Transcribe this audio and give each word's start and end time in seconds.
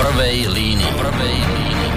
prvej 0.00 0.48
línii. 0.48 0.92
Prvej 0.96 1.36
línii. 1.36 1.88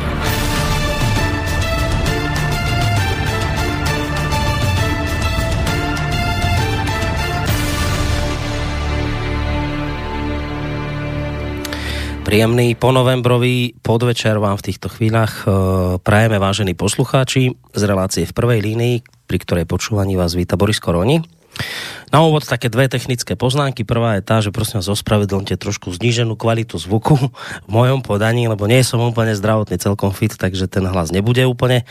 Príjemný 12.28 12.76
ponovembrový 12.76 13.80
podvečer 13.80 14.36
vám 14.36 14.60
v 14.60 14.66
týchto 14.68 14.92
chvíľach 14.92 15.44
e, 15.44 15.56
prajeme 16.04 16.44
vážení 16.44 16.76
poslucháči 16.76 17.56
z 17.56 17.82
relácie 17.88 18.28
v 18.28 18.36
prvej 18.36 18.60
línii, 18.60 18.96
pri 19.32 19.38
ktorej 19.40 19.64
počúvaní 19.64 20.20
vás 20.20 20.36
víta 20.36 20.60
Boris 20.60 20.84
Koroni. 20.84 21.43
Na 22.14 22.22
úvod 22.22 22.46
také 22.46 22.70
dve 22.70 22.86
technické 22.86 23.34
poznámky. 23.34 23.82
Prvá 23.82 24.18
je 24.18 24.24
tá, 24.26 24.38
že 24.38 24.54
prosím 24.54 24.86
vás 24.86 24.90
ospravedlňte 24.94 25.58
trošku 25.58 25.90
zníženú 25.90 26.38
kvalitu 26.38 26.78
zvuku 26.78 27.18
v 27.66 27.70
mojom 27.70 28.06
podaní, 28.06 28.46
lebo 28.46 28.70
nie 28.70 28.86
som 28.86 29.02
úplne 29.02 29.34
zdravotne 29.34 29.82
celkom 29.82 30.14
fit, 30.14 30.38
takže 30.38 30.70
ten 30.70 30.86
hlas 30.86 31.10
nebude 31.10 31.42
úplne 31.50 31.90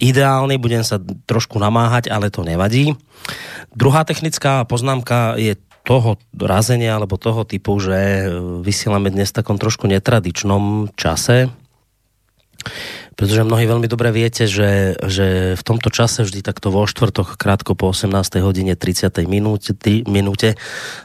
ideálny. 0.00 0.56
Budem 0.56 0.80
sa 0.88 0.96
trošku 1.28 1.60
namáhať, 1.60 2.08
ale 2.08 2.32
to 2.32 2.48
nevadí. 2.48 2.96
Druhá 3.76 4.08
technická 4.08 4.64
poznámka 4.64 5.36
je 5.36 5.60
toho 5.84 6.16
razenia 6.36 6.96
alebo 6.96 7.16
toho 7.20 7.44
typu, 7.48 7.76
že 7.80 8.28
vysielame 8.64 9.08
dnes 9.08 9.32
v 9.32 9.40
takom 9.40 9.56
trošku 9.56 9.88
netradičnom 9.88 10.92
čase, 10.96 11.48
pretože 13.18 13.42
mnohí 13.42 13.66
veľmi 13.66 13.90
dobre 13.90 14.14
viete, 14.14 14.46
že, 14.46 14.94
že 15.02 15.58
v 15.58 15.62
tomto 15.66 15.90
čase 15.90 16.22
vždy 16.22 16.38
takto 16.38 16.70
vo 16.70 16.86
štvrtok 16.86 17.34
krátko 17.34 17.74
po 17.74 17.90
18. 17.90 18.14
hodine 18.38 18.78
30. 18.78 19.10
minúte, 19.26 19.74
minúte 20.06 20.54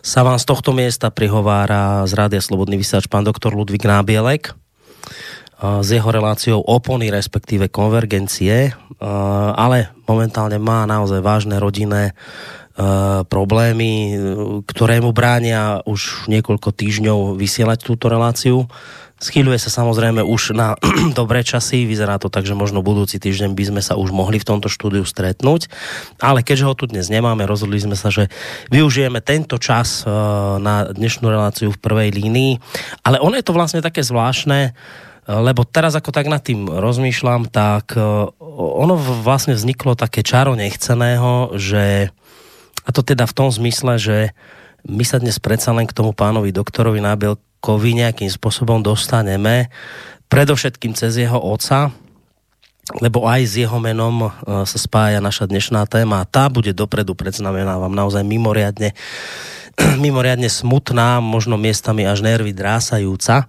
sa 0.06 0.22
vám 0.22 0.38
z 0.38 0.46
tohto 0.46 0.78
miesta 0.78 1.10
prihovára 1.10 2.06
z 2.06 2.14
Rádia 2.14 2.38
Slobodný 2.46 2.78
vysáč 2.78 3.10
pán 3.10 3.26
doktor 3.26 3.58
Ludvík 3.58 3.90
Nábielek 3.90 4.54
s 5.64 5.90
jeho 5.90 6.10
reláciou 6.12 6.60
opony, 6.62 7.10
respektíve 7.10 7.72
konvergencie, 7.74 8.78
ale 9.56 9.96
momentálne 10.06 10.60
má 10.60 10.84
naozaj 10.84 11.24
vážne 11.24 11.56
rodinné 11.58 12.14
problémy, 13.30 14.18
ktoré 14.66 14.98
mu 14.98 15.14
bránia 15.14 15.80
už 15.86 16.26
niekoľko 16.26 16.74
týždňov 16.74 17.38
vysielať 17.38 17.80
túto 17.86 18.10
reláciu. 18.10 18.66
Schýľuje 19.24 19.56
sa 19.56 19.72
samozrejme 19.72 20.20
už 20.20 20.52
na 20.52 20.76
dobré 21.20 21.48
časy, 21.48 21.88
vyzerá 21.88 22.20
to 22.20 22.28
tak, 22.28 22.44
že 22.44 22.60
možno 22.60 22.84
budúci 22.84 23.24
týždeň 23.24 23.56
by 23.56 23.64
sme 23.72 23.82
sa 23.82 23.96
už 23.96 24.12
mohli 24.12 24.36
v 24.36 24.48
tomto 24.52 24.68
štúdiu 24.68 25.08
stretnúť, 25.08 25.72
ale 26.20 26.44
keďže 26.44 26.68
ho 26.68 26.76
tu 26.76 26.92
dnes 26.92 27.08
nemáme, 27.08 27.48
rozhodli 27.48 27.80
sme 27.80 27.96
sa, 27.96 28.12
že 28.12 28.28
využijeme 28.68 29.24
tento 29.24 29.56
čas 29.56 30.04
eh, 30.04 30.12
na 30.60 30.92
dnešnú 30.92 31.24
reláciu 31.24 31.72
v 31.72 31.80
prvej 31.80 32.12
línii, 32.12 32.60
ale 33.08 33.24
ono 33.24 33.40
je 33.40 33.48
to 33.48 33.56
vlastne 33.56 33.80
také 33.80 34.04
zvláštne, 34.04 34.60
eh, 34.68 35.40
lebo 35.40 35.64
teraz 35.64 35.96
ako 35.96 36.12
tak 36.12 36.28
nad 36.28 36.44
tým 36.44 36.68
rozmýšľam, 36.68 37.48
tak 37.48 37.96
ono 38.54 39.00
vlastne 39.00 39.56
vzniklo 39.56 39.96
také 39.96 40.20
čaro 40.20 40.52
nechceného, 40.60 41.56
že 41.56 42.12
a 42.84 42.90
to 42.92 43.00
teda 43.00 43.24
v 43.24 43.38
tom 43.40 43.48
zmysle, 43.48 43.96
že 43.96 44.18
my 44.84 45.08
sa 45.08 45.24
dnes 45.24 45.40
predsa 45.40 45.72
len 45.72 45.88
k 45.88 45.96
tomu 45.96 46.12
pánovi 46.12 46.52
doktorovi 46.52 47.00
Nábielkovi 47.64 47.96
nejakým 47.96 48.28
spôsobom 48.28 48.84
dostaneme, 48.84 49.72
predovšetkým 50.28 51.00
cez 51.00 51.16
jeho 51.16 51.40
oca, 51.40 51.96
lebo 53.00 53.24
aj 53.24 53.40
s 53.48 53.54
jeho 53.56 53.80
menom 53.80 54.28
e, 54.28 54.68
sa 54.68 54.76
spája 54.76 55.24
naša 55.24 55.48
dnešná 55.48 55.88
téma. 55.88 56.28
Tá 56.28 56.52
bude 56.52 56.76
dopredu, 56.76 57.16
predznamenávam, 57.16 57.96
naozaj 57.96 58.28
mimoriadne, 58.28 58.92
mimoriadne 60.04 60.52
smutná, 60.52 61.24
možno 61.24 61.56
miestami 61.56 62.04
až 62.04 62.28
nervy 62.28 62.52
drásajúca. 62.52 63.48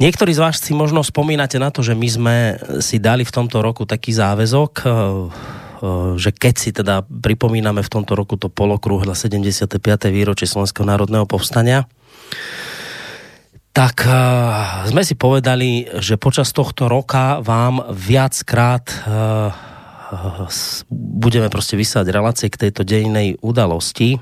Niektorí 0.00 0.32
z 0.32 0.48
vás 0.48 0.64
si 0.64 0.72
možno 0.72 1.04
spomínate 1.04 1.60
na 1.60 1.68
to, 1.68 1.84
že 1.84 1.92
my 1.92 2.08
sme 2.08 2.36
si 2.80 2.96
dali 2.96 3.28
v 3.28 3.34
tomto 3.36 3.60
roku 3.60 3.84
taký 3.84 4.16
záväzok, 4.16 4.72
e, 4.80 4.88
Eh, 5.78 6.18
že 6.18 6.34
keď 6.34 6.54
si 6.58 6.70
teda 6.74 7.06
pripomíname 7.06 7.86
v 7.86 7.92
tomto 7.92 8.18
roku 8.18 8.34
to 8.34 8.50
polokrúhle 8.50 9.14
75. 9.14 10.10
výročie 10.10 10.50
Slovenského 10.50 10.82
národného 10.82 11.22
povstania, 11.22 11.86
tak 13.78 14.10
uh, 14.10 14.90
sme 14.90 15.06
si 15.06 15.14
povedali, 15.14 15.86
že 16.02 16.18
počas 16.18 16.50
tohto 16.50 16.90
roka 16.90 17.38
vám 17.38 17.94
viackrát 17.94 18.82
uh, 19.06 19.54
budeme 20.90 21.46
proste 21.46 21.78
vysávať 21.78 22.10
relácie 22.10 22.50
k 22.50 22.66
tejto 22.66 22.82
dejinej 22.82 23.38
udalosti. 23.38 24.18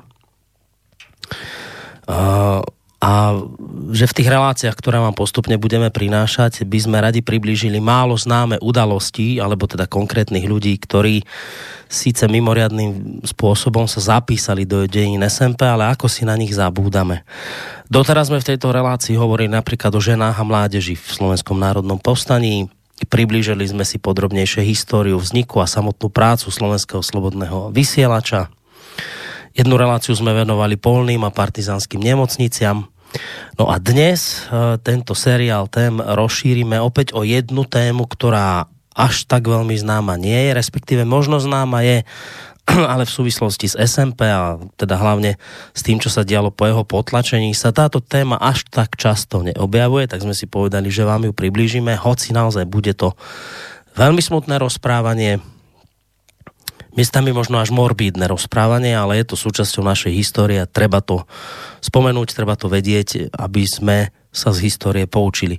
Uh, 2.04 2.60
a 2.96 3.36
že 3.92 4.08
v 4.08 4.16
tých 4.16 4.32
reláciách, 4.32 4.72
ktoré 4.72 4.96
vám 4.96 5.12
postupne 5.12 5.60
budeme 5.60 5.92
prinášať, 5.92 6.64
by 6.64 6.78
sme 6.80 6.96
radi 6.96 7.20
priblížili 7.20 7.76
málo 7.76 8.16
známe 8.16 8.56
udalosti, 8.64 9.36
alebo 9.36 9.68
teda 9.68 9.84
konkrétnych 9.84 10.48
ľudí, 10.48 10.72
ktorí 10.80 11.20
síce 11.92 12.24
mimoriadným 12.24 13.20
spôsobom 13.22 13.84
sa 13.84 14.16
zapísali 14.16 14.64
do 14.64 14.88
dejín 14.88 15.20
SMP, 15.28 15.68
ale 15.68 15.92
ako 15.92 16.08
si 16.08 16.24
na 16.24 16.40
nich 16.40 16.56
zabúdame. 16.56 17.22
Doteraz 17.86 18.32
sme 18.32 18.40
v 18.40 18.48
tejto 18.56 18.72
relácii 18.72 19.14
hovorili 19.14 19.52
napríklad 19.52 19.92
o 19.92 20.00
ženách 20.00 20.40
a 20.40 20.48
mládeži 20.48 20.96
v 20.96 21.06
Slovenskom 21.06 21.60
národnom 21.60 22.00
povstaní, 22.00 22.72
priblížili 23.12 23.68
sme 23.68 23.84
si 23.84 24.00
podrobnejšie 24.00 24.64
históriu 24.64 25.20
vzniku 25.20 25.60
a 25.60 25.68
samotnú 25.68 26.08
prácu 26.08 26.48
Slovenského 26.48 27.04
slobodného 27.04 27.68
vysielača, 27.76 28.48
Jednu 29.56 29.80
reláciu 29.80 30.12
sme 30.12 30.36
venovali 30.36 30.76
polným 30.76 31.24
a 31.24 31.32
partizánskym 31.32 31.96
nemocniciam. 31.96 32.92
No 33.56 33.72
a 33.72 33.80
dnes 33.80 34.44
e, 34.52 34.76
tento 34.84 35.16
seriál 35.16 35.64
tém 35.72 35.96
rozšírime 35.96 36.76
opäť 36.76 37.16
o 37.16 37.24
jednu 37.24 37.64
tému, 37.64 38.04
ktorá 38.04 38.68
až 38.92 39.24
tak 39.24 39.48
veľmi 39.48 39.72
známa 39.72 40.20
nie 40.20 40.36
je, 40.36 40.50
respektíve 40.52 41.08
možno 41.08 41.40
známa 41.40 41.80
je, 41.88 42.04
ale 42.92 43.08
v 43.08 43.14
súvislosti 43.16 43.72
s 43.72 43.80
SMP 43.80 44.28
a 44.28 44.60
teda 44.76 45.00
hlavne 45.00 45.40
s 45.72 45.80
tým, 45.80 46.04
čo 46.04 46.12
sa 46.12 46.20
dialo 46.20 46.52
po 46.52 46.68
jeho 46.68 46.84
potlačení, 46.84 47.56
sa 47.56 47.72
táto 47.72 48.04
téma 48.04 48.36
až 48.36 48.68
tak 48.68 49.00
často 49.00 49.40
neobjavuje, 49.40 50.04
tak 50.04 50.20
sme 50.20 50.36
si 50.36 50.44
povedali, 50.44 50.92
že 50.92 51.08
vám 51.08 51.24
ju 51.24 51.32
priblížime, 51.32 51.96
hoci 51.96 52.36
naozaj 52.36 52.68
bude 52.68 52.92
to 52.92 53.16
veľmi 53.96 54.20
smutné 54.20 54.60
rozprávanie, 54.60 55.40
miestami 56.96 57.30
možno 57.30 57.60
až 57.60 57.70
morbídne 57.70 58.24
rozprávanie, 58.26 58.96
ale 58.96 59.20
je 59.20 59.32
to 59.32 59.36
súčasťou 59.36 59.84
našej 59.84 60.12
histórie 60.16 60.58
a 60.58 60.66
treba 60.66 61.04
to 61.04 61.28
spomenúť, 61.84 62.32
treba 62.32 62.56
to 62.56 62.72
vedieť, 62.72 63.30
aby 63.36 63.62
sme 63.68 63.98
sa 64.32 64.52
z 64.52 64.68
histórie 64.68 65.08
poučili. 65.08 65.56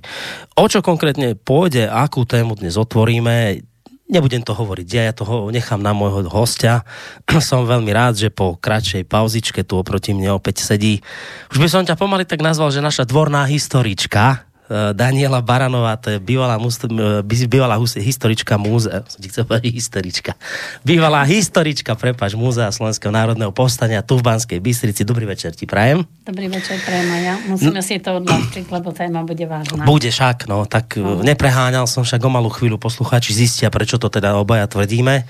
O 0.54 0.70
čo 0.70 0.82
konkrétne 0.82 1.34
pôjde, 1.34 1.90
akú 1.90 2.22
tému 2.22 2.54
dnes 2.54 2.78
otvoríme, 2.78 3.62
nebudem 4.08 4.40
to 4.40 4.56
hovoriť 4.56 4.88
ja, 4.88 5.02
ja 5.10 5.14
to 5.14 5.24
nechám 5.52 5.84
na 5.84 5.92
môjho 5.92 6.26
hostia. 6.32 6.82
som 7.44 7.68
veľmi 7.68 7.92
rád, 7.92 8.16
že 8.16 8.28
po 8.32 8.56
kratšej 8.56 9.04
pauzičke 9.04 9.62
tu 9.62 9.78
oproti 9.78 10.16
mne 10.16 10.34
opäť 10.34 10.64
sedí. 10.64 11.04
Už 11.52 11.60
by 11.60 11.68
som 11.68 11.84
ťa 11.84 11.94
pomaly 12.00 12.24
tak 12.24 12.40
nazval, 12.40 12.72
že 12.72 12.82
naša 12.82 13.04
dvorná 13.04 13.44
historička, 13.46 14.47
Daniela 14.68 15.40
Baranová, 15.40 15.96
to 15.96 16.12
je 16.12 16.18
bývalá, 16.20 16.60
eh, 16.60 17.24
bývalá 17.24 17.80
historička 17.80 18.60
múzea, 18.60 19.00
som 19.08 19.18
ti 19.20 19.32
chcel 19.32 19.48
povedať 19.48 19.72
historička, 19.72 20.36
bývalá 20.84 21.24
historička, 21.24 21.96
prepač, 21.96 22.36
múzea 22.36 22.68
Slovenského 22.68 23.08
národného 23.08 23.48
povstania 23.48 24.04
tu 24.04 24.20
v 24.20 24.28
Banskej 24.28 24.60
Bystrici. 24.60 25.08
Dobrý 25.08 25.24
večer 25.24 25.56
ti 25.56 25.64
prajem. 25.64 26.04
Dobrý 26.28 26.52
večer 26.52 26.76
prajem 26.84 27.08
aj 27.08 27.22
ja. 27.24 27.34
Musíme 27.48 27.80
no, 27.80 27.86
si 27.86 27.96
to 27.96 28.20
odľahčiť, 28.20 28.64
lebo 28.68 28.92
téma 28.92 29.24
bude 29.24 29.48
vážna. 29.48 29.88
Bude 29.88 30.12
však, 30.12 30.44
no, 30.44 30.68
tak 30.68 31.00
no. 31.00 31.24
nepreháňal 31.24 31.88
som 31.88 32.04
však 32.04 32.20
o 32.20 32.30
malú 32.30 32.52
chvíľu 32.52 32.76
poslucháči 32.76 33.32
zistia, 33.32 33.72
prečo 33.72 33.96
to 33.96 34.12
teda 34.12 34.36
obaja 34.36 34.68
tvrdíme. 34.68 35.24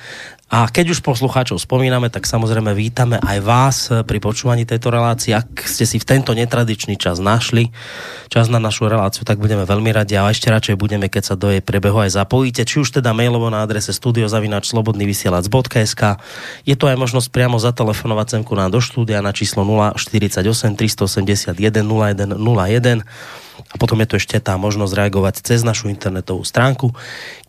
A 0.49 0.65
keď 0.73 0.97
už 0.97 1.05
poslucháčov 1.05 1.61
spomíname, 1.61 2.09
tak 2.09 2.25
samozrejme 2.25 2.73
vítame 2.73 3.21
aj 3.21 3.39
vás 3.45 3.93
pri 3.93 4.17
počúvaní 4.17 4.65
tejto 4.65 4.89
relácie. 4.89 5.37
Ak 5.37 5.69
ste 5.69 5.85
si 5.85 6.01
v 6.01 6.09
tento 6.09 6.33
netradičný 6.33 6.97
čas 6.97 7.21
našli, 7.21 7.69
čas 8.33 8.49
na 8.49 8.57
našu 8.57 8.89
reláciu, 8.89 9.29
tak 9.29 9.37
budeme 9.37 9.69
veľmi 9.69 9.93
radi. 9.93 10.17
A 10.17 10.33
ešte 10.33 10.49
radšej 10.49 10.81
budeme, 10.81 11.13
keď 11.13 11.23
sa 11.23 11.37
do 11.37 11.53
jej 11.53 11.61
prebehu 11.61 12.01
aj 12.01 12.17
zapojíte, 12.17 12.65
či 12.65 12.81
už 12.81 12.97
teda 12.97 13.13
mailovo 13.13 13.53
na 13.53 13.61
adrese 13.61 13.93
studiozavinačslobodnyvysielac.sk 13.93 16.03
Je 16.65 16.81
to 16.81 16.89
aj 16.89 16.97
možnosť 16.97 17.29
priamo 17.29 17.61
zatelefonovať 17.61 18.41
semku 18.41 18.57
nám 18.57 18.73
do 18.73 18.81
štúdia 18.81 19.21
na 19.21 19.37
číslo 19.37 19.69
048 19.69 20.49
381 20.81 21.61
0101 21.85 23.05
a 23.69 23.75
potom 23.77 24.01
je 24.01 24.09
to 24.09 24.17
ešte 24.17 24.41
tá 24.41 24.57
možnosť 24.57 24.97
reagovať 24.97 25.35
cez 25.45 25.61
našu 25.61 25.93
internetovú 25.93 26.41
stránku, 26.41 26.97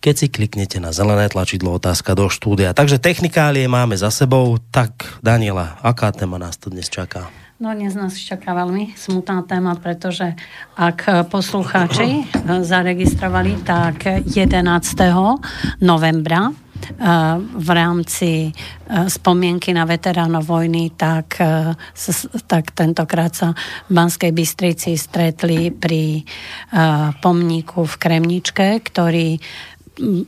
keď 0.04 0.14
si 0.20 0.28
kliknete 0.28 0.84
na 0.84 0.92
zelené 0.92 1.32
tlačidlo 1.32 1.80
otázka 1.80 2.12
do 2.16 2.28
štúdia. 2.28 2.76
Takže 2.76 3.00
technikálie 3.00 3.68
máme 3.72 3.96
za 3.96 4.12
sebou. 4.12 4.60
Tak, 4.72 5.24
Daniela, 5.24 5.80
aká 5.80 6.12
téma 6.12 6.36
nás 6.36 6.60
tu 6.60 6.68
dnes 6.68 6.92
čaká? 6.92 7.32
No 7.60 7.76
dnes 7.76 7.92
nás 7.92 8.16
čaká 8.16 8.56
veľmi 8.56 8.96
smutná 8.96 9.44
téma, 9.44 9.76
pretože 9.76 10.32
ak 10.80 11.28
poslucháči 11.28 12.24
zaregistrovali, 12.48 13.60
tak 13.68 14.24
11. 14.24 14.64
novembra 15.84 16.56
v 17.40 17.70
rámci 17.70 18.50
spomienky 18.90 19.72
na 19.72 19.86
veteránov 19.86 20.46
vojny, 20.50 20.94
tak, 20.98 21.38
tak 22.50 22.64
tentokrát 22.74 23.32
sa 23.32 23.54
v 23.88 23.92
Banskej 23.94 24.32
Bystrici 24.34 24.98
stretli 24.98 25.70
pri 25.70 26.26
pomníku 27.22 27.86
v 27.86 27.96
Kremničke, 28.02 28.82
ktorý 28.82 29.38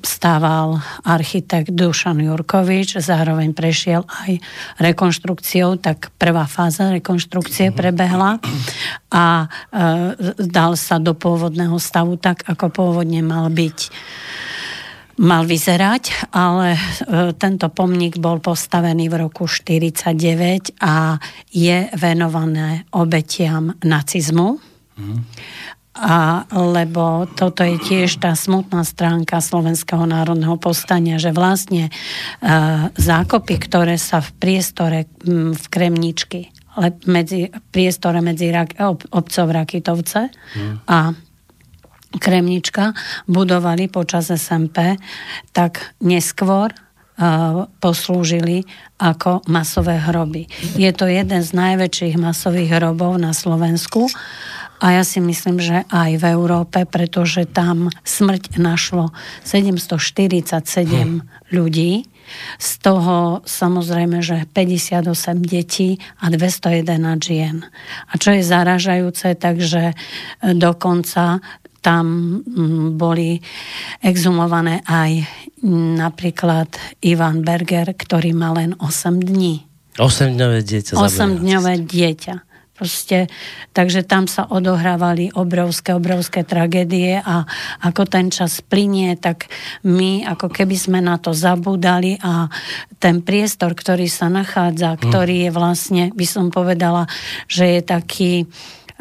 stával 0.03 0.83
architekt 1.07 1.71
Dušan 1.71 2.19
Jurkovič, 2.19 2.99
zároveň 2.99 3.55
prešiel 3.55 4.03
aj 4.03 4.43
rekonštrukciou, 4.83 5.79
tak 5.79 6.11
prvá 6.19 6.45
fáza 6.45 6.91
rekonštrukcie 6.91 7.71
mhm. 7.71 7.75
prebehla 7.75 8.31
a 9.11 9.25
e, 9.43 9.47
dal 10.43 10.75
sa 10.75 10.99
do 10.99 11.15
pôvodného 11.15 11.75
stavu 11.79 12.19
tak, 12.19 12.43
ako 12.47 12.67
pôvodne 12.71 13.23
mal 13.23 13.47
byť 13.47 13.79
mal 15.21 15.45
vyzerať, 15.45 16.33
ale 16.33 16.73
e, 16.73 16.79
tento 17.37 17.69
pomník 17.69 18.17
bol 18.17 18.41
postavený 18.41 19.05
v 19.05 19.29
roku 19.29 19.45
49 19.45 20.81
a 20.81 21.21
je 21.53 21.77
venované 21.93 22.89
obetiam 22.89 23.77
nacizmu. 23.85 24.57
Mm 24.97 25.21
a 25.91 26.47
lebo 26.55 27.27
toto 27.35 27.67
je 27.67 27.75
tiež 27.75 28.23
tá 28.23 28.31
smutná 28.31 28.87
stránka 28.87 29.43
Slovenského 29.43 30.07
národného 30.07 30.55
povstania, 30.55 31.19
že 31.19 31.35
vlastne 31.35 31.91
uh, 31.91 32.87
zákopy, 32.95 33.55
ktoré 33.59 33.99
sa 33.99 34.23
v 34.23 34.31
priestore 34.39 34.99
v 35.27 35.65
Kremničky, 35.67 36.47
ale 36.79 36.95
medzi, 37.03 37.51
priestore 37.75 38.23
medzi 38.23 38.55
rak, 38.55 38.79
ob, 38.79 39.03
obcov 39.11 39.51
Rakitovce 39.51 40.31
hmm. 40.31 40.87
a 40.87 41.11
Kremnička 42.19 42.91
budovali 43.29 43.87
počas 43.87 44.27
SMP, 44.33 44.99
tak 45.55 45.95
neskôr 46.03 46.73
poslúžili 47.77 48.65
ako 48.97 49.45
masové 49.45 50.01
hroby. 50.01 50.49
Je 50.73 50.89
to 50.89 51.05
jeden 51.05 51.45
z 51.45 51.51
najväčších 51.53 52.17
masových 52.17 52.81
hrobov 52.81 53.21
na 53.21 53.29
Slovensku 53.29 54.09
a 54.81 54.97
ja 54.97 55.03
si 55.05 55.21
myslím, 55.21 55.61
že 55.61 55.85
aj 55.93 56.17
v 56.17 56.25
Európe, 56.33 56.89
pretože 56.89 57.45
tam 57.45 57.93
smrť 58.01 58.57
našlo 58.57 59.13
747 59.45 60.57
hm. 60.89 61.17
ľudí, 61.53 62.09
z 62.57 62.71
toho 62.79 63.43
samozrejme, 63.43 64.23
že 64.23 64.47
58 64.55 65.11
detí 65.43 65.99
a 66.23 66.31
211 66.31 66.87
žien. 67.19 67.67
A 68.07 68.13
čo 68.15 68.31
je 68.31 68.43
zaražajúce, 68.45 69.35
takže 69.35 69.91
e, 69.91 69.95
dokonca 70.55 71.43
tam 71.81 72.37
boli 72.95 73.41
exhumované 74.05 74.85
aj 74.85 75.25
napríklad 75.97 76.69
Ivan 77.01 77.41
Berger, 77.41 77.93
ktorý 77.93 78.33
má 78.33 78.53
len 78.53 78.77
8 78.77 79.17
dní. 79.21 79.65
8-dňové 79.97 80.59
dieťa. 80.63 80.93
8-dňové 80.97 81.73
dieťa. 81.83 82.35
Proste, 82.81 83.29
takže 83.77 84.01
tam 84.01 84.25
sa 84.25 84.49
odohrávali 84.49 85.29
obrovské, 85.37 85.93
obrovské 85.93 86.41
tragédie 86.41 87.21
a 87.21 87.45
ako 87.85 88.09
ten 88.09 88.33
čas 88.33 88.57
plinie, 88.65 89.13
tak 89.21 89.45
my 89.85 90.25
ako 90.25 90.49
keby 90.49 90.73
sme 90.73 90.97
na 90.97 91.21
to 91.21 91.29
zabudali 91.29 92.17
a 92.25 92.49
ten 92.97 93.21
priestor, 93.21 93.77
ktorý 93.77 94.09
sa 94.09 94.33
nachádza, 94.33 94.97
hm. 94.97 94.99
ktorý 95.01 95.35
je 95.45 95.51
vlastne, 95.53 96.03
by 96.09 96.25
som 96.25 96.49
povedala, 96.49 97.05
že 97.45 97.77
je 97.77 97.81
taký 97.85 98.31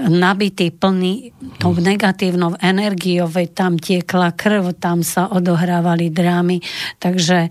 nabitý, 0.09 0.73
plný 0.73 1.35
tou 1.61 1.77
negatívnou 1.77 2.57
energiou, 2.63 3.29
veď 3.29 3.49
tam 3.53 3.73
tiekla 3.77 4.33
krv, 4.33 4.73
tam 4.79 5.05
sa 5.05 5.29
odohrávali 5.29 6.09
drámy, 6.09 6.63
takže 6.97 7.47
e, 7.47 7.51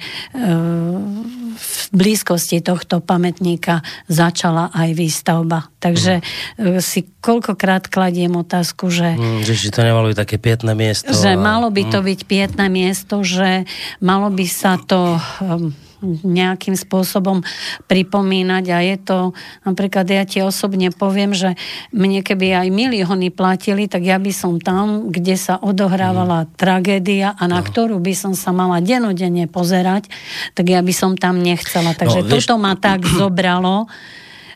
v 1.60 1.72
blízkosti 1.92 2.64
tohto 2.64 3.04
pamätníka 3.04 3.84
začala 4.08 4.72
aj 4.72 4.90
výstavba. 4.96 5.68
Takže 5.84 6.24
mm. 6.24 6.80
si 6.80 7.06
koľkokrát 7.20 7.92
kladiem 7.92 8.32
otázku, 8.40 8.88
že... 8.88 9.20
Mm, 9.20 9.44
že 9.44 9.54
či 9.60 9.68
to 9.70 9.84
nemalo 9.84 10.10
byť 10.10 10.18
také 10.18 10.38
pietné 10.40 10.72
miesto. 10.74 11.12
Že 11.12 11.36
a... 11.36 11.40
malo 11.40 11.68
by 11.68 11.84
to 11.92 12.00
mm. 12.00 12.06
byť 12.06 12.20
pietné 12.26 12.66
miesto, 12.72 13.22
že 13.22 13.68
malo 14.00 14.32
by 14.32 14.46
sa 14.48 14.80
to... 14.80 15.20
E, 15.44 15.89
nejakým 16.04 16.80
spôsobom 16.80 17.44
pripomínať 17.92 18.66
a 18.72 18.80
je 18.80 18.98
to, 19.00 19.20
napríklad 19.68 20.08
ja 20.08 20.24
ti 20.24 20.40
osobne 20.40 20.92
poviem, 20.96 21.36
že 21.36 21.60
mne 21.92 22.24
keby 22.24 22.56
aj 22.56 22.68
milióny 22.72 23.30
platili, 23.36 23.92
tak 23.92 24.08
ja 24.08 24.16
by 24.16 24.32
som 24.32 24.58
tam, 24.64 25.12
kde 25.12 25.36
sa 25.36 25.60
odohrávala 25.60 26.48
mm. 26.48 26.50
tragédia 26.56 27.36
a 27.36 27.44
na 27.52 27.60
no. 27.60 27.66
ktorú 27.68 28.00
by 28.00 28.14
som 28.16 28.34
sa 28.34 28.56
mala 28.56 28.80
denodenne 28.80 29.46
pozerať, 29.52 30.08
tak 30.56 30.72
ja 30.72 30.80
by 30.80 30.94
som 30.96 31.20
tam 31.20 31.44
nechcela. 31.44 31.92
Takže 31.92 32.24
no, 32.24 32.28
vieš... 32.28 32.48
toto 32.48 32.56
ma 32.60 32.80
tak 32.80 33.04
zobralo, 33.20 33.92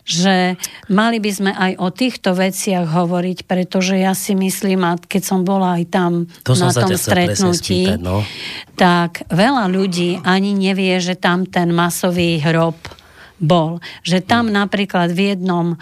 že 0.04 0.60
mali 0.92 1.18
by 1.24 1.32
sme 1.32 1.52
aj 1.56 1.72
o 1.80 1.88
týchto 1.88 2.36
veciach 2.36 2.92
hovoriť, 2.92 3.48
pretože 3.48 3.96
ja 3.96 4.12
si 4.12 4.36
myslím, 4.36 4.84
a 4.84 5.00
keď 5.00 5.24
som 5.24 5.48
bola 5.48 5.80
aj 5.80 5.84
tam 5.88 6.12
to 6.44 6.54
na 6.60 6.70
tom 6.76 6.92
stretnutí, 6.92 7.88
spýtať, 7.88 8.00
no. 8.04 8.20
tak 8.76 9.24
veľa 9.32 9.72
ľudí 9.72 10.20
ani 10.28 10.52
nevie, 10.52 11.00
že 11.00 11.16
tam 11.16 11.48
ten 11.48 11.72
masový 11.72 12.44
hrob 12.44 12.76
bol. 13.44 13.84
Že 14.08 14.24
tam 14.24 14.48
napríklad 14.52 15.12
v 15.12 15.36
jednom 15.36 15.76
e, 15.76 15.78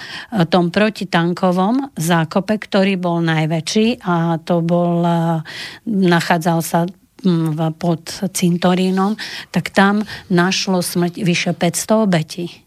tom 0.49 0.73
protitankovom 0.73 1.93
zákope, 1.93 2.57
ktorý 2.57 2.97
bol 2.97 3.21
najväčší 3.21 4.01
a 4.01 4.41
to 4.41 4.65
bol, 4.65 5.05
e, 5.05 5.45
nachádzal 5.85 6.59
sa 6.65 6.89
pod 7.77 8.01
cintorínom, 8.33 9.13
tak 9.53 9.69
tam 9.69 10.01
našlo 10.33 10.81
smrť 10.81 11.21
vyše 11.21 11.53
500 11.53 12.01
obetí. 12.01 12.65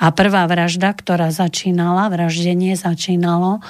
A 0.00 0.10
prvá 0.10 0.44
vražda, 0.48 0.92
ktorá 0.92 1.30
začínala, 1.30 2.10
vraždenie 2.10 2.74
začínalo 2.74 3.62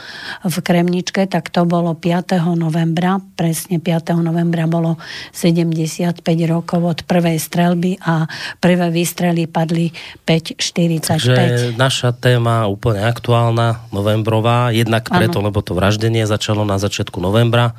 v 0.45 0.57
Kremničke, 0.61 1.29
tak 1.29 1.53
to 1.53 1.67
bolo 1.69 1.93
5. 1.93 2.41
novembra. 2.57 3.21
Presne 3.39 3.79
5. 3.79 4.19
novembra 4.21 4.65
bolo 4.67 4.97
75 5.35 6.23
rokov 6.49 6.81
od 6.81 6.99
prvej 7.05 7.39
strelby 7.39 8.01
a 8.03 8.27
prvé 8.59 8.89
výstrely 8.91 9.47
padli 9.47 9.93
5.45. 10.27 11.35
Takže 11.35 11.67
naša 11.77 12.17
téma 12.17 12.67
úplne 12.67 13.05
aktuálna, 13.05 13.89
novembrová, 13.93 14.73
jednak 14.73 15.07
preto, 15.09 15.41
ano. 15.41 15.53
lebo 15.53 15.61
to 15.61 15.77
vraždenie 15.77 16.25
začalo 16.25 16.65
na 16.65 16.81
začiatku 16.81 17.21
novembra 17.21 17.77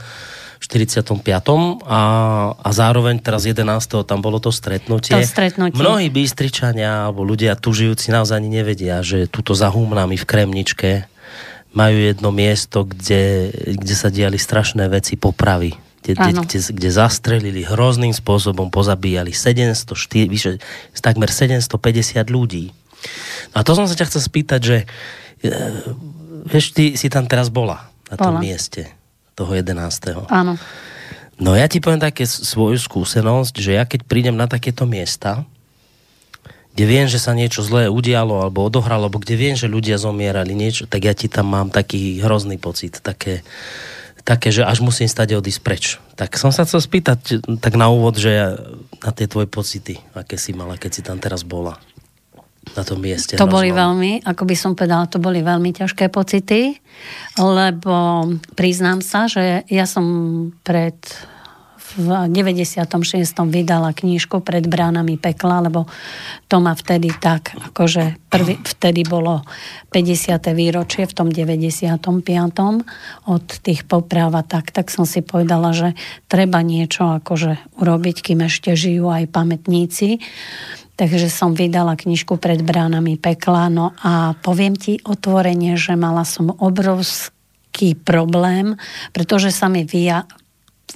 45. 0.66 1.22
A, 1.86 2.02
a 2.58 2.70
zároveň 2.74 3.22
teraz 3.22 3.46
11. 3.46 3.62
tam 4.02 4.20
bolo 4.20 4.42
to 4.42 4.50
stretnutie. 4.50 5.14
To 5.14 5.22
stretnutie. 5.22 5.78
Mnohí 5.78 6.10
Bystričania 6.10 7.06
alebo 7.10 7.22
ľudia 7.22 7.54
tu 7.54 7.70
žijúci 7.70 8.10
naozaj 8.10 8.42
ani 8.42 8.50
nevedia, 8.50 9.06
že 9.06 9.30
tuto 9.30 9.54
za 9.54 9.70
Humnami 9.70 10.18
v 10.18 10.26
Kremničke 10.26 10.90
majú 11.78 11.98
jedno 12.02 12.34
miesto, 12.34 12.88
kde, 12.88 13.54
kde 13.78 13.96
sa 13.96 14.10
diali 14.10 14.42
strašné 14.42 14.90
veci 14.90 15.20
popravy. 15.20 15.76
Kde, 16.02 16.14
kde, 16.14 16.32
kde, 16.46 16.60
kde 16.62 16.90
zastrelili 16.94 17.62
hrozným 17.66 18.14
spôsobom, 18.14 18.70
pozabíjali 18.70 19.34
700, 19.34 20.30
vyše, 20.30 20.62
takmer 21.02 21.34
750 21.34 22.30
ľudí. 22.30 22.70
A 23.54 23.66
to 23.66 23.74
som 23.74 23.90
sa 23.90 23.98
ťa 23.98 24.08
chcel 24.14 24.22
spýtať, 24.22 24.62
že 24.62 24.78
e, 24.82 24.86
vieš, 26.46 26.78
ty 26.78 26.94
si 26.94 27.10
tam 27.10 27.26
teraz 27.26 27.50
bola 27.50 27.90
na 28.10 28.18
tom 28.22 28.38
bola. 28.38 28.42
mieste 28.42 29.05
toho 29.36 29.52
11. 29.52 30.32
Áno. 30.32 30.56
No 31.36 31.52
ja 31.52 31.68
ti 31.68 31.84
poviem 31.84 32.00
také 32.00 32.24
svoju 32.24 32.80
skúsenosť, 32.80 33.54
že 33.60 33.76
ja 33.76 33.84
keď 33.84 34.08
prídem 34.08 34.40
na 34.40 34.48
takéto 34.48 34.88
miesta, 34.88 35.44
kde 36.76 36.84
viem, 36.88 37.08
že 37.08 37.20
sa 37.20 37.36
niečo 37.36 37.64
zlé 37.64 37.88
udialo 37.92 38.40
alebo 38.40 38.64
odohralo, 38.68 39.08
alebo 39.08 39.20
kde 39.20 39.36
viem, 39.36 39.56
že 39.56 39.72
ľudia 39.72 40.00
zomierali 40.00 40.56
niečo, 40.56 40.88
tak 40.88 41.08
ja 41.08 41.16
ti 41.16 41.28
tam 41.28 41.52
mám 41.52 41.72
taký 41.72 42.20
hrozný 42.20 42.60
pocit, 42.60 43.00
také, 43.00 43.44
také 44.28 44.52
že 44.52 44.64
až 44.64 44.84
musím 44.84 45.08
stať 45.08 45.40
odísť 45.40 45.62
preč. 45.64 45.84
Tak 46.20 46.36
som 46.40 46.52
sa 46.52 46.68
chcel 46.68 46.84
spýtať 46.84 47.44
tak 47.60 47.80
na 47.80 47.92
úvod, 47.92 48.20
že 48.20 48.32
ja, 48.32 48.48
na 49.04 49.12
tie 49.12 49.28
tvoje 49.28 49.48
pocity, 49.48 50.00
aké 50.16 50.36
si 50.36 50.52
mala, 50.56 50.80
keď 50.80 50.92
si 50.92 51.02
tam 51.04 51.20
teraz 51.20 51.44
bola 51.48 51.80
na 52.74 52.82
tom 52.82 52.98
mieste. 52.98 53.38
To 53.38 53.46
boli 53.46 53.70
veľmi, 53.70 54.26
ako 54.26 54.44
by 54.44 54.56
som 54.58 54.74
povedala, 54.74 55.06
to 55.06 55.22
boli 55.22 55.46
veľmi 55.46 55.70
ťažké 55.76 56.10
pocity, 56.10 56.82
lebo 57.38 58.26
priznám 58.58 59.06
sa, 59.06 59.30
že 59.30 59.62
ja 59.70 59.86
som 59.86 60.06
pred 60.66 60.98
v 61.96 62.28
96. 62.28 62.92
vydala 63.48 63.96
knížku 63.96 64.44
pred 64.44 64.68
bránami 64.68 65.16
pekla, 65.16 65.64
lebo 65.64 65.88
to 66.52 66.60
ma 66.60 66.76
vtedy 66.76 67.08
tak, 67.16 67.56
akože 67.56 68.28
prvý, 68.28 68.60
vtedy 68.60 69.08
bolo 69.08 69.48
50. 69.96 70.36
výročie 70.52 71.08
v 71.08 71.14
tom 71.16 71.32
95. 71.32 71.96
od 73.32 73.46
tých 73.64 73.88
popráv 73.88 74.36
a 74.36 74.44
tak, 74.44 74.76
tak 74.76 74.92
som 74.92 75.08
si 75.08 75.24
povedala, 75.24 75.72
že 75.72 75.96
treba 76.28 76.60
niečo 76.60 77.16
akože 77.24 77.80
urobiť, 77.80 78.16
kým 78.32 78.44
ešte 78.44 78.76
žijú 78.76 79.08
aj 79.08 79.32
pamätníci. 79.32 80.20
Takže 80.96 81.28
som 81.28 81.52
vydala 81.52 82.00
knižku 82.00 82.40
pred 82.40 82.64
bránami 82.64 83.20
pekla. 83.20 83.68
No 83.68 83.92
a 84.00 84.32
poviem 84.40 84.80
ti 84.80 85.00
otvorene, 85.04 85.76
že 85.76 86.00
mala 86.00 86.24
som 86.24 86.56
obrovský 86.56 88.00
problém, 88.00 88.80
pretože 89.12 89.52
sa 89.52 89.68
mi 89.68 89.84
via, 89.84 90.24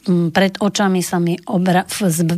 pred 0.07 0.55
očami 0.55 1.03
sa 1.03 1.19
mi 1.19 1.35
obra- 1.51 1.83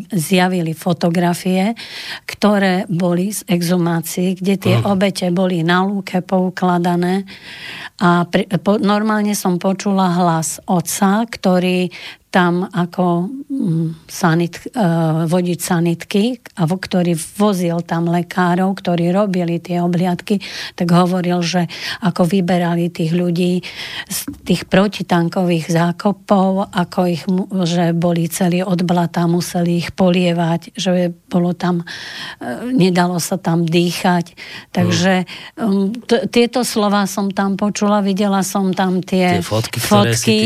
zjavili 0.09 0.73
fotografie, 0.73 1.77
ktoré 2.25 2.89
boli 2.89 3.29
z 3.29 3.45
exhumácií, 3.45 4.33
kde 4.41 4.55
tie 4.57 4.75
uh. 4.81 4.97
obete 4.97 5.29
boli 5.29 5.61
na 5.61 5.85
lúke 5.85 6.25
poukladané 6.25 7.29
a 8.01 8.25
pri, 8.25 8.49
po, 8.65 8.81
normálne 8.81 9.37
som 9.37 9.61
počula 9.61 10.09
hlas 10.17 10.57
otca, 10.65 11.21
ktorý 11.29 11.93
tam 12.33 12.65
ako 12.65 13.29
mm, 13.29 13.40
sanit, 14.07 14.63
uh, 14.79 15.27
vodiť 15.27 15.59
sanitky, 15.59 16.39
a 16.55 16.63
ktorý 16.63 17.19
vozil 17.35 17.83
tam 17.83 18.07
lekárov, 18.07 18.71
ktorí 18.79 19.11
robili 19.11 19.59
tie 19.59 19.83
obliadky, 19.83 20.39
tak 20.79 20.87
hovoril, 20.87 21.43
že 21.43 21.67
ako 21.99 22.31
vyberali 22.31 22.87
tých 22.87 23.11
ľudí 23.11 23.59
z 24.07 24.19
tých 24.47 24.71
protitankových 24.71 25.67
zákopov, 25.67 26.71
ako 26.71 26.99
ich, 27.11 27.23
že 27.67 27.91
boli 27.91 28.31
celí 28.31 28.63
od 28.63 28.87
blata, 28.87 29.27
museli 29.27 29.83
ich 29.83 29.91
polievať, 29.91 30.71
že 30.71 31.11
bolo 31.27 31.51
tam, 31.51 31.83
uh, 31.83 32.63
nedalo 32.71 33.19
sa 33.19 33.35
tam 33.35 33.67
dýchať. 33.67 34.31
Takže 34.71 35.27
um, 35.59 35.91
t- 35.91 36.23
tieto 36.31 36.63
slova 36.63 37.03
som 37.03 37.27
tam 37.35 37.59
počula, 37.59 37.99
videla 37.99 38.47
som 38.47 38.71
tam 38.71 39.03
tie, 39.03 39.43
tie 39.43 39.43
fotky, 39.43 39.77
fotky 39.83 40.39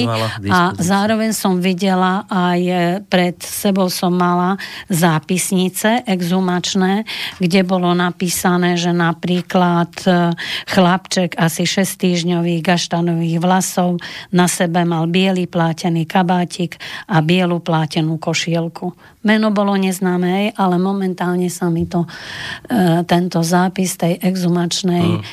a 0.49 0.73
zároveň 0.73 1.31
som 1.37 1.61
videla 1.61 2.25
aj 2.25 2.61
e, 2.65 2.94
pred 3.03 3.35
sebou 3.41 3.91
som 3.91 4.15
mala 4.15 4.55
zápisnice 4.87 6.05
exhumačné, 6.07 7.03
kde 7.41 7.61
bolo 7.67 7.91
napísané, 7.91 8.79
že 8.79 8.93
napríklad 8.93 9.91
e, 10.05 10.31
chlapček 10.69 11.35
asi 11.35 11.67
6 11.67 11.99
týždňových 11.99 12.61
gaštanových 12.61 13.37
vlasov 13.41 13.99
na 14.31 14.45
sebe 14.45 14.85
mal 14.85 15.09
biely 15.09 15.49
plátený 15.49 16.07
kabátik 16.07 16.77
a 17.09 17.19
bielu 17.19 17.59
plátenú 17.59 18.21
košielku. 18.21 19.14
Meno 19.25 19.49
bolo 19.49 19.73
neznáme, 19.73 20.53
ale 20.53 20.75
momentálne 20.77 21.49
sa 21.49 21.73
mi 21.73 21.89
to, 21.89 22.05
e, 22.05 23.01
tento 23.09 23.41
zápis 23.41 23.97
tej 23.97 24.21
exumačnej 24.21 25.17
mm. 25.17 25.23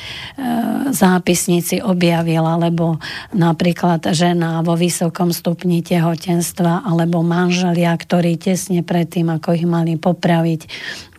zápisnici 0.89 1.77
objavila, 1.77 2.57
lebo 2.57 2.97
napríklad 3.37 4.09
žena 4.17 4.65
vo 4.65 4.73
vysokom 4.73 5.29
stupni 5.29 5.85
tehotenstva 5.85 6.89
alebo 6.89 7.21
manželia, 7.21 7.93
ktorí 7.93 8.41
tesne 8.41 8.81
predtým, 8.81 9.29
ako 9.29 9.53
ich 9.53 9.67
mali 9.69 9.93
popraviť, 10.01 10.61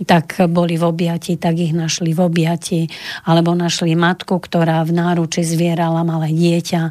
tak 0.03 0.43
boli 0.51 0.75
v 0.75 0.85
objati, 0.85 1.39
tak 1.39 1.55
ich 1.63 1.71
našli 1.71 2.11
v 2.11 2.21
objati, 2.27 2.91
alebo 3.31 3.55
našli 3.55 3.95
matku, 3.95 4.43
ktorá 4.43 4.83
v 4.83 4.99
náruči 4.99 5.47
zvierala 5.47 6.03
malé 6.03 6.35
dieťa. 6.35 6.83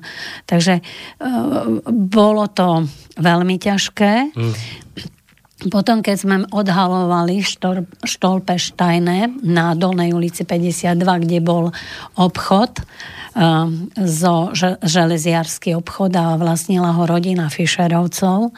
Takže 0.47 0.79
e, 0.79 0.83
bolo 1.91 2.47
to 2.47 2.87
veľmi 3.19 3.59
ťažké. 3.59 4.31
Mm. 4.31 4.53
Potom, 5.71 6.03
keď 6.03 6.15
sme 6.19 6.35
odhalovali 6.51 7.39
štor, 7.39 7.87
Štolpeštajné 8.03 9.43
na 9.47 9.75
Dolnej 9.77 10.11
ulici 10.11 10.43
52, 10.43 11.23
kde 11.23 11.39
bol 11.39 11.71
obchod, 12.19 12.83
um, 13.35 13.87
zo 13.95 14.51
železiarský 14.83 15.77
obchod 15.77 16.11
a 16.19 16.35
vlastnila 16.35 16.93
ho 16.95 17.03
rodina 17.07 17.47
Fischerovcov. 17.47 18.51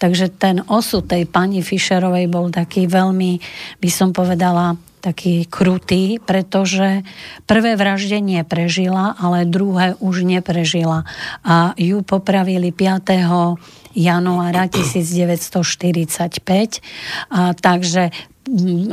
Takže 0.00 0.32
ten 0.32 0.62
osud 0.66 1.06
tej 1.06 1.28
pani 1.28 1.60
Fischerovej 1.60 2.26
bol 2.30 2.48
taký 2.48 2.88
veľmi, 2.88 3.38
by 3.80 3.90
som 3.90 4.10
povedala, 4.16 4.76
taký 5.06 5.46
krutý, 5.46 6.18
pretože 6.18 7.06
prvé 7.46 7.78
vraždenie 7.78 8.42
prežila, 8.42 9.14
ale 9.14 9.46
druhé 9.46 9.94
už 10.02 10.26
neprežila. 10.26 11.06
A 11.46 11.78
ju 11.78 12.02
popravili 12.02 12.74
5 12.74 13.06
januára 13.96 14.68
1945. 14.68 16.84
A, 17.32 17.56
takže 17.56 18.12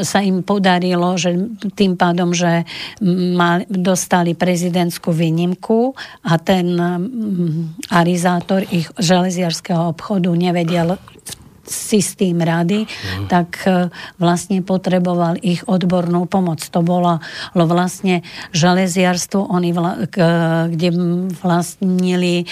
sa 0.01 0.25
im 0.25 0.41
podarilo, 0.41 1.13
že 1.13 1.37
tým 1.77 1.93
pádom, 1.93 2.33
že 2.33 2.65
mal, 3.37 3.69
dostali 3.69 4.33
prezidentskú 4.33 5.13
výnimku 5.13 5.93
a 6.25 6.41
ten 6.41 6.73
arizátor 7.93 8.65
ich 8.73 8.89
železiarského 8.97 9.93
obchodu 9.93 10.33
nevedel 10.33 10.97
systém 11.63 12.35
rady, 12.35 12.83
mm. 12.83 13.27
tak 13.31 13.63
e, 13.63 13.87
vlastne 14.19 14.59
potreboval 14.59 15.39
ich 15.39 15.63
odbornú 15.63 16.27
pomoc. 16.27 16.59
To 16.59 16.83
bolo 16.83 17.23
vlastne 17.55 18.21
železiarstvo, 18.51 19.47
oni 19.47 19.69
vla, 19.71 20.05
kde 20.67 20.89
vlastnili 21.39 22.43
e, 22.43 22.45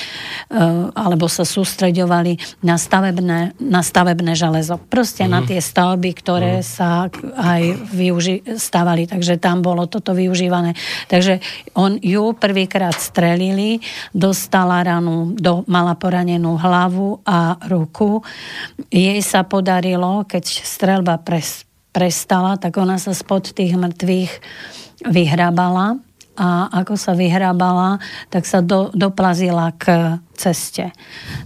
alebo 0.95 1.27
sa 1.27 1.43
sústreďovali 1.43 2.63
na 2.63 2.79
stavebné, 2.79 3.59
na 3.59 3.81
stavebné 3.83 4.33
železo. 4.33 4.79
Proste 4.79 5.27
mm. 5.27 5.31
na 5.31 5.39
mhm. 5.43 5.47
tie 5.51 5.59
stavby, 5.59 6.09
ktoré 6.15 6.53
mm. 6.59 6.65
sa 6.65 7.11
aj 7.35 7.61
využi- 7.91 8.43
stavali. 8.55 9.11
Takže 9.11 9.35
tam 9.43 9.59
bolo 9.59 9.91
toto 9.91 10.15
využívané. 10.15 10.73
Takže 11.11 11.43
on 11.75 11.99
ju 11.99 12.31
prvýkrát 12.31 12.95
strelili, 12.95 13.83
dostala 14.15 14.79
ranu, 14.83 15.35
do, 15.35 15.67
mala 15.67 15.99
poranenú 15.99 16.55
hlavu 16.55 17.19
a 17.27 17.59
ruku 17.67 18.23
jej 19.01 19.19
sa 19.25 19.41
podarilo, 19.41 20.27
keď 20.29 20.45
strelba 20.45 21.17
pres, 21.17 21.65
prestala, 21.91 22.55
tak 22.61 22.77
ona 22.77 23.01
sa 23.01 23.11
spod 23.11 23.51
tých 23.51 23.73
mŕtvych 23.73 24.33
vyhrabala 25.09 25.99
a 26.39 26.71
ako 26.71 26.95
sa 26.95 27.11
vyhrábala, 27.11 27.99
tak 28.31 28.47
sa 28.47 28.63
do, 28.63 28.87
doplazila 28.95 29.75
k 29.75 30.15
ceste. 30.31 30.95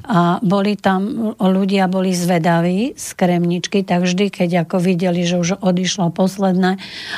A 0.06 0.38
boli 0.46 0.78
tam, 0.78 1.34
ľudia 1.42 1.90
boli 1.90 2.14
zvedaví 2.14 2.94
z 2.94 3.08
Kremničky, 3.18 3.82
tak 3.82 4.06
vždy, 4.06 4.30
keď 4.30 4.50
ako 4.64 4.78
videli, 4.78 5.26
že 5.26 5.42
už 5.42 5.60
odišlo 5.60 6.14
posledné 6.14 6.78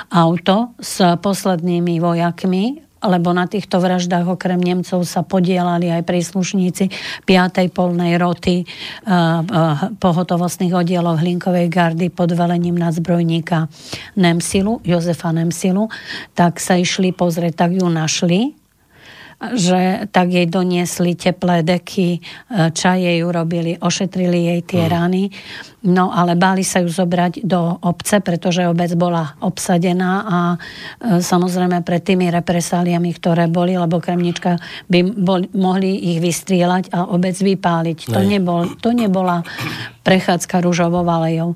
auto 0.09 0.73
s 0.79 1.03
poslednými 1.19 1.99
vojakmi 1.99 2.86
lebo 3.01 3.33
na 3.33 3.45
týchto 3.45 3.77
vraždách 3.77 4.25
okrem 4.37 4.57
Nemcov 4.57 5.05
sa 5.05 5.21
podielali 5.21 5.89
aj 5.93 6.05
príslušníci 6.05 6.85
5. 7.25 7.69
polnej 7.73 8.17
roty 8.17 8.63
uh, 8.63 9.41
uh, 9.41 9.93
pohotovostných 9.97 10.73
oddielov 10.73 11.21
Hlinkovej 11.21 11.69
gardy 11.69 12.07
pod 12.09 12.33
velením 12.33 12.77
nadzbrojníka 12.77 13.69
Nemsilu, 14.17 14.81
Jozefa 14.81 15.29
Nemsilu, 15.33 15.89
tak 16.33 16.57
sa 16.57 16.77
išli 16.77 17.13
pozrieť, 17.13 17.67
tak 17.67 17.71
ju 17.77 17.87
našli 17.89 18.66
že 19.37 20.09
tak 20.09 20.33
jej 20.33 20.49
doniesli 20.49 21.13
teplé 21.13 21.61
deky, 21.61 22.17
e, 22.17 22.19
čaj 22.73 23.05
jej 23.05 23.21
urobili, 23.21 23.77
ošetrili 23.77 24.49
jej 24.49 24.61
tie 24.65 24.83
mm. 24.85 24.89
rany, 24.89 25.29
no 25.85 26.09
ale 26.09 26.33
báli 26.33 26.65
sa 26.65 26.81
ju 26.81 26.89
zobrať 26.89 27.45
do 27.45 27.77
obce, 27.85 28.17
pretože 28.25 28.65
obec 28.65 28.89
bola 28.97 29.37
obsadená 29.45 30.11
a 30.25 30.39
e, 30.49 30.57
samozrejme 31.21 31.85
pred 31.85 32.01
tými 32.01 32.33
represáliami, 32.33 33.13
ktoré 33.13 33.45
boli, 33.45 33.77
lebo 33.77 34.01
Kremnička 34.01 34.57
by 34.89 34.99
bol, 35.05 35.45
mohli 35.53 36.17
ich 36.17 36.17
vystrieľať 36.17 36.89
a 36.97 37.05
obec 37.13 37.37
vypáliť. 37.37 38.09
To, 38.09 38.25
nebol, 38.25 38.73
to 38.81 38.89
nebola 38.89 39.45
prechádzka 40.01 40.65
rúžovou 40.65 41.05
alejou. 41.05 41.53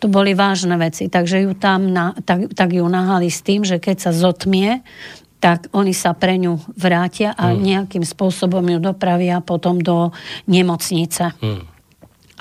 To 0.00 0.08
boli 0.08 0.32
vážne 0.32 0.80
veci, 0.80 1.12
takže 1.12 1.44
ju 1.44 1.52
tam 1.52 1.92
na, 1.92 2.16
tak, 2.24 2.56
tak 2.56 2.72
ju 2.72 2.88
nahali 2.88 3.28
s 3.28 3.44
tým, 3.44 3.68
že 3.68 3.76
keď 3.76 4.08
sa 4.08 4.10
zotmie, 4.16 4.80
tak 5.38 5.70
oni 5.70 5.94
sa 5.94 6.14
pre 6.18 6.34
ňu 6.34 6.58
vrátia 6.74 7.30
a 7.34 7.54
mm. 7.54 7.58
nejakým 7.62 8.04
spôsobom 8.04 8.62
ju 8.66 8.78
dopravia 8.82 9.38
potom 9.38 9.78
do 9.78 10.10
nemocnice. 10.50 11.34
Mm 11.38 11.78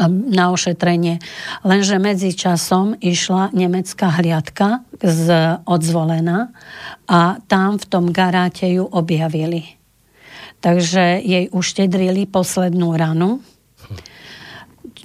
na 0.06 0.54
ošetrenie. 0.54 1.18
Lenže 1.66 1.98
medzi 1.98 2.30
časom 2.38 2.94
išla 3.02 3.50
nemecká 3.50 4.14
hliadka 4.22 4.86
z 5.02 5.58
odzvolená 5.66 6.54
a 7.10 7.42
tam 7.50 7.82
v 7.82 7.86
tom 7.90 8.14
garáte 8.14 8.70
ju 8.70 8.86
objavili. 8.86 9.66
Takže 10.62 11.22
jej 11.22 11.50
uštedrili 11.50 12.30
poslednú 12.30 12.94
ranu 12.94 13.42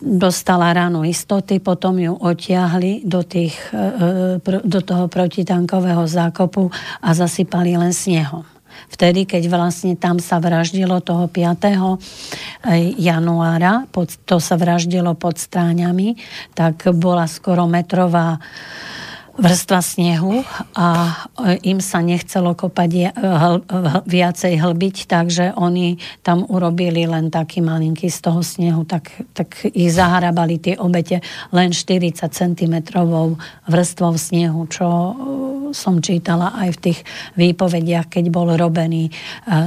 dostala 0.03 0.75
ráno 0.75 1.07
istoty, 1.07 1.63
potom 1.63 1.95
ju 1.95 2.19
otiahli 2.19 3.07
do, 3.07 3.23
tých, 3.23 3.55
e, 3.71 4.39
e, 4.43 4.61
do 4.67 4.81
toho 4.83 5.07
protitankového 5.07 6.03
zákopu 6.03 6.69
a 6.99 7.09
zasypali 7.15 7.79
len 7.79 7.95
snehom. 7.95 8.43
Vtedy, 8.93 9.25
keď 9.25 9.49
vlastne 9.49 9.97
tam 9.97 10.21
sa 10.21 10.43
vraždilo 10.43 11.01
toho 11.01 11.31
5. 11.31 11.39
E, 11.39 12.93
januára, 12.99 13.87
to 14.27 14.37
sa 14.43 14.59
vraždilo 14.59 15.15
pod 15.15 15.39
stráňami, 15.39 16.19
tak 16.53 16.91
bola 16.93 17.25
skoro 17.31 17.65
metrová 17.71 18.43
vrstva 19.33 19.81
snehu 19.81 20.45
a 20.77 21.09
e, 21.57 21.73
im 21.73 21.81
sa 21.81 22.05
nechcelo 22.05 22.53
kopať 22.53 23.17
viacej 24.05 24.55
hlbiť, 24.61 24.97
takže 25.09 25.57
oni 25.57 25.97
tam 26.21 26.45
urobili 26.45 27.09
len 27.09 27.33
taký 27.33 27.65
malinký 27.65 28.13
z 28.13 28.19
toho 28.21 28.45
snehu, 28.45 28.85
tak, 28.85 29.09
tak 29.33 29.73
ich 29.73 29.89
zahrabali 29.89 30.61
tie 30.61 30.75
obete 30.77 31.25
len 31.49 31.73
40 31.73 32.29
cm 32.29 32.75
vrstvou 33.65 34.13
snehu, 34.21 34.69
čo 34.69 34.87
e, 34.89 35.13
som 35.73 36.05
čítala 36.05 36.53
aj 36.53 36.69
v 36.77 36.79
tých 36.85 36.99
výpovediach, 37.41 38.13
keď 38.13 38.29
bol 38.29 38.53
robený 38.53 39.09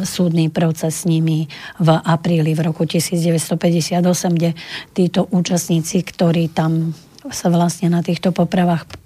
súdny 0.06 0.54
proces 0.54 1.02
s 1.02 1.10
nimi 1.10 1.50
v 1.82 1.90
apríli 1.90 2.54
v 2.54 2.70
roku 2.70 2.86
1958, 2.86 4.06
kde 4.38 4.54
títo 4.94 5.26
účastníci, 5.26 6.06
ktorí 6.06 6.54
tam 6.54 6.94
sa 7.34 7.50
vlastne 7.50 7.90
na 7.90 8.06
týchto 8.06 8.30
popravách 8.30 9.05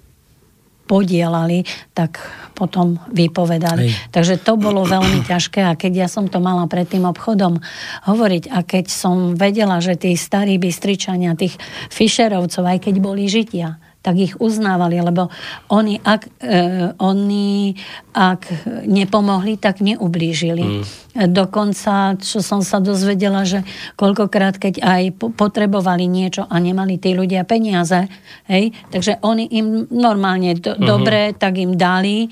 podielali, 0.90 1.62
tak 1.94 2.18
potom 2.58 2.98
vypovedali. 3.14 3.86
Hej. 3.86 4.10
Takže 4.10 4.42
to 4.42 4.58
bolo 4.58 4.82
veľmi 4.82 5.22
ťažké 5.30 5.62
a 5.62 5.78
keď 5.78 5.92
ja 6.04 6.08
som 6.10 6.26
to 6.26 6.42
mala 6.42 6.66
pred 6.66 6.90
tým 6.90 7.06
obchodom 7.06 7.62
hovoriť 8.10 8.50
a 8.50 8.66
keď 8.66 8.90
som 8.90 9.38
vedela, 9.38 9.78
že 9.78 9.94
tí 9.94 10.18
starí 10.18 10.58
bystričania, 10.58 11.38
tých 11.38 11.54
Fischerovcov, 11.94 12.66
aj 12.66 12.78
keď 12.90 12.94
boli 12.98 13.30
žitia, 13.30 13.78
tak 14.00 14.16
ich 14.16 14.34
uznávali, 14.40 14.96
lebo 14.96 15.28
oni 15.68 16.00
ak, 16.00 16.22
e, 16.40 16.60
oni, 16.96 17.76
ak 18.16 18.48
nepomohli, 18.88 19.60
tak 19.60 19.84
neublížili. 19.84 20.64
Mm. 20.64 20.84
Dokonca, 21.10 22.16
čo 22.16 22.40
som 22.40 22.64
sa 22.64 22.80
dozvedela, 22.80 23.44
že 23.44 23.66
koľkokrát, 24.00 24.56
keď 24.56 24.80
aj 24.80 25.02
potrebovali 25.36 26.06
niečo 26.06 26.46
a 26.46 26.56
nemali 26.62 26.96
tí 26.96 27.12
ľudia 27.12 27.44
peniaze, 27.44 28.08
hej, 28.48 28.72
takže 28.88 29.20
oni 29.20 29.44
im 29.52 29.90
normálne 29.90 30.56
do, 30.56 30.72
mm-hmm. 30.72 30.86
dobre, 30.86 31.20
tak 31.36 31.60
im 31.60 31.76
dali 31.76 32.24
e, 32.24 32.28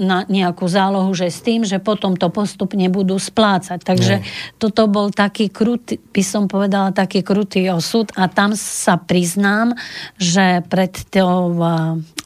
na 0.00 0.18
nejakú 0.24 0.66
zálohu, 0.66 1.12
že 1.14 1.30
s 1.30 1.44
tým, 1.46 1.62
že 1.62 1.78
potom 1.78 2.18
to 2.18 2.26
postupne 2.32 2.88
budú 2.90 3.20
splácať. 3.20 3.78
Takže 3.86 4.14
mm. 4.18 4.24
toto 4.58 4.90
bol 4.90 5.14
taký 5.14 5.52
krutý, 5.52 6.00
by 6.00 6.22
som 6.26 6.50
povedala, 6.50 6.96
taký 6.96 7.22
krutý 7.22 7.70
osud 7.70 8.10
a 8.18 8.26
tam 8.26 8.56
sa 8.56 8.98
priznám, 8.98 9.76
že 10.16 10.39
že 10.40 10.64
pred, 10.66 10.92
tou, 11.12 11.60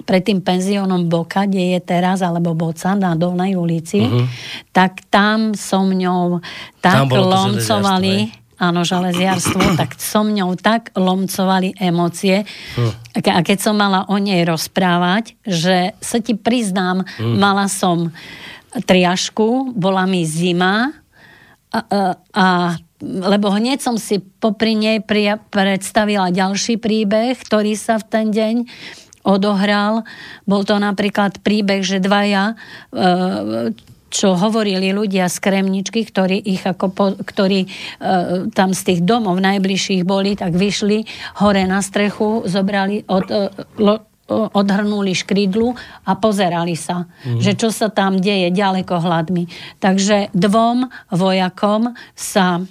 pred 0.07 0.23
tým 0.23 0.41
penziónom 0.41 1.11
Boka, 1.11 1.51
kde 1.51 1.75
je 1.77 1.81
teraz, 1.83 2.23
alebo 2.23 2.55
Boca 2.55 2.95
na 2.95 3.19
Dolnej 3.19 3.59
ulici, 3.59 4.07
uh-huh. 4.07 4.27
tak 4.71 5.03
tam 5.11 5.59
som 5.59 5.91
ňou 5.91 6.39
tak 6.79 7.11
lomcovali 7.11 8.31
áno, 8.55 8.87
železiarstvo, 8.87 9.75
tak 9.81 9.99
som 9.99 10.31
ňou 10.31 10.55
tak 10.55 10.95
lomcovali 10.95 11.75
emócie. 11.75 12.47
Uh. 12.79 12.95
A 13.19 13.43
keď 13.43 13.59
som 13.59 13.75
mala 13.75 14.07
o 14.07 14.17
nej 14.23 14.47
rozprávať, 14.47 15.35
že 15.43 15.93
sa 15.99 16.23
ti 16.23 16.39
priznám, 16.39 17.03
uh. 17.03 17.35
mala 17.35 17.67
som 17.67 18.15
triašku, 18.75 19.75
bola 19.75 20.07
mi 20.07 20.23
zima 20.23 20.95
a, 21.71 21.79
a, 21.79 22.01
a 22.31 22.47
lebo 23.05 23.53
hneď 23.53 23.85
som 23.85 24.01
si 24.01 24.19
popri 24.21 24.73
nej 24.73 25.05
predstavila 25.53 26.33
ďalší 26.33 26.81
príbeh, 26.81 27.37
ktorý 27.37 27.77
sa 27.77 28.01
v 28.01 28.05
ten 28.09 28.27
deň 28.33 28.55
odohral. 29.25 30.05
Bol 30.45 30.65
to 30.65 30.77
napríklad 30.77 31.41
príbeh, 31.41 31.81
že 31.81 32.01
dvaja 32.01 32.57
e, 32.93 33.73
čo 34.15 34.39
hovorili 34.39 34.95
ľudia 34.95 35.27
z 35.27 35.37
Kremničky, 35.43 36.07
ktorí, 36.07 36.39
ich 36.39 36.63
ako 36.63 36.87
po, 36.95 37.07
ktorí 37.19 37.67
e, 37.67 37.69
tam 38.55 38.71
z 38.71 38.81
tých 38.87 39.01
domov 39.03 39.43
najbližších 39.43 40.07
boli, 40.07 40.39
tak 40.39 40.55
vyšli 40.55 41.03
hore 41.43 41.67
na 41.67 41.83
strechu, 41.83 42.47
zobrali 42.47 43.03
od, 43.11 43.27
e, 43.27 43.51
odhrnuli 44.31 45.13
škrydlu 45.13 45.77
a 46.09 46.13
pozerali 46.17 46.79
sa, 46.79 47.05
mm. 47.05 47.45
že 47.45 47.53
čo 47.59 47.69
sa 47.69 47.93
tam 47.93 48.17
deje 48.17 48.49
ďaleko 48.55 49.03
hladmi. 49.03 49.51
Takže 49.83 50.33
dvom 50.33 50.89
vojakom 51.13 51.93
sa 52.17 52.65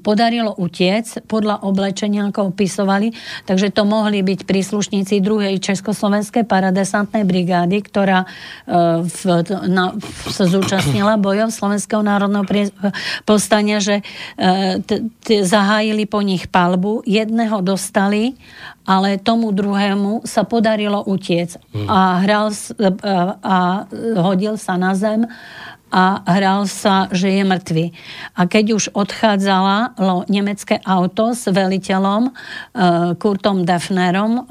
podarilo 0.00 0.54
utiec 0.56 1.24
podľa 1.26 1.62
oblečenia, 1.66 2.28
ako 2.28 2.52
opisovali, 2.54 3.12
takže 3.44 3.72
to 3.72 3.82
mohli 3.84 4.22
byť 4.22 4.48
príslušníci 4.48 5.20
druhej 5.20 5.58
Československej 5.60 6.44
paradesantnej 6.46 7.26
brigády, 7.26 7.82
ktorá 7.84 8.24
e, 8.24 8.28
v, 9.04 9.20
na, 9.68 9.96
sa 10.30 10.44
zúčastnila 10.46 11.20
bojov 11.20 11.52
Slovenského 11.52 12.00
národného 12.00 12.44
povstania, 13.28 13.82
že 13.82 14.00
e, 14.36 14.82
t, 14.82 15.06
t, 15.22 15.42
zahájili 15.42 16.08
po 16.08 16.22
nich 16.22 16.48
palbu, 16.48 17.04
jedného 17.04 17.60
dostali, 17.60 18.38
ale 18.86 19.18
tomu 19.18 19.50
druhému 19.50 20.22
sa 20.22 20.46
podarilo 20.46 21.02
utiec. 21.02 21.58
Mm. 21.74 21.86
a 21.90 21.98
hral 22.22 22.48
a, 22.50 22.88
e, 22.88 23.14
a 23.42 23.56
hodil 24.22 24.54
sa 24.56 24.78
na 24.78 24.94
zem 24.94 25.26
a 25.86 26.18
hral 26.26 26.66
sa, 26.66 27.06
že 27.14 27.30
je 27.30 27.42
mŕtvy. 27.46 27.94
A 28.34 28.50
keď 28.50 28.74
už 28.74 28.84
odchádzala 28.90 29.94
nemecké 30.26 30.82
auto 30.82 31.30
s 31.30 31.46
veliteľom 31.46 32.28
e, 32.28 32.30
Kurtom 33.14 33.62
Defnerom, 33.62 34.50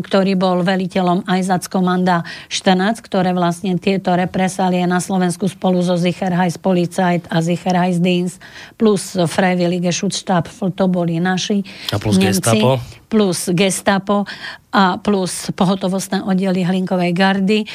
ktorý 0.00 0.32
bol 0.40 0.64
veliteľom 0.64 1.28
Einsatzkommanda 1.28 2.24
14, 2.48 3.04
ktoré 3.04 3.36
vlastne 3.36 3.76
tieto 3.76 4.16
represálie 4.16 4.82
na 4.88 4.98
Slovensku 4.98 5.44
spolu 5.44 5.84
so 5.84 6.00
Sicherheitspolizeit 6.00 7.28
a 7.28 7.44
Sicherheitsdienst 7.44 8.40
plus 8.80 9.20
Freiwillige 9.28 9.92
Schutzstab, 9.92 10.48
to 10.72 10.84
boli 10.88 11.20
naši 11.20 11.60
a 11.92 12.00
plus 12.00 12.16
Nemci. 12.16 12.40
Gestapo 12.40 12.80
plus 13.10 13.50
gestapo 13.50 14.22
a 14.70 14.94
plus 15.02 15.50
pohotovostné 15.58 16.22
oddiely 16.22 16.62
Hlinkovej 16.62 17.10
gardy, 17.10 17.66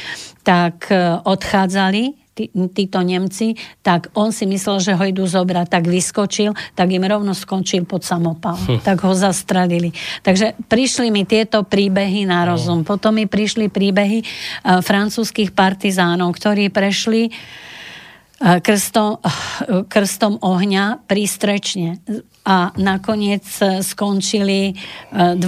tak 0.48 0.88
e, 0.88 1.20
odchádzali 1.28 2.25
tí, 2.36 2.52
títo 2.52 3.00
Nemci, 3.00 3.56
tak 3.80 4.12
on 4.14 4.36
si 4.36 4.44
myslel, 4.46 4.84
že 4.84 4.92
ho 4.94 5.04
idú 5.08 5.24
zobrať, 5.24 5.72
tak 5.72 5.88
vyskočil, 5.88 6.52
tak 6.76 6.92
im 6.92 7.08
rovno 7.08 7.32
skončil 7.32 7.88
pod 7.88 8.04
samopal. 8.04 8.60
Hm. 8.60 8.84
Tak 8.84 9.08
ho 9.08 9.16
zastrelili. 9.16 9.96
Takže 10.22 10.60
prišli 10.68 11.08
mi 11.10 11.24
tieto 11.24 11.64
príbehy 11.64 12.28
na 12.28 12.44
no. 12.44 12.54
rozum. 12.54 12.84
Potom 12.84 13.16
mi 13.16 13.26
prišli 13.26 13.72
príbehy 13.72 14.20
uh, 14.22 14.84
francúzských 14.84 15.56
partizánov, 15.56 16.36
ktorí 16.36 16.68
prešli 16.68 17.32
uh, 17.32 17.74
krstom, 18.40 19.20
uh, 19.20 19.84
krstom 19.88 20.40
ohňa 20.44 21.08
prístrečne 21.08 22.04
a 22.46 22.70
nakoniec 22.78 23.42
skončili 23.82 24.78
20. 25.10 25.42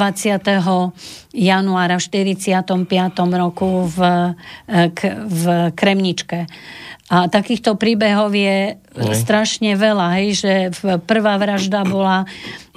januára 1.29 1.95
v 2.01 2.03
45. 2.09 2.57
roku 3.37 3.85
v, 3.85 3.97
v 5.13 5.43
Kremničke. 5.77 6.49
A 7.07 7.31
takýchto 7.31 7.79
príbehov 7.79 8.35
je 8.35 8.75
Aj. 8.75 9.15
strašne 9.15 9.79
veľa, 9.79 10.07
hej, 10.19 10.27
že 10.41 10.53
prvá 11.07 11.39
vražda 11.39 11.87
bola 11.87 12.27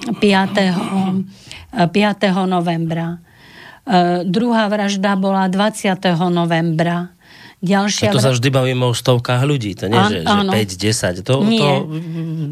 5. 0.07 0.21
5. 0.21 1.89
novembra. 2.47 3.19
E, 3.83 4.23
druhá 4.23 4.71
vražda 4.71 5.19
bola 5.19 5.51
20. 5.51 5.99
novembra 6.31 7.11
Ďalšia... 7.61 8.09
A 8.09 8.17
to 8.17 8.25
sa 8.25 8.33
vždy 8.33 8.49
bavíme 8.49 8.89
o 8.89 8.93
stovkách 8.97 9.45
ľudí, 9.45 9.77
to 9.77 9.85
nie, 9.85 9.93
An, 9.93 10.09
že, 10.09 10.25
že 10.25 11.21
5-10. 11.21 11.29
To, 11.29 11.45
nie, 11.45 11.61
to, 11.61 11.69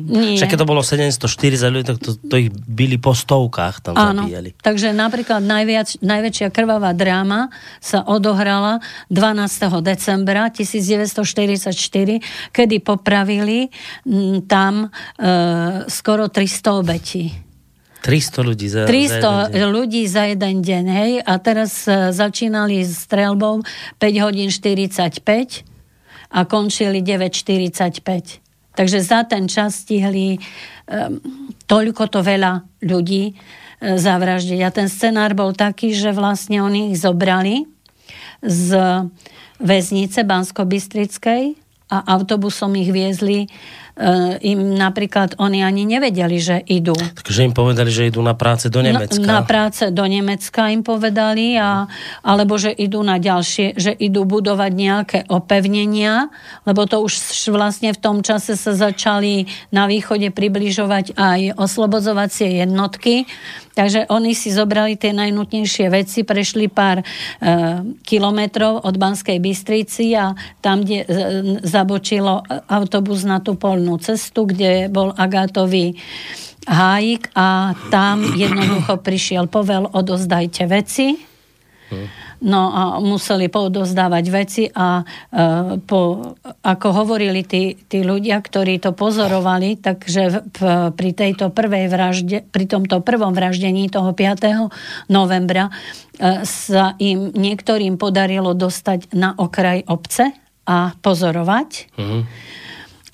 nie. 0.06 0.38
Však 0.38 0.54
keď 0.54 0.60
to 0.62 0.70
bolo 0.70 0.86
740 0.86 1.74
ľudí, 1.74 1.86
tak 1.90 1.98
to, 1.98 2.14
to 2.14 2.36
ich 2.38 2.54
byli 2.54 3.02
po 3.02 3.18
stovkách 3.18 3.82
tam 3.82 3.98
áno. 3.98 4.30
zabíjali. 4.30 4.54
Takže 4.62 4.94
napríklad 4.94 5.42
najviac, 5.42 5.98
najväčšia 6.06 6.54
krvavá 6.54 6.94
dráma 6.94 7.50
sa 7.82 8.06
odohrala 8.06 8.86
12. 9.10 9.82
decembra 9.82 10.54
1944, 10.54 11.74
kedy 12.54 12.78
popravili 12.78 13.74
m, 14.06 14.46
tam 14.46 14.94
e, 15.18 15.90
skoro 15.90 16.30
300 16.30 16.70
obetí. 16.86 17.49
300 18.00 18.48
ľudí 18.48 18.68
za, 18.72 18.88
300 18.88 18.88
za 18.88 18.96
jeden 18.96 19.52
deň. 19.52 19.72
ľudí 19.76 20.04
za 20.08 20.24
jeden 20.32 20.56
deň, 20.64 20.86
hej. 20.88 21.12
A 21.24 21.34
teraz 21.40 21.84
uh, 21.84 22.16
začínali 22.16 22.80
s 22.80 23.04
strelbou 23.04 23.60
5 24.00 24.24
hodín 24.24 24.48
45 24.48 25.20
a 26.32 26.40
končili 26.48 27.04
9.45. 27.04 28.40
Takže 28.78 29.00
za 29.04 29.28
ten 29.28 29.52
čas 29.52 29.84
stihli 29.84 30.40
um, 30.40 31.20
toľko 31.68 32.08
to 32.08 32.24
veľa 32.24 32.64
ľudí 32.88 33.36
uh, 33.36 34.00
zavraždiť. 34.00 34.60
A 34.64 34.70
ten 34.72 34.88
scenár 34.88 35.36
bol 35.36 35.52
taký, 35.52 35.92
že 35.92 36.16
vlastne 36.16 36.64
oni 36.64 36.96
ich 36.96 37.04
zobrali 37.04 37.68
z 38.40 38.80
väznice 39.60 40.24
Bansko-Bystrickej 40.24 41.60
a 41.92 41.98
autobusom 42.16 42.80
ich 42.80 42.96
viezli 42.96 43.52
E, 43.89 43.89
im 44.40 44.80
napríklad 44.80 45.36
oni 45.36 45.60
ani 45.60 45.84
nevedeli, 45.84 46.40
že 46.40 46.64
idú. 46.64 46.96
Takže 46.96 47.44
im 47.44 47.52
povedali, 47.52 47.92
že 47.92 48.08
idú 48.08 48.24
na 48.24 48.32
práce 48.32 48.72
do 48.72 48.80
Nemecka. 48.80 49.20
Na, 49.20 49.40
na 49.40 49.44
práce 49.44 49.92
do 49.92 50.06
Nemecka 50.08 50.72
im 50.72 50.88
povedali, 50.88 51.60
a, 51.60 51.84
alebo 52.24 52.56
že 52.56 52.72
idú 52.72 53.04
na 53.04 53.20
ďalšie, 53.20 53.76
že 53.76 53.92
idú 53.92 54.24
budovať 54.24 54.72
nejaké 54.72 55.20
opevnenia, 55.28 56.32
lebo 56.64 56.88
to 56.88 57.04
už 57.04 57.20
vlastne 57.52 57.92
v 57.92 58.00
tom 58.00 58.24
čase 58.24 58.56
sa 58.56 58.72
začali 58.72 59.52
na 59.76 59.84
východe 59.84 60.32
približovať 60.32 61.20
aj 61.20 61.60
oslobodzovacie 61.60 62.64
jednotky, 62.64 63.28
Takže 63.74 64.10
oni 64.10 64.36
si 64.36 64.52
zobrali 64.52 65.00
tie 65.00 65.16
najnutnejšie 65.16 65.88
veci, 65.94 66.28
prešli 66.28 66.68
pár 66.68 67.00
e, 67.00 67.06
kilometrov 68.04 68.84
od 68.84 68.96
Banskej 68.98 69.40
Bystrici 69.40 70.14
a 70.18 70.36
tam, 70.60 70.84
kde 70.84 71.04
e, 71.04 71.08
zabočilo 71.64 72.44
autobus 72.68 73.24
na 73.24 73.40
tú 73.40 73.56
polnú 73.56 73.96
cestu, 74.02 74.50
kde 74.50 74.92
bol 74.92 75.16
Agátový 75.16 75.96
hájik 76.70 77.34
a 77.34 77.74
tam 77.90 78.22
jednoducho 78.38 79.02
prišiel 79.02 79.50
povel, 79.50 79.90
odozdajte 79.90 80.70
veci. 80.70 81.18
No 82.40 82.72
a 82.72 82.82
museli 83.04 83.52
podozdávať 83.52 84.26
veci 84.32 84.64
a 84.72 85.04
po, 85.84 86.00
ako 86.64 86.88
hovorili 86.96 87.44
tí, 87.44 87.76
tí 87.76 88.00
ľudia, 88.00 88.40
ktorí 88.40 88.80
to 88.80 88.96
pozorovali, 88.96 89.76
takže 89.76 90.48
pri 90.96 91.10
tejto 91.12 91.52
prvej 91.52 91.92
vražde, 91.92 92.48
pri 92.48 92.66
tomto 92.66 93.04
prvom 93.04 93.36
vraždení 93.36 93.92
toho 93.92 94.16
5. 94.16 95.12
novembra 95.12 95.68
sa 96.48 96.96
im 96.96 97.36
niektorým 97.36 98.00
podarilo 98.00 98.56
dostať 98.56 99.12
na 99.12 99.36
okraj 99.36 99.84
obce 99.92 100.32
a 100.64 100.96
pozorovať. 101.04 101.70
Uh-huh 102.00 102.24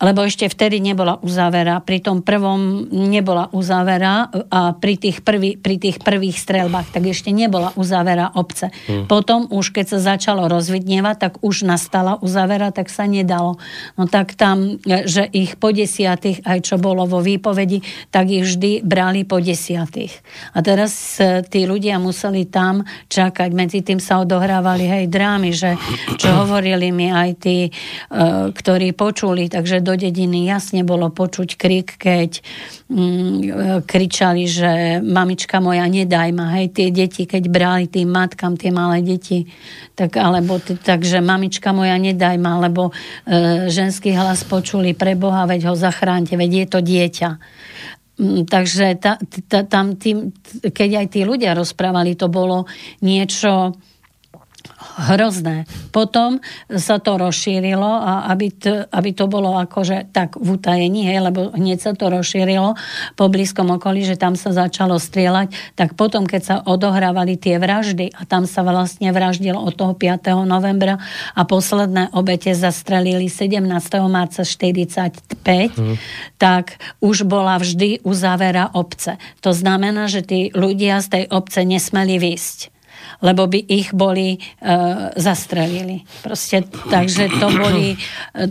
lebo 0.02 0.28
ešte 0.28 0.52
vtedy 0.52 0.84
nebola 0.84 1.20
uzavera, 1.24 1.80
pri 1.80 2.04
tom 2.04 2.20
prvom 2.20 2.88
nebola 2.92 3.48
uzavera 3.56 4.28
a 4.52 4.76
pri 4.76 5.00
tých, 5.00 5.24
prvý, 5.24 5.56
pri 5.56 5.80
tých 5.80 6.04
prvých 6.04 6.36
streľbách 6.36 6.92
tak 6.92 7.08
ešte 7.08 7.32
nebola 7.32 7.72
uzavera 7.80 8.36
obce. 8.36 8.72
Hmm. 8.88 9.08
Potom 9.08 9.48
už 9.48 9.72
keď 9.72 9.96
sa 9.96 10.16
začalo 10.16 10.52
rozvidnievať, 10.52 11.16
tak 11.16 11.34
už 11.40 11.64
nastala 11.64 12.20
uzavera, 12.20 12.76
tak 12.76 12.92
sa 12.92 13.08
nedalo. 13.08 13.56
No 13.96 14.10
tak 14.10 14.36
tam, 14.36 14.80
že 14.84 15.28
ich 15.32 15.56
po 15.56 15.72
desiatých, 15.72 16.44
aj 16.44 16.60
čo 16.68 16.76
bolo 16.76 17.08
vo 17.08 17.24
výpovedi, 17.24 17.80
tak 18.12 18.28
ich 18.28 18.44
vždy 18.44 18.84
brali 18.84 19.24
po 19.24 19.40
desiatých. 19.40 20.12
A 20.56 20.60
teraz 20.60 21.22
e, 21.22 21.46
tí 21.48 21.64
ľudia 21.64 22.02
museli 22.02 22.48
tam 22.50 22.84
čakať, 23.08 23.50
medzi 23.56 23.80
tým 23.86 24.02
sa 24.02 24.20
odohrávali 24.20 24.86
hej 24.88 25.06
drámy, 25.08 25.52
že 25.56 25.80
čo 26.20 26.44
hovorili 26.44 26.92
mi 26.92 27.14
aj 27.14 27.30
tí, 27.40 27.68
e, 27.68 27.72
ktorí 28.52 28.92
počuli, 28.98 29.48
takže 29.48 29.85
do 29.86 29.94
dediny 29.94 30.50
jasne 30.50 30.82
bolo 30.82 31.14
počuť 31.14 31.54
krik, 31.54 32.02
keď 32.02 32.42
mm, 32.90 33.86
kričali, 33.86 34.50
že 34.50 34.98
mamička 35.06 35.62
moja, 35.62 35.86
nedaj 35.86 36.34
ma. 36.34 36.58
Hej, 36.58 36.74
tie 36.74 36.90
deti, 36.90 37.30
keď 37.30 37.44
brali 37.46 37.86
tým 37.86 38.10
matkám 38.10 38.58
tie 38.58 38.74
malé 38.74 39.06
deti, 39.06 39.46
tak, 39.94 40.18
alebo, 40.18 40.58
takže 40.58 41.22
mamička 41.22 41.70
moja, 41.70 42.02
nedaj 42.02 42.42
ma, 42.42 42.58
lebo 42.66 42.90
e, 42.90 43.70
ženský 43.70 44.18
hlas 44.18 44.42
počuli 44.42 44.98
pre 44.98 45.14
Boha, 45.14 45.46
veď 45.46 45.70
ho 45.70 45.76
zachránte, 45.78 46.34
veď 46.34 46.52
je 46.52 46.66
to 46.66 46.80
dieťa. 46.82 47.30
Mm, 48.16 48.50
takže 48.50 48.98
ta, 48.98 49.22
ta, 49.46 49.68
tam 49.68 50.00
tým, 50.00 50.34
keď 50.74 51.06
aj 51.06 51.08
tí 51.14 51.22
ľudia 51.28 51.54
rozprávali, 51.54 52.18
to 52.18 52.32
bolo 52.32 52.66
niečo 53.06 53.78
hrozné. 54.96 55.68
Potom 55.92 56.40
sa 56.72 57.04
to 57.04 57.20
rozšírilo 57.20 57.88
a 58.00 58.32
aby 58.32 58.48
to, 58.52 58.88
aby 58.88 59.12
to 59.12 59.28
bolo 59.28 59.60
akože 59.60 60.12
tak 60.16 60.40
v 60.40 60.56
utajení, 60.56 61.12
hej, 61.12 61.20
lebo 61.20 61.52
hneď 61.52 61.80
sa 61.84 61.92
to 61.92 62.08
rozšírilo 62.08 62.80
po 63.20 63.26
blízkom 63.28 63.76
okolí, 63.76 64.08
že 64.08 64.16
tam 64.16 64.40
sa 64.40 64.56
začalo 64.56 64.96
strieľať, 64.96 65.76
tak 65.76 66.00
potom, 66.00 66.24
keď 66.24 66.42
sa 66.42 66.56
odohrávali 66.64 67.36
tie 67.36 67.60
vraždy 67.60 68.16
a 68.16 68.24
tam 68.24 68.48
sa 68.48 68.64
vlastne 68.64 69.12
vraždilo 69.12 69.60
od 69.60 69.76
toho 69.76 69.94
5. 69.94 70.48
novembra 70.48 71.00
a 71.36 71.42
posledné 71.44 72.16
obete 72.16 72.56
zastrelili 72.56 73.28
17. 73.28 73.60
marca 74.08 74.48
45, 74.48 75.76
hmm. 75.76 75.96
tak 76.40 76.80
už 77.04 77.28
bola 77.28 77.60
vždy 77.60 78.04
uzavera 78.08 78.72
obce. 78.72 79.20
To 79.44 79.52
znamená, 79.52 80.08
že 80.08 80.24
tí 80.24 80.40
ľudia 80.56 81.04
z 81.04 81.08
tej 81.12 81.24
obce 81.32 81.68
nesmeli 81.68 82.16
výsť 82.16 82.75
lebo 83.24 83.48
by 83.48 83.60
ich 83.60 83.96
boli 83.96 84.36
e, 84.36 84.40
zastrelili. 85.16 86.04
Proste, 86.24 86.68
takže 86.68 87.32
to 87.40 87.48
boli, 87.52 87.96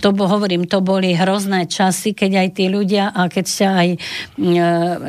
to 0.01 0.09
hovorím, 0.15 0.65
to 0.65 0.81
boli 0.81 1.13
hrozné 1.13 1.69
časy, 1.69 2.17
keď 2.17 2.47
aj 2.47 2.49
tí 2.57 2.65
ľudia, 2.73 3.13
a 3.13 3.29
keď 3.29 3.47
sa 3.47 3.69
aj 3.85 3.89
e, 3.93 3.99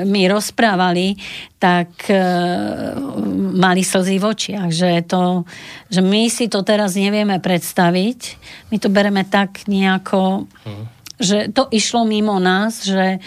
my 0.03 0.21
rozprávali, 0.27 1.15
tak 1.55 2.11
e, 2.11 2.19
mali 3.55 3.81
slzy 3.81 4.19
v 4.19 4.25
očiach, 4.25 4.69
že, 4.69 5.01
to, 5.07 5.47
že 5.87 6.01
my 6.03 6.27
si 6.27 6.51
to 6.51 6.61
teraz 6.61 6.99
nevieme 6.99 7.39
predstaviť. 7.39 8.19
My 8.69 8.77
to 8.81 8.91
bereme 8.91 9.23
tak 9.23 9.65
nejako, 9.71 10.51
že 11.15 11.47
to 11.55 11.71
išlo 11.71 12.03
mimo 12.03 12.35
nás, 12.43 12.83
že 12.83 13.23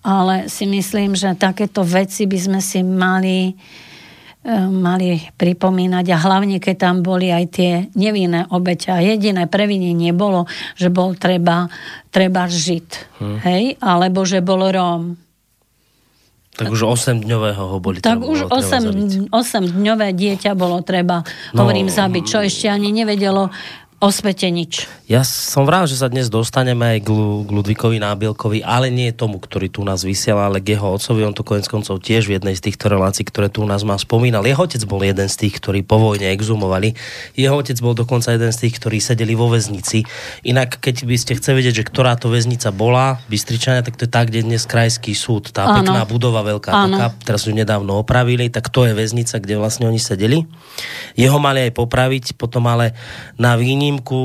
ale 0.00 0.48
si 0.48 0.64
myslím, 0.64 1.12
že 1.12 1.36
takéto 1.36 1.84
veci 1.84 2.24
by 2.24 2.38
sme 2.40 2.60
si 2.64 2.80
mali 2.80 3.52
E, 3.52 3.88
mali 4.48 5.20
pripomínať 5.36 6.06
a 6.16 6.16
hlavne, 6.16 6.56
keď 6.64 6.76
tam 6.80 6.96
boli 7.04 7.28
aj 7.28 7.44
tie 7.52 7.72
nevinné 7.92 8.48
obete. 8.48 8.88
A 8.88 9.04
jediné 9.04 9.44
previnenie 9.44 10.16
bolo, 10.16 10.48
že 10.80 10.88
bol 10.88 11.12
treba, 11.12 11.68
treba 12.08 12.48
žiť. 12.48 12.88
Hmm. 13.20 13.38
Hej? 13.44 13.76
Alebo 13.84 14.24
že 14.24 14.40
bol 14.40 14.64
Róm. 14.72 15.20
Tak 16.60 16.76
už 16.76 16.92
8-dňového 16.92 17.62
ho 17.72 17.76
boli 17.80 18.04
Tak 18.04 18.20
už 18.20 18.52
8, 18.52 19.32
8-dňové 19.32 20.12
dieťa 20.12 20.52
bolo 20.52 20.84
treba, 20.84 21.24
no, 21.56 21.64
hovorím, 21.64 21.88
zabiť. 21.88 22.24
Čo 22.26 22.44
ešte 22.44 22.68
ani 22.68 22.92
nevedelo 22.92 23.48
o 24.00 24.08
svete 24.08 24.48
nič. 24.48 24.88
Ja 25.04 25.20
som 25.28 25.68
vrál, 25.68 25.84
že 25.84 26.00
sa 26.00 26.08
dnes 26.08 26.32
dostaneme 26.32 26.96
aj 26.96 27.04
k, 27.04 27.08
k 27.44 27.50
Ludvíkovi 27.52 28.00
Nábielkovi, 28.00 28.64
ale 28.64 28.88
nie 28.88 29.12
tomu, 29.12 29.36
ktorý 29.36 29.68
tu 29.68 29.84
nás 29.84 30.00
vysiela, 30.00 30.48
ale 30.48 30.64
k 30.64 30.72
jeho 30.78 30.88
otcovi. 30.88 31.20
On 31.28 31.36
to 31.36 31.44
konec 31.44 31.68
koncov 31.68 32.00
tiež 32.00 32.24
v 32.24 32.40
jednej 32.40 32.56
z 32.56 32.72
týchto 32.72 32.88
relácií, 32.88 33.28
ktoré 33.28 33.52
tu 33.52 33.60
nás 33.68 33.84
má 33.84 34.00
spomínal. 34.00 34.40
Jeho 34.48 34.64
otec 34.64 34.80
bol 34.88 35.04
jeden 35.04 35.28
z 35.28 35.36
tých, 35.36 35.60
ktorí 35.60 35.84
po 35.84 36.00
vojne 36.00 36.32
exumovali. 36.32 36.96
Jeho 37.36 37.60
otec 37.60 37.76
bol 37.84 37.92
dokonca 37.92 38.32
jeden 38.32 38.48
z 38.48 38.58
tých, 38.64 38.80
ktorí 38.80 39.04
sedeli 39.04 39.36
vo 39.36 39.52
väznici. 39.52 40.08
Inak, 40.48 40.80
keď 40.80 41.04
by 41.04 41.16
ste 41.20 41.36
chceli 41.36 41.60
vedieť, 41.60 41.84
že 41.84 41.88
ktorá 41.92 42.16
to 42.16 42.32
väznica 42.32 42.72
bola, 42.72 43.20
Bystričania, 43.28 43.84
tak 43.84 44.00
to 44.00 44.08
je 44.08 44.10
tak, 44.10 44.32
kde 44.32 44.48
dnes 44.48 44.64
krajský 44.64 45.12
súd, 45.12 45.52
tá 45.52 45.68
Áno. 45.68 45.84
pekná 45.84 46.08
budova 46.08 46.40
veľká, 46.40 46.72
taká, 46.72 47.06
teraz 47.20 47.44
ju 47.44 47.52
nedávno 47.52 48.00
opravili, 48.00 48.48
tak 48.48 48.72
to 48.72 48.88
je 48.88 48.96
väznica, 48.96 49.36
kde 49.42 49.60
vlastne 49.60 49.84
oni 49.90 50.00
sedeli. 50.00 50.48
Jeho 51.20 51.36
mali 51.36 51.68
aj 51.68 51.76
popraviť, 51.76 52.24
potom 52.40 52.64
ale 52.70 52.96
na 53.36 53.58
výni 53.58 53.89
výnimku, 53.90 54.20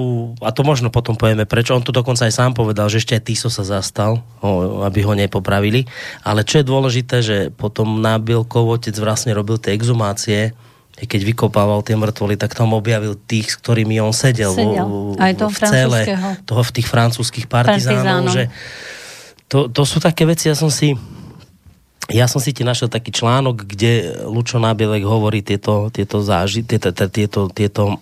a 0.45 0.54
to 0.54 0.62
možno 0.62 0.93
potom 0.93 1.17
povieme 1.17 1.49
prečo, 1.49 1.73
on 1.73 1.82
to 1.82 1.89
dokonca 1.89 2.30
aj 2.30 2.34
sám 2.38 2.54
povedal, 2.54 2.86
že 2.86 3.01
ešte 3.01 3.17
aj 3.17 3.25
Tiso 3.25 3.49
sa 3.49 3.65
zastal, 3.65 4.21
ho, 4.45 4.86
aby 4.86 5.01
ho 5.01 5.17
nepopravili, 5.17 5.89
ale 6.21 6.45
čo 6.45 6.62
je 6.62 6.69
dôležité, 6.69 7.25
že 7.25 7.38
potom 7.49 7.97
Nábilkov 7.97 8.78
otec 8.78 8.93
vlastne 9.01 9.34
robil 9.34 9.58
tie 9.58 9.73
exumácie, 9.73 10.54
keď 10.95 11.21
vykopával 11.28 11.84
tie 11.84 11.97
mŕtvoly, 11.97 12.39
tak 12.39 12.56
tam 12.56 12.71
objavil 12.71 13.19
tých, 13.19 13.51
s 13.51 13.60
ktorými 13.60 13.99
on 13.99 14.15
sedel, 14.15 14.54
sedel. 14.56 14.88
Vo, 14.88 15.17
aj 15.19 15.34
to 15.36 15.45
v 15.51 15.58
celé, 15.60 16.01
toho 16.47 16.62
v 16.63 16.71
tých 16.71 16.88
francúzských 16.88 17.47
partizánov, 17.51 18.32
že 18.32 18.47
to, 19.51 19.67
to 19.67 19.84
sú 19.84 19.99
také 19.99 20.23
veci, 20.23 20.47
ja 20.47 20.56
som 20.56 20.69
si 20.69 20.95
ja 22.06 22.30
som 22.30 22.38
si 22.38 22.54
ti 22.54 22.62
našiel 22.62 22.86
taký 22.86 23.10
článok, 23.10 23.65
kde 23.65 24.13
Lučo 24.30 24.62
Nábielek 24.62 25.10
hovorí 25.10 25.41
tieto, 25.41 25.89
tieto, 25.89 26.21
záži, 26.21 26.62
tieto, 26.62 26.93
tieto, 26.93 27.49
tieto 27.49 27.97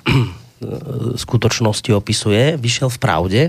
skutočnosti 1.15 1.89
opisuje, 1.93 2.56
vyšiel 2.58 2.89
v 2.89 3.02
pravde. 3.02 3.41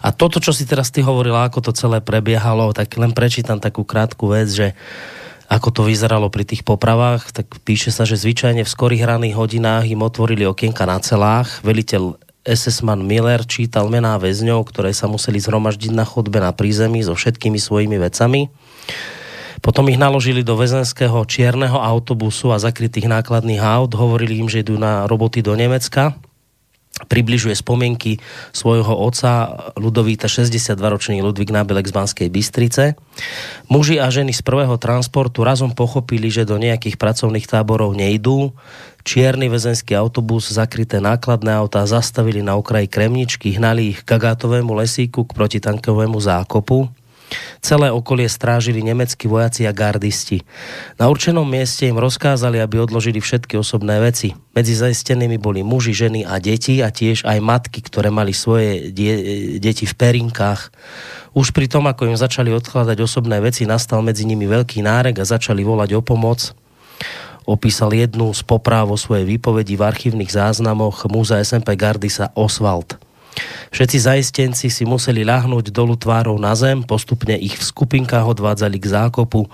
A 0.00 0.14
toto, 0.14 0.38
čo 0.38 0.54
si 0.54 0.62
teraz 0.64 0.94
ty 0.94 1.02
hovorila, 1.02 1.44
ako 1.44 1.70
to 1.70 1.72
celé 1.74 1.98
prebiehalo, 1.98 2.70
tak 2.70 2.94
len 2.96 3.10
prečítam 3.10 3.58
takú 3.58 3.82
krátku 3.82 4.30
vec, 4.30 4.48
že 4.48 4.78
ako 5.50 5.74
to 5.74 5.82
vyzeralo 5.82 6.30
pri 6.30 6.46
tých 6.46 6.62
popravách, 6.62 7.34
tak 7.34 7.50
píše 7.66 7.90
sa, 7.90 8.06
že 8.06 8.14
zvyčajne 8.14 8.62
v 8.62 8.70
skorých 8.70 9.02
raných 9.02 9.34
hodinách 9.34 9.90
im 9.90 10.06
otvorili 10.06 10.46
okienka 10.46 10.86
na 10.86 11.02
celách. 11.02 11.58
Veliteľ 11.66 12.14
SS-man 12.46 13.02
Miller 13.02 13.42
čítal 13.44 13.90
mená 13.90 14.14
väzňov, 14.16 14.62
ktoré 14.70 14.94
sa 14.94 15.10
museli 15.10 15.42
zhromaždiť 15.42 15.90
na 15.90 16.06
chodbe 16.06 16.38
na 16.38 16.54
prízemí 16.54 17.02
so 17.02 17.18
všetkými 17.18 17.58
svojimi 17.58 17.98
vecami. 17.98 18.46
Potom 19.60 19.92
ich 19.92 20.00
naložili 20.00 20.40
do 20.40 20.56
väzenského 20.56 21.20
čierneho 21.28 21.76
autobusu 21.76 22.48
a 22.52 22.60
zakrytých 22.60 23.08
nákladných 23.08 23.60
aut. 23.60 23.92
Hovorili 23.92 24.40
im, 24.40 24.48
že 24.48 24.64
idú 24.64 24.80
na 24.80 25.04
roboty 25.04 25.44
do 25.44 25.52
Nemecka. 25.52 26.16
Približuje 27.00 27.56
spomienky 27.56 28.20
svojho 28.52 28.92
otca 28.92 29.56
Ludovíta, 29.80 30.28
62-ročný 30.28 31.24
Ludvík 31.24 31.48
Nábelek 31.48 31.88
z 31.88 31.96
Banskej 31.96 32.28
Bystrice. 32.28 32.92
Muži 33.72 33.96
a 33.96 34.12
ženy 34.12 34.36
z 34.36 34.44
prvého 34.44 34.76
transportu 34.76 35.40
razom 35.40 35.72
pochopili, 35.72 36.28
že 36.28 36.44
do 36.44 36.60
nejakých 36.60 37.00
pracovných 37.00 37.48
táborov 37.48 37.96
nejdú. 37.96 38.52
Čierny 39.00 39.48
väzenský 39.48 39.96
autobus, 39.96 40.52
zakryté 40.52 41.00
nákladné 41.00 41.56
autá 41.56 41.88
zastavili 41.88 42.44
na 42.44 42.60
okraji 42.60 42.84
Kremničky, 42.84 43.56
hnali 43.56 43.96
ich 43.96 44.04
k 44.04 44.16
Gagátovému 44.16 44.76
lesíku, 44.76 45.24
k 45.24 45.32
protitankovému 45.32 46.20
zákopu. 46.20 46.99
Celé 47.60 47.92
okolie 47.92 48.26
strážili 48.26 48.82
nemeckí 48.82 49.30
vojaci 49.30 49.68
a 49.68 49.72
gardisti. 49.72 50.42
Na 50.98 51.06
určenom 51.06 51.46
mieste 51.46 51.86
im 51.86 52.00
rozkázali, 52.00 52.58
aby 52.58 52.82
odložili 52.82 53.22
všetky 53.22 53.54
osobné 53.58 54.02
veci. 54.02 54.34
Medzi 54.56 54.74
zaistenými 54.74 55.38
boli 55.38 55.62
muži, 55.62 55.94
ženy 55.94 56.26
a 56.26 56.42
deti 56.42 56.82
a 56.82 56.90
tiež 56.90 57.22
aj 57.28 57.38
matky, 57.38 57.80
ktoré 57.84 58.10
mali 58.10 58.34
svoje 58.34 58.90
die- 58.90 59.58
deti 59.62 59.86
v 59.86 59.94
perinkách. 59.94 60.74
Už 61.36 61.54
pri 61.54 61.70
tom, 61.70 61.86
ako 61.86 62.10
im 62.10 62.18
začali 62.18 62.50
odkladať 62.50 62.98
osobné 62.98 63.38
veci, 63.38 63.62
nastal 63.68 64.02
medzi 64.02 64.26
nimi 64.26 64.50
veľký 64.50 64.82
nárek 64.82 65.22
a 65.22 65.28
začali 65.28 65.62
volať 65.62 65.94
o 65.94 66.02
pomoc 66.02 66.54
opísal 67.50 67.90
jednu 67.90 68.30
z 68.30 68.46
popráv 68.46 68.94
vo 68.94 68.98
svojej 69.00 69.26
výpovedi 69.26 69.74
v 69.74 69.82
archívnych 69.82 70.30
záznamoch 70.30 71.10
múza 71.10 71.42
SMP 71.42 71.74
Gardisa 71.74 72.30
Oswald. 72.38 73.09
Všetci 73.70 73.98
zaistenci 74.02 74.66
si 74.66 74.82
museli 74.82 75.22
ľahnúť 75.22 75.70
dolu 75.70 75.94
tvárou 75.94 76.36
na 76.36 76.52
zem, 76.58 76.82
postupne 76.82 77.38
ich 77.38 77.54
v 77.54 77.64
skupinkách 77.64 78.26
odvádzali 78.26 78.76
k 78.82 78.86
zákopu, 78.90 79.46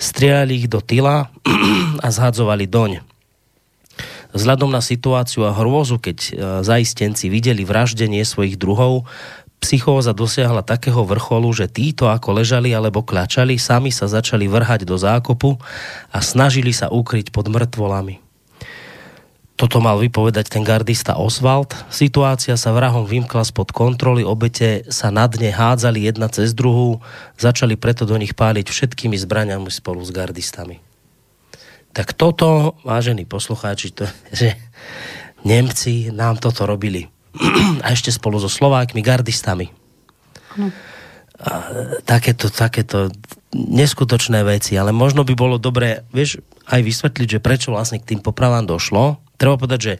strieľali 0.00 0.64
ich 0.64 0.66
do 0.66 0.80
tyla 0.80 1.28
a 2.04 2.08
zhadzovali 2.08 2.64
doň. 2.64 3.04
Vzhľadom 4.32 4.68
na 4.68 4.84
situáciu 4.84 5.48
a 5.48 5.56
hrôzu, 5.56 5.96
keď 5.96 6.18
e, 6.20 6.30
zaistenci 6.60 7.32
videli 7.32 7.64
vraždenie 7.64 8.20
svojich 8.28 8.60
druhov, 8.60 9.08
psychóza 9.58 10.12
dosiahla 10.14 10.62
takého 10.62 11.02
vrcholu, 11.02 11.50
že 11.50 11.66
títo 11.66 12.06
ako 12.12 12.40
ležali 12.40 12.70
alebo 12.70 13.02
klačali, 13.02 13.58
sami 13.58 13.90
sa 13.90 14.06
začali 14.06 14.46
vrhať 14.46 14.86
do 14.86 14.94
zákopu 15.00 15.58
a 16.12 16.18
snažili 16.20 16.70
sa 16.70 16.92
ukryť 16.92 17.32
pod 17.32 17.50
mŕtvolami. 17.50 18.27
Toto 19.58 19.82
mal 19.82 19.98
vypovedať 19.98 20.54
ten 20.54 20.62
gardista 20.62 21.18
Oswald. 21.18 21.74
Situácia 21.90 22.54
sa 22.54 22.70
vrahom 22.70 23.02
vymkla 23.02 23.42
spod 23.42 23.74
kontroly, 23.74 24.22
obete 24.22 24.86
sa 24.86 25.10
na 25.10 25.26
dne 25.26 25.50
hádzali 25.50 26.06
jedna 26.06 26.30
cez 26.30 26.54
druhú, 26.54 27.02
začali 27.34 27.74
preto 27.74 28.06
do 28.06 28.14
nich 28.14 28.38
páliť 28.38 28.70
všetkými 28.70 29.18
zbraňami 29.18 29.66
spolu 29.66 29.98
s 30.06 30.14
gardistami. 30.14 30.78
Tak 31.90 32.14
toto, 32.14 32.78
vážení 32.86 33.26
poslucháči, 33.26 33.90
to, 33.90 34.06
že 34.30 34.54
Nemci 35.42 36.14
nám 36.14 36.38
toto 36.38 36.62
robili. 36.62 37.10
A 37.82 37.90
ešte 37.90 38.14
spolu 38.14 38.38
so 38.38 38.46
Slovákmi, 38.46 39.02
gardistami. 39.02 39.74
No. 40.54 40.70
A, 41.42 41.50
takéto, 42.06 42.46
takéto 42.46 43.10
neskutočné 43.50 44.38
veci, 44.46 44.78
ale 44.78 44.94
možno 44.94 45.26
by 45.26 45.34
bolo 45.34 45.58
dobré, 45.58 46.06
vieš, 46.14 46.38
aj 46.70 46.78
vysvetliť, 46.78 47.26
že 47.26 47.42
prečo 47.42 47.74
vlastne 47.74 47.98
k 47.98 48.14
tým 48.14 48.22
popravám 48.22 48.62
došlo, 48.62 49.18
treba 49.38 49.56
povedať, 49.56 49.80
že 49.80 49.94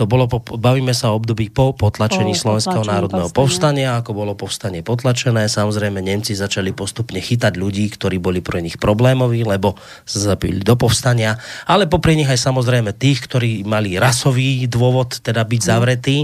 to 0.00 0.08
bolo, 0.08 0.24
po, 0.32 0.40
bavíme 0.40 0.96
sa 0.96 1.12
o 1.12 1.20
období 1.20 1.52
po 1.52 1.76
potlačení 1.76 2.32
po 2.32 2.40
Slovenského 2.40 2.88
národného 2.88 3.28
povstania. 3.28 3.36
povstania, 3.36 3.88
ako 4.00 4.10
bolo 4.16 4.32
povstanie 4.32 4.80
potlačené. 4.80 5.44
Samozrejme, 5.44 6.00
Nemci 6.00 6.32
začali 6.32 6.72
postupne 6.72 7.20
chytať 7.20 7.60
ľudí, 7.60 7.84
ktorí 7.92 8.16
boli 8.16 8.40
pre 8.40 8.64
nich 8.64 8.80
problémoví, 8.80 9.44
lebo 9.44 9.76
sa 10.08 10.32
zapili 10.32 10.64
do 10.64 10.72
povstania, 10.72 11.36
ale 11.68 11.84
popri 11.84 12.16
nich 12.16 12.32
aj 12.32 12.40
samozrejme 12.40 12.96
tých, 12.96 13.28
ktorí 13.28 13.68
mali 13.68 14.00
rasový 14.00 14.64
dôvod 14.72 15.20
teda 15.20 15.44
byť 15.44 15.60
no. 15.60 15.68
zavretí. 15.68 16.18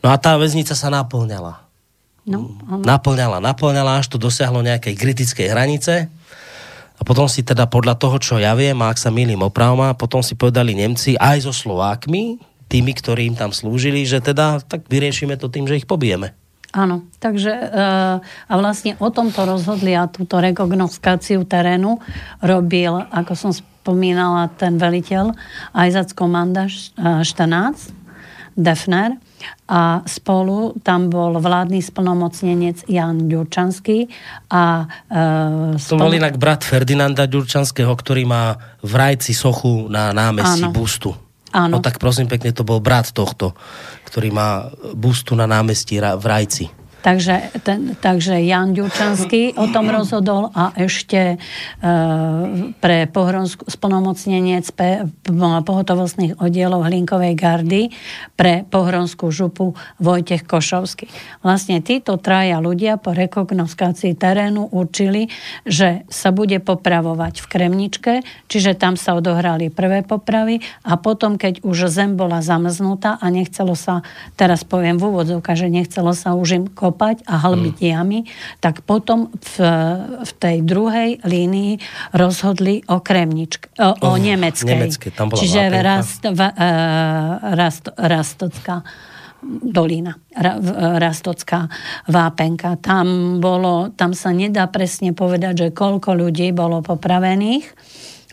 No 0.00 0.08
a 0.08 0.16
tá 0.16 0.40
väznica 0.40 0.72
sa 0.72 0.88
naplňala. 0.88 1.68
No, 2.26 2.58
naplňala, 2.82 3.38
naplňala, 3.38 4.02
až 4.02 4.10
to 4.10 4.18
dosiahlo 4.18 4.58
nejakej 4.64 4.98
kritickej 4.98 5.46
hranice 5.46 6.10
a 6.96 7.02
potom 7.04 7.28
si 7.28 7.44
teda 7.44 7.68
podľa 7.68 8.00
toho, 8.00 8.16
čo 8.16 8.34
ja 8.40 8.56
viem, 8.56 8.76
a 8.80 8.88
ak 8.88 8.98
sa 8.98 9.12
milím 9.12 9.44
opravma, 9.44 9.92
potom 9.92 10.24
si 10.24 10.32
povedali 10.32 10.72
Nemci 10.72 11.12
aj 11.20 11.44
so 11.44 11.52
Slovákmi, 11.52 12.40
tými, 12.66 12.92
ktorí 12.96 13.30
im 13.30 13.36
tam 13.38 13.52
slúžili, 13.54 14.02
že 14.02 14.18
teda 14.18 14.64
tak 14.64 14.88
vyriešime 14.90 15.38
to 15.38 15.52
tým, 15.52 15.68
že 15.68 15.78
ich 15.78 15.86
pobijeme. 15.86 16.34
Áno, 16.74 17.06
takže 17.22 17.52
uh, 17.56 18.18
a 18.20 18.54
vlastne 18.58 18.98
o 19.00 19.08
tomto 19.08 19.48
rozhodli 19.48 19.96
a 19.96 20.10
túto 20.10 20.36
rekognoskáciu 20.36 21.46
terénu 21.46 22.02
robil, 22.42 22.92
ako 23.12 23.32
som 23.32 23.52
spomínala, 23.54 24.50
ten 24.58 24.76
veliteľ 24.76 25.32
Ajzac 25.72 26.12
Komanda 26.12 26.66
14, 26.68 27.30
Defner 28.58 29.16
a 29.66 30.00
spolu 30.06 30.78
tam 30.80 31.10
bol 31.10 31.42
vládny 31.42 31.82
splnomocnenec 31.82 32.86
Jan 32.86 33.26
Ďurčanský 33.26 34.06
a 34.50 34.86
e, 35.10 35.76
spolu... 35.76 36.00
To 36.00 36.06
bol 36.06 36.14
inak 36.14 36.38
brat 36.38 36.62
Ferdinanda 36.62 37.26
Ďurčanského, 37.26 37.90
ktorý 37.90 38.22
má 38.24 38.54
v 38.80 38.92
Rajci 38.94 39.34
sochu 39.34 39.90
na 39.90 40.14
námestí 40.14 40.62
Áno. 40.62 40.74
bustu. 40.74 41.10
Áno. 41.50 41.78
No 41.78 41.84
tak 41.84 41.98
prosím 41.98 42.30
pekne, 42.30 42.54
to 42.54 42.62
bol 42.62 42.78
brat 42.78 43.10
tohto, 43.10 43.58
ktorý 44.06 44.30
má 44.30 44.70
bustu 44.94 45.34
na 45.34 45.50
námestí 45.50 45.98
v 45.98 46.24
Rajci. 46.24 46.85
Takže, 47.06 47.62
ten, 47.62 47.94
takže 47.94 48.42
Jan 48.42 48.74
Ďurčanský 48.74 49.54
o 49.54 49.70
tom 49.70 49.94
rozhodol 49.94 50.50
a 50.50 50.74
ešte 50.74 51.38
e, 51.38 51.86
pre 52.82 53.06
splnomocnenec 53.70 54.66
pe, 54.74 55.06
pohotovostných 55.62 56.42
oddielov 56.42 56.82
Hlinkovej 56.82 57.38
gardy 57.38 57.94
pre 58.34 58.66
pohronskú 58.66 59.30
župu 59.30 59.78
Vojtech 60.02 60.50
Košovský. 60.50 61.06
Vlastne 61.46 61.78
títo 61.78 62.18
traja 62.18 62.58
ľudia 62.58 62.98
po 62.98 63.14
rekognoskácii 63.14 64.18
terénu 64.18 64.74
určili, 64.74 65.30
že 65.62 66.02
sa 66.10 66.34
bude 66.34 66.58
popravovať 66.58 67.38
v 67.38 67.46
Kremničke, 67.46 68.12
čiže 68.50 68.74
tam 68.74 68.98
sa 68.98 69.14
odohrali 69.14 69.70
prvé 69.70 70.02
popravy 70.02 70.58
a 70.82 70.98
potom, 70.98 71.38
keď 71.38 71.62
už 71.62 71.86
zem 71.86 72.18
bola 72.18 72.42
zamrznutá 72.42 73.14
a 73.22 73.30
nechcelo 73.30 73.78
sa, 73.78 74.02
teraz 74.34 74.66
poviem 74.66 74.98
v 74.98 75.06
úvodzovka, 75.14 75.54
že 75.54 75.70
nechcelo 75.70 76.10
sa 76.10 76.34
už 76.34 76.48
im 76.58 76.66
kop 76.66 76.95
kopať 76.96 77.28
a 77.28 77.44
hlbiť 77.44 77.76
mm. 77.76 77.88
jamy, 77.92 78.24
tak 78.64 78.80
potom 78.88 79.28
v, 79.36 79.54
v 80.24 80.32
tej 80.40 80.64
druhej 80.64 81.20
línii 81.20 81.76
rozhodli 82.16 82.80
o 82.88 83.04
Kremničke, 83.04 83.76
o, 83.76 83.92
o 84.00 84.08
oh, 84.08 84.16
nemeckej. 84.16 84.64
Nemecké, 84.72 85.12
tam 85.12 85.28
bola 85.28 85.36
Čiže 85.44 85.60
rast, 85.84 86.24
v, 86.24 86.40
uh, 86.40 86.52
rast, 87.52 87.92
Rastocká 87.92 88.80
dolina, 89.44 90.16
Rastocká 90.96 91.68
vápenka. 92.08 92.80
Tam, 92.80 93.36
bolo, 93.36 93.92
tam 93.92 94.16
sa 94.16 94.32
nedá 94.32 94.64
presne 94.72 95.12
povedať, 95.12 95.68
že 95.68 95.76
koľko 95.76 96.16
ľudí 96.16 96.56
bolo 96.56 96.80
popravených, 96.80 97.68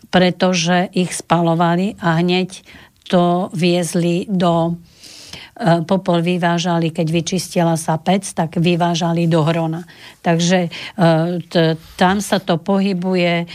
pretože 0.08 0.88
ich 0.96 1.12
spalovali 1.12 2.00
a 2.00 2.24
hneď 2.24 2.64
to 3.04 3.52
viezli 3.52 4.24
do 4.32 4.80
E, 4.93 4.93
popol 5.86 6.18
vyvážali, 6.18 6.90
keď 6.90 7.06
vyčistila 7.14 7.78
sa 7.78 7.94
pec, 7.94 8.26
tak 8.34 8.58
vyvážali 8.58 9.30
do 9.30 9.46
hrona. 9.46 9.86
Takže 10.18 10.66
e, 10.66 10.68
t- 11.46 11.78
tam 11.94 12.18
sa 12.18 12.42
to 12.42 12.58
pohybuje 12.58 13.34
e, 13.42 13.46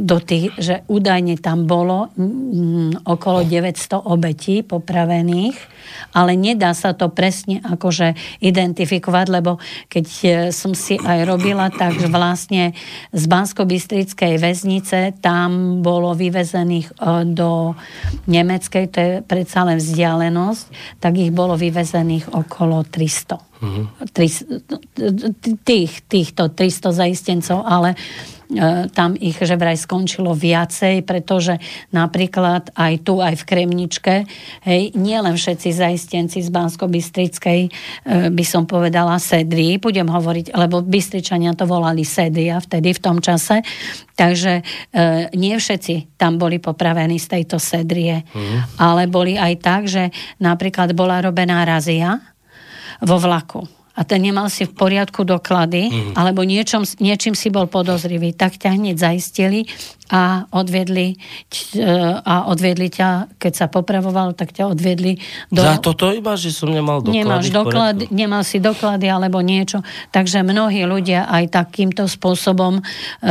do 0.00 0.18
tých, 0.24 0.56
že 0.56 0.80
údajne 0.88 1.36
tam 1.36 1.68
bolo 1.68 2.08
okolo 3.04 3.40
900 3.44 4.08
obetí 4.08 4.64
popravených, 4.64 5.56
ale 6.14 6.34
nedá 6.34 6.72
sa 6.72 6.96
to 6.96 7.12
presne 7.12 7.62
akože 7.62 8.14
identifikovať, 8.42 9.26
lebo 9.30 9.60
keď 9.86 10.06
som 10.50 10.72
si 10.72 10.98
aj 10.98 11.26
robila, 11.26 11.68
tak 11.70 11.96
vlastne 12.08 12.72
z 13.10 13.24
Bansko-Bystrickej 13.26 14.40
väznice 14.40 15.18
tam 15.20 15.80
bolo 15.84 16.16
vyvezených 16.16 16.96
do 17.32 17.74
Nemeckej, 18.26 18.84
to 18.90 18.98
je 18.98 19.12
predsa 19.24 19.64
len 19.66 19.78
vzdialenosť, 19.78 20.64
tak 20.98 21.16
ich 21.16 21.30
bolo 21.30 21.54
vyvezených 21.54 22.32
okolo 22.32 22.84
300. 22.86 23.50
Uh-huh. 23.60 23.84
Tých, 25.60 25.92
týchto 26.08 26.42
300 26.48 26.96
zaistencov, 26.96 27.60
ale 27.60 27.92
e, 27.92 27.96
tam 28.90 29.14
ich 29.14 29.38
že 29.38 29.54
vraj 29.54 29.78
skončilo 29.78 30.34
viacej, 30.34 31.06
pretože 31.06 31.56
napríklad 31.94 32.74
aj 32.74 32.94
tu, 33.06 33.22
aj 33.22 33.38
v 33.38 33.46
Kremničke, 33.46 34.14
hej, 34.66 34.90
nie 34.98 35.14
len 35.14 35.38
všetci 35.38 35.68
zaistenci 35.70 36.42
z 36.42 36.50
Bansko-Bystrickej, 36.50 37.60
e, 37.66 37.70
by 38.28 38.44
som 38.44 38.66
povedala 38.66 39.16
Sedri, 39.22 39.78
budem 39.78 40.10
hovoriť, 40.10 40.52
lebo 40.58 40.82
Bystričania 40.82 41.54
to 41.54 41.64
volali 41.64 42.02
Sedria 42.02 42.58
vtedy 42.58 42.90
v 42.90 43.00
tom 43.00 43.22
čase, 43.22 43.62
takže 44.18 44.60
e, 44.60 44.62
nie 45.38 45.54
všetci 45.54 46.18
tam 46.18 46.36
boli 46.36 46.58
popravení 46.58 47.16
z 47.22 47.40
tejto 47.40 47.62
Sedrie, 47.62 48.26
uh-huh. 48.26 48.82
ale 48.82 49.06
boli 49.06 49.38
aj 49.38 49.54
tak, 49.62 49.82
že 49.86 50.10
napríklad 50.42 50.92
bola 50.92 51.22
robená 51.22 51.62
razia, 51.62 52.18
vo 53.00 53.16
vlaku 53.16 53.79
a 54.00 54.08
ten 54.08 54.24
nemal 54.24 54.48
si 54.48 54.64
v 54.64 54.72
poriadku 54.72 55.28
doklady, 55.28 55.92
mm. 55.92 56.12
alebo 56.16 56.40
niečom, 56.40 56.88
niečím 57.04 57.36
si 57.36 57.52
bol 57.52 57.68
podozrivý, 57.68 58.32
tak 58.32 58.56
ťa 58.56 58.80
hneď 58.80 58.96
zaistili 58.96 59.68
a 60.08 60.48
odviedli, 60.50 61.20
e, 61.76 61.86
a 62.24 62.48
odviedli 62.48 62.88
ťa, 62.88 63.36
keď 63.36 63.52
sa 63.52 63.66
popravoval, 63.68 64.32
tak 64.32 64.56
ťa 64.56 64.72
odviedli 64.72 65.20
do... 65.52 65.60
Za 65.60 65.78
toto 65.84 66.10
iba, 66.16 66.32
že 66.34 66.48
som 66.48 66.72
nemal 66.72 67.04
doklady? 67.04 67.20
Nemáš 67.20 67.46
doklady, 67.52 68.04
nemal 68.08 68.42
si 68.42 68.56
doklady 68.56 69.06
alebo 69.06 69.38
niečo. 69.44 69.84
Takže 70.10 70.42
mnohí 70.42 70.82
ľudia 70.88 71.28
aj 71.28 71.52
takýmto 71.52 72.08
spôsobom, 72.08 72.80
e, 72.80 72.82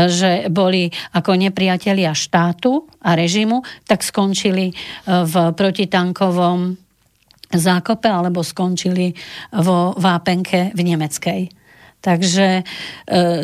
že 0.06 0.48
boli 0.54 0.94
ako 1.18 1.34
nepriatelia 1.34 2.14
štátu 2.14 2.86
a 3.02 3.18
režimu, 3.18 3.66
tak 3.90 4.06
skončili 4.06 4.72
e, 4.72 4.74
v 5.04 5.34
protitankovom 5.58 6.89
zákope 7.54 8.10
alebo 8.10 8.46
skončili 8.46 9.14
vo 9.54 9.98
vápenke 9.98 10.74
v 10.78 10.80
nemeckej. 10.86 11.42
Takže 12.00 12.48
e, 12.62 12.64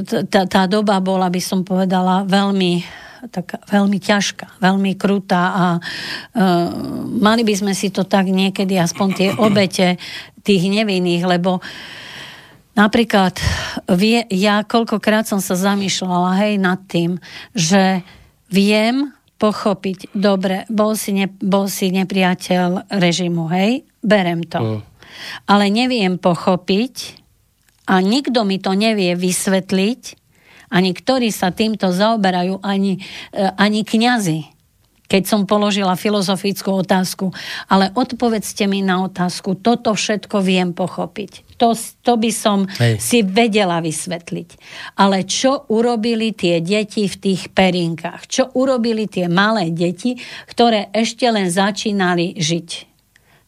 tá, 0.06 0.42
tá 0.48 0.62
doba 0.70 1.04
bola, 1.04 1.28
by 1.28 1.42
som 1.44 1.68
povedala, 1.68 2.24
veľmi 2.24 3.04
tak 3.26 3.58
veľmi 3.74 3.98
ťažká, 3.98 4.62
veľmi 4.62 4.94
krutá 5.02 5.44
a 5.50 5.66
e, 5.74 5.80
mali 7.18 7.42
by 7.42 7.54
sme 7.58 7.74
si 7.74 7.90
to 7.90 8.06
tak 8.06 8.30
niekedy 8.30 8.78
aspoň 8.78 9.08
tie 9.18 9.30
obete 9.42 9.98
tých 10.46 10.64
nevinných, 10.70 11.26
lebo 11.26 11.58
napríklad 12.78 13.34
vie, 13.98 14.30
ja 14.30 14.62
koľkokrát 14.62 15.26
som 15.26 15.42
sa 15.42 15.58
zamýšľala 15.58 16.38
hej 16.46 16.54
nad 16.62 16.78
tým, 16.86 17.18
že 17.58 18.06
viem 18.52 19.10
pochopiť, 19.36 20.16
dobre, 20.16 20.64
bol 20.72 20.96
si, 20.96 21.12
ne, 21.12 21.28
bol 21.28 21.68
si 21.68 21.92
nepriateľ 21.92 22.88
režimu, 22.88 23.52
hej, 23.52 23.84
berem 24.00 24.48
to. 24.48 24.60
Mm. 24.60 24.82
Ale 25.48 25.66
neviem 25.72 26.16
pochopiť 26.16 27.20
a 27.92 28.00
nikto 28.00 28.48
mi 28.48 28.58
to 28.58 28.74
nevie 28.74 29.14
vysvetliť, 29.14 30.02
ani 30.72 30.92
ktorí 30.92 31.30
sa 31.30 31.54
týmto 31.54 31.94
zaoberajú, 31.94 32.64
ani, 32.64 33.00
e, 33.32 33.48
ani 33.56 33.86
kňazi. 33.86 34.55
Keď 35.06 35.24
som 35.26 35.42
položila 35.46 35.94
filozofickú 35.94 36.82
otázku, 36.82 37.30
ale 37.70 37.94
odpovedzte 37.94 38.66
mi 38.66 38.82
na 38.82 39.06
otázku, 39.06 39.58
toto 39.60 39.94
všetko 39.94 40.42
viem 40.42 40.74
pochopiť. 40.74 41.56
To, 41.56 41.72
to 42.04 42.20
by 42.20 42.32
som 42.36 42.68
Hej. 42.68 43.00
si 43.00 43.24
vedela 43.24 43.80
vysvetliť. 43.80 44.50
Ale 45.00 45.24
čo 45.24 45.64
urobili 45.72 46.36
tie 46.36 46.60
deti 46.60 47.08
v 47.08 47.16
tých 47.16 47.48
perinkách? 47.56 48.28
Čo 48.28 48.44
urobili 48.60 49.08
tie 49.08 49.32
malé 49.32 49.72
deti, 49.72 50.20
ktoré 50.52 50.92
ešte 50.92 51.24
len 51.32 51.48
začínali 51.48 52.36
žiť? 52.36 52.95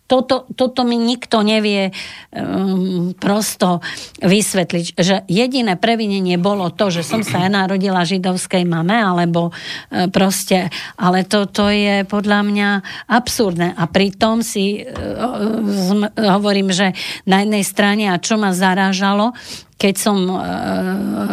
Toto, 0.07 0.47
toto 0.55 0.81
mi 0.87 0.95
nikto 0.95 1.43
nevie 1.43 1.91
um, 2.31 3.11
prosto 3.13 3.83
vysvetliť, 4.23 4.85
že 4.95 5.27
jediné 5.27 5.75
previnenie 5.75 6.39
bolo 6.39 6.71
to, 6.71 6.87
že 6.87 7.03
som 7.03 7.21
sa 7.27 7.43
ja 7.43 7.49
narodila 7.51 8.07
židovskej 8.07 8.63
mame, 8.63 8.95
alebo 8.95 9.51
uh, 9.51 10.07
proste, 10.07 10.71
ale 10.95 11.27
to, 11.27 11.45
to 11.51 11.67
je 11.67 12.07
podľa 12.07 12.39
mňa 12.47 12.69
absurdné. 13.11 13.75
A 13.75 13.83
pritom 13.91 14.39
si 14.39 14.81
uh, 14.81 16.07
hovorím, 16.15 16.71
že 16.71 16.95
na 17.27 17.43
jednej 17.43 17.67
strane, 17.67 18.07
a 18.07 18.17
čo 18.17 18.39
ma 18.39 18.55
zarážalo, 18.55 19.35
keď 19.77 19.95
som 19.95 20.17
e, 20.25 20.35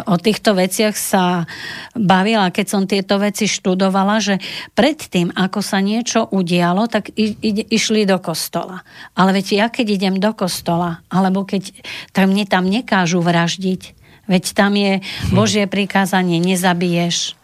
o 0.05 0.15
týchto 0.21 0.53
veciach 0.53 0.93
sa 0.93 1.49
bavila, 1.97 2.53
keď 2.53 2.65
som 2.69 2.85
tieto 2.85 3.17
veci 3.17 3.49
študovala, 3.49 4.21
že 4.21 4.37
predtým, 4.77 5.33
ako 5.33 5.59
sa 5.65 5.81
niečo 5.81 6.29
udialo, 6.29 6.85
tak 6.85 7.09
i, 7.17 7.33
i, 7.41 7.51
išli 7.73 8.05
do 8.05 8.21
kostola. 8.21 8.85
Ale 9.17 9.41
veď 9.41 9.45
ja 9.65 9.67
keď 9.73 9.87
idem 9.89 10.15
do 10.21 10.29
kostola, 10.37 11.01
alebo 11.09 11.41
keď 11.41 11.73
tak 12.13 12.29
mne 12.29 12.45
tam 12.45 12.69
nekážu 12.69 13.19
vraždiť, 13.25 13.94
veď 14.25 14.43
tam 14.53 14.73
je 14.77 14.99
Božie 15.31 15.65
prikázanie, 15.65 16.37
nezabiješ, 16.41 17.37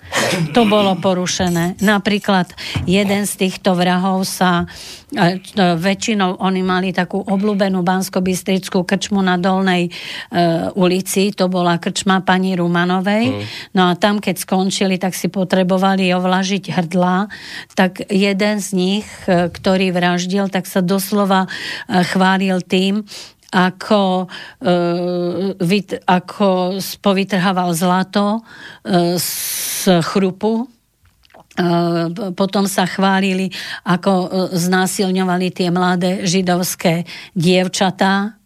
to 0.56 0.68
bolo 0.68 0.98
porušené. 1.00 1.80
Napríklad 1.80 2.52
jeden 2.84 3.24
z 3.24 3.34
týchto 3.48 3.74
vrahov 3.74 4.28
sa 4.28 4.68
e, 5.12 5.40
väčšinou 5.56 6.42
oni 6.44 6.62
mali 6.62 6.90
takú 6.92 7.24
obľúbenú 7.24 7.82
bansko 7.82 8.20
krčmu 8.84 9.22
na 9.24 9.40
Dolnej 9.40 9.88
e, 9.88 9.92
ulici, 10.76 11.32
to 11.32 11.48
bola 11.48 11.80
krčma 11.80 12.22
pani 12.22 12.54
Rumanovej. 12.60 13.26
Mm. 13.32 13.42
No 13.76 13.82
a 13.92 13.96
tam, 13.96 14.20
keď 14.20 14.44
skončili, 14.44 15.00
tak 15.00 15.16
si 15.16 15.32
potrebovali 15.32 16.12
ovlažiť 16.12 16.64
hrdla, 16.76 17.32
tak 17.74 18.04
jeden 18.12 18.56
z 18.60 18.70
nich, 18.76 19.08
e, 19.26 19.48
ktorý 19.48 19.96
vraždil, 19.96 20.52
tak 20.52 20.68
sa 20.68 20.84
doslova 20.84 21.48
e, 21.48 21.50
chválil 22.04 22.60
tým, 22.62 23.08
ako, 23.52 24.32
e, 24.64 26.00
ako 26.08 26.80
povytrhával 27.04 27.76
zlato 27.76 28.40
e, 28.40 29.20
z 29.20 30.00
chrupu, 30.08 30.64
e, 30.64 30.66
potom 32.32 32.66
sa 32.66 32.88
chválili, 32.88 33.52
ako 33.84 34.48
znásilňovali 34.56 35.48
tie 35.52 35.68
mladé 35.68 36.24
židovské 36.24 37.04
dievčatá, 37.36 38.40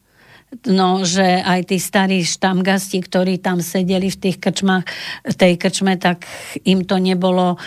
no, 0.65 1.05
že 1.05 1.41
aj 1.45 1.69
tí 1.69 1.77
starí 1.77 2.25
štamgasti, 2.25 2.97
ktorí 3.05 3.37
tam 3.37 3.61
sedeli 3.61 4.09
v 4.09 4.17
tých 4.17 4.37
krčmách, 4.41 4.85
v 5.27 5.35
tej 5.35 5.53
krčme, 5.61 5.99
tak 6.01 6.25
im 6.65 6.81
to 6.87 6.97
nebolo 6.97 7.61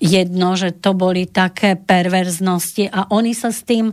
jedno, 0.00 0.56
že 0.56 0.72
to 0.80 0.96
boli 0.96 1.28
také 1.28 1.76
perverznosti. 1.76 2.88
A 2.88 3.12
oni 3.12 3.36
sa 3.36 3.52
s 3.52 3.62
tým 3.68 3.92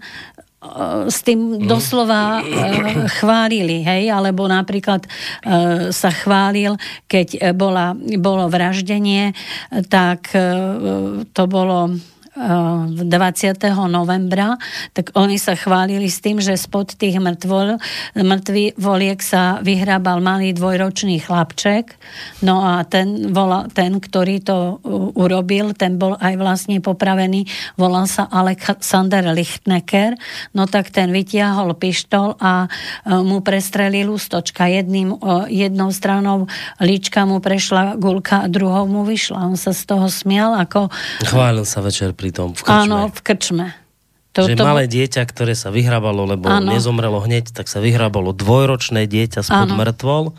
s 1.08 1.22
tým 1.22 1.62
mhm. 1.62 1.70
doslova 1.70 2.42
uh, 2.42 3.06
chválili, 3.22 3.86
hej, 3.86 4.10
alebo 4.10 4.50
napríklad 4.50 5.06
uh, 5.06 5.94
sa 5.94 6.10
chválil, 6.10 6.74
keď 7.06 7.54
bola, 7.54 7.94
bolo 8.18 8.50
vraždenie, 8.50 9.38
tak 9.88 10.34
to 11.32 11.44
bolo 11.46 11.94
20. 12.38 13.58
novembra, 13.90 14.62
tak 14.94 15.12
oni 15.18 15.42
sa 15.42 15.58
chválili 15.58 16.06
s 16.06 16.22
tým, 16.22 16.38
že 16.38 16.54
spod 16.54 16.94
tých 16.94 17.18
mŕtvol, 17.18 17.82
voliek 18.78 19.20
sa 19.22 19.58
vyhrábal 19.66 20.22
malý 20.22 20.54
dvojročný 20.54 21.18
chlapček. 21.22 21.98
No 22.46 22.62
a 22.62 22.86
ten, 22.86 23.34
vola, 23.34 23.66
ten, 23.74 23.98
ktorý 23.98 24.46
to 24.46 24.80
urobil, 25.18 25.74
ten 25.74 25.98
bol 25.98 26.14
aj 26.18 26.38
vlastne 26.38 26.78
popravený, 26.78 27.50
volal 27.76 28.06
sa 28.06 28.30
Alexander 28.30 29.26
Lichtnecker. 29.34 30.14
No 30.54 30.70
tak 30.70 30.94
ten 30.94 31.10
vytiahol 31.10 31.74
pištol 31.74 32.38
a 32.38 32.68
e, 32.68 33.18
mu 33.26 33.42
prestrelil 33.42 34.14
ústočka. 34.14 34.70
Jedným, 34.70 35.18
jednou 35.50 35.90
stranou 35.90 36.46
líčka 36.78 37.26
mu 37.26 37.42
prešla 37.42 37.98
gulka 37.98 38.46
a 38.46 38.52
druhou 38.52 38.86
mu 38.86 39.02
vyšla. 39.02 39.50
On 39.50 39.58
sa 39.58 39.74
z 39.74 39.84
toho 39.90 40.08
smial 40.12 40.54
ako... 40.58 40.92
Chválil 41.26 41.66
sa 41.66 41.82
večer 41.82 42.14
pri 42.14 42.27
pri 42.28 42.36
tom 42.36 42.52
v 42.52 42.60
krčme. 42.60 42.84
Áno, 42.84 43.08
v 43.08 43.20
krčme. 43.24 43.66
To, 44.36 44.44
že 44.44 44.60
to... 44.60 44.68
malé 44.68 44.84
dieťa, 44.92 45.24
ktoré 45.24 45.56
sa 45.56 45.72
vyhrabalo, 45.72 46.28
lebo 46.28 46.52
ano. 46.52 46.76
nezomrelo 46.76 47.24
hneď, 47.24 47.56
tak 47.56 47.72
sa 47.72 47.80
vyhrabalo 47.80 48.36
dvojročné 48.36 49.08
dieťa 49.08 49.48
spod 49.48 49.72
ano. 49.72 49.80
mŕtvol, 49.80 50.36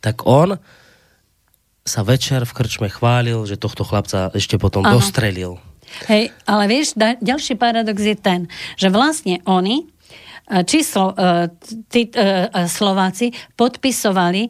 tak 0.00 0.24
on 0.24 0.56
sa 1.84 2.00
večer 2.00 2.48
v 2.48 2.52
krčme 2.56 2.88
chválil, 2.88 3.44
že 3.44 3.60
tohto 3.60 3.84
chlapca 3.84 4.32
ešte 4.32 4.56
potom 4.56 4.80
ano. 4.88 4.96
dostrelil. 4.96 5.60
Hej, 6.08 6.32
ale 6.48 6.64
vieš, 6.68 6.96
da, 6.96 7.16
ďalší 7.20 7.60
paradox 7.60 8.00
je 8.00 8.16
ten, 8.16 8.48
že 8.80 8.88
vlastne 8.88 9.44
oni 9.44 9.88
číslo 10.64 11.12
e, 11.12 11.52
tí 11.92 12.08
e, 12.08 12.48
Slováci 12.64 13.36
podpisovali 13.52 14.48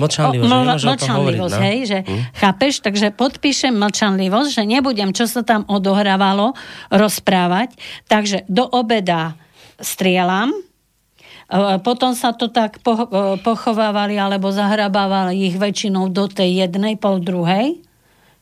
mlčanlivosť, 0.00 0.48
o, 0.48 0.88
mlčanlivosť 0.88 1.04
hovoriť, 1.12 1.40
no? 1.52 1.60
hej, 1.60 1.78
že 1.84 1.98
hm. 2.00 2.32
chápeš, 2.32 2.80
takže 2.80 3.12
podpíšem 3.12 3.76
mlčanlivosť, 3.76 4.48
že 4.48 4.62
nebudem, 4.64 5.12
čo 5.12 5.28
sa 5.28 5.44
tam 5.44 5.68
odohrávalo, 5.68 6.56
rozprávať, 6.88 7.76
takže 8.08 8.48
do 8.48 8.64
obeda 8.64 9.36
strieľam, 9.76 10.56
potom 11.80 12.12
sa 12.12 12.36
to 12.36 12.52
tak 12.52 12.84
pochovávali 13.40 14.20
alebo 14.20 14.52
zahrabávali 14.52 15.48
ich 15.48 15.56
väčšinou 15.56 16.12
do 16.12 16.28
tej 16.28 16.68
jednej, 16.68 17.00
pol 17.00 17.24
druhej, 17.24 17.80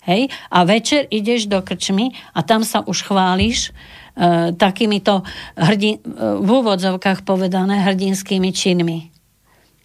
hej, 0.07 0.31
a 0.51 0.59
večer 0.63 1.07
ideš 1.11 1.51
do 1.51 1.63
krčmy 1.63 2.15
a 2.35 2.43
tam 2.43 2.63
sa 2.67 2.83
už 2.87 3.07
chváliš, 3.07 3.75
takýmito 4.57 5.21
hrdin, 5.55 6.01
e, 6.01 6.41
v 6.41 6.49
úvodzovkách 6.49 7.23
povedané 7.23 7.85
hrdinskými 7.85 8.51
činmi. 8.51 9.13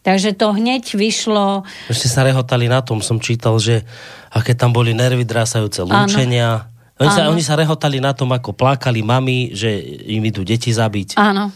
Takže 0.02 0.34
to 0.34 0.56
hneď 0.58 0.98
vyšlo... 0.98 1.62
Ešte 1.92 2.10
sa 2.10 2.26
rehotali 2.26 2.66
na 2.66 2.82
tom, 2.82 3.06
som 3.06 3.22
čítal, 3.22 3.60
že 3.62 3.86
aké 4.34 4.58
tam 4.58 4.74
boli 4.74 4.98
nervy 4.98 5.28
drásajúce, 5.28 5.86
lúčenia. 5.86 6.66
Oni 6.98 7.12
sa, 7.12 7.30
oni 7.30 7.44
sa 7.46 7.54
rehotali 7.54 8.02
na 8.02 8.16
tom, 8.16 8.34
ako 8.34 8.56
plakali 8.56 9.06
mami, 9.06 9.54
že 9.54 9.70
im 10.10 10.26
idú 10.26 10.42
deti 10.42 10.74
zabiť. 10.74 11.22
Áno. 11.22 11.54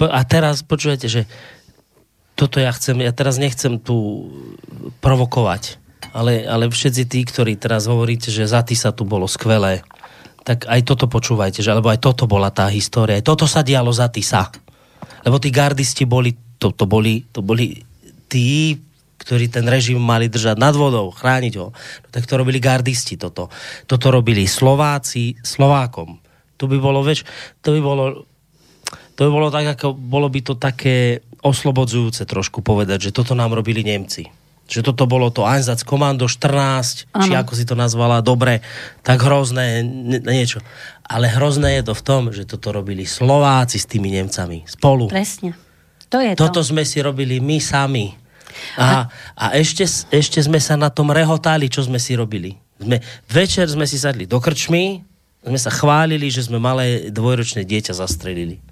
A 0.00 0.20
teraz 0.24 0.64
počujete, 0.64 1.12
že 1.12 1.28
toto 2.40 2.56
ja 2.56 2.72
chcem, 2.72 3.04
ja 3.04 3.12
teraz 3.12 3.36
nechcem 3.36 3.76
tu 3.76 4.28
provokovať, 5.04 5.76
ale, 6.16 6.48
ale 6.48 6.72
všetci 6.72 7.04
tí, 7.04 7.20
ktorí 7.28 7.60
teraz 7.60 7.84
hovoríte, 7.84 8.32
že 8.32 8.48
za 8.48 8.64
sa 8.64 8.96
tu 8.96 9.04
bolo 9.04 9.28
skvelé, 9.28 9.84
tak 10.40 10.64
aj 10.66 10.80
toto 10.88 11.06
počúvajte, 11.06 11.60
že, 11.60 11.70
alebo 11.70 11.92
aj 11.92 12.00
toto 12.00 12.24
bola 12.24 12.48
tá 12.48 12.66
história. 12.72 13.20
Aj 13.20 13.24
toto 13.24 13.44
sa 13.44 13.60
dialo 13.60 13.92
za 13.92 14.08
Tisa. 14.08 14.48
Lebo 15.20 15.36
tí 15.36 15.52
gardisti 15.52 16.08
boli, 16.08 16.32
to, 16.56 16.72
to 16.72 16.88
boli, 16.88 17.20
to 17.28 17.44
boli 17.44 17.76
tí, 18.24 18.76
ktorí 19.20 19.52
ten 19.52 19.68
režim 19.68 20.00
mali 20.00 20.32
držať 20.32 20.56
nad 20.56 20.72
vodou, 20.72 21.12
chrániť 21.12 21.54
ho. 21.60 21.68
No, 21.76 22.08
tak 22.08 22.24
to 22.24 22.40
robili 22.40 22.56
gardisti 22.56 23.20
toto. 23.20 23.52
Toto 23.84 24.06
robili 24.08 24.48
Slováci 24.48 25.36
Slovákom. 25.44 26.16
To 26.56 26.64
by 26.64 26.76
bolo, 26.80 27.04
vieš, 27.04 27.28
to 27.60 27.76
by 27.76 27.80
bolo 27.80 28.04
to 29.16 29.28
by 29.28 29.30
bolo 29.36 29.52
tak, 29.52 29.76
ako 29.76 29.92
bolo 29.92 30.32
by 30.32 30.40
to 30.40 30.56
také 30.56 31.20
oslobodzujúce 31.44 32.24
trošku 32.24 32.64
povedať, 32.64 33.12
že 33.12 33.14
toto 33.14 33.36
nám 33.36 33.52
robili 33.52 33.84
Nemci 33.84 34.39
že 34.70 34.86
toto 34.86 35.10
bolo 35.10 35.34
to 35.34 35.42
Einsatz 35.42 35.82
Kommando 35.82 36.30
14, 36.30 37.10
ano. 37.10 37.26
či 37.26 37.34
ako 37.34 37.52
si 37.58 37.66
to 37.66 37.74
nazvala, 37.74 38.22
dobre, 38.22 38.62
tak 39.02 39.18
hrozné, 39.18 39.82
niečo. 40.22 40.62
Ale 41.10 41.26
hrozné 41.26 41.82
je 41.82 41.90
to 41.90 41.94
v 41.98 42.02
tom, 42.06 42.22
že 42.30 42.46
toto 42.46 42.70
robili 42.70 43.02
Slováci 43.02 43.82
s 43.82 43.90
tými 43.90 44.14
Nemcami 44.14 44.70
spolu. 44.70 45.10
Presne. 45.10 45.58
To 46.14 46.22
je 46.22 46.38
toto 46.38 46.62
to. 46.62 46.70
sme 46.70 46.86
si 46.86 47.02
robili 47.02 47.42
my 47.42 47.58
sami. 47.58 48.14
A, 48.78 49.10
a 49.34 49.44
ešte, 49.58 49.86
ešte 50.14 50.38
sme 50.38 50.62
sa 50.62 50.78
na 50.78 50.90
tom 50.90 51.10
rehotali, 51.10 51.66
čo 51.66 51.82
sme 51.82 51.98
si 51.98 52.14
robili. 52.14 52.54
Sme, 52.78 53.02
večer 53.26 53.66
sme 53.66 53.90
si 53.90 53.98
sadli 53.98 54.26
do 54.26 54.38
krčmy, 54.38 55.02
sme 55.42 55.58
sa 55.58 55.70
chválili, 55.74 56.30
že 56.30 56.46
sme 56.46 56.62
malé 56.62 57.10
dvojročné 57.10 57.66
dieťa 57.66 57.94
zastrelili 57.98 58.69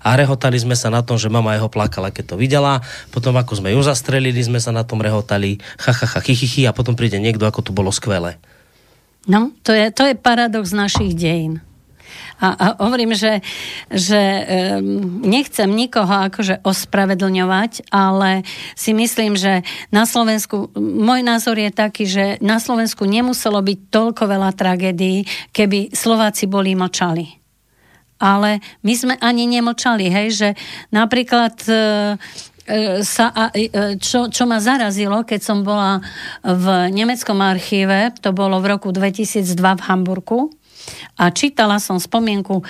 a 0.00 0.18
rehotali 0.18 0.58
sme 0.58 0.74
sa 0.74 0.90
na 0.90 1.04
tom, 1.04 1.20
že 1.20 1.30
mama 1.30 1.54
jeho 1.54 1.70
plakala, 1.70 2.10
keď 2.10 2.34
to 2.34 2.36
videla. 2.40 2.82
Potom 3.14 3.36
ako 3.36 3.60
sme 3.60 3.76
ju 3.76 3.80
zastrelili, 3.84 4.40
sme 4.40 4.58
sa 4.58 4.74
na 4.74 4.82
tom 4.82 4.98
rehotali. 4.98 5.60
Ha, 5.84 5.92
ha, 5.92 6.06
ha, 6.06 6.18
chy, 6.24 6.34
chy, 6.34 6.62
a 6.66 6.72
potom 6.72 6.96
príde 6.98 7.20
niekto, 7.20 7.44
ako 7.44 7.60
to 7.60 7.72
bolo 7.76 7.92
skvelé. 7.94 8.40
No, 9.24 9.52
to 9.64 9.72
je, 9.72 9.88
to 9.94 10.04
je 10.04 10.14
paradox 10.16 10.72
našich 10.72 11.16
dejín. 11.16 11.64
A, 12.42 12.46
a 12.50 12.66
hovorím, 12.82 13.14
že, 13.14 13.40
že 13.88 14.18
um, 14.18 15.22
nechcem 15.22 15.70
nikoho 15.70 16.28
akože 16.28 16.66
ospravedlňovať, 16.66 17.88
ale 17.94 18.42
si 18.74 18.90
myslím, 18.90 19.38
že 19.38 19.62
na 19.94 20.02
Slovensku, 20.04 20.74
môj 20.78 21.22
názor 21.22 21.56
je 21.56 21.70
taký, 21.70 22.04
že 22.04 22.24
na 22.42 22.58
Slovensku 22.58 23.06
nemuselo 23.06 23.62
byť 23.62 23.78
toľko 23.88 24.22
veľa 24.26 24.50
tragédií, 24.50 25.24
keby 25.54 25.94
Slováci 25.94 26.50
boli 26.50 26.74
močali. 26.74 27.43
Ale 28.22 28.62
my 28.86 28.94
sme 28.94 29.14
ani 29.18 29.46
nemočali, 29.50 30.06
hej, 30.08 30.28
že 30.32 30.48
napríklad 30.94 31.54
uh, 31.66 32.14
sa, 33.04 33.52
čo, 34.00 34.32
čo 34.32 34.42
ma 34.48 34.56
zarazilo, 34.56 35.20
keď 35.28 35.40
som 35.44 35.60
bola 35.60 36.00
v 36.40 36.88
nemeckom 36.96 37.36
archíve, 37.44 38.16
to 38.24 38.32
bolo 38.32 38.56
v 38.64 38.72
roku 38.72 38.88
2002 38.88 39.52
v 39.60 39.82
Hamburgu, 39.84 40.48
a 41.16 41.32
čítala 41.32 41.80
som 41.80 41.96
spomienku 41.96 42.60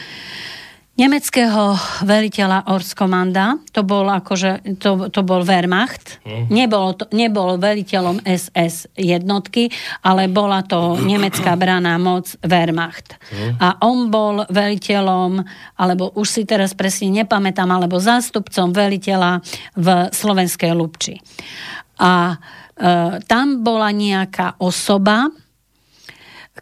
nemeckého 0.94 1.74
veliteľa 2.06 2.70
Ortskomanda, 2.70 3.58
to 3.74 3.82
bol 3.82 4.06
akože, 4.06 4.78
to, 4.78 5.10
to 5.10 5.20
bol 5.26 5.42
Wehrmacht, 5.42 6.22
mm. 6.22 6.46
nebol, 6.54 6.94
to, 6.94 7.10
nebol 7.10 7.58
veliteľom 7.58 8.22
SS 8.22 8.94
jednotky, 8.94 9.74
ale 10.06 10.30
bola 10.30 10.62
to 10.62 10.94
nemecká 11.02 11.58
braná 11.58 11.98
moc 11.98 12.38
Wehrmacht. 12.46 13.18
Mm. 13.34 13.58
A 13.58 13.68
on 13.82 14.06
bol 14.06 14.46
veliteľom, 14.46 15.42
alebo 15.74 16.14
už 16.14 16.26
si 16.30 16.42
teraz 16.46 16.78
presne 16.78 17.10
nepamätám, 17.10 17.66
alebo 17.66 17.98
zástupcom 17.98 18.70
veliteľa 18.70 19.42
v 19.74 19.86
Slovenskej 20.14 20.72
Lubči. 20.78 21.18
A 21.98 22.34
e, 22.34 22.36
tam 23.26 23.66
bola 23.66 23.90
nejaká 23.90 24.62
osoba, 24.62 25.26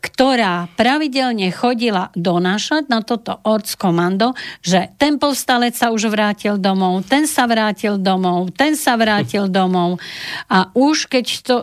ktorá 0.02 0.66
pravidelne 0.74 1.54
chodila 1.54 2.10
donášať 2.18 2.90
na 2.90 3.06
toto 3.06 3.38
ortskomando, 3.46 4.34
že 4.58 4.90
ten 4.98 5.22
povstalec 5.22 5.78
sa 5.78 5.94
už 5.94 6.10
vrátil 6.10 6.58
domov, 6.58 7.06
ten 7.06 7.30
sa 7.30 7.46
vrátil 7.46 8.02
domov, 8.02 8.50
ten 8.50 8.74
sa 8.74 8.98
vrátil 8.98 9.46
domov 9.46 10.02
a 10.50 10.74
už 10.74 11.06
keď 11.06 11.26
to, 11.46 11.56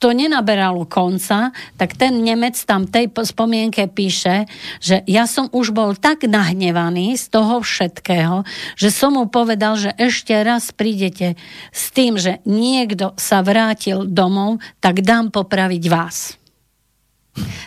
to 0.00 0.08
nenaberalo 0.16 0.88
konca, 0.88 1.52
tak 1.76 2.00
ten 2.00 2.24
Nemec 2.24 2.56
tam 2.64 2.88
tej 2.88 3.12
spomienke 3.12 3.84
píše, 3.92 4.48
že 4.80 5.04
ja 5.04 5.28
som 5.28 5.52
už 5.52 5.76
bol 5.76 5.92
tak 5.92 6.24
nahnevaný 6.24 7.20
z 7.20 7.28
toho 7.28 7.60
všetkého, 7.60 8.48
že 8.80 8.88
som 8.88 9.12
mu 9.12 9.28
povedal, 9.28 9.76
že 9.76 9.92
ešte 10.00 10.32
raz 10.40 10.72
prídete 10.72 11.36
s 11.68 11.92
tým, 11.92 12.16
že 12.16 12.40
niekto 12.48 13.12
sa 13.20 13.44
vrátil 13.44 14.08
domov, 14.08 14.64
tak 14.80 15.04
dám 15.04 15.28
popraviť 15.28 15.84
vás. 15.92 16.45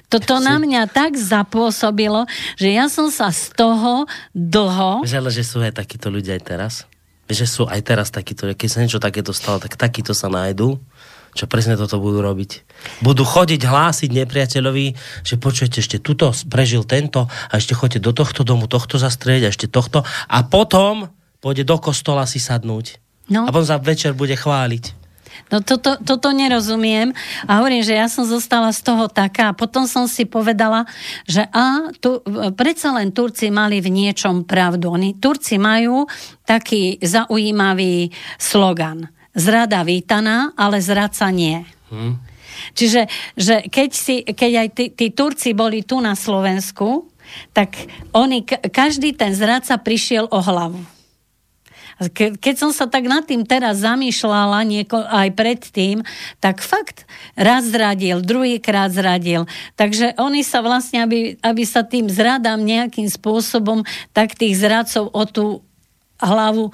Toto 0.10 0.42
na 0.42 0.58
mňa 0.58 0.90
tak 0.90 1.14
zapôsobilo, 1.16 2.26
že 2.58 2.74
ja 2.74 2.90
som 2.90 3.14
sa 3.14 3.30
z 3.30 3.54
toho 3.54 4.10
dlho... 4.34 5.06
Vieš, 5.06 5.16
ale 5.22 5.30
že 5.30 5.44
sú 5.46 5.62
aj 5.62 5.78
takíto 5.78 6.10
ľudia 6.10 6.34
aj 6.38 6.44
teraz? 6.44 6.74
Vieš, 7.30 7.46
že 7.46 7.48
sú 7.48 7.64
aj 7.70 7.82
teraz 7.86 8.10
takíto, 8.10 8.50
keď 8.50 8.68
sa 8.70 8.82
niečo 8.82 8.98
takéto 8.98 9.30
stalo, 9.38 9.62
tak 9.62 9.78
takíto 9.78 10.18
sa 10.18 10.34
nájdú, 10.34 10.82
čo 11.38 11.46
presne 11.46 11.78
toto 11.78 12.02
budú 12.02 12.26
robiť. 12.26 12.66
Budú 13.06 13.22
chodiť 13.22 13.62
hlásiť 13.70 14.10
nepriateľovi, 14.10 14.86
že 15.22 15.36
počujete, 15.38 15.78
ešte 15.78 16.02
tuto 16.02 16.34
prežil 16.50 16.82
tento 16.90 17.30
a 17.30 17.54
ešte 17.54 17.78
chodite 17.78 18.02
do 18.02 18.18
tohto 18.18 18.42
domu, 18.42 18.66
tohto 18.66 18.98
zastrieť 18.98 19.46
a 19.46 19.52
ešte 19.54 19.70
tohto 19.70 20.02
a 20.06 20.38
potom 20.42 21.14
pôjde 21.40 21.64
do 21.70 21.78
kostola 21.78 22.26
si 22.26 22.42
sadnúť. 22.42 22.98
No. 23.30 23.46
A 23.46 23.54
potom 23.54 23.64
za 23.64 23.78
večer 23.78 24.18
bude 24.18 24.34
chváliť. 24.34 24.99
No 25.50 25.66
toto, 25.66 25.98
toto 25.98 26.30
nerozumiem 26.30 27.10
a 27.50 27.58
hovorím, 27.58 27.82
že 27.82 27.98
ja 27.98 28.06
som 28.06 28.22
zostala 28.22 28.70
z 28.70 28.86
toho 28.86 29.10
taká 29.10 29.50
potom 29.58 29.90
som 29.90 30.06
si 30.06 30.30
povedala, 30.30 30.86
že 31.26 31.46
a, 31.50 31.90
tu, 31.98 32.22
predsa 32.54 32.94
len 32.94 33.10
Turci 33.10 33.50
mali 33.50 33.82
v 33.82 33.90
niečom 33.90 34.46
pravdu. 34.46 34.94
Oni, 34.94 35.18
Turci 35.18 35.58
majú 35.58 36.06
taký 36.46 37.02
zaujímavý 37.02 38.14
slogan. 38.38 39.10
Zrada 39.34 39.82
vítaná, 39.82 40.54
ale 40.54 40.82
zradca 40.82 41.30
nie. 41.34 41.66
Hmm. 41.90 42.22
Čiže 42.78 43.08
že 43.34 43.66
keď, 43.68 43.90
si, 43.94 44.16
keď 44.22 44.52
aj 44.66 44.68
tí, 44.74 44.86
tí 44.94 45.08
Turci 45.14 45.58
boli 45.58 45.82
tu 45.82 45.98
na 46.04 46.14
Slovensku, 46.14 47.10
tak 47.54 47.78
oni, 48.14 48.46
každý 48.74 49.14
ten 49.14 49.34
zradca 49.38 49.78
prišiel 49.78 50.30
o 50.30 50.40
hlavu. 50.42 50.99
Ke, 52.00 52.40
keď 52.40 52.56
som 52.56 52.72
sa 52.72 52.88
tak 52.88 53.12
nad 53.12 53.28
tým 53.28 53.44
teraz 53.44 53.84
zamýšľala 53.84 54.64
nieko, 54.64 55.04
aj 55.04 55.36
predtým, 55.36 56.00
tak 56.40 56.64
fakt 56.64 57.04
raz 57.36 57.68
zradil, 57.68 58.24
druhýkrát 58.24 58.88
zradil. 58.88 59.44
Takže 59.76 60.16
oni 60.16 60.40
sa 60.48 60.64
vlastne, 60.64 61.04
aby, 61.04 61.36
aby 61.44 61.64
sa 61.68 61.84
tým 61.84 62.08
zradám 62.08 62.64
nejakým 62.64 63.12
spôsobom, 63.12 63.84
tak 64.16 64.40
tých 64.40 64.56
zradcov 64.56 65.12
o 65.12 65.24
tú 65.28 65.46
hlavu 66.24 66.72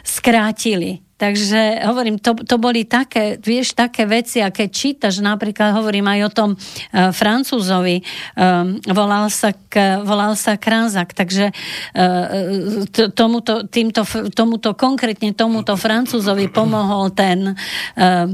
skrátili. 0.00 1.04
Takže 1.18 1.82
hovorím, 1.82 2.22
to, 2.22 2.38
to 2.46 2.62
boli 2.62 2.86
také, 2.86 3.42
vieš, 3.42 3.74
také 3.74 4.06
veci 4.06 4.38
a 4.38 4.54
keď 4.54 4.68
čítaš, 4.70 5.18
napríklad 5.18 5.74
hovorím 5.74 6.06
aj 6.06 6.20
o 6.22 6.30
tom 6.30 6.50
uh, 6.54 7.10
Francúzovi, 7.10 8.06
um, 8.38 8.78
volal, 8.86 9.26
sa, 9.26 9.50
k, 9.50 9.98
volal 10.06 10.38
sa 10.38 10.54
Kranzak, 10.54 11.18
takže 11.18 11.50
t- 12.94 13.10
tomuto, 13.18 13.66
týmto, 13.66 14.06
tomuto, 14.30 14.78
konkrétne 14.78 15.34
tomuto 15.34 15.74
Francúzovi 15.74 16.54
pomohol 16.54 17.10
ten 17.10 17.50
uh, 17.50 18.26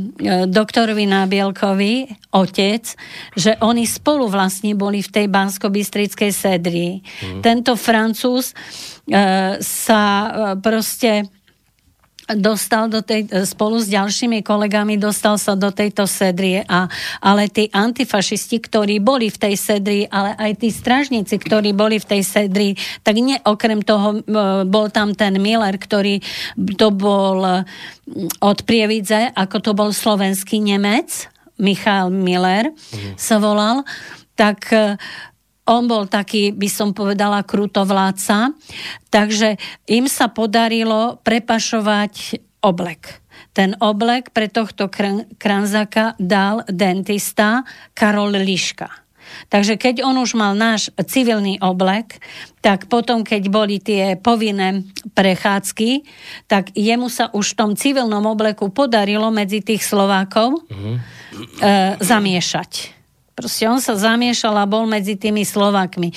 doktorovi 0.45 1.09
Nábielkovi, 1.09 2.05
otec, 2.37 2.85
že 3.33 3.57
oni 3.65 3.89
spolu 3.89 4.29
vlastne 4.29 4.77
boli 4.77 5.01
v 5.01 5.09
tej 5.09 5.27
bansko-bystrickej 5.33 6.31
sedrii. 6.37 7.01
Mm. 7.01 7.41
Tento 7.41 7.73
Francúz 7.81 8.53
uh, 8.53 9.57
sa 9.65 10.03
uh, 10.05 10.29
proste 10.61 11.33
dostal 12.33 12.89
do 12.89 13.05
tej, 13.05 13.29
spolu 13.45 13.77
s 13.77 13.93
ďalšími 13.93 14.41
kolegami 14.41 14.97
dostal 14.97 15.37
sa 15.37 15.53
do 15.53 15.69
tejto 15.69 16.09
sedrie, 16.09 16.65
a, 16.65 16.89
ale 17.21 17.53
tí 17.53 17.69
antifašisti, 17.69 18.65
ktorí 18.65 18.97
boli 19.05 19.29
v 19.29 19.37
tej 19.37 19.55
sedrii, 19.61 20.05
ale 20.09 20.33
aj 20.41 20.53
tí 20.65 20.73
stražníci, 20.73 21.37
ktorí 21.37 21.77
boli 21.77 22.01
v 22.01 22.09
tej 22.09 22.23
sedrii, 22.25 22.73
tak 23.05 23.21
nie 23.21 23.37
okrem 23.45 23.85
toho 23.85 24.25
e, 24.25 24.65
bol 24.65 24.89
tam 24.89 25.13
ten 25.13 25.37
Miller, 25.37 25.77
ktorý 25.77 26.25
to 26.81 26.89
bol 26.89 27.65
od 28.41 28.59
Prievidze, 28.65 29.33
ako 29.37 29.57
to 29.61 29.73
bol 29.77 29.91
slovenský 29.93 30.65
Nemec, 30.65 31.29
Michal 31.61 32.11
Miller 32.11 32.73
mhm. 32.73 33.21
sa 33.21 33.37
volal, 33.37 33.85
tak 34.35 34.73
e, 34.73 34.97
on 35.65 35.89
bol 35.89 36.05
taký, 36.05 36.53
by 36.53 36.69
som 36.69 36.93
povedala, 36.93 37.45
krutovládca, 37.45 38.53
takže 39.09 39.57
im 39.89 40.05
sa 40.09 40.29
podarilo 40.29 41.21
prepašovať 41.25 42.41
oblek. 42.65 43.25
Ten 43.55 43.79
oblek 43.79 44.35
pre 44.35 44.51
tohto 44.51 44.91
kranzaka 45.39 46.19
dal 46.19 46.67
dentista 46.67 47.63
Karol 47.95 48.35
Liška. 48.43 49.05
Takže 49.49 49.81
keď 49.81 50.05
on 50.05 50.21
už 50.21 50.37
mal 50.37 50.53
náš 50.55 50.93
civilný 51.09 51.59
oblek, 51.65 52.21
tak 52.61 52.87
potom, 52.93 53.25
keď 53.25 53.43
boli 53.49 53.81
tie 53.81 54.21
povinné 54.21 54.85
prechádzky, 55.17 56.05
tak 56.47 56.71
jemu 56.77 57.09
sa 57.09 57.33
už 57.33 57.55
v 57.55 57.59
tom 57.59 57.71
civilnom 57.75 58.25
obleku 58.25 58.71
podarilo 58.71 59.33
medzi 59.33 59.65
tých 59.65 59.83
Slovákov 59.85 60.65
mm-hmm. 60.69 60.97
e, 61.61 61.73
zamiešať. 62.05 62.71
Proste 63.35 63.67
on 63.67 63.83
sa 63.83 63.99
zamiešal 63.99 64.55
a 64.55 64.63
bol 64.63 64.87
medzi 64.87 65.19
tými 65.19 65.43
Slovakmi. 65.43 66.15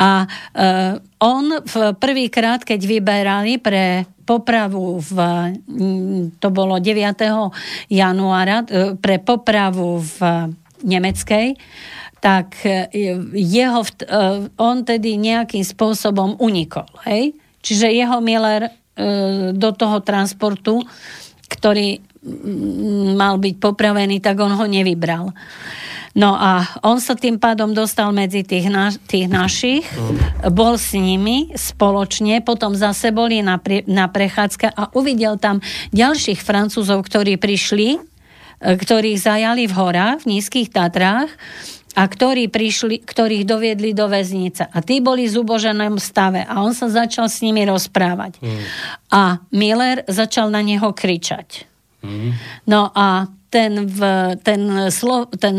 A 0.00 0.24
uh, 0.24 0.96
on 1.20 1.60
v 1.60 1.92
prvýkrát, 2.00 2.64
keď 2.64 2.80
vyberali 2.80 3.60
pre 3.60 4.08
popravu 4.24 4.96
v, 4.96 5.12
mm, 5.68 6.40
to 6.40 6.48
bolo 6.48 6.80
9. 6.80 6.96
januára, 7.92 8.64
uh, 8.64 8.96
pre 8.96 9.20
popravu 9.20 10.00
v 10.00 10.18
nemeckej, 10.80 11.60
tak 12.24 12.56
uh, 12.64 12.88
jeho, 13.36 13.84
uh, 13.84 14.48
on 14.56 14.80
tedy 14.80 15.20
nejakým 15.20 15.62
spôsobom 15.62 16.40
unikol. 16.40 16.88
Hej? 17.04 17.36
Čiže 17.60 17.92
jeho 17.92 18.18
Miller 18.24 18.72
do 19.52 19.76
toho 19.76 20.00
transportu, 20.00 20.80
ktorý 21.52 22.00
mm, 22.00 23.12
mal 23.12 23.36
byť 23.36 23.54
popravený, 23.60 24.24
tak 24.24 24.40
on 24.40 24.56
ho 24.56 24.64
nevybral. 24.64 25.36
No 26.16 26.32
a 26.32 26.64
on 26.80 26.96
sa 26.96 27.12
tým 27.12 27.36
pádom 27.36 27.76
dostal 27.76 28.08
medzi 28.08 28.40
tých, 28.40 28.72
na, 28.72 28.88
tých 28.88 29.28
našich, 29.28 29.84
mm. 29.84 30.48
bol 30.48 30.80
s 30.80 30.96
nimi 30.96 31.52
spoločne, 31.52 32.40
potom 32.40 32.72
zase 32.72 33.12
boli 33.12 33.44
na, 33.44 33.60
pre, 33.60 33.84
na 33.84 34.08
prechádzka 34.08 34.72
a 34.72 34.88
uvidel 34.96 35.36
tam 35.36 35.60
ďalších 35.92 36.40
Francúzov, 36.40 37.04
ktorí 37.04 37.36
prišli, 37.36 37.88
e, 37.94 37.98
ktorých 38.64 39.20
zajali 39.20 39.68
v 39.68 39.76
horách, 39.76 40.24
v 40.24 40.40
nízkych 40.40 40.72
Tatrách 40.72 41.28
a 41.96 42.02
ktorí 42.08 42.48
prišli, 42.48 43.04
ktorých 43.04 43.44
doviedli 43.44 43.92
do 43.92 44.08
väznice. 44.08 44.72
A 44.72 44.80
tí 44.80 45.04
boli 45.04 45.28
v 45.28 45.36
zuboženom 45.36 46.00
stave 46.00 46.48
a 46.48 46.64
on 46.64 46.72
sa 46.72 46.88
začal 46.88 47.28
s 47.28 47.44
nimi 47.44 47.68
rozprávať. 47.68 48.40
Mm. 48.40 48.64
A 49.12 49.22
Miller 49.52 50.00
začal 50.08 50.48
na 50.48 50.64
neho 50.64 50.96
kričať. 50.96 51.68
Mm. 52.00 52.32
No 52.64 52.88
a 52.96 53.28
ten, 53.50 53.86
v, 53.86 54.00
ten, 54.42 54.90
slo, 54.90 55.30
ten, 55.30 55.56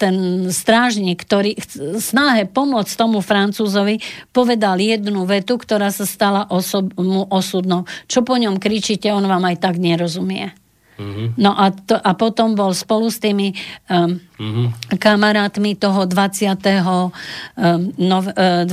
ten 0.00 0.16
strážnik, 0.48 1.22
ktorý 1.22 1.54
snahe 2.00 2.48
pomôcť 2.48 2.92
tomu 2.96 3.20
Francúzovi, 3.20 4.00
povedal 4.32 4.80
jednu 4.80 5.28
vetu, 5.28 5.60
ktorá 5.60 5.92
sa 5.92 6.08
stala 6.08 6.48
osob, 6.48 6.92
mu 6.96 7.28
osudnou. 7.28 7.84
Čo 8.08 8.24
po 8.24 8.40
ňom 8.40 8.56
kričíte, 8.56 9.12
on 9.12 9.28
vám 9.28 9.44
aj 9.44 9.56
tak 9.60 9.76
nerozumie. 9.76 10.56
Mm-hmm. 11.02 11.28
No 11.40 11.56
a, 11.56 11.72
to, 11.72 11.96
a 11.96 12.12
potom 12.14 12.52
bol 12.52 12.76
spolu 12.76 13.08
s 13.08 13.18
tými 13.18 13.56
um, 13.88 14.20
mm-hmm. 14.20 14.96
kamarátmi 15.00 15.74
toho 15.74 16.04
20. 16.04 16.52
Um, 17.56 17.90
uh, 17.98 18.68
20 18.68 18.72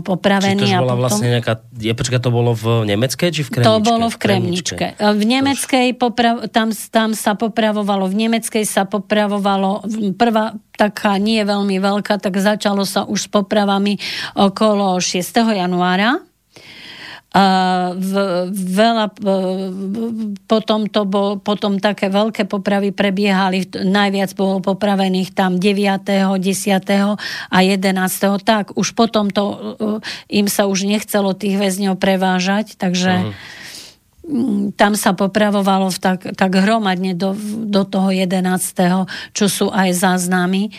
popravený. 0.00 0.64
Či 0.64 0.72
to 0.72 0.80
bola 0.80 0.96
potom... 0.96 1.02
vlastne 1.04 1.28
nejaká... 1.36 1.52
Je, 1.76 1.92
počka, 1.92 2.16
to 2.16 2.30
bolo 2.32 2.56
v 2.56 2.88
nemeckej 2.88 3.28
či 3.28 3.42
v 3.44 3.50
Kremničke? 3.52 3.68
To 3.68 3.84
bolo 3.84 4.06
v 4.08 4.16
Kremničke. 4.16 4.86
V 4.96 5.22
nemeckej 5.24 5.86
poprav... 6.00 6.48
tam, 6.48 6.72
tam 6.72 7.12
sa 7.12 7.36
popravovalo, 7.36 8.08
v 8.08 8.26
nemeckej 8.26 8.64
sa 8.64 8.88
popravovalo 8.88 9.84
prvá 10.16 10.56
taká 10.80 11.20
nie 11.20 11.44
veľmi 11.44 11.76
veľká, 11.76 12.16
tak 12.16 12.40
začalo 12.40 12.88
sa 12.88 13.04
už 13.04 13.18
s 13.20 13.28
popravami 13.28 14.00
okolo 14.32 14.96
6. 14.96 15.20
januára 15.52 16.29
v, 17.30 18.12
veľa, 18.50 19.06
potom 20.50 20.90
to 20.90 21.06
bol, 21.06 21.38
potom 21.38 21.78
také 21.78 22.10
veľké 22.10 22.50
popravy 22.50 22.90
prebiehali, 22.90 23.70
najviac 23.70 24.34
bolo 24.34 24.58
popravených 24.58 25.30
tam 25.30 25.62
9., 25.62 26.10
10. 26.10 26.42
a 27.46 27.58
11. 27.62 27.86
Tak, 28.42 28.74
už 28.74 28.88
potom 28.98 29.30
to, 29.30 29.78
im 30.26 30.50
sa 30.50 30.66
už 30.66 30.82
nechcelo 30.90 31.30
tých 31.38 31.54
väzňov 31.54 31.94
prevážať, 32.02 32.74
takže... 32.74 33.30
Uh-huh 33.30 33.58
tam 34.78 34.92
sa 34.94 35.12
popravovalo 35.12 35.90
v 35.90 35.98
tak, 35.98 36.20
tak 36.38 36.50
hromadne 36.54 37.18
do, 37.18 37.34
do 37.66 37.82
toho 37.82 38.14
11., 38.14 39.04
čo 39.34 39.46
sú 39.50 39.66
aj 39.68 39.90
záznamy, 39.92 40.70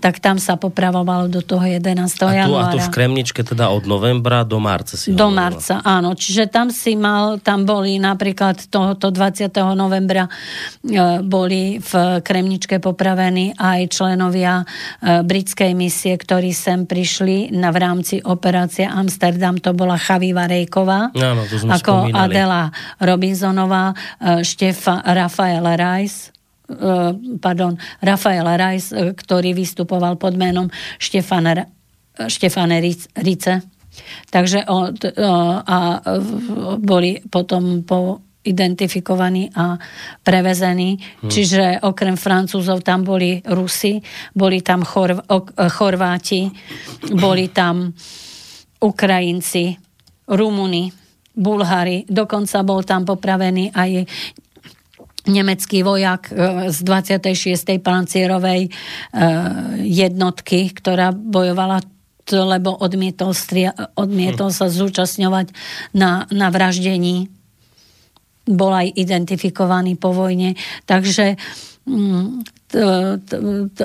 tak 0.00 0.24
tam 0.24 0.40
sa 0.40 0.56
popravovalo 0.56 1.28
do 1.28 1.44
toho 1.44 1.62
11. 1.62 1.84
A 1.84 2.08
tu, 2.08 2.24
januára. 2.24 2.70
A 2.70 2.74
tu 2.74 2.78
v 2.80 2.90
Kremničke 2.90 3.44
teda 3.44 3.68
od 3.68 3.84
novembra 3.84 4.42
do 4.42 4.56
marca 4.56 4.96
si 4.96 5.12
Do 5.12 5.28
hovorila. 5.28 5.52
marca, 5.52 5.74
áno. 5.84 6.16
Čiže 6.16 6.48
tam 6.48 6.72
si 6.72 6.96
mal, 6.96 7.38
tam 7.44 7.68
boli 7.68 8.00
napríklad 8.00 8.72
tohoto 8.72 9.12
20. 9.12 9.52
novembra 9.76 10.24
e, 10.24 11.20
boli 11.20 11.78
v 11.78 11.92
Kremničke 12.24 12.80
popravení 12.80 13.52
aj 13.54 13.80
členovia 13.92 14.64
e, 14.64 15.20
britskej 15.20 15.76
misie, 15.76 16.16
ktorí 16.16 16.56
sem 16.56 16.88
prišli 16.88 17.52
na 17.52 17.74
v 17.74 17.76
rámci 17.82 18.14
operácie 18.22 18.86
Amsterdam, 18.86 19.58
to 19.60 19.74
bola 19.76 19.98
Chaviva 19.98 20.46
Rejková, 20.46 21.10
áno, 21.12 21.42
to 21.50 21.58
sme 21.58 21.74
ako 21.76 22.08
spomínali. 22.08 22.22
Adela 22.30 22.62
Robinsonová, 23.00 23.92
e, 23.92 24.44
Štefa, 24.44 25.02
Rafael 25.02 25.64
Reis, 25.76 26.28
e, 26.28 26.74
pardon, 27.38 27.78
Rafael 28.02 28.46
Reis, 28.56 28.92
e, 28.92 29.14
ktorý 29.14 29.54
vystupoval 29.54 30.18
pod 30.20 30.34
menom 30.38 30.70
Štefan, 30.98 31.66
Štefan 32.14 32.70
Rice. 32.78 33.54
Takže 34.30 34.66
o, 34.66 34.90
a 35.62 35.78
boli 36.82 37.22
potom 37.30 37.86
po 37.86 38.18
identifikovaní 38.44 39.48
a 39.56 39.80
prevezení. 40.20 41.00
Hmm. 41.00 41.32
Čiže 41.32 41.80
okrem 41.80 42.14
Francúzov 42.20 42.84
tam 42.84 43.02
boli 43.02 43.40
Rusi, 43.40 43.98
boli 44.36 44.60
tam 44.60 44.84
Chorv- 44.84 45.24
Chorváti, 45.56 46.52
boli 47.16 47.48
tam 47.48 47.88
Ukrajinci, 48.84 49.64
Rumuni, 50.28 51.03
Bulhári. 51.34 52.06
Dokonca 52.06 52.62
bol 52.62 52.86
tam 52.86 53.02
popravený 53.02 53.74
aj 53.74 54.06
nemecký 55.26 55.82
vojak 55.82 56.30
e, 56.30 56.32
z 56.70 56.78
26. 56.84 57.80
pancierovej 57.80 58.68
e, 58.68 58.70
jednotky, 59.82 60.70
ktorá 60.72 61.10
bojovala 61.12 61.82
lebo 62.32 62.72
odmietol, 62.72 63.36
stria, 63.36 63.76
odmietol 64.00 64.48
sa 64.48 64.72
zúčastňovať 64.72 65.52
na, 65.92 66.24
na 66.32 66.48
vraždení. 66.48 67.28
Bol 68.48 68.72
aj 68.72 68.96
identifikovaný 68.96 70.00
po 70.00 70.16
vojne. 70.16 70.56
Takže 70.88 71.36
mm, 71.84 72.53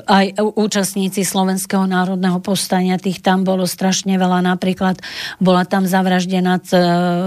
aj 0.06 0.26
účastníci 0.58 1.22
Slovenského 1.22 1.86
národného 1.86 2.42
povstania, 2.42 2.98
tých 2.98 3.22
tam 3.22 3.46
bolo 3.46 3.70
strašne 3.70 4.18
veľa. 4.18 4.42
Napríklad 4.44 4.98
bola 5.38 5.64
tam 5.64 5.86
zavraždená 5.86 6.58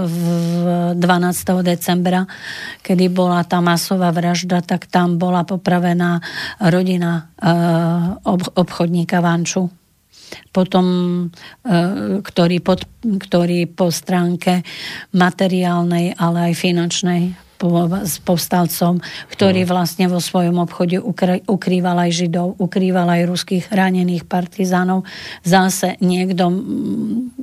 v 0.05 0.19
12. 0.99 0.99
decembra, 1.63 2.27
kedy 2.83 3.07
bola 3.07 3.47
tá 3.47 3.63
masová 3.63 4.11
vražda, 4.11 4.59
tak 4.59 4.91
tam 4.91 5.15
bola 5.15 5.47
popravená 5.47 6.19
rodina 6.59 7.31
eh, 7.39 7.51
obchodníka 8.53 9.23
Vanču 9.23 9.71
potom, 10.49 10.85
eh, 11.29 12.19
ktorý, 12.21 12.57
pod, 12.61 12.85
ktorý 13.05 13.69
po 13.69 13.93
stránke 13.93 14.65
materiálnej, 15.13 16.17
ale 16.17 16.51
aj 16.51 16.53
finančnej 16.57 17.21
s 18.03 18.19
povstalcom, 18.19 18.99
ktorý 19.31 19.63
no. 19.63 19.69
vlastne 19.71 20.05
vo 20.11 20.19
svojom 20.19 20.59
obchode 20.59 20.99
ukrýval 21.47 21.97
aj 22.07 22.11
Židov, 22.11 22.59
ukrýval 22.59 23.07
aj 23.07 23.21
ruských 23.29 23.65
ranených 23.71 24.27
partizánov. 24.27 25.07
Zase 25.47 25.95
niekto, 26.03 26.51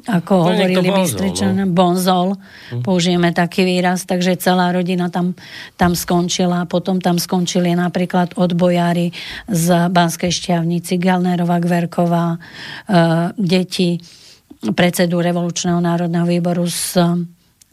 ako 0.05 0.33
no, 0.37 0.45
hovorili 0.53 0.89
Bystričan, 0.93 1.65
no. 1.65 1.73
bonzol, 1.73 2.37
hm. 2.37 2.85
použijeme 2.85 3.33
taký 3.33 3.65
výraz, 3.65 4.05
takže 4.05 4.37
celá 4.37 4.71
rodina 4.71 5.09
tam, 5.09 5.33
tam 5.81 5.97
skončila. 5.97 6.69
Potom 6.69 7.01
tam 7.01 7.17
skončili 7.17 7.73
napríklad 7.73 8.37
odbojári 8.37 9.11
z 9.49 9.67
Banskej 9.89 10.31
šťavnici, 10.31 11.01
Galnerová, 11.01 11.57
Gverková, 11.59 12.37
e, 12.37 12.39
deti 13.41 13.97
predsedu 14.61 15.25
Revolučného 15.25 15.81
národného 15.81 16.29
výboru 16.29 16.69
z 16.69 17.01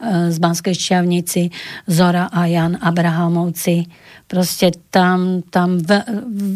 z 0.06 0.36
Banskej 0.38 0.78
Šťavnici, 0.78 1.50
Zora 1.90 2.30
a 2.30 2.46
Jan 2.46 2.78
Abrahamovci. 2.78 3.82
Proste 4.30 4.70
tam, 4.94 5.42
tam 5.42 5.82
ve, 5.82 6.04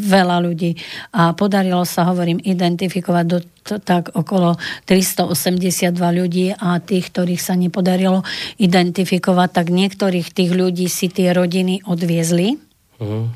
veľa 0.07 0.39
ľudí. 0.45 0.79
A 1.17 1.35
podarilo 1.35 1.83
sa, 1.83 2.07
hovorím, 2.07 2.39
identifikovať 2.39 3.25
do, 3.27 3.39
to, 3.65 3.83
tak 3.83 4.15
okolo 4.15 4.55
382 4.87 5.91
ľudí 5.91 6.55
a 6.55 6.79
tých, 6.79 7.11
ktorých 7.11 7.43
sa 7.43 7.59
nepodarilo 7.59 8.23
identifikovať, 8.63 9.49
tak 9.51 9.67
niektorých 9.75 10.29
tých 10.31 10.53
ľudí 10.55 10.87
si 10.87 11.11
tie 11.11 11.35
rodiny 11.35 11.83
odviezli 11.83 12.61
uh-huh. 13.01 13.27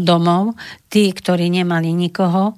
domov. 0.00 0.56
Tí, 0.88 1.12
ktorí 1.12 1.50
nemali 1.52 1.92
nikoho, 1.92 2.56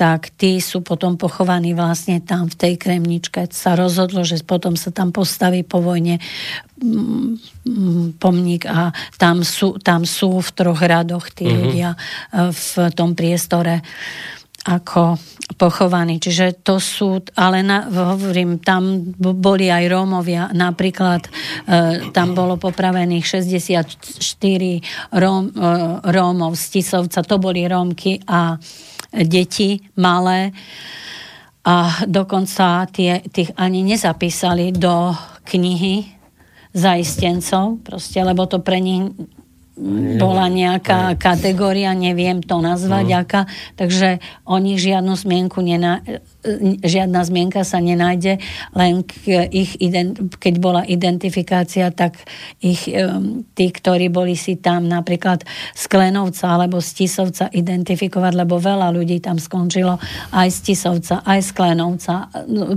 tak 0.00 0.32
tí 0.32 0.64
sú 0.64 0.80
potom 0.80 1.20
pochovaní 1.20 1.76
vlastne 1.76 2.24
tam 2.24 2.48
v 2.48 2.56
tej 2.56 2.74
Kremničke. 2.80 3.52
Sa 3.52 3.76
rozhodlo, 3.76 4.24
že 4.24 4.40
potom 4.40 4.72
sa 4.72 4.88
tam 4.88 5.12
postaví 5.12 5.60
po 5.60 5.84
vojne 5.84 6.16
mm, 6.80 7.36
mm, 7.68 8.06
pomník 8.16 8.64
a 8.64 8.96
tam 9.20 9.44
sú, 9.44 9.76
tam 9.76 10.08
sú 10.08 10.40
v 10.40 10.50
troch 10.56 10.80
radoch 10.80 11.28
tí 11.28 11.44
mm-hmm. 11.44 11.60
ľudia 11.60 11.90
e, 11.92 11.98
v 12.48 12.72
tom 12.96 13.12
priestore 13.12 13.84
ako 14.64 15.20
pochovaní. 15.60 16.16
Čiže 16.16 16.64
to 16.64 16.80
sú, 16.80 17.20
ale 17.36 17.60
na, 17.60 17.84
hovorím, 17.84 18.56
tam 18.64 19.04
boli 19.20 19.68
aj 19.68 19.84
Rómovia, 19.84 20.48
napríklad 20.56 21.28
e, 21.28 21.30
tam 22.16 22.32
bolo 22.32 22.56
popravených 22.56 23.24
64 23.36 25.12
Róm, 25.12 25.52
e, 25.52 25.68
Rómov 26.08 26.56
z 26.56 26.64
Tisovca, 26.80 27.20
to 27.20 27.36
boli 27.36 27.68
Rómky 27.68 28.24
a 28.24 28.56
deti 29.12 29.82
malé 29.98 30.50
a 31.66 32.06
dokonca 32.08 32.88
tie, 32.88 33.20
tých 33.28 33.52
ani 33.58 33.84
nezapísali 33.84 34.72
do 34.72 35.12
knihy 35.44 36.08
zaistencov, 36.72 37.82
proste, 37.82 38.22
lebo 38.22 38.46
to 38.46 38.62
pre 38.62 38.80
nich 38.80 39.12
bola 40.20 40.46
nejaká 40.52 41.16
kategória, 41.16 41.96
neviem 41.96 42.44
to 42.44 42.60
nazvať, 42.60 43.06
uh-huh. 43.08 43.22
aká, 43.24 43.42
takže 43.80 44.20
oni 44.44 44.76
žiadnu 44.76 45.16
zmienku 45.16 45.64
nená, 45.64 46.04
žiadna 46.84 47.24
zmienka 47.24 47.64
sa 47.64 47.80
nenájde, 47.80 48.40
len 48.76 49.00
k 49.04 49.48
ich, 49.48 49.80
keď 50.36 50.54
bola 50.60 50.82
identifikácia, 50.84 51.88
tak 51.92 52.20
ich, 52.60 52.88
tí, 53.56 53.66
ktorí 53.72 54.12
boli 54.12 54.36
si 54.36 54.60
tam 54.60 54.84
napríklad 54.84 55.48
z 55.72 55.84
Klenovca 55.88 56.60
alebo 56.60 56.84
z 56.84 56.90
Tisovca 57.00 57.48
identifikovať, 57.48 58.32
lebo 58.36 58.60
veľa 58.60 58.92
ľudí 58.92 59.20
tam 59.24 59.40
skončilo 59.40 59.96
aj 60.36 60.48
z 60.52 60.58
Tisovca, 60.72 61.24
aj 61.24 61.40
z 61.40 61.50
Klenovca, 61.56 62.14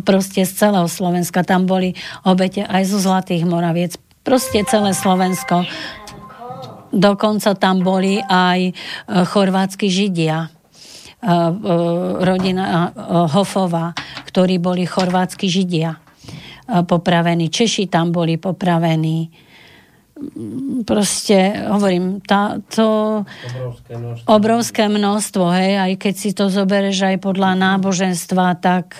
proste 0.07 0.47
z 0.47 0.51
celého 0.55 0.87
Slovenska. 0.87 1.43
Tam 1.43 1.67
boli 1.67 1.95
obete 2.23 2.63
aj 2.63 2.87
zo 2.87 2.99
Zlatých 2.99 3.43
Moraviec, 3.43 3.99
proste 4.23 4.63
celé 4.63 4.95
Slovensko 4.95 5.67
Dokonca 6.93 7.57
tam 7.57 7.81
boli 7.81 8.21
aj 8.21 8.59
e, 8.69 8.71
chorvátsky 9.25 9.89
židia 9.89 10.45
e, 10.45 10.47
e, 10.47 11.35
rodina 12.21 12.93
Hofova, 13.33 13.97
ktorí 14.29 14.61
boli 14.61 14.85
chorvátsky 14.85 15.49
židia. 15.49 15.97
popravení, 16.63 17.49
Češi 17.49 17.89
tam 17.89 18.13
boli 18.13 18.37
popravení. 18.37 19.27
Proste, 20.87 21.67
hovorím, 21.67 22.19
tá, 22.23 22.59
to 22.71 23.21
obrovské 23.23 23.93
množstvo. 23.97 24.25
obrovské 24.29 24.83
množstvo, 24.87 25.45
hej, 25.51 25.71
aj 25.79 25.93
keď 25.99 26.13
si 26.15 26.29
to 26.31 26.47
zobereš 26.47 27.07
aj 27.07 27.17
podľa 27.19 27.51
náboženstva, 27.59 28.45
tak 28.63 28.97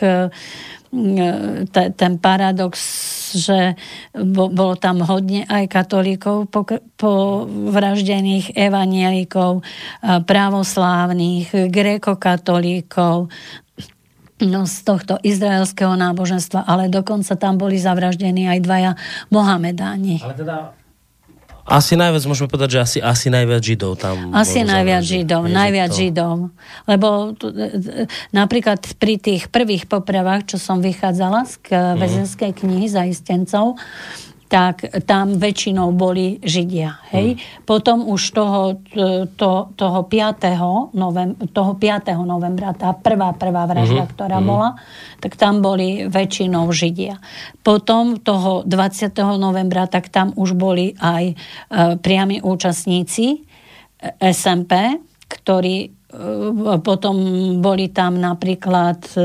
ten 1.73 2.13
paradox, 2.21 2.77
že 3.33 3.73
bolo 4.13 4.77
tam 4.77 5.01
hodne 5.01 5.41
aj 5.49 5.65
katolíkov 5.65 6.53
povraždených, 7.01 8.53
evanielikov, 8.53 9.65
právoslávnych, 10.05 11.73
grékokatolíkov, 11.73 13.33
no, 14.45 14.59
z 14.69 14.77
tohto 14.85 15.17
izraelského 15.25 15.97
náboženstva, 15.97 16.61
ale 16.61 16.93
dokonca 16.93 17.33
tam 17.41 17.57
boli 17.57 17.81
zavraždení 17.81 18.45
aj 18.53 18.59
dvaja 18.61 18.91
Mohamedáni. 19.33 20.21
Ale 20.21 20.37
teda 20.37 20.77
asi 21.63 21.95
najviac, 21.95 22.23
môžeme 22.27 22.51
povedať, 22.51 22.75
že 22.75 22.79
asi, 22.83 22.97
asi 22.99 23.27
najviac 23.31 23.63
Židov 23.63 23.95
tam. 23.95 24.35
Asi 24.35 24.67
najviac 24.67 24.99
Židov, 24.99 25.47
najviac 25.47 25.91
to... 25.91 25.97
Židov. 25.97 26.35
Lebo 26.91 27.07
tu, 27.39 27.55
e, 27.55 27.79
e, 27.79 28.11
napríklad 28.35 28.83
pri 28.99 29.15
tých 29.15 29.47
prvých 29.47 29.87
popravách, 29.87 30.51
čo 30.51 30.57
som 30.59 30.83
vychádzala 30.83 31.47
z 31.47 31.55
mm. 31.63 31.95
väzenskej 31.95 32.51
knihy 32.51 32.91
zaistencov, 32.91 33.79
tak 34.53 34.85
tam 35.09 35.41
väčšinou 35.41 35.97
boli 35.97 36.37
Židia. 36.37 37.01
Hej? 37.09 37.33
Hmm. 37.33 37.65
Potom 37.65 38.05
už 38.05 38.21
toho, 38.37 38.77
to, 39.33 39.73
toho, 39.73 39.99
5. 40.05 40.93
Novembra, 40.93 41.41
toho 41.49 41.73
5. 41.73 42.13
novembra, 42.21 42.77
tá 42.77 42.93
prvá, 42.93 43.33
prvá 43.33 43.65
vražda, 43.65 44.05
hmm. 44.05 44.11
ktorá 44.13 44.37
hmm. 44.37 44.45
bola, 44.45 44.77
tak 45.17 45.41
tam 45.41 45.65
boli 45.65 46.05
väčšinou 46.05 46.69
Židia. 46.69 47.17
Potom 47.65 48.21
toho 48.21 48.61
20. 48.61 49.09
novembra, 49.41 49.89
tak 49.89 50.13
tam 50.13 50.29
už 50.37 50.53
boli 50.53 50.93
aj 51.01 51.33
e, 51.33 51.35
priami 51.97 52.45
účastníci 52.45 53.25
e, 53.33 53.37
SMP, 54.29 55.01
ktorí 55.33 55.75
e, 55.81 55.89
potom 56.85 57.15
boli 57.57 57.89
tam 57.89 58.21
napríklad 58.21 59.01
e, 59.17 59.21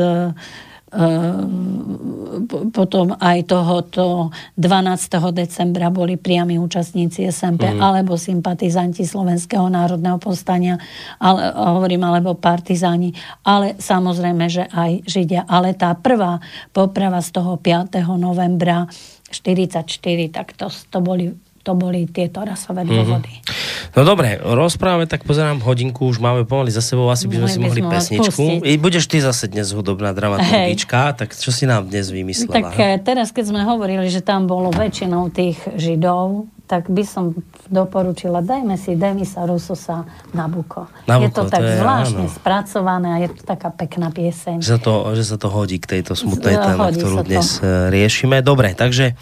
potom 2.72 3.12
aj 3.20 3.38
tohoto 3.44 4.32
12. 4.56 5.36
decembra 5.36 5.92
boli 5.92 6.16
priami 6.16 6.56
účastníci 6.56 7.28
SMP 7.28 7.68
mm. 7.68 7.80
alebo 7.80 8.16
sympatizanti 8.16 9.04
Slovenského 9.04 9.68
národného 9.68 10.16
povstania, 10.16 10.80
ale, 11.20 11.52
hovorím, 11.52 12.08
alebo 12.08 12.32
partizáni, 12.38 13.12
ale 13.44 13.76
samozrejme, 13.76 14.44
že 14.48 14.64
aj 14.64 15.04
Židia. 15.04 15.44
Ale 15.44 15.76
tá 15.76 15.92
prvá 15.92 16.40
poprava 16.72 17.20
z 17.20 17.36
toho 17.36 17.60
5. 17.60 18.00
novembra 18.16 18.88
44, 19.28 19.84
tak 20.32 20.56
to, 20.56 20.72
to 20.72 20.98
boli 21.04 21.36
to 21.68 21.76
boli 21.76 22.08
tieto 22.08 22.40
rasové 22.40 22.88
mhm. 22.88 22.88
dôvody. 22.88 23.32
Mm-hmm. 23.36 23.76
No 23.92 24.00
dobre, 24.08 24.40
rozprávame, 24.40 25.04
tak 25.04 25.28
pozerám 25.28 25.60
hodinku, 25.60 26.08
už 26.08 26.16
máme 26.16 26.48
pomaly 26.48 26.72
za 26.72 26.80
sebou, 26.80 27.12
asi 27.12 27.28
by 27.28 27.44
sme 27.44 27.48
si 27.52 27.58
mohli 27.60 27.80
pesničku. 27.84 28.64
I 28.64 28.80
budeš 28.80 29.04
ty 29.04 29.20
zase 29.20 29.52
dnes 29.52 29.68
hudobná 29.76 30.16
dramaturgička, 30.16 31.12
tak 31.12 31.36
čo 31.36 31.52
si 31.52 31.68
nám 31.68 31.88
dnes 31.92 32.08
vymyslela? 32.08 32.72
Tak 32.72 32.78
he? 32.80 32.96
teraz, 33.04 33.32
keď 33.36 33.44
sme 33.52 33.60
hovorili, 33.64 34.08
že 34.08 34.24
tam 34.24 34.48
bolo 34.48 34.72
väčšinou 34.72 35.28
tých 35.28 35.60
Židov, 35.76 36.48
tak 36.68 36.92
by 36.92 37.00
som 37.00 37.32
doporučila, 37.72 38.44
dajme 38.44 38.76
si 38.76 38.92
Demisa 38.92 39.48
Rusosa 39.48 40.04
Nabuko. 40.36 40.84
Nabuko 41.08 41.24
je 41.24 41.28
to 41.32 41.42
tak 41.48 41.64
to 41.64 41.68
je, 41.68 41.76
zvláštne 41.80 42.26
áno. 42.28 42.36
spracované 42.36 43.08
a 43.08 43.18
je 43.24 43.28
to 43.32 43.42
taká 43.42 43.72
pekná 43.72 44.12
pieseň. 44.12 44.60
Že 44.60 44.70
sa 44.76 44.80
to, 44.80 44.92
že 45.16 45.24
sa 45.24 45.36
to 45.40 45.48
hodí 45.48 45.80
k 45.80 45.96
tejto 45.96 46.12
smutnej 46.12 46.60
téme, 46.60 46.92
ktorú 46.92 47.24
dnes 47.24 47.56
to. 47.56 47.64
Eh, 47.64 47.88
riešime. 47.88 48.44
Dobre, 48.44 48.76
takže 48.76 49.16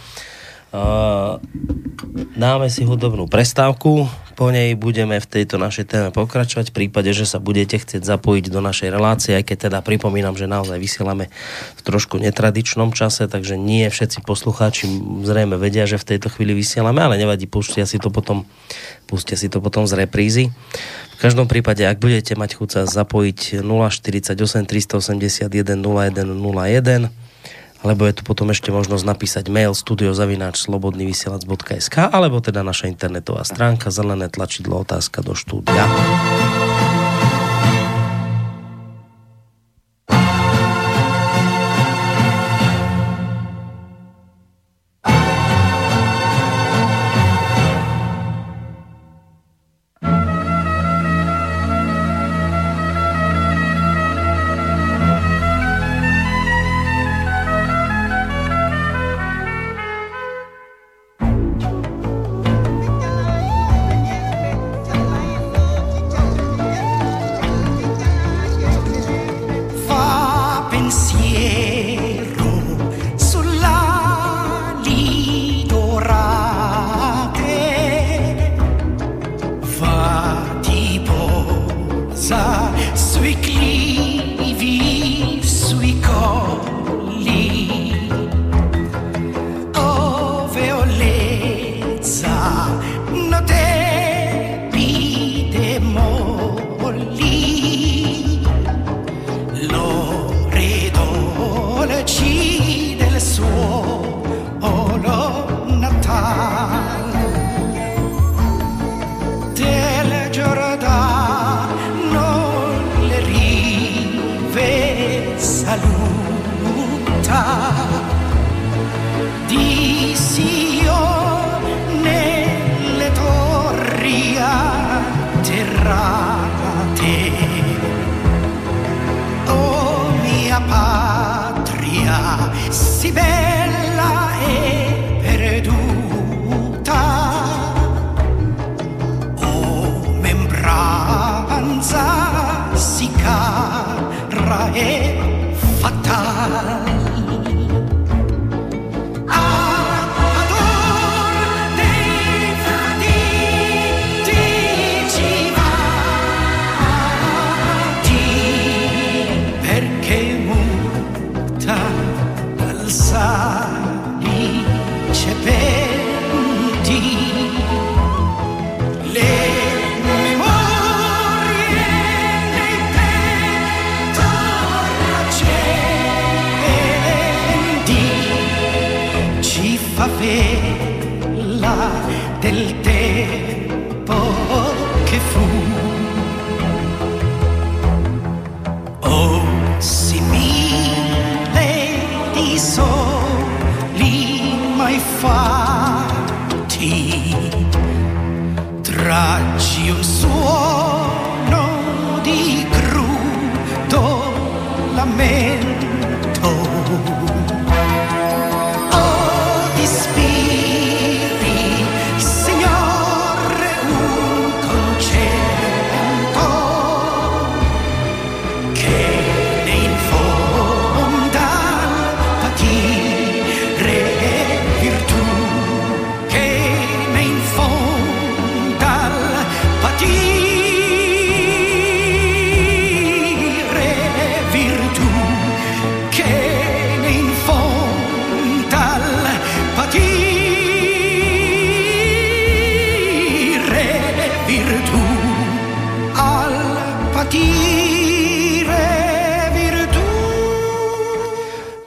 dáme 2.36 2.66
si 2.68 2.82
hudobnú 2.84 3.30
prestávku, 3.30 4.08
po 4.36 4.52
nej 4.52 4.76
budeme 4.76 5.16
v 5.16 5.24
tejto 5.24 5.56
našej 5.56 5.88
téme 5.88 6.08
pokračovať, 6.12 6.68
v 6.68 6.76
prípade, 6.84 7.08
že 7.16 7.24
sa 7.24 7.40
budete 7.40 7.80
chcieť 7.80 8.04
zapojiť 8.04 8.52
do 8.52 8.60
našej 8.60 8.92
relácie, 8.92 9.32
aj 9.32 9.48
keď 9.48 9.72
teda 9.72 9.78
pripomínam, 9.80 10.36
že 10.36 10.44
naozaj 10.44 10.76
vysielame 10.76 11.32
v 11.72 11.80
trošku 11.80 12.20
netradičnom 12.20 12.92
čase, 12.92 13.32
takže 13.32 13.56
nie 13.56 13.88
všetci 13.88 14.20
poslucháči 14.28 14.84
zrejme 15.24 15.56
vedia, 15.56 15.88
že 15.88 15.96
v 15.96 16.04
tejto 16.14 16.28
chvíli 16.28 16.52
vysielame, 16.52 17.00
ale 17.00 17.16
nevadí, 17.16 17.48
pustia 17.48 17.88
si 17.88 17.96
to 17.96 18.12
potom, 18.12 18.44
pustia 19.08 19.40
si 19.40 19.48
to 19.48 19.64
potom 19.64 19.88
z 19.88 20.04
reprízy. 20.04 20.52
V 21.16 21.18
každom 21.24 21.48
prípade, 21.48 21.80
ak 21.88 21.96
budete 21.96 22.36
mať 22.36 22.60
chuť 22.60 22.68
sa 22.68 22.80
zapojiť 22.84 23.64
048 23.64 24.36
381 24.68 25.48
0101 25.80 27.25
alebo 27.86 28.02
je 28.10 28.18
tu 28.18 28.22
potom 28.26 28.50
ešte 28.50 28.74
možnosť 28.74 29.04
napísať 29.06 29.44
mail 29.46 29.70
studiozavináč 29.70 30.58
slobodnyvysielac.sk 30.66 32.10
alebo 32.10 32.42
teda 32.42 32.66
naša 32.66 32.90
internetová 32.90 33.46
stránka 33.46 33.94
zelené 33.94 34.26
tlačidlo 34.26 34.82
otázka 34.82 35.22
do 35.22 35.38
štúdia. 35.38 35.86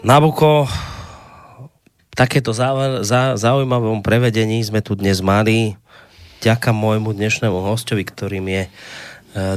Nabuko, 0.10 0.66
takéto 2.18 2.50
zau- 2.50 3.06
za- 3.06 3.38
zaujímavom 3.38 4.02
prevedení 4.02 4.58
sme 4.66 4.82
tu 4.82 4.98
dnes 4.98 5.22
mali. 5.22 5.78
Ďaká 6.42 6.74
môjmu 6.74 7.14
dnešnému 7.14 7.54
hostovi, 7.54 8.02
ktorým 8.10 8.42
je 8.50 8.64
e, 8.66 8.70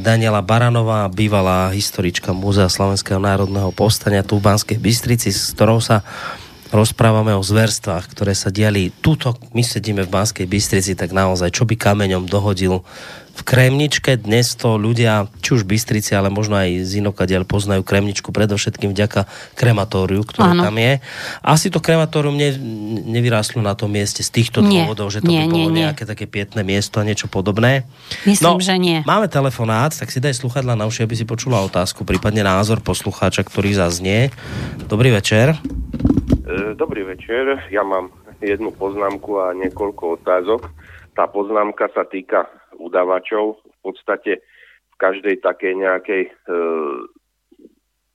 Daniela 0.04 0.44
Baranová, 0.44 1.08
bývalá 1.08 1.72
historička 1.72 2.36
Múzea 2.36 2.68
Slovenského 2.68 3.16
národného 3.16 3.72
povstania 3.72 4.20
tu 4.20 4.36
v 4.36 4.52
Banskej 4.52 4.76
Bystrici, 4.76 5.32
s 5.32 5.56
ktorou 5.56 5.80
sa 5.80 6.04
rozprávame 6.68 7.32
o 7.32 7.40
zverstvách, 7.40 8.12
ktoré 8.12 8.36
sa 8.36 8.52
diali. 8.52 8.92
Tuto, 8.92 9.40
my 9.56 9.64
sedíme 9.64 10.04
v 10.04 10.12
Banskej 10.12 10.44
Bystrici, 10.44 10.92
tak 10.92 11.16
naozaj, 11.16 11.48
čo 11.48 11.64
by 11.64 11.80
kameňom 11.80 12.28
dohodil 12.28 12.84
v 13.32 13.40
Kremničke. 13.42 14.20
Dnes 14.20 14.52
to 14.52 14.76
ľudia, 14.76 15.26
či 15.40 15.56
už 15.56 15.64
Bystrici, 15.64 16.12
ale 16.12 16.28
možno 16.28 16.60
aj 16.60 16.84
z 16.84 17.00
inokadiaľ 17.00 17.48
poznajú 17.48 17.80
Kremničku 17.80 18.28
predovšetkým 18.28 18.92
vďaka 18.92 19.24
krematóriu, 19.56 20.20
ktoré 20.22 20.52
Áno. 20.52 20.62
tam 20.68 20.76
je. 20.76 21.00
Asi 21.40 21.72
to 21.72 21.80
krematórium 21.80 22.36
ne, 22.36 22.52
nevyrástlo 23.08 23.64
na 23.64 23.72
tom 23.72 23.88
mieste 23.92 24.20
z 24.20 24.30
týchto 24.30 24.60
Nie. 24.60 24.84
dôvodov, 24.84 25.08
že 25.08 25.24
to 25.24 25.32
Nie, 25.32 25.48
by 25.48 25.52
bolo 25.52 25.68
nie, 25.72 25.80
nie. 25.80 25.82
nejaké 25.88 26.04
také 26.04 26.28
pietné 26.28 26.60
miesto 26.60 27.00
a 27.00 27.08
niečo 27.08 27.26
podobné. 27.26 27.88
Myslím, 28.28 28.60
že 28.60 28.76
nie. 28.76 29.00
Máme 29.08 29.32
telefonát, 29.32 29.96
tak 29.96 30.12
si 30.12 30.20
daj 30.20 30.36
sluchadla 30.36 30.76
na 30.76 30.84
uši, 30.84 31.08
aby 31.08 31.16
si 31.16 31.24
počula 31.24 31.64
otázku, 31.64 32.04
prípadne 32.04 32.44
názor 32.44 32.84
poslucháča, 32.84 33.42
ktorý 33.48 33.72
zaznie. 33.72 34.28
Dobrý 34.92 35.08
večer. 35.08 35.56
E, 35.56 36.76
Dobrý 36.76 37.02
večer, 37.08 37.64
ja 37.72 37.80
mám 37.80 38.12
jednu 38.42 38.74
poznámku 38.74 39.38
a 39.40 39.56
niekoľko 39.56 40.20
otázok. 40.20 40.68
Tá 41.14 41.28
poznámka 41.28 41.88
sa 41.92 42.04
týka 42.08 42.48
udávačov. 42.78 43.60
V 43.60 43.78
podstate 43.82 44.40
v 44.92 44.96
každej 45.00 45.42
takej 45.42 45.74
nejakej, 45.76 46.22
e, 46.28 46.32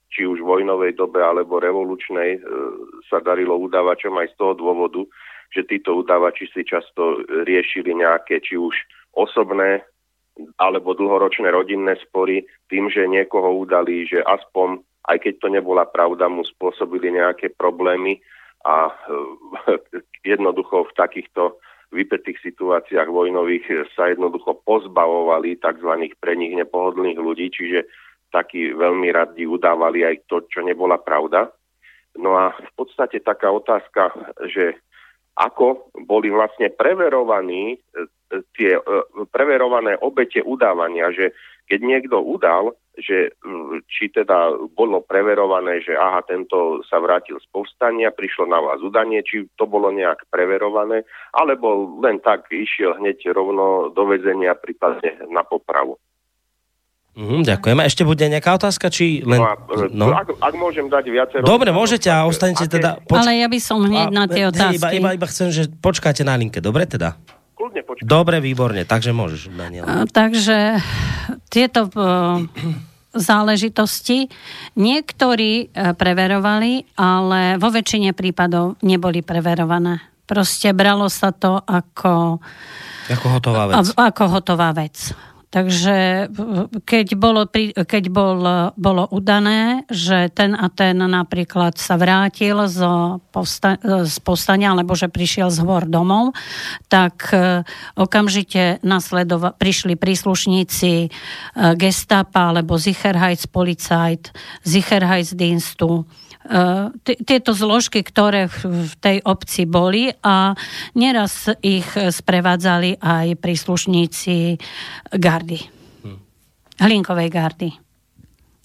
či 0.08 0.22
už 0.24 0.40
vojnovej 0.40 0.96
dobe 0.96 1.20
alebo 1.20 1.60
revolučnej, 1.60 2.38
e, 2.38 2.40
sa 3.10 3.20
darilo 3.20 3.58
udávačom 3.60 4.14
aj 4.18 4.32
z 4.32 4.34
toho 4.38 4.54
dôvodu, 4.56 5.02
že 5.52 5.64
títo 5.64 6.00
udávači 6.00 6.48
si 6.52 6.64
často 6.64 7.24
riešili 7.44 7.96
nejaké 7.96 8.40
či 8.44 8.60
už 8.60 8.74
osobné 9.16 9.84
alebo 10.60 10.94
dlhoročné 10.94 11.50
rodinné 11.50 11.98
spory 11.98 12.46
tým, 12.70 12.86
že 12.86 13.10
niekoho 13.10 13.58
udali, 13.58 14.06
že 14.06 14.22
aspoň, 14.22 14.78
aj 15.10 15.18
keď 15.26 15.34
to 15.42 15.48
nebola 15.50 15.82
pravda, 15.88 16.30
mu 16.30 16.46
spôsobili 16.46 17.10
nejaké 17.10 17.50
problémy 17.58 18.22
a 18.62 18.90
e, 18.90 18.94
jednoducho 20.36 20.86
v 20.88 20.92
takýchto 20.94 21.58
vypetých 21.88 22.38
situáciách 22.44 23.08
vojnových 23.08 23.88
sa 23.96 24.12
jednoducho 24.12 24.60
pozbavovali 24.64 25.56
tzv. 25.56 26.12
pre 26.20 26.32
nich 26.36 26.52
nepohodlných 26.52 27.16
ľudí, 27.16 27.48
čiže 27.48 27.88
takí 28.28 28.76
veľmi 28.76 29.08
radi 29.08 29.48
udávali 29.48 30.04
aj 30.04 30.28
to, 30.28 30.44
čo 30.52 30.60
nebola 30.60 31.00
pravda. 31.00 31.48
No 32.20 32.36
a 32.36 32.52
v 32.52 32.70
podstate 32.76 33.24
taká 33.24 33.48
otázka, 33.48 34.12
že 34.52 34.76
ako 35.38 35.94
boli 36.04 36.34
vlastne 36.34 36.68
preverovaní 36.74 37.72
e, 37.72 37.78
e, 37.78 38.42
tie 38.58 38.74
e, 38.74 38.82
preverované 39.30 39.94
obete 40.02 40.42
udávania, 40.42 41.14
že 41.14 41.30
keď 41.68 41.80
niekto 41.84 42.16
udal, 42.18 42.72
že 42.98 43.30
mm, 43.44 43.86
či 43.86 44.10
teda 44.10 44.56
bolo 44.74 45.04
preverované, 45.04 45.78
že 45.84 45.94
aha, 45.94 46.24
tento 46.26 46.82
sa 46.88 46.98
vrátil 46.98 47.38
z 47.38 47.46
povstania, 47.54 48.10
prišlo 48.10 48.50
na 48.50 48.58
vás 48.58 48.82
udanie, 48.82 49.22
či 49.22 49.46
to 49.54 49.70
bolo 49.70 49.94
nejak 49.94 50.26
preverované, 50.32 51.06
alebo 51.30 52.00
len 52.02 52.18
tak 52.18 52.50
išiel 52.50 52.98
hneď 52.98 53.30
rovno 53.30 53.94
do 53.94 54.02
väzenia, 54.08 54.58
prípadne 54.58 55.30
na 55.30 55.46
popravu. 55.46 55.94
Mhm, 57.18 57.50
ďakujeme. 57.50 57.82
Ešte 57.82 58.06
bude 58.06 58.22
nejaká 58.30 58.54
otázka, 58.54 58.94
či 58.94 59.26
len... 59.26 59.42
No 59.42 59.50
a, 59.50 59.54
e, 59.74 59.90
No. 59.90 60.14
Ak, 60.14 60.30
ak 60.38 60.54
môžem 60.54 60.86
dať 60.86 61.10
viacero... 61.10 61.42
Dobre, 61.42 61.74
môžete 61.74 62.06
a 62.06 62.22
ostanete 62.22 62.70
Aké- 62.70 62.78
teda... 62.78 63.02
Ale 63.10 63.42
ja 63.42 63.50
by 63.50 63.58
som 63.58 63.82
hneď 63.82 64.06
na 64.14 64.30
tie 64.30 64.46
hej, 64.46 64.50
otázky. 64.54 64.78
Iba, 64.78 64.88
iba, 64.94 65.08
iba 65.18 65.26
chcem, 65.26 65.50
že 65.50 65.66
počkáte 65.66 66.22
na 66.22 66.38
linke, 66.38 66.62
dobre 66.62 66.86
teda? 66.86 67.18
Kľudne 67.58 67.82
počkaj. 67.82 68.06
Dobre, 68.06 68.38
výborne, 68.38 68.86
takže 68.86 69.10
môžeš, 69.10 69.50
Daniel. 69.50 69.82
A, 69.82 70.06
Takže 70.06 70.78
tieto 71.50 71.90
eh, 71.90 72.46
záležitosti 73.12 74.30
niektorí 74.74 75.52
eh, 75.66 75.92
preverovali, 75.92 76.94
ale 76.94 77.58
vo 77.58 77.68
väčšine 77.68 78.14
prípadov 78.14 78.78
neboli 78.80 79.20
preverované. 79.20 79.98
Proste 80.22 80.70
bralo 80.70 81.08
sa 81.08 81.32
to 81.32 81.56
ako, 81.58 82.38
Ako 83.08 83.26
hotová 83.32 83.62
vec. 83.66 83.74
a- 83.96 84.12
ako 84.12 84.22
hotová 84.30 84.70
vec. 84.70 85.10
Takže 85.48 86.28
eh, 86.28 86.66
keď, 86.84 87.16
bolo, 87.16 87.48
keď 87.48 88.04
bol, 88.12 88.38
bolo 88.76 89.04
udané, 89.08 89.88
že 89.88 90.28
ten 90.28 90.52
a 90.52 90.68
ten 90.68 91.00
napríklad 91.00 91.80
sa 91.80 91.96
vrátil 91.96 92.68
z, 92.68 92.84
povsta- 93.32 93.80
z 94.04 94.16
povstania, 94.20 94.76
alebo 94.76 94.92
že 94.92 95.08
prišiel 95.08 95.48
z 95.48 95.64
hôr 95.64 95.88
domov, 95.88 96.36
tak 96.92 97.32
eh, 97.32 97.64
okamžite 97.96 98.84
nasledova- 98.84 99.56
prišli 99.56 99.96
príslušníci 99.96 100.92
eh, 101.08 101.10
gestapa 101.80 102.52
alebo 102.52 102.76
Sicherheitspolizeit, 102.76 104.28
Sicherheitsdienstu, 104.68 106.04
tieto 107.02 107.52
zložky, 107.52 108.00
ktoré 108.00 108.48
v 108.48 108.92
tej 108.98 109.20
obci 109.22 109.64
boli 109.64 110.08
a 110.18 110.56
neraz 110.94 111.52
ich 111.60 111.84
sprevádzali 111.92 112.98
aj 112.98 113.36
príslušníci 113.36 114.56
gardy. 115.12 115.60
Hlinkovej 116.78 117.28
gardy. 117.28 117.70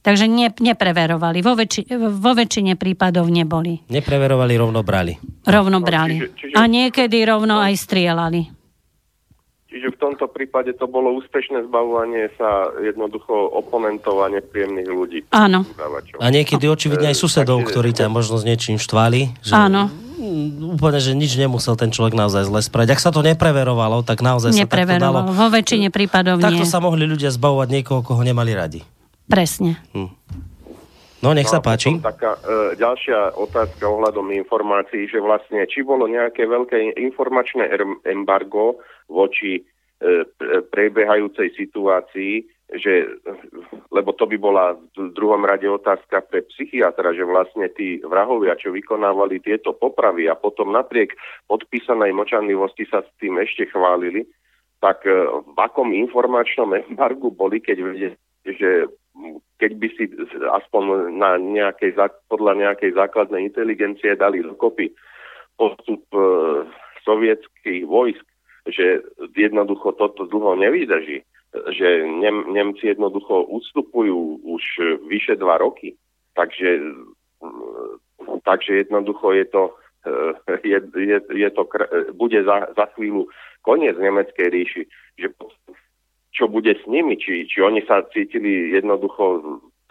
Takže 0.03 0.27
ne, 0.27 0.51
nepreverovali. 0.51 1.39
Vo, 1.39 1.55
väčši, 1.55 1.87
vo 1.95 2.31
väčšine 2.35 2.75
prípadov 2.75 3.31
neboli. 3.31 3.79
Nepreverovali, 3.87 4.53
rovno 4.53 4.83
brali. 4.83 5.15
Rovno 5.47 5.79
No, 5.79 5.85
brali. 5.85 6.19
čiže- 6.35 6.59
A 6.59 6.67
niekedy 6.67 7.23
rovno 7.23 7.57
aj 7.57 7.73
strieľali. 7.79 8.62
Čiže 9.73 9.89
v 9.89 9.97
tomto 9.97 10.29
prípade 10.29 10.69
to 10.77 10.85
bolo 10.85 11.17
úspešné 11.17 11.65
zbavovanie 11.65 12.29
sa 12.37 12.69
jednoducho 12.77 13.33
oponentov 13.33 14.21
a 14.21 14.29
nepríjemných 14.29 14.85
ľudí. 14.85 15.19
Áno. 15.33 15.65
A 16.21 16.29
niekedy 16.29 16.69
očividne 16.69 17.09
aj 17.09 17.17
susedov, 17.17 17.65
ktorí 17.65 17.89
ťa 17.89 18.05
možno 18.05 18.37
s 18.37 18.45
niečím 18.45 18.77
štvali. 18.77 19.33
Že, 19.41 19.53
Áno. 19.57 19.89
Mm, 20.21 20.77
Úplne, 20.77 21.01
že 21.01 21.17
nič 21.17 21.33
nemusel 21.41 21.73
ten 21.73 21.89
človek 21.89 22.13
naozaj 22.13 22.53
zle 22.53 22.61
spraviť. 22.61 22.89
Ak 22.93 23.01
sa 23.01 23.09
to 23.09 23.25
nepreverovalo, 23.25 24.05
tak 24.05 24.21
naozaj 24.21 24.53
sa 24.53 24.69
takto 24.69 24.93
dalo. 25.01 25.25
Vo 25.33 25.49
väčšine 25.49 25.89
prípadov 25.89 26.37
Takto 26.37 26.63
nie. 26.63 26.69
sa 26.69 26.77
mohli 26.77 27.09
ľudia 27.09 27.33
zbavovať 27.33 27.67
niekoho, 27.73 28.05
koho 28.05 28.21
nemali 28.21 28.53
radi. 28.53 28.85
Presne. 29.25 29.81
No, 31.23 31.31
nech 31.33 31.47
sa 31.49 31.63
No 31.63 31.65
páči. 31.65 31.97
Taká 31.97 32.35
e, 32.35 32.75
ďalšia 32.75 33.39
otázka 33.39 33.87
ohľadom 33.87 34.27
informácií, 34.37 35.07
že 35.07 35.23
vlastne 35.23 35.63
či 35.71 35.81
bolo 35.81 36.03
nejaké 36.05 36.43
veľké 36.45 36.99
informačné 36.99 37.73
embargo 38.05 38.83
voči 39.09 39.59
e, 39.59 39.63
pre- 40.37 40.61
prebiehajúcej 40.67 41.55
situácii, 41.55 42.43
že, 42.73 43.05
lebo 43.93 44.15
to 44.17 44.25
by 44.25 44.37
bola 44.39 44.73
v 44.97 45.13
druhom 45.13 45.45
rade 45.45 45.69
otázka 45.69 46.25
pre 46.25 46.41
psychiatra, 46.49 47.13
že 47.13 47.21
vlastne 47.21 47.69
tí 47.69 48.01
vrahovia, 48.01 48.57
čo 48.57 48.73
vykonávali 48.73 49.43
tieto 49.43 49.77
popravy 49.77 50.25
a 50.25 50.33
potom 50.33 50.73
napriek 50.73 51.13
podpísanej 51.45 52.15
močanlivosti 52.17 52.89
sa 52.89 53.05
s 53.05 53.09
tým 53.21 53.37
ešte 53.37 53.69
chválili, 53.69 54.25
tak 54.81 55.05
e, 55.05 55.13
v 55.29 55.57
akom 55.59 55.93
informačnom 55.93 56.73
embargu 56.73 57.29
boli, 57.29 57.61
keď 57.61 57.77
vedeli, 57.79 58.17
že 58.43 58.89
keď 59.61 59.71
by 59.79 59.87
si 59.95 60.03
aspoň 60.49 61.13
na 61.15 61.37
nejakej, 61.37 61.95
podľa 62.27 62.59
nejakej 62.67 62.97
základnej 62.97 63.47
inteligencie 63.47 64.17
dali 64.17 64.41
dokopy 64.41 64.91
postup 65.55 66.03
e, 66.11 66.19
sovietských 67.05 67.85
vojsk, 67.85 68.25
že 68.67 69.03
jednoducho 69.35 69.91
toto 69.91 70.25
dlho 70.25 70.55
nevydrží, 70.55 71.23
že 71.53 71.87
Nem, 72.07 72.53
Nemci 72.53 72.87
jednoducho 72.87 73.45
ustupujú 73.45 74.41
už 74.41 74.63
vyše 75.05 75.35
dva 75.35 75.57
roky, 75.57 75.93
takže, 76.33 76.81
takže 78.43 78.87
jednoducho 78.87 79.31
je 79.37 79.45
to, 79.45 79.63
e, 80.07 80.13
je, 80.63 80.77
je, 80.95 81.17
je 81.29 81.49
to 81.53 81.63
bude 82.17 82.39
za, 82.43 82.73
za 82.73 82.85
chvíľu 82.97 83.29
koniec 83.61 83.95
nemeckej 83.99 84.47
ríši, 84.49 84.83
že 85.19 85.27
čo 86.33 86.49
bude 86.49 86.73
s 86.73 86.83
nimi, 86.89 87.13
či, 87.21 87.45
či 87.45 87.61
oni 87.61 87.85
sa 87.85 88.01
cítili 88.09 88.73
jednoducho 88.73 89.41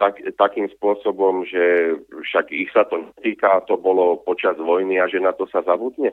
tak, 0.03 0.19
takým 0.35 0.67
spôsobom, 0.75 1.47
že 1.47 1.95
však 2.11 2.51
ich 2.51 2.67
sa 2.75 2.83
to 2.83 2.99
netýka, 2.99 3.63
to 3.71 3.79
bolo 3.79 4.19
počas 4.19 4.59
vojny 4.59 4.99
a 4.99 5.07
že 5.07 5.23
na 5.23 5.31
to 5.31 5.47
sa 5.47 5.63
zabudne. 5.63 6.11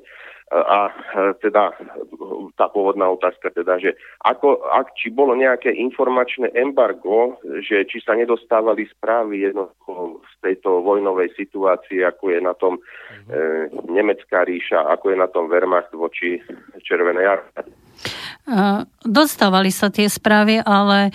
A 0.51 0.91
teda 1.38 1.74
tá 2.59 2.66
pôvodná 2.70 3.07
otázka 3.07 3.55
teda, 3.55 3.78
že 3.78 3.95
ako, 4.22 4.62
ak, 4.66 4.95
či 4.99 5.11
bolo 5.11 5.34
nejaké 5.34 5.70
informačné 5.74 6.51
embargo, 6.59 7.38
že 7.62 7.86
či 7.86 8.03
sa 8.03 8.18
nedostávali 8.18 8.86
správy 8.91 9.47
jednoducho 9.47 10.22
z 10.26 10.34
tejto 10.43 10.82
vojnovej 10.82 11.34
situácie, 11.38 12.03
ako 12.03 12.34
je 12.34 12.41
na 12.43 12.55
tom 12.59 12.82
mm-hmm. 12.82 13.30
e, 13.30 13.95
nemecká 13.95 14.43
ríša, 14.43 14.91
ako 14.91 15.14
je 15.14 15.16
na 15.18 15.30
tom 15.30 15.47
Wehrmacht 15.47 15.95
voči 15.95 16.43
Červenej 16.82 17.26
armáde. 17.26 17.70
Dostávali 19.07 19.70
sa 19.70 19.93
tie 19.95 20.11
správy, 20.11 20.59
ale 20.66 21.14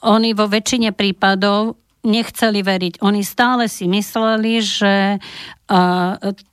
oni 0.00 0.32
vo 0.32 0.48
väčšine 0.48 0.96
prípadov 0.96 1.79
nechceli 2.04 2.64
veriť. 2.64 3.04
Oni 3.04 3.20
stále 3.20 3.68
si 3.68 3.84
mysleli, 3.84 4.64
že 4.64 5.20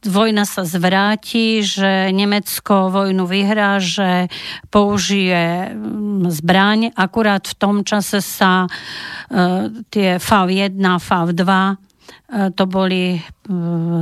vojna 0.06 0.46
sa 0.46 0.62
zvráti, 0.62 1.66
že 1.66 2.14
Nemecko 2.14 2.94
vojnu 2.94 3.26
vyhrá, 3.26 3.82
že 3.82 4.30
použije 4.70 5.74
zbraň. 6.30 6.94
Akurát 6.94 7.42
v 7.50 7.56
tom 7.58 7.76
čase 7.82 8.22
sa 8.22 8.70
uh, 8.70 9.74
tie 9.90 10.22
FAV-1, 10.22 10.78
FAV-2 10.78 11.52
to 12.28 12.68
boli 12.68 13.24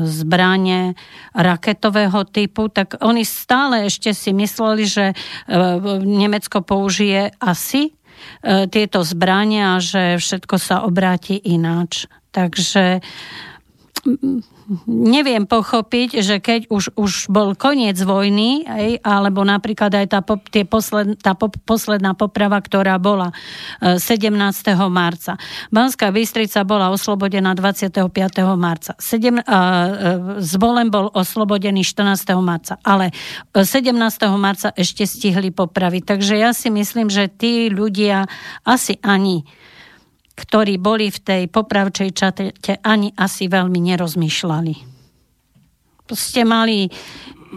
zbranie 0.09 0.97
raketového 1.37 2.25
typu, 2.25 2.73
tak 2.73 2.97
oni 3.05 3.21
stále 3.21 3.85
ešte 3.85 4.17
si 4.17 4.33
mysleli, 4.33 4.83
že 4.89 5.05
Nemecko 6.01 6.65
použije 6.65 7.37
asi 7.37 7.93
E, 7.93 8.04
tieto 8.45 8.99
zbrania 9.01 9.79
že 9.79 10.17
všetko 10.19 10.55
sa 10.57 10.75
obráti 10.85 11.39
ináč. 11.39 12.07
Takže 12.35 12.99
neviem 14.85 15.49
pochopiť, 15.49 16.21
že 16.21 16.37
keď 16.37 16.69
už, 16.69 16.93
už 16.93 17.33
bol 17.33 17.57
koniec 17.57 17.97
vojny, 17.97 18.61
aj, 18.65 19.01
alebo 19.01 19.41
napríklad 19.41 19.89
aj 19.89 20.05
tá, 20.13 20.19
tie 20.53 20.61
posled, 20.61 21.17
tá 21.17 21.33
po, 21.33 21.49
posledná 21.49 22.13
poprava, 22.13 22.61
ktorá 22.61 23.01
bola 23.01 23.33
17. 23.81 24.29
E, 24.29 24.73
marca. 24.89 25.41
Banská 25.73 26.13
Bystrica 26.13 26.61
bola 26.61 26.93
oslobodená 26.93 27.57
25. 27.57 27.97
marca. 28.53 28.93
7, 29.01 29.41
uh, 29.41 30.39
Zvolen 30.39 30.93
bol 30.93 31.09
oslobodený 31.09 31.81
14. 31.81 32.37
marca, 32.45 32.77
ale 32.85 33.09
17. 33.53 33.89
marca 34.37 34.69
ešte 34.77 35.09
stihli 35.09 35.49
popraviť. 35.49 36.15
Takže 36.15 36.33
ja 36.37 36.53
si 36.53 36.69
myslím, 36.69 37.09
že 37.09 37.25
tí 37.25 37.73
ľudia 37.73 38.29
asi 38.61 39.01
ani 39.01 39.45
ktorí 40.35 40.75
boli 40.77 41.07
v 41.09 41.19
tej 41.19 41.43
popravčej 41.47 42.11
čate, 42.11 42.51
ani 42.83 43.11
asi 43.15 43.47
veľmi 43.47 43.79
nerozmýšľali. 43.79 44.73
Ste 46.11 46.45
mali, 46.45 46.85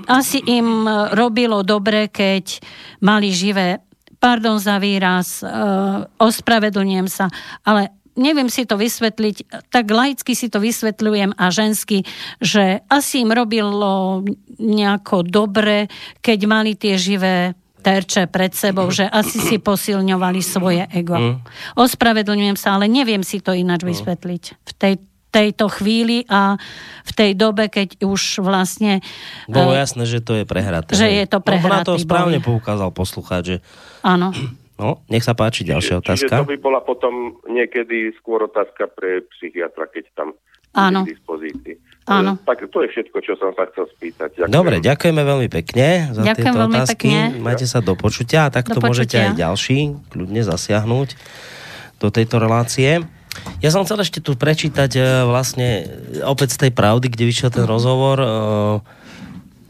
asi 0.08 0.40
im 0.46 0.88
robilo 1.12 1.60
dobre, 1.66 2.08
keď 2.08 2.62
mali 3.04 3.34
živé, 3.34 3.82
pardon 4.16 4.56
za 4.56 4.80
výraz, 4.80 5.44
uh, 5.44 6.06
ospravedlňujem 6.16 7.08
sa, 7.10 7.28
ale 7.62 7.98
neviem 8.18 8.50
si 8.50 8.66
to 8.66 8.74
vysvetliť, 8.74 9.68
tak 9.70 9.86
laicky 9.94 10.34
si 10.34 10.50
to 10.50 10.58
vysvetľujem 10.58 11.38
a 11.38 11.44
žensky, 11.54 12.02
že 12.42 12.82
asi 12.90 13.22
im 13.22 13.30
robilo 13.30 14.26
nejako 14.58 15.22
dobre, 15.22 15.86
keď 16.18 16.38
mali 16.50 16.74
tie 16.74 16.98
živé 16.98 17.54
terče 17.78 18.26
pred 18.28 18.52
sebou, 18.52 18.90
že 18.90 19.06
asi 19.06 19.38
si 19.38 19.56
posilňovali 19.62 20.40
svoje 20.42 20.84
ego. 20.90 21.16
Mm. 21.16 21.36
Ospravedlňujem 21.78 22.56
sa, 22.58 22.76
ale 22.76 22.90
neviem 22.90 23.22
si 23.22 23.38
to 23.38 23.54
ináč 23.54 23.86
mm. 23.86 23.88
vysvetliť. 23.94 24.42
V 24.66 24.72
tej, 24.76 24.94
tejto 25.30 25.70
chvíli 25.70 26.26
a 26.28 26.58
v 27.06 27.12
tej 27.14 27.30
dobe, 27.38 27.70
keď 27.70 28.02
už 28.02 28.42
vlastne... 28.42 29.00
Bolo 29.46 29.72
uh, 29.72 29.80
jasné, 29.80 30.04
že 30.04 30.18
to 30.20 30.36
je 30.36 30.44
prehraté. 30.44 30.92
Že 30.92 31.08
je 31.08 31.26
to 31.30 31.38
prehratý 31.40 31.94
no, 31.94 31.96
na 31.96 31.98
to 31.98 32.02
správne 32.02 32.38
boj. 32.42 32.58
poukázal 32.58 32.90
poslucháč, 32.92 33.44
že... 33.44 33.56
Áno. 34.02 34.34
No, 34.78 35.02
nech 35.10 35.26
sa 35.26 35.34
páči 35.34 35.66
ďalšia 35.66 35.98
otázka. 35.98 36.30
Čiže 36.30 36.42
to 36.46 36.52
by 36.54 36.58
bola 36.62 36.78
potom 36.78 37.42
niekedy 37.50 38.14
skôr 38.14 38.46
otázka 38.46 38.86
pre 38.86 39.26
psychiatra, 39.34 39.90
keď 39.90 40.04
tam 40.14 40.28
Áno. 40.70 41.02
k 41.02 41.18
dispozícii. 41.18 41.74
Áno. 42.08 42.40
Tak 42.40 42.64
to 42.72 42.78
je 42.82 42.88
všetko, 42.88 43.16
čo 43.20 43.36
som 43.36 43.52
sa 43.52 43.68
chcel 43.68 43.84
spýtať. 43.92 44.28
Ďakujem. 44.40 44.56
Dobre, 44.56 44.76
ďakujeme 44.80 45.22
veľmi 45.22 45.48
pekne 45.52 46.10
za 46.16 46.24
Ďakujem 46.24 46.36
tieto 46.40 46.56
veľmi 46.56 46.76
otázky. 46.80 47.08
Pekne. 47.12 47.20
Majte 47.44 47.66
sa 47.68 47.78
do 47.84 47.92
počutia 47.92 48.48
a 48.48 48.52
takto 48.52 48.80
do 48.80 48.88
môžete 48.88 49.16
aj 49.20 49.30
ďalší 49.36 49.78
kľudne 50.08 50.42
zasiahnuť 50.42 51.08
do 52.00 52.08
tejto 52.08 52.40
relácie. 52.40 53.04
Ja 53.62 53.70
som 53.70 53.84
chcel 53.86 54.02
ešte 54.02 54.18
tu 54.18 54.34
prečítať 54.34 54.90
e, 54.98 55.02
vlastne 55.28 55.86
opäť 56.26 56.58
z 56.58 56.66
tej 56.66 56.72
pravdy, 56.74 57.06
kde 57.12 57.28
vyšiel 57.28 57.50
ten 57.54 57.66
rozhovor 57.68 58.18
e, 58.18 58.28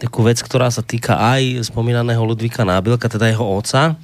takú 0.01 0.25
vec, 0.25 0.41
ktorá 0.41 0.71
sa 0.73 0.81
týka 0.81 1.19
aj 1.19 1.69
spomínaného 1.69 2.23
Ludvíka 2.23 2.65
Nábilka, 2.65 3.11
teda 3.11 3.29
jeho 3.29 3.45
oca, 3.45 3.99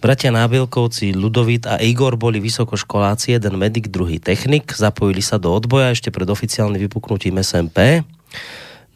Bratia 0.00 0.32
Nábilkovci 0.32 1.12
Ludovít 1.12 1.68
a 1.68 1.76
Igor 1.76 2.16
boli 2.16 2.40
vysokoškoláci, 2.40 3.36
jeden 3.36 3.60
medic, 3.60 3.84
druhý 3.92 4.16
technik. 4.16 4.72
Zapojili 4.72 5.20
sa 5.20 5.36
do 5.36 5.52
odboja 5.52 5.92
ešte 5.92 6.08
pred 6.08 6.24
oficiálnym 6.24 6.80
vypuknutím 6.88 7.36
SMP. 7.44 8.00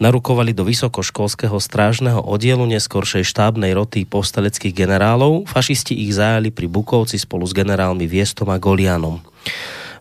Narukovali 0.01 0.57
do 0.57 0.65
vysokoškolského 0.65 1.61
strážneho 1.61 2.25
oddielu 2.25 2.65
neskoršej 2.65 3.21
štábnej 3.21 3.77
roty 3.77 4.09
posteleckých 4.09 4.73
generálov. 4.73 5.45
Fašisti 5.45 5.93
ich 5.93 6.17
zajali 6.17 6.49
pri 6.49 6.73
Bukovci 6.73 7.21
spolu 7.21 7.45
s 7.45 7.53
generálmi 7.53 8.09
Viestom 8.09 8.49
a 8.49 8.57
Golianom. 8.57 9.21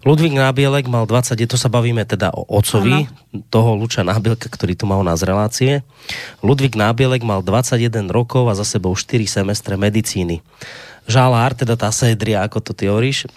Ludvík 0.07 0.35
Nábielek 0.39 0.87
mal 0.87 1.03
20, 1.03 1.35
to 1.47 1.59
sa 1.59 1.67
bavíme 1.67 2.07
teda 2.07 2.31
o 2.31 2.47
ocovi 2.47 3.07
ano. 3.07 3.43
toho 3.51 3.75
Luča 3.75 4.07
Nábielka, 4.07 4.47
ktorý 4.47 4.75
tu 4.79 4.87
mal 4.87 5.03
na 5.03 5.19
z 5.19 5.27
relácie. 5.27 5.71
Ludvík 6.39 6.79
Nábielek 6.79 7.27
mal 7.27 7.43
21 7.43 8.07
rokov 8.07 8.47
a 8.47 8.55
za 8.55 8.63
sebou 8.63 8.95
4 8.95 9.19
semestre 9.27 9.75
medicíny 9.75 10.39
žalár, 11.07 11.57
teda 11.57 11.75
tá 11.75 11.89
sédria, 11.89 12.43
ako 12.45 12.59
to 12.59 12.71
ty 12.71 12.87
hovoríš, 12.87 13.27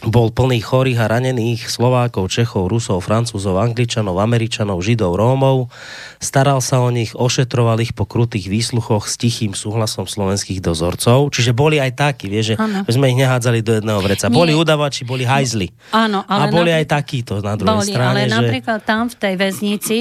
bol 0.00 0.32
plný 0.32 0.64
chorých 0.64 0.96
a 1.04 1.12
ranených 1.12 1.68
Slovákov, 1.68 2.32
Čechov, 2.32 2.72
Rusov, 2.72 3.04
Francúzov, 3.04 3.60
Angličanov, 3.60 4.16
Američanov, 4.16 4.80
Židov, 4.80 5.12
Rómov. 5.12 5.68
Staral 6.16 6.64
sa 6.64 6.80
o 6.80 6.88
nich, 6.88 7.12
ošetroval 7.12 7.76
ich 7.84 7.92
po 7.92 8.08
krutých 8.08 8.48
výsluchoch 8.48 9.04
s 9.04 9.20
tichým 9.20 9.52
súhlasom 9.52 10.08
slovenských 10.08 10.64
dozorcov. 10.64 11.28
Čiže 11.36 11.52
boli 11.52 11.76
aj 11.76 12.00
takí, 12.00 12.32
vieš, 12.32 12.56
že 12.56 12.64
ano. 12.64 12.88
sme 12.88 13.12
ich 13.12 13.18
nehádzali 13.20 13.60
do 13.60 13.76
jedného 13.76 14.00
vreca. 14.00 14.32
Nie. 14.32 14.40
Boli 14.40 14.56
udavači, 14.56 15.04
boli 15.04 15.28
hajzli. 15.28 15.68
Áno, 15.92 16.24
ale 16.24 16.48
a 16.48 16.52
boli 16.52 16.72
napr- 16.72 16.80
aj 16.80 16.86
takíto 16.88 17.34
na 17.44 17.54
druhej 17.60 17.84
boli, 17.84 17.92
strane. 17.92 18.08
Ale 18.08 18.22
že... 18.24 18.36
napríklad 18.40 18.80
tam 18.88 19.04
v 19.12 19.16
tej 19.20 19.34
väznici 19.36 19.98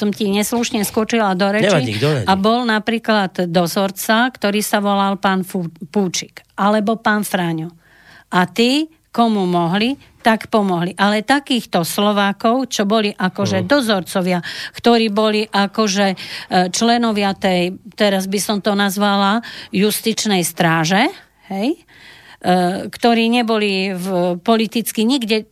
som 0.00 0.08
ti 0.08 0.32
neslušne 0.32 0.80
skočila 0.88 1.36
do 1.36 1.52
reči. 1.52 1.68
Nevadí, 1.68 1.92
nevadí. 2.00 2.24
A 2.24 2.34
bol 2.40 2.64
napríklad 2.64 3.52
dozorca, 3.52 4.32
ktorý 4.32 4.64
sa 4.64 4.80
volal 4.80 5.20
pán 5.20 5.44
Púčik, 5.92 6.40
alebo 6.56 6.96
pán 6.96 7.20
Fráňo. 7.20 7.68
A 8.32 8.48
ty, 8.48 8.88
komu 9.12 9.44
mohli, 9.44 9.98
tak 10.20 10.48
pomohli. 10.48 10.94
Ale 10.96 11.26
takýchto 11.26 11.82
Slovákov, 11.82 12.70
čo 12.70 12.86
boli 12.86 13.10
akože 13.10 13.64
uh. 13.64 13.66
dozorcovia, 13.66 14.38
ktorí 14.76 15.10
boli 15.10 15.44
akože 15.48 16.06
e, 16.12 16.16
členovia 16.70 17.34
tej, 17.34 17.76
teraz 17.96 18.28
by 18.30 18.40
som 18.40 18.58
to 18.60 18.76
nazvala, 18.76 19.42
justičnej 19.74 20.44
stráže, 20.44 21.08
hej, 21.50 21.74
e, 21.74 21.80
ktorí 22.86 23.32
neboli 23.32 23.96
v, 23.96 24.36
politicky 24.40 25.02
nikde 25.08 25.50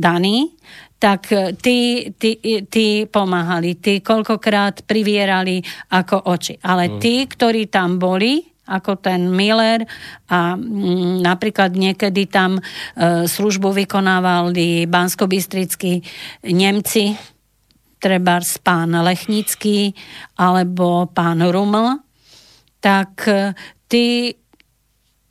daní, 0.00 0.56
tak 1.04 1.28
tí, 1.60 2.08
tí, 2.16 2.40
tí 2.64 3.04
pomáhali, 3.04 3.76
tí 3.76 4.00
koľkokrát 4.00 4.88
privierali 4.88 5.60
ako 5.92 6.32
oči. 6.32 6.56
Ale 6.64 6.88
mm. 6.88 6.96
tí, 6.96 7.28
ktorí 7.28 7.68
tam 7.68 8.00
boli, 8.00 8.40
ako 8.64 8.96
ten 8.96 9.28
Miller 9.28 9.84
a 10.32 10.56
mm, 10.56 11.20
napríklad 11.20 11.76
niekedy 11.76 12.24
tam 12.32 12.56
e, 12.56 12.62
službu 13.28 13.84
vykonávali 13.84 14.88
banskobistrickí 14.88 16.00
Nemci, 16.48 17.12
treba 18.00 18.40
pán 18.64 18.96
Lechnický 18.96 19.92
alebo 20.40 21.12
pán 21.12 21.44
Ruml, 21.44 22.00
tak 22.80 23.28
e, 23.28 23.52
tí 23.84 24.32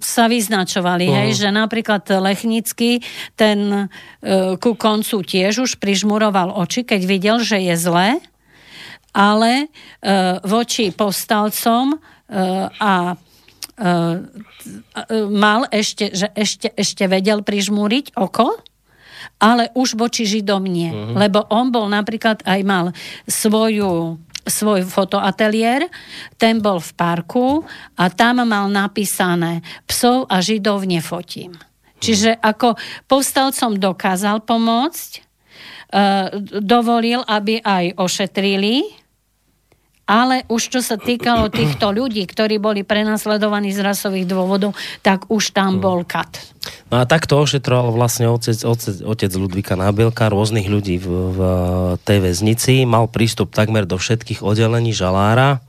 sa 0.04 0.28
vyznačovali, 0.28 1.08
uh-huh. 1.08 1.18
hej, 1.24 1.30
že 1.40 1.50
napríklad 1.50 2.04
Lechnický 2.12 3.00
ten 3.40 3.60
e, 3.72 3.86
ku 4.60 4.76
koncu 4.76 5.24
tiež 5.24 5.64
už 5.64 5.72
prižmuroval 5.80 6.52
oči, 6.60 6.84
keď 6.84 7.02
videl, 7.08 7.38
že 7.40 7.64
je 7.64 7.76
zle, 7.80 8.20
ale 9.16 9.52
e, 9.64 9.68
voči 10.44 10.92
povstalcom 10.92 12.04
Eh, 12.34 12.68
a 12.82 13.14
eh, 13.78 14.16
mal 15.30 15.70
ešte, 15.70 16.10
že 16.18 16.34
ešte, 16.34 16.74
ešte 16.74 17.06
vedel 17.06 17.46
prižmúriť 17.46 18.18
oko, 18.18 18.58
ale 19.38 19.70
už 19.78 19.94
voči 19.94 20.26
Židom 20.26 20.66
nie. 20.66 20.90
Uh-huh. 20.90 21.14
Lebo 21.14 21.46
on 21.54 21.70
bol 21.70 21.86
napríklad 21.92 22.42
aj 22.42 22.60
mal 22.66 22.86
svoju 23.30 24.18
svoj 24.44 24.88
fotoateliér, 24.88 25.88
ten 26.36 26.60
bol 26.60 26.80
v 26.80 26.92
parku 26.96 27.48
a 27.96 28.12
tam 28.12 28.44
mal 28.44 28.68
napísané 28.68 29.64
psov 29.88 30.28
a 30.28 30.44
židov 30.44 30.84
nefotím. 30.84 31.56
Čiže 32.04 32.36
ako 32.44 32.76
povstalcom 33.08 33.80
dokázal 33.80 34.44
pomôcť, 34.44 35.10
uh, 35.20 36.28
dovolil, 36.60 37.24
aby 37.24 37.64
aj 37.64 37.96
ošetrili 37.96 39.03
ale 40.04 40.44
už 40.52 40.62
čo 40.68 40.82
sa 40.84 41.00
týkalo 41.00 41.48
týchto 41.48 41.96
ľudí, 41.96 42.28
ktorí 42.28 42.60
boli 42.60 42.84
prenasledovaní 42.84 43.72
z 43.72 43.80
rasových 43.80 44.28
dôvodov, 44.28 44.76
tak 45.00 45.32
už 45.32 45.56
tam 45.56 45.80
bol 45.80 46.04
kat. 46.04 46.44
No 46.92 47.00
a 47.00 47.08
takto 47.08 47.40
ošetroval 47.40 47.96
vlastne 47.96 48.28
otec, 48.28 48.56
otec, 48.68 49.00
otec 49.04 49.32
Ludvíka 49.32 49.80
Nábielka 49.80 50.28
rôznych 50.28 50.68
ľudí 50.68 51.00
v, 51.00 51.08
v 51.08 51.40
tej 52.04 52.20
väznici. 52.20 52.84
Mal 52.84 53.08
prístup 53.08 53.56
takmer 53.56 53.88
do 53.88 53.96
všetkých 53.96 54.44
oddelení 54.44 54.92
žalára. 54.92 55.64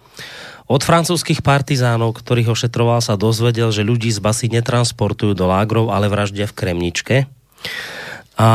Od 0.64 0.80
francúzských 0.80 1.45
partizánov, 1.45 2.16
ktorých 2.16 2.57
ošetroval, 2.57 3.05
sa 3.05 3.20
dozvedel, 3.20 3.68
že 3.68 3.85
ľudí 3.85 4.09
z 4.09 4.18
basy 4.18 4.49
netransportujú 4.49 5.37
do 5.37 5.45
lágrov, 5.45 5.93
ale 5.93 6.09
vraždia 6.09 6.49
v 6.49 6.57
Kremničke. 6.57 7.16
A 8.41 8.49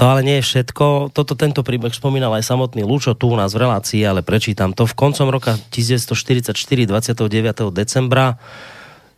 to 0.00 0.08
ale 0.08 0.24
nie 0.24 0.40
je 0.40 0.48
všetko. 0.48 1.12
Toto 1.12 1.36
tento 1.36 1.60
príbeh 1.60 1.92
spomínal 1.92 2.32
aj 2.32 2.48
samotný 2.48 2.88
Lučo 2.88 3.12
tu 3.12 3.28
u 3.28 3.36
nás 3.36 3.52
v 3.52 3.68
relácii, 3.68 4.00
ale 4.00 4.24
prečítam 4.24 4.72
to. 4.72 4.88
V 4.88 4.96
koncom 4.96 5.28
roka 5.28 5.60
1944, 5.76 6.56
29. 6.88 7.68
decembra, 7.68 8.40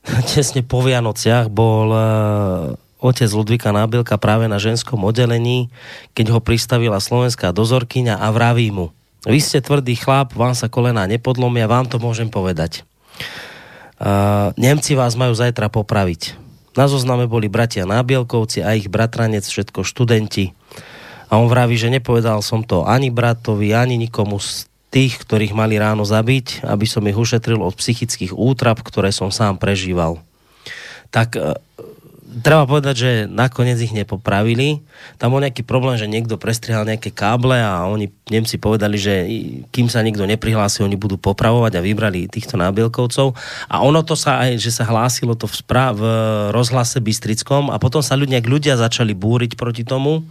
tesne 0.35 0.67
po 0.67 0.83
Vianociach, 0.83 1.47
bol 1.55 1.87
uh, 1.95 2.03
otec 2.99 3.31
Ludvíka 3.31 3.71
Nábilka 3.71 4.19
práve 4.19 4.51
na 4.51 4.59
ženskom 4.59 5.07
oddelení, 5.07 5.71
keď 6.19 6.35
ho 6.35 6.41
pristavila 6.43 6.99
slovenská 6.99 7.55
dozorkyňa 7.55 8.19
a 8.19 8.35
vraví 8.35 8.75
mu, 8.75 8.91
vy 9.23 9.39
ste 9.39 9.63
tvrdý 9.63 9.95
chlap, 9.95 10.35
vám 10.35 10.59
sa 10.59 10.67
kolená 10.67 11.07
nepodlomia, 11.07 11.71
vám 11.71 11.87
to 11.87 12.03
môžem 12.03 12.27
povedať. 12.27 12.83
Uh, 14.03 14.51
Nemci 14.59 14.99
vás 14.99 15.15
majú 15.15 15.31
zajtra 15.31 15.71
popraviť. 15.71 16.35
Na 16.75 16.91
zozname 16.91 17.31
boli 17.31 17.47
bratia 17.47 17.87
Nábielkovci 17.87 18.67
a 18.67 18.75
ich 18.75 18.91
bratranec, 18.91 19.47
všetko 19.47 19.87
študenti. 19.87 20.51
A 21.33 21.41
on 21.41 21.49
vraví, 21.49 21.81
že 21.81 21.89
nepovedal 21.89 22.45
som 22.45 22.61
to 22.61 22.85
ani 22.85 23.09
bratovi, 23.09 23.73
ani 23.73 23.97
nikomu 23.97 24.37
z 24.37 24.69
tých, 24.93 25.25
ktorých 25.25 25.57
mali 25.57 25.81
ráno 25.81 26.05
zabiť, 26.05 26.69
aby 26.69 26.85
som 26.85 27.09
ich 27.09 27.17
ušetril 27.17 27.57
od 27.65 27.73
psychických 27.73 28.37
útrap, 28.37 28.85
ktoré 28.85 29.09
som 29.09 29.33
sám 29.33 29.57
prežíval. 29.57 30.21
Tak 31.09 31.41
e, 31.41 31.57
treba 32.45 32.69
povedať, 32.69 32.95
že 33.01 33.11
nakoniec 33.25 33.81
ich 33.81 33.97
nepopravili. 33.97 34.85
Tam 35.17 35.33
bol 35.33 35.41
nejaký 35.41 35.65
problém, 35.65 35.97
že 35.97 36.05
niekto 36.05 36.37
prestrihal 36.37 36.85
nejaké 36.85 37.09
káble 37.09 37.57
a 37.57 37.89
oni 37.89 38.13
Nemci 38.29 38.61
povedali, 38.61 39.01
že 39.01 39.25
kým 39.73 39.89
sa 39.89 40.05
nikto 40.05 40.29
neprihlási, 40.29 40.85
oni 40.85 41.01
budú 41.01 41.17
popravovať 41.17 41.81
a 41.81 41.85
vybrali 41.85 42.29
týchto 42.29 42.61
nábielkovcov. 42.61 43.33
A 43.73 43.81
ono 43.81 44.05
to 44.05 44.13
sa 44.13 44.45
aj, 44.45 44.61
že 44.61 44.69
sa 44.69 44.85
hlásilo 44.85 45.33
to 45.33 45.49
v, 45.49 45.57
správ, 45.57 45.97
v 45.97 46.05
rozhlase 46.53 47.01
Bystrickom 47.01 47.73
a 47.73 47.81
potom 47.81 48.05
sa 48.05 48.21
ľudia, 48.21 48.45
ľudia 48.45 48.77
začali 48.77 49.17
búriť 49.17 49.57
proti 49.57 49.89
tomu 49.89 50.29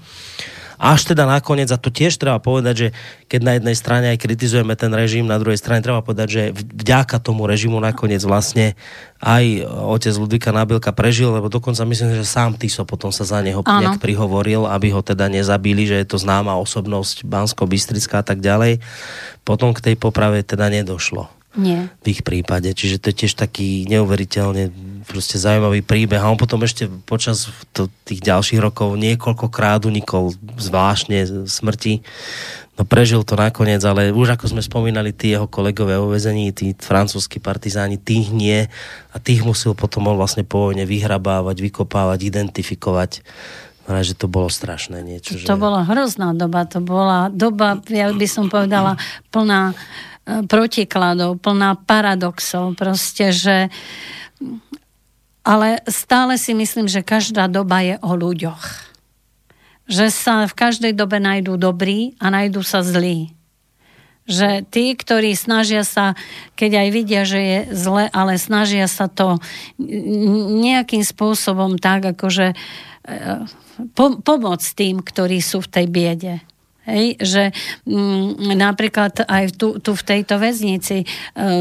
až 0.82 1.14
teda 1.14 1.30
nakoniec, 1.30 1.70
a 1.70 1.78
to 1.78 1.94
tiež 1.94 2.18
treba 2.18 2.42
povedať, 2.42 2.74
že 2.74 2.88
keď 3.30 3.42
na 3.46 3.54
jednej 3.62 3.76
strane 3.78 4.06
aj 4.10 4.18
kritizujeme 4.18 4.74
ten 4.74 4.90
režim, 4.90 5.30
na 5.30 5.38
druhej 5.38 5.62
strane 5.62 5.86
treba 5.86 6.02
povedať, 6.02 6.28
že 6.28 6.42
vďaka 6.58 7.22
tomu 7.22 7.46
režimu 7.46 7.78
nakoniec 7.78 8.26
vlastne 8.26 8.74
aj 9.22 9.62
otec 9.70 10.14
Ludvíka 10.18 10.50
Nábilka 10.50 10.90
prežil, 10.90 11.30
lebo 11.30 11.54
dokonca 11.54 11.86
myslím, 11.86 12.18
že 12.18 12.26
sám 12.26 12.58
Tiso 12.58 12.82
potom 12.82 13.14
sa 13.14 13.22
za 13.22 13.46
neho 13.46 13.62
Áno. 13.62 13.78
nejak 13.78 14.02
prihovoril, 14.02 14.66
aby 14.66 14.90
ho 14.90 15.06
teda 15.06 15.30
nezabili, 15.30 15.86
že 15.86 16.02
je 16.02 16.08
to 16.10 16.18
známa 16.18 16.58
osobnosť 16.58 17.30
Bansko-Bystrická 17.30 18.26
a 18.26 18.26
tak 18.26 18.42
ďalej. 18.42 18.82
Potom 19.46 19.78
k 19.78 19.94
tej 19.94 19.96
poprave 20.02 20.42
teda 20.42 20.74
nedošlo. 20.74 21.41
Nie. 21.52 21.92
V 22.00 22.16
ich 22.16 22.22
prípade. 22.24 22.72
Čiže 22.72 23.04
to 23.04 23.12
je 23.12 23.26
tiež 23.26 23.36
taký 23.36 23.84
neuveriteľne 23.92 24.72
proste 25.04 25.36
zaujímavý 25.36 25.84
príbeh. 25.84 26.24
A 26.24 26.32
on 26.32 26.40
potom 26.40 26.64
ešte 26.64 26.88
počas 27.04 27.52
to, 27.76 27.92
tých 28.08 28.24
ďalších 28.24 28.64
rokov 28.64 28.96
niekoľkokrát 28.96 29.84
unikol 29.84 30.32
zvláštne 30.56 31.48
smrti. 31.52 32.08
No 32.80 32.88
prežil 32.88 33.28
to 33.28 33.36
nakoniec, 33.36 33.84
ale 33.84 34.16
už 34.16 34.40
ako 34.40 34.48
sme 34.48 34.64
spomínali, 34.64 35.12
tí 35.12 35.36
jeho 35.36 35.44
kolegovia 35.44 36.00
o 36.00 36.08
vezení, 36.08 36.56
tí 36.56 36.72
francúzskí 36.72 37.44
partizáni, 37.44 38.00
tých 38.00 38.32
nie. 38.32 38.72
A 39.12 39.20
tých 39.20 39.44
musel 39.44 39.76
potom 39.76 40.08
on 40.08 40.16
vlastne 40.16 40.48
po 40.48 40.72
vojne 40.72 40.88
vyhrabávať, 40.88 41.60
vykopávať, 41.60 42.20
identifikovať. 42.32 43.28
No, 43.92 44.00
že 44.00 44.16
to 44.16 44.32
bolo 44.32 44.48
strašné 44.48 45.04
niečo. 45.04 45.36
To 45.36 45.58
že... 45.58 45.60
bola 45.60 45.84
hrozná 45.84 46.32
doba. 46.32 46.64
To 46.70 46.80
bola 46.80 47.28
doba, 47.28 47.76
ja 47.92 48.14
by 48.16 48.28
som 48.30 48.48
povedala, 48.48 48.96
plná 49.36 49.76
protikladov, 50.26 51.42
plná 51.42 51.82
paradoxov, 51.84 52.78
proste, 52.78 53.34
že 53.34 53.58
ale 55.42 55.82
stále 55.90 56.38
si 56.38 56.54
myslím, 56.54 56.86
že 56.86 57.02
každá 57.02 57.50
doba 57.50 57.82
je 57.82 57.96
o 58.06 58.14
ľuďoch. 58.14 58.94
Že 59.90 60.08
sa 60.14 60.36
v 60.46 60.54
každej 60.54 60.94
dobe 60.94 61.18
nájdú 61.18 61.58
dobrí 61.58 62.14
a 62.22 62.30
nájdú 62.30 62.62
sa 62.62 62.86
zlí. 62.86 63.34
Že 64.30 64.70
tí, 64.70 64.94
ktorí 64.94 65.34
snažia 65.34 65.82
sa, 65.82 66.14
keď 66.54 66.86
aj 66.86 66.88
vidia, 66.94 67.22
že 67.26 67.42
je 67.42 67.60
zle, 67.74 68.06
ale 68.14 68.38
snažia 68.38 68.86
sa 68.86 69.10
to 69.10 69.42
nejakým 70.62 71.02
spôsobom 71.02 71.82
tak, 71.82 72.14
akože 72.14 72.54
po, 73.98 74.22
pomôcť 74.22 74.68
tým, 74.78 75.02
ktorí 75.02 75.42
sú 75.42 75.66
v 75.66 75.72
tej 75.74 75.86
biede. 75.90 76.34
Hej, 76.92 77.08
že 77.24 77.44
mm, 77.88 78.52
napríklad 78.60 79.24
aj 79.24 79.56
tu, 79.56 79.80
tu 79.80 79.96
v 79.96 80.04
tejto 80.04 80.36
väznici 80.36 81.04
e, 81.04 81.06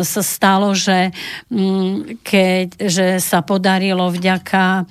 sa 0.02 0.22
stalo, 0.26 0.74
že 0.74 1.14
mm, 1.54 2.18
keď 2.26 2.66
že 2.90 3.06
sa 3.22 3.38
podarilo 3.46 4.10
vďaka 4.10 4.64
e, 4.74 4.82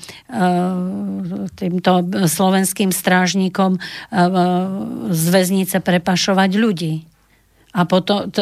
týmto 1.60 1.92
slovenským 2.32 2.96
strážnikom 2.96 3.76
e, 3.76 3.80
z 5.12 5.24
väznice 5.28 5.84
prepašovať 5.84 6.52
ľudí 6.56 7.04
a 7.70 7.86
potom, 7.86 8.34
t, 8.34 8.42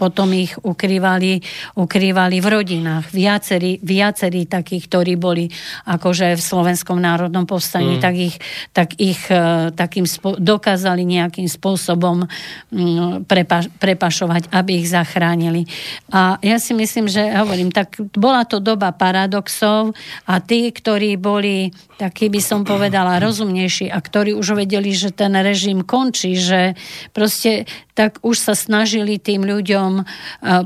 potom 0.00 0.32
ich 0.32 0.56
ukrývali, 0.56 1.44
ukrývali 1.76 2.36
v 2.40 2.46
rodinách. 2.48 3.12
Viacerí, 3.12 3.76
viacerí 3.84 4.48
takých, 4.48 4.88
ktorí 4.88 5.20
boli 5.20 5.52
akože 5.84 6.32
v 6.32 6.42
Slovenskom 6.42 6.96
národnom 6.96 7.44
povstaní, 7.44 8.00
mm. 8.00 8.02
tak 8.02 8.14
ich, 8.16 8.36
tak 8.72 8.88
ich 8.96 9.20
e, 9.28 9.68
takým 9.76 10.08
spo, 10.08 10.40
dokázali 10.40 11.04
nejakým 11.04 11.44
spôsobom 11.52 12.24
mm, 12.72 13.28
prepa, 13.28 13.68
prepašovať, 13.76 14.48
aby 14.48 14.80
ich 14.80 14.88
zachránili. 14.88 15.68
A 16.08 16.40
ja 16.40 16.56
si 16.56 16.72
myslím, 16.72 17.12
že 17.12 17.28
hovorím, 17.36 17.68
tak 17.68 18.00
bola 18.16 18.48
to 18.48 18.56
doba 18.56 18.88
paradoxov 18.96 19.92
a 20.24 20.40
tí, 20.40 20.72
ktorí 20.72 21.20
boli 21.20 21.76
takí 21.96 22.28
by 22.28 22.40
som 22.40 22.60
povedala 22.64 23.16
rozumnejší 23.20 23.88
a 23.88 23.98
ktorí 24.00 24.36
už 24.36 24.56
vedeli, 24.56 24.92
že 24.92 25.12
ten 25.12 25.32
režim 25.32 25.80
končí, 25.80 26.36
že 26.36 26.76
proste 27.16 27.64
tak 27.96 28.20
už 28.20 28.36
sa 28.46 28.54
snažili 28.54 29.18
tým 29.18 29.42
ľuďom 29.42 29.90
e, 29.98 30.04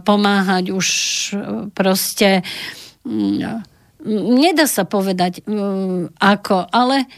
pomáhať 0.04 0.64
už 0.68 0.86
e, 1.32 1.72
proste 1.72 2.44
mm, 3.08 3.64
nedá 4.36 4.68
sa 4.68 4.84
povedať 4.84 5.40
mm, 5.48 6.20
ako, 6.20 6.68
ale 6.68 7.08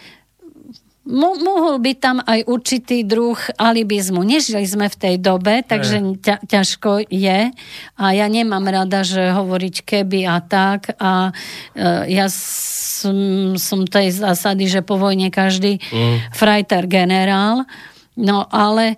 Mo- 1.03 1.35
mohol 1.35 1.83
by 1.83 1.99
tam 1.99 2.23
aj 2.23 2.47
určitý 2.47 3.03
druh 3.03 3.35
alibizmu. 3.59 4.23
Nežili 4.23 4.63
sme 4.63 4.87
v 4.87 4.95
tej 4.95 5.15
dobe, 5.19 5.67
takže 5.67 6.23
ťa- 6.23 6.47
ťažko 6.47 7.11
je. 7.11 7.51
A 7.99 8.05
ja 8.15 8.27
nemám 8.31 8.63
rada, 8.71 9.03
že 9.03 9.35
hovoriť 9.35 9.83
keby 9.83 10.31
a 10.31 10.39
tak. 10.39 10.95
A 11.03 11.35
e, 11.75 11.83
ja 12.07 12.31
som, 12.31 13.19
som 13.59 13.83
tej 13.83 14.15
zásady, 14.15 14.71
že 14.71 14.87
po 14.87 14.95
vojne 14.95 15.35
každý 15.35 15.83
mm. 15.83 16.39
frajter 16.39 16.87
generál. 16.87 17.67
No 18.15 18.47
ale 18.47 18.95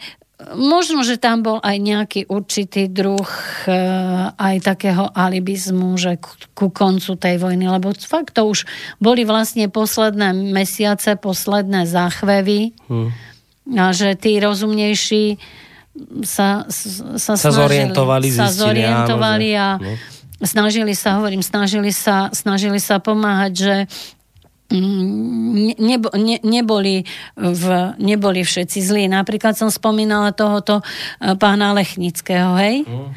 možno, 0.53 1.01
že 1.01 1.17
tam 1.17 1.41
bol 1.41 1.59
aj 1.65 1.77
nejaký 1.81 2.21
určitý 2.29 2.93
druh 2.93 3.25
e, 3.65 3.73
aj 4.37 4.57
takého 4.61 5.09
alibizmu, 5.17 5.97
že 5.97 6.21
ku, 6.21 6.33
ku 6.53 6.67
koncu 6.69 7.17
tej 7.17 7.41
vojny, 7.41 7.65
lebo 7.65 7.97
fakt 7.97 8.37
to 8.37 8.45
už 8.45 8.69
boli 9.01 9.25
vlastne 9.25 9.73
posledné 9.73 10.37
mesiace, 10.53 11.17
posledné 11.17 11.89
záchvevy 11.89 12.77
hmm. 12.93 13.09
a 13.81 13.91
že 13.97 14.13
tí 14.21 14.37
rozumnejší 14.37 15.41
sa, 16.27 16.67
sa, 16.69 17.35
sa 17.35 17.35
snažili, 17.39 17.87
zorientovali, 17.87 18.27
sa 18.29 18.51
zorientovali 18.51 19.49
a 19.55 19.69
no. 19.79 19.95
snažili 20.43 20.93
sa, 20.93 21.23
hovorím, 21.23 21.41
snažili 21.41 21.95
sa, 21.95 22.35
snažili 22.35 22.83
sa 22.83 22.99
pomáhať, 22.99 23.53
že 23.55 23.77
nebo, 24.73 26.09
ne, 26.17 26.41
neboli, 26.41 27.05
v, 27.37 27.65
neboli 28.01 28.41
všetci 28.43 28.79
zlí. 28.81 29.05
Napríklad 29.07 29.55
som 29.55 29.69
spomínala 29.69 30.33
tohoto 30.33 30.81
e, 30.81 30.85
pána 31.37 31.77
Lechnického, 31.77 32.57
hej? 32.57 32.89
Mm. 32.89 33.09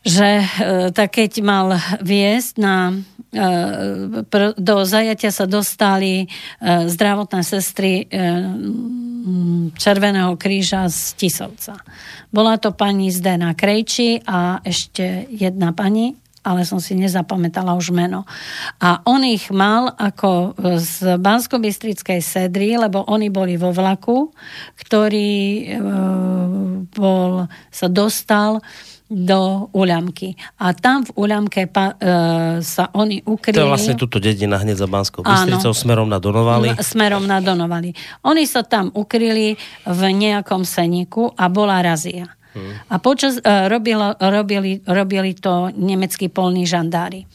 Že 0.00 0.28
e, 0.40 0.46
tak 0.96 1.20
keď 1.20 1.32
mal 1.44 1.76
viesť 2.00 2.52
na 2.56 2.96
e, 3.30 4.26
do 4.56 4.76
zajatia 4.88 5.30
sa 5.30 5.46
dostali 5.46 6.26
zdravotné 6.64 7.40
sestry 7.46 8.10
Červeného 9.76 10.34
kríža 10.34 10.88
z 10.90 11.14
Tisovca. 11.14 11.78
Bola 12.32 12.58
to 12.58 12.74
pani 12.74 13.12
Zdena 13.12 13.54
Krejči 13.54 14.24
a 14.26 14.64
ešte 14.66 15.30
jedna 15.30 15.70
pani, 15.70 16.16
ale 16.40 16.64
som 16.64 16.80
si 16.80 16.96
nezapamätala 16.96 17.76
už 17.76 17.92
meno. 17.92 18.24
A 18.80 19.04
on 19.04 19.20
ich 19.24 19.52
mal 19.52 19.92
ako 19.96 20.56
z 20.80 21.20
bansko 21.20 21.60
sedry, 22.20 22.80
lebo 22.80 23.04
oni 23.04 23.28
boli 23.28 23.60
vo 23.60 23.70
vlaku, 23.72 24.32
ktorý 24.80 25.32
e, 25.36 25.64
bol, 26.96 27.44
sa 27.68 27.86
dostal 27.92 28.64
do 29.10 29.66
Uľamky. 29.74 30.38
A 30.62 30.70
tam 30.70 31.02
v 31.02 31.10
Uľamke 31.18 31.66
pa, 31.66 31.98
e, 31.98 32.04
sa 32.62 32.94
oni 32.94 33.26
ukryli... 33.26 33.58
To 33.58 33.66
je 33.66 33.72
vlastne 33.74 33.98
túto 33.98 34.22
dedina 34.22 34.54
hneď 34.56 34.80
za 34.80 34.88
Banskou 34.88 35.26
Bystricou, 35.26 35.74
smerom 35.74 36.06
na 36.06 36.22
Donovali. 36.22 36.78
Smerom 36.78 37.26
na 37.26 37.42
Donovali. 37.42 37.90
Oni 38.22 38.46
sa 38.46 38.62
tam 38.62 38.94
ukryli 38.94 39.58
v 39.82 40.02
nejakom 40.14 40.62
seniku 40.62 41.26
a 41.34 41.50
bola 41.50 41.82
razia. 41.82 42.39
A 42.90 42.94
počas, 42.98 43.38
uh, 43.38 43.70
robilo, 43.70 44.14
robili, 44.18 44.82
robili 44.82 45.34
to 45.38 45.70
nemeckí 45.70 46.26
polní 46.26 46.66
žandári. 46.66 47.26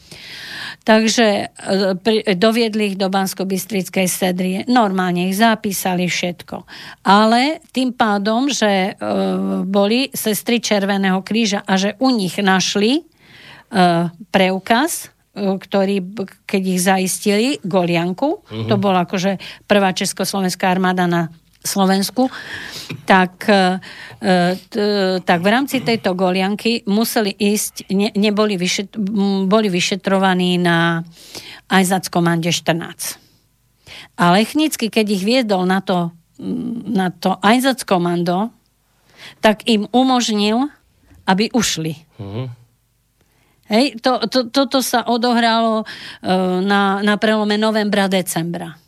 Takže 0.84 1.26
uh, 1.48 1.96
pri, 1.98 2.36
doviedli 2.36 2.94
ich 2.94 2.96
do 3.00 3.08
bansko 3.08 3.48
bystrickej 3.48 4.06
sedrie. 4.06 4.58
Normálne 4.68 5.32
ich 5.32 5.36
zapísali 5.40 6.06
všetko. 6.06 6.68
Ale 7.08 7.64
tým 7.72 7.96
pádom, 7.96 8.52
že 8.52 8.92
uh, 8.92 9.64
boli 9.64 10.12
sestry 10.12 10.60
Červeného 10.60 11.24
kríža 11.24 11.64
a 11.64 11.74
že 11.80 11.96
u 11.98 12.12
nich 12.12 12.36
našli 12.38 13.02
uh, 13.02 14.12
preukaz, 14.28 15.10
ktorý, 15.36 16.00
keď 16.48 16.62
ich 16.64 16.80
zaistili, 16.80 17.48
Golianku, 17.60 18.40
uh-huh. 18.40 18.72
to 18.72 18.80
bola 18.80 19.04
akože 19.04 19.36
prvá 19.68 19.92
československá 19.92 20.72
armáda 20.72 21.04
na 21.04 21.28
Slovensku, 21.66 22.30
tak, 23.04 23.44
e, 23.50 23.82
tak 25.20 25.38
v 25.42 25.48
rámci 25.50 25.82
tejto 25.82 26.14
golianky 26.14 26.86
museli 26.86 27.34
ísť, 27.34 27.90
ne, 27.90 28.08
neboli 28.14 28.54
vyšet, 28.56 28.94
boli 29.50 29.68
vyšetrovaní 29.68 30.56
na 30.62 31.02
Ajzackomande 31.66 32.54
14. 32.54 33.18
A 34.16 34.32
Lechnický, 34.32 34.88
keď 34.88 35.06
ich 35.12 35.26
viedol 35.26 35.68
na 35.68 35.84
to, 35.84 36.14
na 36.86 37.12
to 37.12 37.36
Einsatzkommando, 37.42 38.54
tak 39.40 39.66
im 39.68 39.90
umožnil, 39.90 40.70
aby 41.26 41.50
ušli. 41.50 41.92
Uh-huh. 42.16 42.46
Hej, 43.66 43.98
to, 43.98 44.22
to, 44.30 44.46
toto 44.46 44.78
sa 44.78 45.02
odohralo 45.10 45.82
uh, 45.82 46.62
na, 46.62 47.02
na 47.02 47.14
prelome 47.18 47.58
novembra, 47.58 48.06
decembra. 48.06 48.78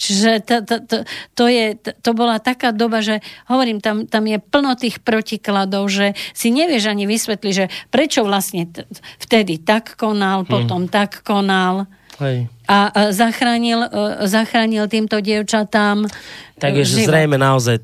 Čiže 0.00 0.30
to, 0.48 0.56
to, 0.64 0.76
to, 0.88 0.96
to, 1.36 1.44
je, 1.44 1.76
to 1.76 2.10
bola 2.16 2.40
taká 2.40 2.72
doba, 2.72 3.04
že 3.04 3.20
hovorím, 3.52 3.84
tam, 3.84 4.08
tam 4.08 4.24
je 4.24 4.40
plno 4.40 4.72
tých 4.72 5.04
protikladov, 5.04 5.92
že 5.92 6.16
si 6.32 6.48
nevieš 6.48 6.88
ani 6.88 7.04
vysvetliť, 7.04 7.52
že 7.52 7.68
prečo 7.92 8.24
vlastne 8.24 8.64
t- 8.64 8.88
vtedy 9.20 9.60
tak 9.60 10.00
konal, 10.00 10.42
hmm. 10.42 10.48
potom 10.48 10.88
tak 10.88 11.20
konal. 11.20 11.84
Hej. 12.20 12.52
A, 12.68 13.08
zachránil, 13.16 13.88
e, 13.88 14.28
zachránil 14.28 14.84
týmto 14.92 15.24
dievčatám 15.24 16.04
Takže 16.60 16.84
život. 16.84 17.08
zrejme 17.08 17.36
naozaj 17.40 17.80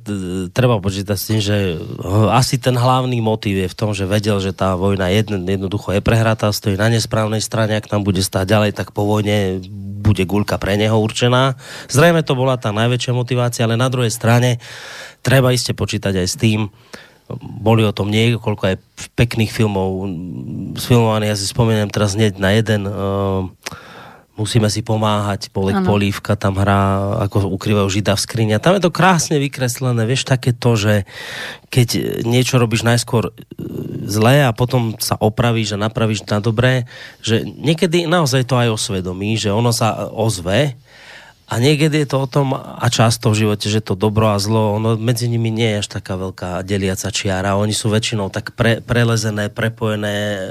treba 0.53 0.77
počítať 0.77 1.17
s 1.17 1.25
tým, 1.25 1.41
že 1.41 1.81
asi 2.29 2.61
ten 2.61 2.77
hlavný 2.77 3.17
motív 3.25 3.65
je 3.65 3.69
v 3.73 3.79
tom, 3.79 3.97
že 3.97 4.05
vedel, 4.05 4.37
že 4.45 4.53
tá 4.53 4.77
vojna 4.77 5.09
jedno, 5.09 5.41
jednoducho 5.41 5.97
je 5.97 6.05
prehratá, 6.05 6.53
stojí 6.53 6.77
na 6.77 6.93
nesprávnej 6.93 7.41
strane, 7.41 7.81
ak 7.81 7.89
tam 7.89 8.05
bude 8.05 8.21
stáť 8.21 8.45
ďalej, 8.45 8.71
tak 8.77 8.93
po 8.93 9.09
vojne 9.09 9.65
bude 10.05 10.29
guľka 10.29 10.61
pre 10.61 10.77
neho 10.77 11.01
určená. 11.01 11.57
Zrejme 11.89 12.21
to 12.21 12.37
bola 12.37 12.61
tá 12.61 12.69
najväčšia 12.77 13.17
motivácia, 13.17 13.65
ale 13.65 13.81
na 13.81 13.89
druhej 13.89 14.13
strane 14.13 14.61
treba 15.25 15.57
iste 15.57 15.73
počítať 15.73 16.13
aj 16.13 16.29
s 16.29 16.37
tým, 16.37 16.69
boli 17.41 17.83
o 17.83 17.91
tom 17.91 18.13
niekoľko 18.13 18.63
aj 18.71 18.77
pekných 19.19 19.51
filmov 19.51 20.07
sfilmovaných, 20.79 21.35
ja 21.35 21.41
si 21.41 21.51
spomínam 21.51 21.91
teraz 21.91 22.15
hneď 22.15 22.39
na 22.39 22.55
jeden 22.55 22.87
uh, 22.87 23.51
musíme 24.37 24.69
si 24.69 24.85
pomáhať, 24.85 25.49
Polek 25.49 25.81
ano. 25.81 25.89
Polívka 25.89 26.37
tam 26.37 26.61
hrá, 26.61 27.17
ako 27.25 27.57
ukrývajú 27.57 27.89
žida 27.89 28.13
v 28.15 28.23
skrini. 28.23 28.53
A 28.53 28.63
tam 28.63 28.77
je 28.77 28.85
to 28.85 28.93
krásne 28.93 29.41
vykreslené, 29.41 30.05
vieš, 30.05 30.29
také 30.29 30.53
to, 30.53 30.77
že 30.77 30.95
keď 31.73 32.23
niečo 32.23 32.61
robíš 32.61 32.85
najskôr 32.85 33.29
e, 33.29 33.33
zlé 34.07 34.45
a 34.45 34.53
potom 34.53 34.95
sa 35.01 35.17
opravíš 35.17 35.75
a 35.75 35.83
napravíš 35.83 36.29
na 36.29 36.39
dobré, 36.39 36.85
že 37.25 37.43
niekedy 37.43 38.05
naozaj 38.05 38.45
to 38.45 38.61
aj 38.61 38.77
osvedomí, 38.77 39.41
že 39.41 39.51
ono 39.51 39.73
sa 39.73 40.07
ozve, 40.13 40.77
a 41.47 41.63
niekedy 41.63 42.03
je 42.03 42.09
to 42.11 42.19
o 42.23 42.29
tom, 42.29 42.59
a 42.59 42.87
často 42.91 43.31
v 43.31 43.47
živote, 43.47 43.71
že 43.71 43.79
to 43.79 43.95
dobro 43.95 44.35
a 44.35 44.39
zlo, 44.43 44.83
ono 44.83 44.99
medzi 44.99 45.31
nimi 45.31 45.55
nie 45.55 45.79
je 45.79 45.81
až 45.87 45.89
taká 46.03 46.19
veľká 46.19 46.67
deliaca 46.67 47.07
čiara. 47.15 47.55
Oni 47.55 47.71
sú 47.71 47.87
väčšinou 47.87 48.35
tak 48.35 48.51
pre, 48.59 48.83
prelezené, 48.83 49.47
prepojené, 49.47 50.43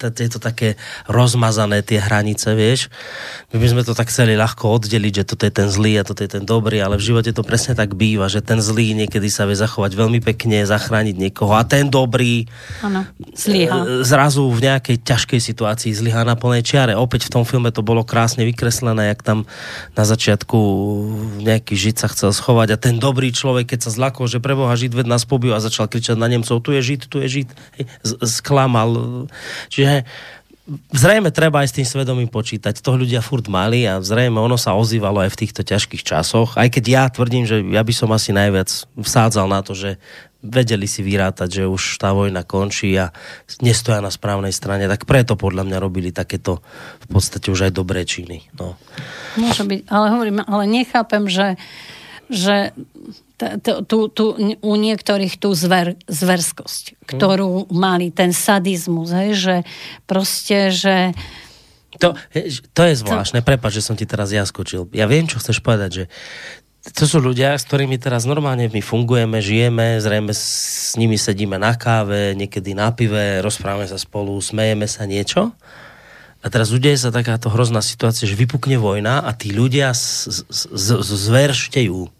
je 0.00 0.30
to 0.32 0.40
také 0.40 0.80
rozmazané 1.04 1.84
tie 1.84 2.00
hranice, 2.00 2.56
vieš. 2.56 2.88
My 3.52 3.60
by 3.60 3.68
sme 3.68 3.82
to 3.84 3.92
tak 3.92 4.08
chceli 4.08 4.40
ľahko 4.40 4.80
oddeliť, 4.80 5.20
že 5.20 5.28
toto 5.28 5.44
je 5.44 5.52
ten 5.52 5.68
zlý 5.68 6.00
a 6.00 6.06
toto 6.08 6.24
je 6.24 6.30
ten 6.32 6.44
dobrý, 6.48 6.80
ale 6.80 6.96
v 6.96 7.06
živote 7.06 7.28
to 7.36 7.44
presne 7.44 7.76
tak 7.76 7.92
býva, 7.92 8.32
že 8.32 8.40
ten 8.40 8.56
zlý 8.64 8.96
niekedy 8.96 9.28
sa 9.28 9.44
vie 9.44 9.54
zachovať 9.54 9.92
veľmi 10.00 10.24
pekne, 10.24 10.64
zachrániť 10.64 11.28
niekoho 11.28 11.60
a 11.60 11.62
ten 11.68 11.92
dobrý 11.92 12.48
ano, 12.80 13.04
zlyha. 13.36 13.84
E, 13.84 14.08
zrazu 14.08 14.48
v 14.48 14.64
nejakej 14.64 15.04
ťažkej 15.04 15.40
situácii 15.44 15.92
zlyha 15.92 16.24
na 16.24 16.40
plnej 16.40 16.64
čiare. 16.64 16.96
Opäť 16.96 17.28
v 17.28 17.40
tom 17.40 17.44
filme 17.44 17.68
to 17.68 17.84
bolo 17.84 18.00
krásne 18.00 18.48
vykreslené, 18.48 19.12
jak 19.12 19.20
tam 19.20 19.44
na 19.92 20.04
začiatku 20.08 20.37
začiatku 20.38 20.60
nejaký 21.42 21.74
žid 21.74 21.98
sa 21.98 22.06
chcel 22.06 22.30
schovať 22.30 22.68
a 22.70 22.76
ten 22.78 23.02
dobrý 23.02 23.34
človek, 23.34 23.74
keď 23.74 23.90
sa 23.90 23.90
zlakol, 23.90 24.30
že 24.30 24.38
preboha 24.38 24.70
žid 24.78 24.94
ved 24.94 25.10
nás 25.10 25.26
pobil 25.26 25.50
a 25.50 25.58
začal 25.58 25.90
kričať 25.90 26.14
na 26.14 26.30
Nemcov, 26.30 26.62
tu 26.62 26.70
je 26.70 26.78
žid, 26.78 27.10
tu 27.10 27.18
je 27.18 27.42
žid, 27.42 27.48
sklamal. 28.22 29.26
Čiže 29.66 30.06
zrejme 30.94 31.34
treba 31.34 31.66
aj 31.66 31.74
s 31.74 31.76
tým 31.80 31.86
svedomím 31.90 32.30
počítať. 32.30 32.78
To 32.86 32.94
ľudia 32.94 33.18
furt 33.18 33.50
mali 33.50 33.82
a 33.82 33.98
zrejme 33.98 34.38
ono 34.38 34.54
sa 34.54 34.78
ozývalo 34.78 35.26
aj 35.26 35.34
v 35.34 35.40
týchto 35.42 35.66
ťažkých 35.66 36.06
časoch. 36.06 36.54
Aj 36.54 36.70
keď 36.70 36.84
ja 36.86 37.04
tvrdím, 37.10 37.42
že 37.42 37.58
ja 37.58 37.82
by 37.82 37.90
som 37.90 38.14
asi 38.14 38.30
najviac 38.30 38.70
vsádzal 38.94 39.50
na 39.50 39.66
to, 39.66 39.74
že 39.74 39.98
vedeli 40.38 40.86
si 40.86 41.02
vyrátať, 41.02 41.62
že 41.62 41.64
už 41.66 41.98
tá 41.98 42.14
vojna 42.14 42.46
končí 42.46 42.94
a 42.94 43.10
nestoja 43.58 43.98
na 43.98 44.10
správnej 44.10 44.54
strane, 44.54 44.86
tak 44.86 45.02
preto 45.02 45.34
podľa 45.34 45.66
mňa 45.66 45.78
robili 45.82 46.14
takéto 46.14 46.62
v 47.02 47.06
podstate 47.10 47.50
už 47.50 47.70
aj 47.70 47.72
dobré 47.74 48.06
činy. 48.06 48.46
No. 48.54 48.78
Môže 49.34 49.66
byť, 49.66 49.90
ale 49.90 50.06
hovorím, 50.14 50.38
ale 50.46 50.64
nechápem, 50.70 51.26
že, 51.26 51.58
že 52.30 52.70
tu, 53.86 53.98
tu, 54.10 54.24
u 54.62 54.72
niektorých 54.74 55.38
tú 55.38 55.54
zver, 55.54 55.98
zverskosť, 56.06 57.02
ktorú 57.06 57.70
mali, 57.74 58.10
ten 58.10 58.34
sadizmus, 58.34 59.14
hej, 59.14 59.30
že 59.34 59.56
proste, 60.06 60.74
že 60.74 61.14
to, 61.98 62.14
to 62.74 62.82
je 62.86 62.94
zvláštne, 62.94 63.42
to... 63.42 63.46
prepáč, 63.46 63.82
že 63.82 63.86
som 63.90 63.98
ti 63.98 64.06
teraz 64.06 64.30
ja 64.30 64.46
skočil. 64.46 64.86
Ja 64.94 65.10
viem, 65.10 65.26
čo 65.26 65.42
chceš 65.42 65.58
povedať, 65.58 65.90
že 65.90 66.04
to 66.78 67.04
sú 67.04 67.18
ľudia, 67.18 67.58
s 67.58 67.66
ktorými 67.66 67.98
teraz 67.98 68.24
normálne 68.24 68.70
my 68.70 68.80
fungujeme, 68.80 69.42
žijeme, 69.42 69.98
zrejme 69.98 70.32
s 70.32 70.94
nimi 70.94 71.18
sedíme 71.18 71.58
na 71.58 71.74
káve, 71.74 72.38
niekedy 72.38 72.72
na 72.72 72.94
pive, 72.94 73.42
rozprávame 73.42 73.90
sa 73.90 73.98
spolu, 73.98 74.38
smejeme 74.38 74.86
sa 74.86 75.04
niečo. 75.04 75.52
A 76.38 76.46
teraz 76.54 76.70
udeje 76.70 77.02
sa 77.02 77.10
takáto 77.10 77.50
hrozná 77.50 77.82
situácia, 77.82 78.30
že 78.30 78.38
vypukne 78.38 78.78
vojna 78.78 79.26
a 79.26 79.34
tí 79.34 79.50
ľudia 79.50 79.90
z, 79.90 80.46
z, 80.46 80.62
z, 81.02 81.10
zverštejú. 81.28 82.17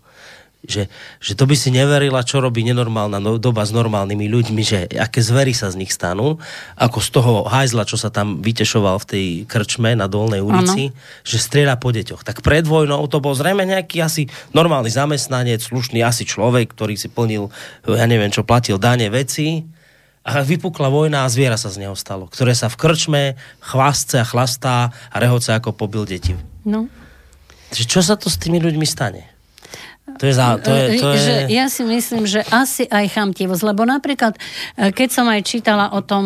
Že, 0.67 0.91
že 1.23 1.33
to 1.39 1.47
by 1.47 1.55
si 1.55 1.71
neverila, 1.71 2.27
čo 2.27 2.43
robí 2.43 2.67
nenormálna 2.67 3.23
no- 3.23 3.39
doba 3.39 3.63
s 3.63 3.71
normálnymi 3.71 4.27
ľuďmi, 4.27 4.63
že 4.67 4.91
aké 4.99 5.23
zvery 5.23 5.55
sa 5.55 5.71
z 5.71 5.79
nich 5.79 5.95
stanú, 5.95 6.43
ako 6.75 6.99
z 6.99 7.09
toho 7.15 7.33
hajzla, 7.47 7.87
čo 7.87 7.95
sa 7.95 8.11
tam 8.11 8.43
vytešoval 8.43 8.99
v 8.99 9.07
tej 9.07 9.27
krčme 9.47 9.95
na 9.95 10.11
Dolnej 10.11 10.43
ulici, 10.43 10.91
ano. 10.91 11.23
že 11.23 11.39
strieľa 11.39 11.79
po 11.79 11.95
deťoch. 11.95 12.27
Tak 12.27 12.43
pred 12.43 12.67
vojnou 12.67 13.07
to 13.07 13.23
bol 13.23 13.39
zrejme 13.39 13.63
nejaký 13.63 14.03
asi 14.03 14.27
normálny 14.51 14.91
zamestnanec, 14.91 15.63
slušný 15.63 16.03
asi 16.03 16.27
človek, 16.27 16.75
ktorý 16.75 16.99
si 16.99 17.07
plnil, 17.07 17.55
ja 17.87 18.07
neviem 18.11 18.35
čo, 18.35 18.43
platil 18.43 18.83
dane 18.83 19.07
veci 19.15 19.63
a 20.27 20.43
vypukla 20.43 20.91
vojna 20.91 21.23
a 21.23 21.31
zviera 21.31 21.55
sa 21.55 21.71
z 21.71 21.87
neho 21.87 21.95
stalo, 21.95 22.27
ktoré 22.27 22.51
sa 22.59 22.67
v 22.67 22.77
krčme 22.77 23.23
chvásce 23.63 24.19
a 24.19 24.27
chlastá 24.27 24.91
a 24.91 25.17
rehoce 25.23 25.55
ako 25.55 25.71
pobil 25.71 26.03
deti. 26.03 26.35
No. 26.67 26.91
Čo 27.71 28.03
sa 28.03 28.19
to 28.19 28.27
s 28.27 28.43
tými 28.43 28.59
ľuďmi 28.59 28.83
stane? 28.83 29.38
To 30.17 30.25
je, 30.25 30.33
za, 30.33 30.57
to 30.57 30.73
je, 30.73 30.85
to 30.97 31.09
je... 31.13 31.21
Že 31.21 31.35
ja 31.53 31.67
si 31.69 31.83
myslím, 31.85 32.25
že 32.25 32.41
asi 32.49 32.89
aj 32.89 33.13
chamtivosť, 33.13 33.63
lebo 33.69 33.85
napríklad, 33.85 34.41
e, 34.81 34.89
keď 34.89 35.09
som 35.13 35.27
aj 35.29 35.45
čítala 35.45 35.93
o 35.93 36.01
tom 36.01 36.25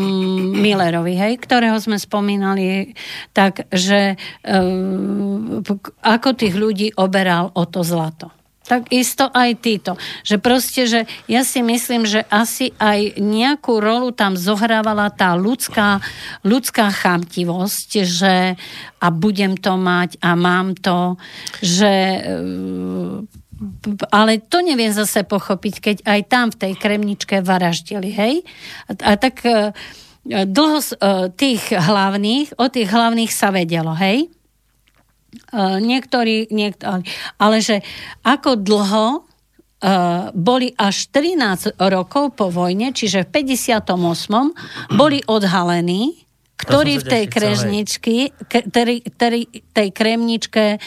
Millerovi, 0.54 1.18
hej, 1.18 1.42
ktorého 1.42 1.74
sme 1.82 1.98
spomínali, 1.98 2.94
tak, 3.34 3.66
že 3.74 4.14
um, 4.46 5.60
ako 6.02 6.28
tých 6.38 6.54
ľudí 6.54 6.88
oberal 6.94 7.50
o 7.58 7.66
to 7.66 7.82
zlato. 7.82 8.30
Tak 8.62 8.94
isto 8.94 9.26
aj 9.26 9.58
títo. 9.58 9.98
Že 10.22 10.36
proste, 10.38 10.82
že 10.86 11.00
ja 11.26 11.42
si 11.42 11.60
myslím, 11.66 12.06
že 12.06 12.22
asi 12.30 12.70
aj 12.78 13.18
nejakú 13.18 13.82
rolu 13.82 14.14
tam 14.14 14.38
zohrávala 14.38 15.10
tá 15.10 15.34
ľudská, 15.34 15.98
ľudská 16.46 16.94
chamtivosť, 16.94 17.90
že 18.06 18.54
a 19.02 19.06
budem 19.10 19.58
to 19.58 19.74
mať 19.74 20.14
a 20.22 20.38
mám 20.38 20.78
to, 20.78 21.18
že 21.58 22.22
ale 24.10 24.42
to 24.42 24.60
neviem 24.60 24.90
zase 24.90 25.22
pochopiť, 25.22 25.74
keď 25.78 25.96
aj 26.04 26.20
tam 26.26 26.46
v 26.50 26.58
tej 26.58 26.72
kremničke 26.78 27.40
varaždili, 27.42 28.10
hej? 28.10 28.34
A, 28.90 29.14
a 29.14 29.20
tak 29.20 29.42
e, 29.46 29.72
dlho 30.26 30.78
e, 30.82 30.86
tých 31.34 31.62
hlavných, 31.70 32.58
o 32.58 32.66
tých 32.66 32.88
hlavných 32.90 33.32
sa 33.32 33.54
vedelo, 33.54 33.94
hej? 33.94 34.26
E, 34.26 34.28
niektorí, 35.78 36.50
niektorí, 36.50 37.06
ale 37.38 37.56
že 37.62 37.80
ako 38.26 38.58
dlho 38.58 39.06
boli 40.30 40.70
až 40.78 41.10
13 41.10 41.74
rokov 41.90 42.38
po 42.38 42.54
vojne, 42.54 42.94
čiže 42.94 43.26
v 43.26 43.42
58. 43.50 44.94
boli 44.94 45.18
odhalení 45.26 46.22
ktorí 46.56 47.02
v 47.02 47.04
tej 47.04 47.24
krežničky, 47.26 48.16
ktorý, 48.46 49.02
ktorý, 49.02 49.40
tej 49.74 49.88
kremničke 49.90 50.78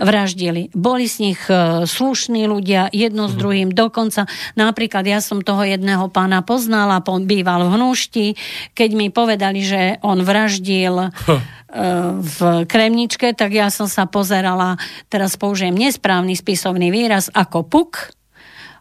vraždili. 0.00 0.72
Boli 0.72 1.04
z 1.04 1.16
nich 1.20 1.40
e, 1.52 1.84
slušní 1.84 2.48
ľudia, 2.48 2.88
jedno 2.88 3.28
s 3.28 3.36
mhm. 3.36 3.40
druhým, 3.40 3.68
dokonca 3.76 4.24
napríklad 4.56 5.04
ja 5.04 5.20
som 5.20 5.44
toho 5.44 5.62
jedného 5.68 6.08
pána 6.08 6.40
poznala, 6.40 7.04
býval 7.04 7.68
v 7.68 7.72
Hnúšti, 7.76 8.26
keď 8.72 8.90
mi 8.96 9.12
povedali, 9.12 9.60
že 9.60 9.82
on 10.00 10.24
vraždil 10.24 11.12
huh. 11.12 11.40
E, 11.68 11.84
v 12.16 12.64
kremničke, 12.64 13.36
tak 13.36 13.52
ja 13.52 13.68
som 13.68 13.84
sa 13.92 14.08
pozerala, 14.08 14.80
teraz 15.12 15.36
použijem 15.36 15.76
nesprávny 15.76 16.32
spisovný 16.32 16.88
výraz, 16.88 17.28
ako 17.28 17.60
puk, 17.68 18.16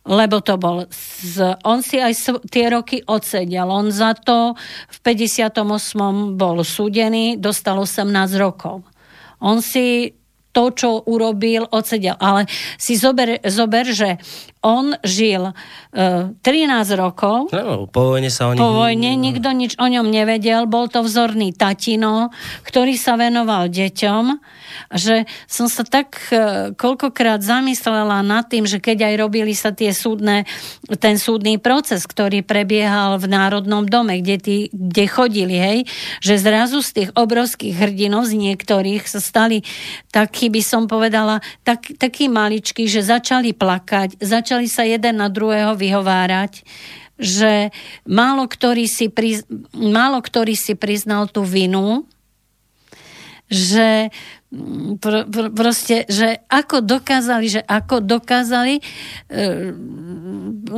lebo 0.08 0.40
to 0.40 0.56
bol, 0.56 0.88
z, 0.92 1.60
on 1.68 1.84
si 1.84 2.00
aj 2.00 2.40
tie 2.48 2.72
roky 2.72 3.04
odsedel. 3.04 3.68
On 3.68 3.92
za 3.92 4.16
to 4.16 4.56
v 4.88 4.98
58. 5.04 5.60
bol 6.40 6.64
súdený, 6.64 7.36
dostal 7.36 7.76
18 7.78 8.08
rokov. 8.40 8.88
On 9.44 9.60
si 9.60 10.16
to, 10.56 10.74
čo 10.74 11.06
urobil, 11.06 11.70
odsedel. 11.70 12.18
Ale 12.18 12.50
si 12.82 12.98
zober, 12.98 13.38
zober 13.46 13.86
že 13.94 14.18
on 14.68 14.99
žil 15.07 15.56
uh, 15.56 16.35
e, 16.35 16.44
13 16.44 16.99
rokov. 16.99 17.48
No, 17.56 17.88
po 17.88 18.11
vojne 18.11 18.27
sa 18.27 18.52
o 18.52 18.60
Po 18.60 18.76
vojne 18.76 19.15
nikto 19.15 19.56
nič 19.56 19.80
o 19.80 19.88
ňom 19.88 20.11
nevedel. 20.11 20.68
Bol 20.68 20.91
to 20.91 21.07
vzorný 21.07 21.56
tatino, 21.56 22.35
ktorý 22.68 22.99
sa 22.99 23.15
venoval 23.15 23.72
deťom 23.72 24.26
že 24.94 25.27
som 25.49 25.68
sa 25.68 25.84
tak 25.84 26.31
e, 26.31 26.72
koľkokrát 26.76 27.41
zamyslela 27.41 28.23
nad 28.23 28.48
tým, 28.48 28.64
že 28.64 28.80
keď 28.80 29.11
aj 29.11 29.15
robili 29.19 29.53
sa 29.57 29.73
tie 29.73 29.91
súdne, 29.91 30.48
ten 31.02 31.19
súdny 31.19 31.60
proces, 31.60 32.06
ktorý 32.07 32.44
prebiehal 32.44 33.19
v 33.19 33.27
Národnom 33.27 33.84
dome, 33.88 34.19
kde, 34.22 34.38
tí, 34.39 34.57
kde 34.72 35.06
chodili, 35.10 35.56
hej, 35.57 35.80
že 36.23 36.39
zrazu 36.39 36.80
z 36.84 36.89
tých 37.03 37.10
obrovských 37.18 37.73
hrdinov, 37.76 38.30
z 38.30 38.38
niektorých 38.38 39.03
sa 39.07 39.19
stali 39.19 39.64
takí, 40.14 40.48
by 40.52 40.61
som 40.64 40.85
povedala, 40.85 41.44
tak, 41.68 41.98
takí 41.98 42.31
maličkí, 42.31 42.88
že 42.88 43.03
začali 43.03 43.52
plakať, 43.56 44.22
začali 44.22 44.57
sa 44.66 44.82
jeden 44.82 45.22
na 45.22 45.30
druhého 45.30 45.78
vyhovárať, 45.78 46.66
že 47.22 47.70
málo 48.10 48.50
ktorý 48.50 48.90
si, 48.90 49.14
priz, 49.14 49.46
málo 49.74 50.18
ktorý 50.18 50.58
si 50.58 50.74
priznal 50.74 51.30
tú 51.30 51.46
vinu, 51.46 52.10
že 53.46 54.10
Pr- 54.48 55.28
pr- 55.28 55.52
proste, 55.52 56.07
že 56.07 56.40
ako 56.48 56.80
dokázali, 56.80 57.52
že 57.52 57.61
ako 57.68 57.99
dokázali 57.99 58.80
e, 58.80 58.82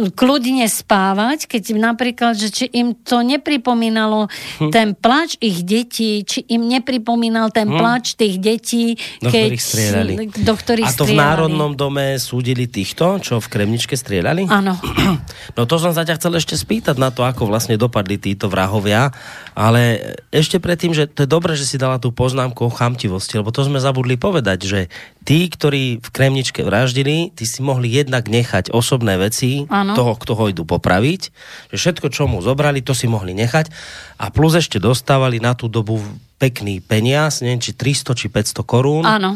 kľudne 0.09 0.65
spávať, 0.65 1.45
keď 1.45 1.77
napríklad, 1.77 2.33
že 2.33 2.49
či 2.49 2.65
im 2.73 2.97
to 2.97 3.21
nepripomínalo 3.21 4.25
hm. 4.57 4.73
ten 4.73 4.97
plač 4.97 5.37
ich 5.37 5.61
detí, 5.61 6.25
či 6.25 6.49
im 6.49 6.65
nepripomínal 6.65 7.53
ten 7.53 7.69
hm. 7.69 7.77
plač 7.77 8.17
tých 8.17 8.41
detí, 8.41 8.97
do 9.21 9.29
keď, 9.29 9.53
ktorých 9.53 9.61
strieľali. 9.61 10.13
Do 10.41 10.53
ktorých 10.57 10.87
A 10.89 10.97
to 10.97 11.05
strieľali. 11.05 11.13
v 11.13 11.21
Národnom 11.21 11.71
dome 11.77 12.17
súdili 12.17 12.65
týchto, 12.65 13.21
čo 13.21 13.37
v 13.37 13.47
Kremničke 13.53 13.93
strieľali? 13.93 14.49
Áno. 14.49 14.73
No 15.57 15.65
to 15.65 15.81
som 15.81 15.91
sa 15.91 16.07
ťa 16.07 16.21
chcel 16.21 16.37
ešte 16.39 16.55
spýtať 16.55 16.95
na 16.95 17.09
to, 17.11 17.25
ako 17.25 17.49
vlastne 17.49 17.75
dopadli 17.75 18.15
títo 18.21 18.47
vrahovia, 18.47 19.11
ale 19.57 20.15
ešte 20.31 20.61
predtým, 20.61 20.95
že 20.95 21.09
to 21.09 21.25
je 21.25 21.29
dobré, 21.29 21.57
že 21.57 21.67
si 21.67 21.75
dala 21.75 21.99
tú 21.99 22.13
poznámku 22.13 22.63
o 22.63 22.71
chamtivosti, 22.71 23.35
lebo 23.41 23.51
to 23.51 23.58
to 23.59 23.67
sme 23.67 23.83
zabudli 23.83 24.15
povedať, 24.15 24.59
že 24.63 24.79
tí, 25.27 25.51
ktorí 25.51 25.99
v 25.99 26.09
Kremničke 26.15 26.63
vraždili, 26.63 27.35
tí 27.35 27.43
si 27.43 27.59
mohli 27.59 27.91
jednak 27.91 28.31
nechať 28.31 28.71
osobné 28.71 29.19
veci 29.19 29.67
ano. 29.67 29.99
toho, 29.99 30.15
kto 30.15 30.31
ho 30.39 30.47
idú 30.47 30.63
popraviť, 30.63 31.21
že 31.69 31.75
všetko, 31.75 32.07
čo 32.07 32.31
mu 32.31 32.39
zobrali, 32.39 32.79
to 32.79 32.95
si 32.95 33.11
mohli 33.11 33.35
nechať 33.35 33.67
a 34.15 34.31
plus 34.31 34.55
ešte 34.55 34.79
dostávali 34.79 35.43
na 35.43 35.51
tú 35.59 35.67
dobu 35.67 35.99
pekný 36.39 36.79
peniaz, 36.79 37.43
neviem, 37.43 37.59
či 37.59 37.75
300 37.75 38.15
či 38.15 38.31
500 38.31 38.63
korún. 38.63 39.03
Áno. 39.03 39.35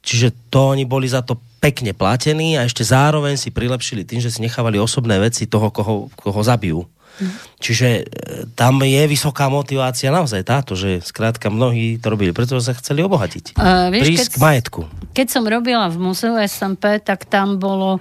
Čiže 0.00 0.32
to 0.48 0.72
oni 0.72 0.88
boli 0.88 1.04
za 1.04 1.20
to 1.20 1.36
pekne 1.60 1.92
platení 1.92 2.56
a 2.56 2.64
ešte 2.64 2.80
zároveň 2.80 3.36
si 3.36 3.52
prilepšili 3.52 4.08
tým, 4.08 4.24
že 4.24 4.32
si 4.32 4.40
nechávali 4.40 4.80
osobné 4.80 5.20
veci 5.20 5.44
toho, 5.44 5.68
koho, 5.68 6.08
koho 6.16 6.40
zabijú. 6.40 6.88
Čiže 7.58 7.88
e, 7.88 8.02
tam 8.54 8.80
je 8.82 9.02
vysoká 9.10 9.50
motivácia 9.50 10.14
naozaj 10.14 10.46
táto, 10.46 10.78
že 10.78 11.02
skrátka 11.02 11.50
mnohí 11.50 11.98
to 11.98 12.14
robili, 12.14 12.30
pretože 12.30 12.70
sa 12.70 12.74
chceli 12.78 13.02
obohatiť. 13.02 13.58
Uh, 13.58 13.90
vieš, 13.90 14.04
Prísť 14.06 14.28
keď, 14.30 14.34
k 14.34 14.42
majetku. 14.42 14.80
Keď 15.12 15.26
som 15.26 15.44
robila 15.44 15.90
v 15.90 15.98
muzeu 15.98 16.38
SMP, 16.46 17.02
tak 17.02 17.26
tam 17.26 17.58
bolo 17.58 17.98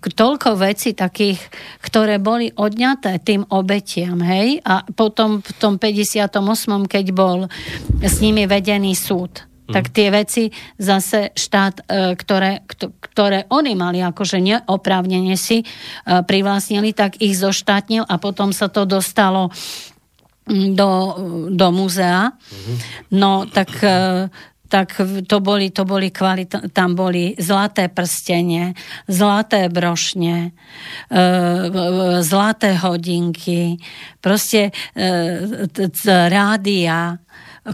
toľko 0.00 0.56
vecí 0.56 0.96
takých, 0.96 1.38
ktoré 1.84 2.16
boli 2.16 2.48
odňaté 2.56 3.20
tým 3.20 3.44
obetiam, 3.52 4.16
hej? 4.24 4.64
A 4.64 4.84
potom 4.96 5.44
v 5.44 5.52
tom 5.60 5.76
58. 5.76 6.40
keď 6.88 7.06
bol 7.12 7.46
s 8.00 8.16
nimi 8.24 8.48
vedený 8.48 8.96
súd 8.96 9.53
tak 9.64 9.88
tie 9.88 10.12
veci 10.12 10.52
zase 10.76 11.32
štát, 11.32 11.88
e, 11.88 12.12
ktoré, 12.20 12.60
ktoré 13.00 13.48
oni 13.48 13.72
mali 13.72 14.04
akože 14.04 14.36
neoprávnene 14.36 15.36
si 15.40 15.64
e, 15.64 15.66
privlastnili, 16.04 16.92
tak 16.92 17.16
ich 17.24 17.40
zoštátnil 17.40 18.04
a 18.04 18.20
potom 18.20 18.52
sa 18.52 18.68
to 18.68 18.84
dostalo 18.84 19.48
mm, 20.44 20.76
do, 20.76 20.90
do 21.48 21.66
múzea. 21.72 22.36
Mhm. 22.36 22.74
No 23.16 23.48
tak 23.48 23.72
e, 23.80 24.28
tak 24.64 24.90
to 25.30 25.38
boli, 25.38 25.70
to 25.70 25.86
boli 25.86 26.10
kvalit- 26.10 26.74
tam 26.74 26.98
boli 26.98 27.38
zlaté 27.38 27.86
prstenie, 27.86 28.74
zlaté 29.06 29.70
brošne, 29.70 30.50
zlaté 32.18 32.74
hodinky, 32.82 33.78
proste 34.18 34.74
rádia, 36.10 37.22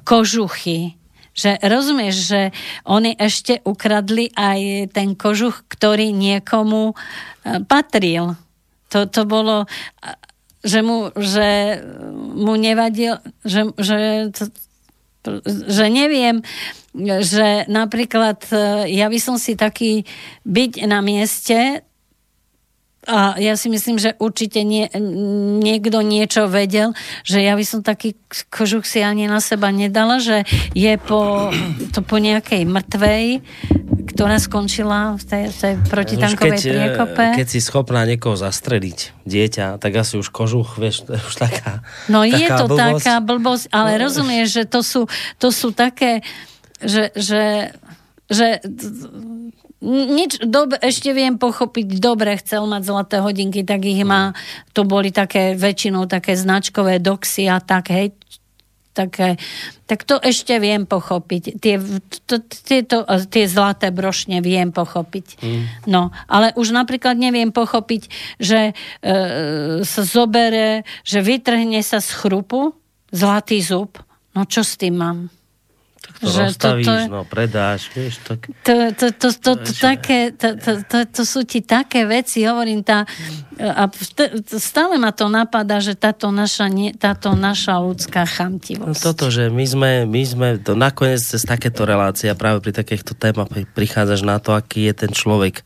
kožuchy, 0.04 0.99
že 1.34 1.56
rozumieš, 1.62 2.16
že 2.30 2.40
oni 2.84 3.14
ešte 3.14 3.62
ukradli 3.62 4.30
aj 4.34 4.92
ten 4.92 5.14
kožuch, 5.14 5.64
ktorý 5.70 6.10
niekomu 6.10 6.92
e, 6.92 6.94
patril. 7.64 8.34
To, 8.90 9.06
to 9.06 9.22
bolo, 9.22 9.70
že 10.66 10.82
mu, 10.82 11.14
že 11.14 11.80
mu 12.34 12.58
nevadil, 12.58 13.22
že, 13.46 13.70
že, 13.78 14.28
že 15.46 15.84
neviem, 15.86 16.42
že 17.22 17.64
napríklad 17.70 18.42
e, 18.50 18.90
ja 18.98 19.06
by 19.06 19.18
som 19.22 19.38
si 19.38 19.54
taký 19.54 20.02
byť 20.42 20.72
na 20.90 20.98
mieste 21.00 21.86
a 23.00 23.32
ja 23.36 23.56
si 23.56 23.66
myslím, 23.66 23.96
že 23.96 24.12
určite 24.16 24.60
nie, 24.60 24.84
niekto 25.58 26.04
niečo 26.04 26.44
vedel, 26.46 26.92
že 27.24 27.40
ja 27.40 27.56
by 27.56 27.64
som 27.64 27.80
taký 27.80 28.12
kožuch 28.46 28.84
si 28.84 29.00
ani 29.00 29.24
na 29.24 29.40
seba 29.40 29.72
nedala, 29.72 30.20
že 30.20 30.44
je 30.76 30.92
po, 30.96 31.48
to 31.90 32.04
po 32.04 32.20
nejakej 32.20 32.68
mŕtvej, 32.68 33.24
ktorá 34.10 34.36
skončila 34.36 35.16
v 35.16 35.24
tej, 35.24 35.44
v 35.48 35.56
tej 35.56 35.74
protitankovej 35.88 36.52
Už 36.52 36.60
keď, 36.60 36.60
e, 36.60 36.72
priekope. 36.76 37.24
keď 37.40 37.46
si 37.48 37.58
schopná 37.58 38.04
niekoho 38.04 38.36
zastreliť, 38.36 38.98
dieťa, 39.24 39.80
tak 39.80 39.92
asi 39.96 40.20
už 40.20 40.28
kožuch, 40.28 40.76
vieš, 40.76 41.08
je 41.08 41.16
už 41.16 41.34
taká 41.40 41.80
No 42.04 42.20
je 42.20 42.36
taká 42.36 42.56
to 42.58 42.64
blbosť. 42.68 43.00
taká 43.00 43.14
blbosť, 43.18 43.64
ale 43.72 43.96
No. 43.96 44.00
rozumieš, 44.04 44.48
že 44.52 44.64
to 44.68 44.84
sú, 44.84 45.08
to 45.40 45.48
sú 45.48 45.72
také, 45.72 46.20
že, 46.84 47.08
že, 47.16 47.72
že 48.28 48.60
nič, 49.84 50.44
dob, 50.44 50.76
ešte 50.76 51.16
viem 51.16 51.40
pochopiť, 51.40 52.00
dobre 52.00 52.36
chcel 52.36 52.68
mať 52.68 52.82
zlaté 52.84 53.16
hodinky, 53.24 53.64
tak 53.64 53.84
ich 53.88 54.04
má, 54.04 54.36
to 54.76 54.84
boli 54.84 55.08
také 55.08 55.56
väčšinou 55.56 56.04
také 56.04 56.36
značkové 56.36 57.00
doxy 57.00 57.48
a 57.48 57.64
tak, 57.64 57.88
hej, 57.88 58.12
také, 58.92 59.40
tak 59.86 60.04
to 60.04 60.20
ešte 60.20 60.58
viem 60.60 60.84
pochopiť. 60.84 61.42
Tie, 61.56 61.80
to, 62.28 62.42
tieto, 62.44 63.06
tie 63.30 63.44
zlaté 63.48 63.88
brošne 63.94 64.44
viem 64.44 64.74
pochopiť. 64.74 65.26
Mm. 65.40 65.64
No, 65.88 66.02
ale 66.28 66.52
už 66.58 66.74
napríklad 66.74 67.16
neviem 67.16 67.54
pochopiť, 67.54 68.10
že 68.36 68.60
e, 68.70 69.12
sa 69.86 70.02
zobere, 70.04 70.84
že 71.06 71.24
vytrhne 71.24 71.80
sa 71.80 72.02
z 72.02 72.10
chrupu 72.12 72.76
zlatý 73.14 73.62
zub. 73.62 73.96
No 74.36 74.44
čo 74.44 74.62
s 74.62 74.76
tým 74.76 74.98
mám? 74.98 75.18
To 76.18 76.26
že 76.26 76.42
rozstavíš, 76.50 76.86
toto 76.86 76.98
je- 76.98 77.08
no 77.08 77.20
predáš, 77.22 77.80
vieš, 77.94 78.18
tak... 78.26 78.50
To, 78.66 78.74
to, 78.92 79.06
to, 79.14 79.28
to, 79.30 79.52
to, 79.62 79.72
také, 79.78 80.34
to, 80.34 80.58
to, 80.58 80.82
to, 80.84 80.98
to 81.06 81.22
sú 81.22 81.46
ti 81.46 81.62
také 81.62 82.04
veci, 82.04 82.42
hovorím, 82.42 82.82
tá, 82.82 83.06
a 83.56 83.86
stále 84.58 84.98
ma 84.98 85.14
to 85.14 85.30
napadá, 85.30 85.78
že 85.78 85.94
táto 85.94 86.28
naša, 86.34 86.66
nie, 86.68 86.90
táto 86.92 87.32
naša 87.32 87.78
ľudská 87.80 88.26
No 88.26 88.28
chamtivosť. 88.28 89.00
toto, 89.00 89.30
že 89.30 89.48
my 89.48 89.64
sme, 89.64 89.90
my 90.04 90.22
sme 90.26 90.48
to 90.60 90.74
nakoniec 90.74 91.22
cez 91.22 91.46
takéto 91.46 91.86
relácie 91.86 92.26
a 92.26 92.36
práve 92.36 92.60
pri 92.60 92.74
takýchto 92.74 93.14
témach 93.14 93.48
pri- 93.48 93.68
prichádzaš 93.70 94.20
na 94.26 94.36
to, 94.42 94.52
aký 94.52 94.90
je 94.90 94.94
ten 95.06 95.12
človek 95.14 95.62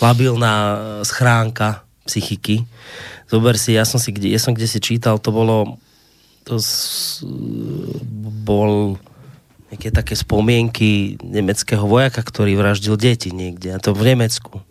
labilná 0.00 0.54
e, 0.54 0.76
schránka 1.04 1.84
psychiky. 2.08 2.64
Zober 3.28 3.60
si, 3.60 3.76
ja 3.76 3.84
som 3.84 4.00
si 4.00 4.12
kde, 4.12 4.32
ja 4.32 4.40
som 4.40 4.56
kde 4.56 4.64
si 4.64 4.80
čítal, 4.80 5.20
to 5.20 5.28
bolo 5.28 5.76
to 6.48 6.56
s, 6.56 7.20
bol 8.44 8.96
nejaké 9.68 9.92
také 9.92 10.16
spomienky 10.16 11.20
nemeckého 11.20 11.84
vojaka, 11.84 12.24
ktorý 12.24 12.56
vraždil 12.56 12.96
deti 12.96 13.28
niekde, 13.32 13.76
a 13.76 13.78
to 13.78 13.92
v 13.92 14.16
Nemecku. 14.16 14.64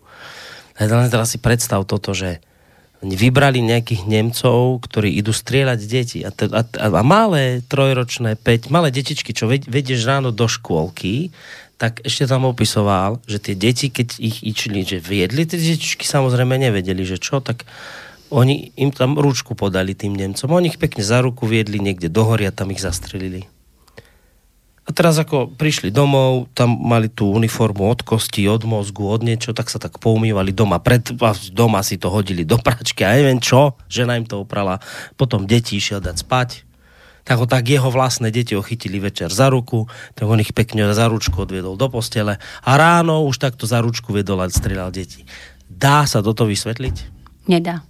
A 0.78 0.86
teraz 0.86 1.34
si 1.34 1.38
predstav 1.38 1.82
toto, 1.86 2.14
že 2.14 2.38
oni 2.98 3.14
vybrali 3.14 3.62
nejakých 3.62 4.10
Nemcov, 4.10 4.82
ktorí 4.82 5.14
idú 5.14 5.30
strieľať 5.30 5.80
deti. 5.86 6.18
A, 6.26 6.34
te, 6.34 6.50
a, 6.50 6.66
a 6.66 7.02
malé 7.06 7.62
trojročné, 7.70 8.34
päť, 8.34 8.74
malé 8.74 8.90
detičky, 8.90 9.30
čo 9.30 9.46
ved, 9.46 9.70
vedieš 9.70 10.02
ráno 10.02 10.34
do 10.34 10.50
škôlky, 10.50 11.30
tak 11.78 12.02
ešte 12.02 12.26
tam 12.26 12.50
opisoval, 12.50 13.22
že 13.30 13.38
tie 13.38 13.54
deti, 13.54 13.86
keď 13.86 14.18
ich 14.18 14.42
išli, 14.42 14.82
že 14.82 14.98
viedli, 14.98 15.46
tie 15.46 15.62
detičky 15.62 16.02
samozrejme 16.02 16.58
nevedeli, 16.58 17.06
že 17.06 17.22
čo, 17.22 17.38
tak 17.38 17.62
oni 18.34 18.74
im 18.74 18.90
tam 18.90 19.14
ručku 19.14 19.54
podali 19.54 19.94
tým 19.94 20.18
Nemcom. 20.18 20.50
Oni 20.50 20.74
ich 20.74 20.82
pekne 20.82 21.06
za 21.06 21.22
ruku 21.22 21.46
viedli 21.46 21.78
niekde 21.78 22.10
do 22.10 22.26
hory 22.26 22.50
a 22.50 22.52
tam 22.52 22.74
ich 22.74 22.82
zastrelili. 22.82 23.46
A 24.88 24.90
teraz 24.96 25.20
ako 25.20 25.52
prišli 25.52 25.92
domov, 25.92 26.48
tam 26.56 26.72
mali 26.72 27.12
tú 27.12 27.28
uniformu 27.28 27.92
od 27.92 28.00
kosti, 28.00 28.48
od 28.48 28.64
mozgu, 28.64 29.04
od 29.04 29.20
niečo, 29.20 29.52
tak 29.52 29.68
sa 29.68 29.76
tak 29.76 30.00
poumývali 30.00 30.48
doma. 30.56 30.80
Pred, 30.80 31.12
doma 31.52 31.84
si 31.84 32.00
to 32.00 32.08
hodili 32.08 32.48
do 32.48 32.56
pračky 32.56 33.04
a 33.04 33.12
neviem 33.12 33.36
čo, 33.36 33.76
žena 33.92 34.16
im 34.16 34.24
to 34.24 34.48
oprala. 34.48 34.80
Potom 35.20 35.44
deti 35.44 35.76
išiel 35.76 36.00
dať 36.00 36.16
spať. 36.24 36.48
Tak 37.28 37.36
ho 37.36 37.44
tak 37.44 37.68
jeho 37.68 37.92
vlastné 37.92 38.32
deti 38.32 38.56
ho 38.56 38.64
chytili 38.64 38.96
večer 38.96 39.28
za 39.28 39.52
ruku, 39.52 39.84
tak 40.16 40.24
on 40.24 40.40
ich 40.40 40.56
pekne 40.56 40.88
za 40.96 41.04
ručku 41.12 41.44
odviedol 41.44 41.76
do 41.76 41.92
postele 41.92 42.40
a 42.64 42.70
ráno 42.80 43.28
už 43.28 43.36
takto 43.36 43.68
za 43.68 43.84
ručku 43.84 44.16
viedol 44.16 44.40
a 44.40 44.48
strieľal 44.48 44.88
deti. 44.88 45.28
Dá 45.68 46.08
sa 46.08 46.24
toto 46.24 46.48
vysvetliť? 46.48 46.96
Nedá. 47.44 47.84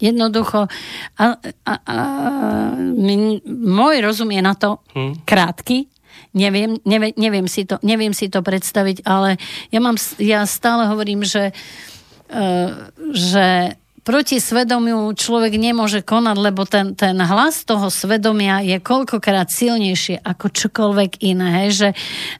Jednoducho, 0.00 0.72
a, 1.20 1.24
a, 1.68 1.74
a, 1.74 1.96
my, 2.96 3.42
môj 3.44 4.00
rozum 4.00 4.32
je 4.32 4.40
na 4.40 4.54
to 4.56 4.80
Hm. 4.96 5.26
krátky, 5.28 5.90
neviem, 6.34 6.76
neviem, 6.84 7.12
neviem, 7.16 7.46
si 7.46 7.64
to, 7.64 7.80
neviem 7.80 8.12
si 8.12 8.28
to 8.28 8.44
predstaviť, 8.44 9.04
ale 9.04 9.36
ja, 9.72 9.80
mám, 9.80 9.96
ja 10.20 10.44
stále 10.44 10.88
hovorím, 10.88 11.24
že, 11.24 11.50
e, 12.28 12.44
že 13.12 13.76
proti 14.08 14.40
svedomiu 14.40 15.12
človek 15.12 15.60
nemôže 15.60 16.00
konať, 16.00 16.36
lebo 16.40 16.64
ten, 16.64 16.96
ten 16.96 17.12
hlas 17.20 17.68
toho 17.68 17.92
svedomia 17.92 18.64
je 18.64 18.80
koľkokrát 18.80 19.52
silnejšie 19.52 20.24
ako 20.24 20.48
čokoľvek 20.48 21.20
iné. 21.28 21.48
Hej? 21.60 21.68
Že 21.76 21.88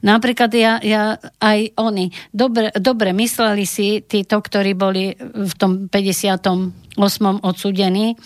napríklad 0.01 0.49
ja, 0.57 0.81
ja 0.81 1.21
aj 1.37 1.77
oni 1.77 2.09
dobre, 2.33 2.73
dobre 2.73 3.13
mysleli 3.13 3.69
si 3.69 4.01
títo, 4.01 4.41
ktorí 4.41 4.73
boli 4.73 5.13
v 5.21 5.53
tom 5.61 5.85
58. 5.93 6.97
odsudení, 7.45 8.17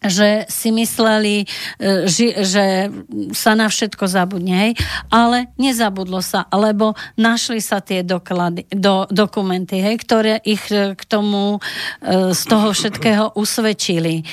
že 0.00 0.48
si 0.48 0.72
mysleli, 0.72 1.44
e, 1.44 2.08
ži, 2.08 2.32
že 2.40 2.88
sa 3.36 3.52
na 3.52 3.68
všetko 3.68 4.08
zabudne, 4.08 4.54
hej? 4.68 4.72
ale 5.12 5.52
nezabudlo 5.60 6.24
sa, 6.24 6.48
lebo 6.52 6.96
našli 7.20 7.60
sa 7.60 7.84
tie 7.84 8.00
doklady, 8.00 8.64
do, 8.72 9.04
dokumenty, 9.12 9.80
hej, 9.80 10.00
ktoré 10.00 10.40
ich 10.40 10.64
e, 10.72 10.96
k 10.96 11.02
tomu 11.04 11.60
e, 12.00 12.32
z 12.32 12.42
toho 12.48 12.72
všetkého 12.72 13.36
usvedčili. 13.36 14.20
E, 14.20 14.24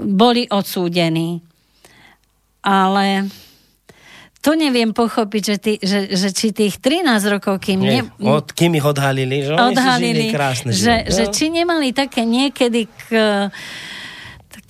Boli 0.00 0.44
odsúdení. 0.50 1.40
Ale 2.60 3.32
to 4.40 4.56
neviem 4.56 4.96
pochopiť, 4.96 5.42
že, 5.44 5.56
ty, 5.60 5.72
že, 5.76 6.16
že 6.16 6.32
či 6.32 6.56
tých 6.56 6.80
13 6.80 7.04
rokov, 7.28 7.60
kým... 7.60 7.84
Nie, 7.84 8.08
Ne, 8.16 8.32
od, 8.32 8.56
kým 8.56 8.72
ich 8.72 8.84
odhalili, 8.84 9.44
že 9.44 9.52
oni 9.52 9.60
si 9.60 9.60
žili 9.60 9.76
odhalili, 9.76 10.26
krásne 10.32 10.70
že, 10.72 10.80
život, 10.80 11.12
že 11.12 11.24
no. 11.28 11.32
či 11.36 11.44
nemali 11.52 11.88
také 11.92 12.22
niekedy 12.24 12.88
k, 12.88 13.08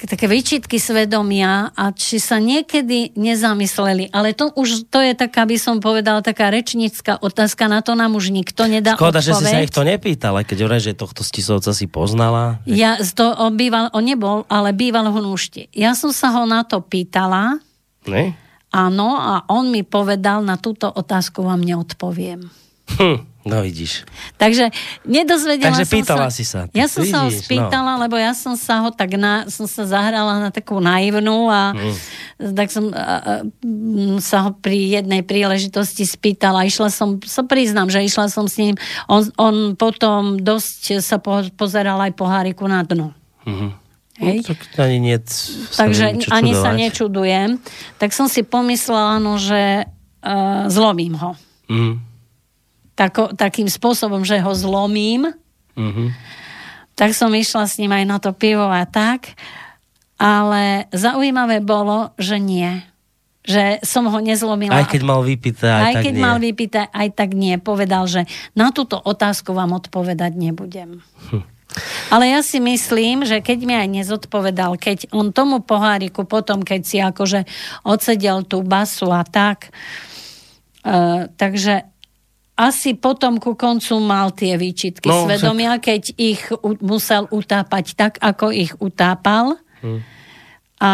také 0.07 0.29
výčitky 0.29 0.79
svedomia 0.79 1.73
a 1.73 1.91
či 1.91 2.21
sa 2.21 2.39
niekedy 2.39 3.17
nezamysleli. 3.19 4.13
Ale 4.13 4.33
to 4.33 4.53
už 4.55 4.87
to 4.89 5.01
je 5.01 5.13
taká, 5.13 5.45
by 5.45 5.57
som 5.57 5.81
povedala, 5.81 6.21
taká 6.23 6.49
rečnícka 6.49 7.19
otázka, 7.21 7.69
na 7.69 7.81
to 7.85 7.93
nám 7.97 8.17
už 8.17 8.33
nikto 8.33 8.65
nedá 8.69 8.97
Škoda, 8.97 9.21
že 9.21 9.37
si 9.37 9.45
sa 9.45 9.59
odpoveď. 9.61 9.65
ich 9.67 9.75
to 9.75 9.83
nepýtala, 9.83 10.39
keď 10.45 10.57
hovoríš, 10.65 10.85
že 10.91 10.95
tohto 10.97 11.21
stisovca 11.25 11.73
si 11.73 11.85
poznala. 11.89 12.61
Ja 12.65 13.01
z 13.01 13.13
to, 13.17 13.27
on, 13.37 13.57
býval, 13.57 13.91
on 13.93 14.05
nebol, 14.05 14.45
ale 14.49 14.73
býval 14.77 15.09
v 15.11 15.21
Hnúšti. 15.21 15.63
Ja 15.73 15.97
som 15.97 16.13
sa 16.13 16.31
ho 16.37 16.45
na 16.45 16.63
to 16.65 16.81
pýtala, 16.85 17.61
Ne? 18.09 18.33
áno, 18.73 19.19
a 19.21 19.45
on 19.53 19.69
mi 19.69 19.85
povedal, 19.85 20.41
na 20.41 20.57
túto 20.57 20.89
otázku 20.89 21.45
vám 21.45 21.61
neodpoviem. 21.61 22.49
Hm, 22.97 23.19
no 23.45 23.65
vidíš. 23.65 24.05
Takže 24.37 24.69
nedozvedela 25.09 25.73
Takže 25.73 25.85
som 25.89 25.95
pýtala 25.97 26.27
sa, 26.29 26.35
si 26.35 26.45
sa. 26.45 26.61
Ja 26.77 26.87
som 26.87 27.03
sa 27.09 27.25
ho 27.25 27.29
Vidíš, 27.33 27.41
no. 27.41 27.47
spýtala, 27.49 27.93
lebo 28.05 28.21
ja 28.21 28.37
som 28.37 28.53
sa 28.57 28.85
ho 28.85 28.93
tak 28.93 29.17
na, 29.17 29.49
som 29.49 29.65
sa 29.65 29.89
zahrala 29.89 30.45
na 30.45 30.51
takú 30.53 30.77
naivnú 30.81 31.49
a 31.49 31.73
Mm. 31.73 31.95
tak 32.57 32.69
som 32.73 32.93
a, 32.93 33.01
a, 33.01 33.05
sa 34.21 34.49
ho 34.49 34.51
pri 34.57 35.01
jednej 35.01 35.25
príležitosti 35.25 36.05
spýtala. 36.05 36.69
Išla 36.69 36.93
som, 36.93 37.21
sa 37.25 37.45
priznám, 37.45 37.89
že 37.89 38.05
išla 38.05 38.29
som 38.29 38.45
s 38.49 38.57
ním. 38.61 38.77
On, 39.09 39.25
on 39.41 39.77
potom 39.77 40.41
dosť 40.41 41.01
sa 41.01 41.17
po, 41.17 41.41
pozeral 41.57 42.01
aj 42.01 42.13
poháriku 42.17 42.69
na 42.69 42.85
dno. 42.85 43.13
Mhm. 43.47 43.69
Hej? 44.21 44.45
No, 44.45 44.53
tak 44.53 44.61
ani 44.77 45.01
nie, 45.01 45.17
Takže 45.81 46.29
ani 46.29 46.53
sa 46.53 46.77
nečudujem. 46.77 47.57
Tak 47.97 48.13
som 48.13 48.29
si 48.29 48.45
pomyslela, 48.45 49.17
no, 49.17 49.41
že 49.41 49.89
uh, 49.89 50.69
zlomím 50.69 51.17
ho. 51.17 51.33
Mhm. 51.73 52.10
Tako, 53.01 53.33
takým 53.33 53.65
spôsobom, 53.65 54.29
že 54.29 54.37
ho 54.45 54.53
zlomím. 54.53 55.33
Mhm. 55.81 56.13
tak 56.99 57.17
som 57.17 57.33
išla 57.33 57.65
s 57.65 57.81
ním 57.81 57.97
aj 57.97 58.05
na 58.05 58.19
to 58.21 58.37
pivo 58.37 58.69
a 58.69 58.85
tak. 58.85 59.33
Ale 60.21 60.85
zaujímavé 60.93 61.65
bolo, 61.65 62.13
že 62.21 62.37
nie. 62.37 62.85
Že 63.41 63.81
som 63.81 64.05
ho 64.05 64.21
nezlomila. 64.21 64.77
Aj 64.77 64.85
keď 64.85 65.01
mal 65.09 65.25
vypité, 65.25 65.65
aj, 65.65 65.81
aj 65.81 65.95
tak 65.97 66.05
keď 66.05 66.15
nie. 66.15 66.21
mal 66.21 66.37
vypýtať, 66.37 66.87
aj 66.93 67.09
tak 67.17 67.31
nie. 67.33 67.57
Povedal, 67.57 68.05
že 68.05 68.29
na 68.53 68.69
túto 68.69 69.01
otázku 69.01 69.57
vám 69.57 69.81
odpovedať 69.81 70.37
nebudem. 70.37 71.01
Hm. 71.33 71.41
Ale 72.13 72.29
ja 72.29 72.45
si 72.45 72.61
myslím, 72.61 73.25
že 73.25 73.41
keď 73.41 73.59
mi 73.65 73.75
aj 73.79 73.89
nezodpovedal, 73.89 74.77
keď 74.77 75.09
on 75.15 75.33
tomu 75.33 75.65
poháriku 75.65 76.29
potom, 76.29 76.61
keď 76.61 76.81
si 76.83 76.99
akože 77.01 77.47
odsedel 77.87 78.45
tú 78.45 78.61
basu 78.61 79.09
a 79.09 79.23
tak, 79.23 79.71
uh, 80.85 81.31
takže 81.39 81.90
asi 82.61 82.93
potom 82.93 83.41
ku 83.41 83.57
koncu 83.57 83.97
mal 83.99 84.37
tie 84.37 84.61
výčitky 84.61 85.09
No, 85.09 85.25
svedomia, 85.25 85.81
keď 85.81 86.13
ich 86.15 86.45
u, 86.53 86.77
musel 86.85 87.25
utápať 87.33 87.97
tak, 87.97 88.13
ako 88.21 88.53
ich 88.53 88.77
utápal. 88.77 89.57
Hm. 89.81 90.05
A 90.77 90.93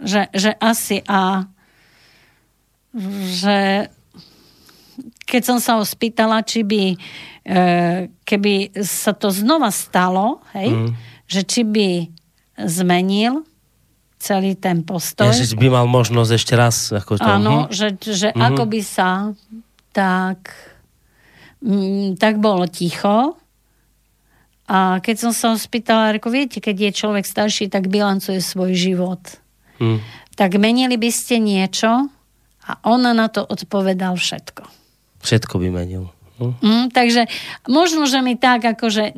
že, 0.00 0.32
že 0.32 0.56
asi 0.56 1.04
a 1.04 1.44
že 3.28 3.90
keď 5.28 5.42
som 5.44 5.58
sa 5.60 5.76
ho 5.76 5.84
spýtala, 5.84 6.40
či 6.40 6.64
by 6.64 6.82
e, 6.88 6.96
keby 8.24 8.54
sa 8.80 9.12
to 9.12 9.28
znova 9.28 9.68
stalo, 9.68 10.40
hej, 10.56 10.72
Mm. 10.72 10.90
že 11.28 11.40
či 11.44 11.62
by 11.64 11.88
zmenil 12.64 13.44
celý 14.18 14.56
ten 14.56 14.82
postoj. 14.82 15.28
Ja, 15.30 15.36
že 15.36 15.54
by 15.54 15.68
mal 15.68 15.86
možnosť 15.86 16.30
ešte 16.32 16.54
raz. 16.56 16.90
Ako 16.90 17.20
to, 17.20 17.28
Áno, 17.28 17.68
hm? 17.68 17.76
že, 17.76 17.88
že 18.00 18.28
Mhm. 18.32 18.40
ako 18.40 18.62
by 18.66 18.80
sa 18.80 19.08
tak 19.92 20.50
mm, 21.62 22.18
tak 22.18 22.38
bolo 22.42 22.66
ticho. 22.66 23.38
A 24.68 25.00
keď 25.00 25.16
som 25.16 25.32
sa 25.32 25.56
spýtala, 25.56 26.12
ako 26.20 26.28
viete, 26.28 26.60
keď 26.60 26.92
je 26.92 26.98
človek 27.00 27.24
starší, 27.24 27.72
tak 27.72 27.88
bilancuje 27.88 28.36
svoj 28.44 28.76
život. 28.76 29.20
Hm. 29.80 29.98
Tak 30.36 30.60
menili 30.60 31.00
by 31.00 31.08
ste 31.08 31.40
niečo? 31.40 32.12
A 32.68 32.70
on 32.84 33.00
na 33.00 33.26
to 33.32 33.40
odpovedal 33.40 34.20
všetko. 34.20 34.68
Všetko 35.24 35.54
by 35.56 35.68
menil. 35.72 36.12
Hm? 36.38 36.54
Mm, 36.60 36.86
takže 36.92 37.26
možno, 37.66 38.04
že 38.04 38.20
mi 38.20 38.36
tak, 38.38 38.62
akože 38.62 39.16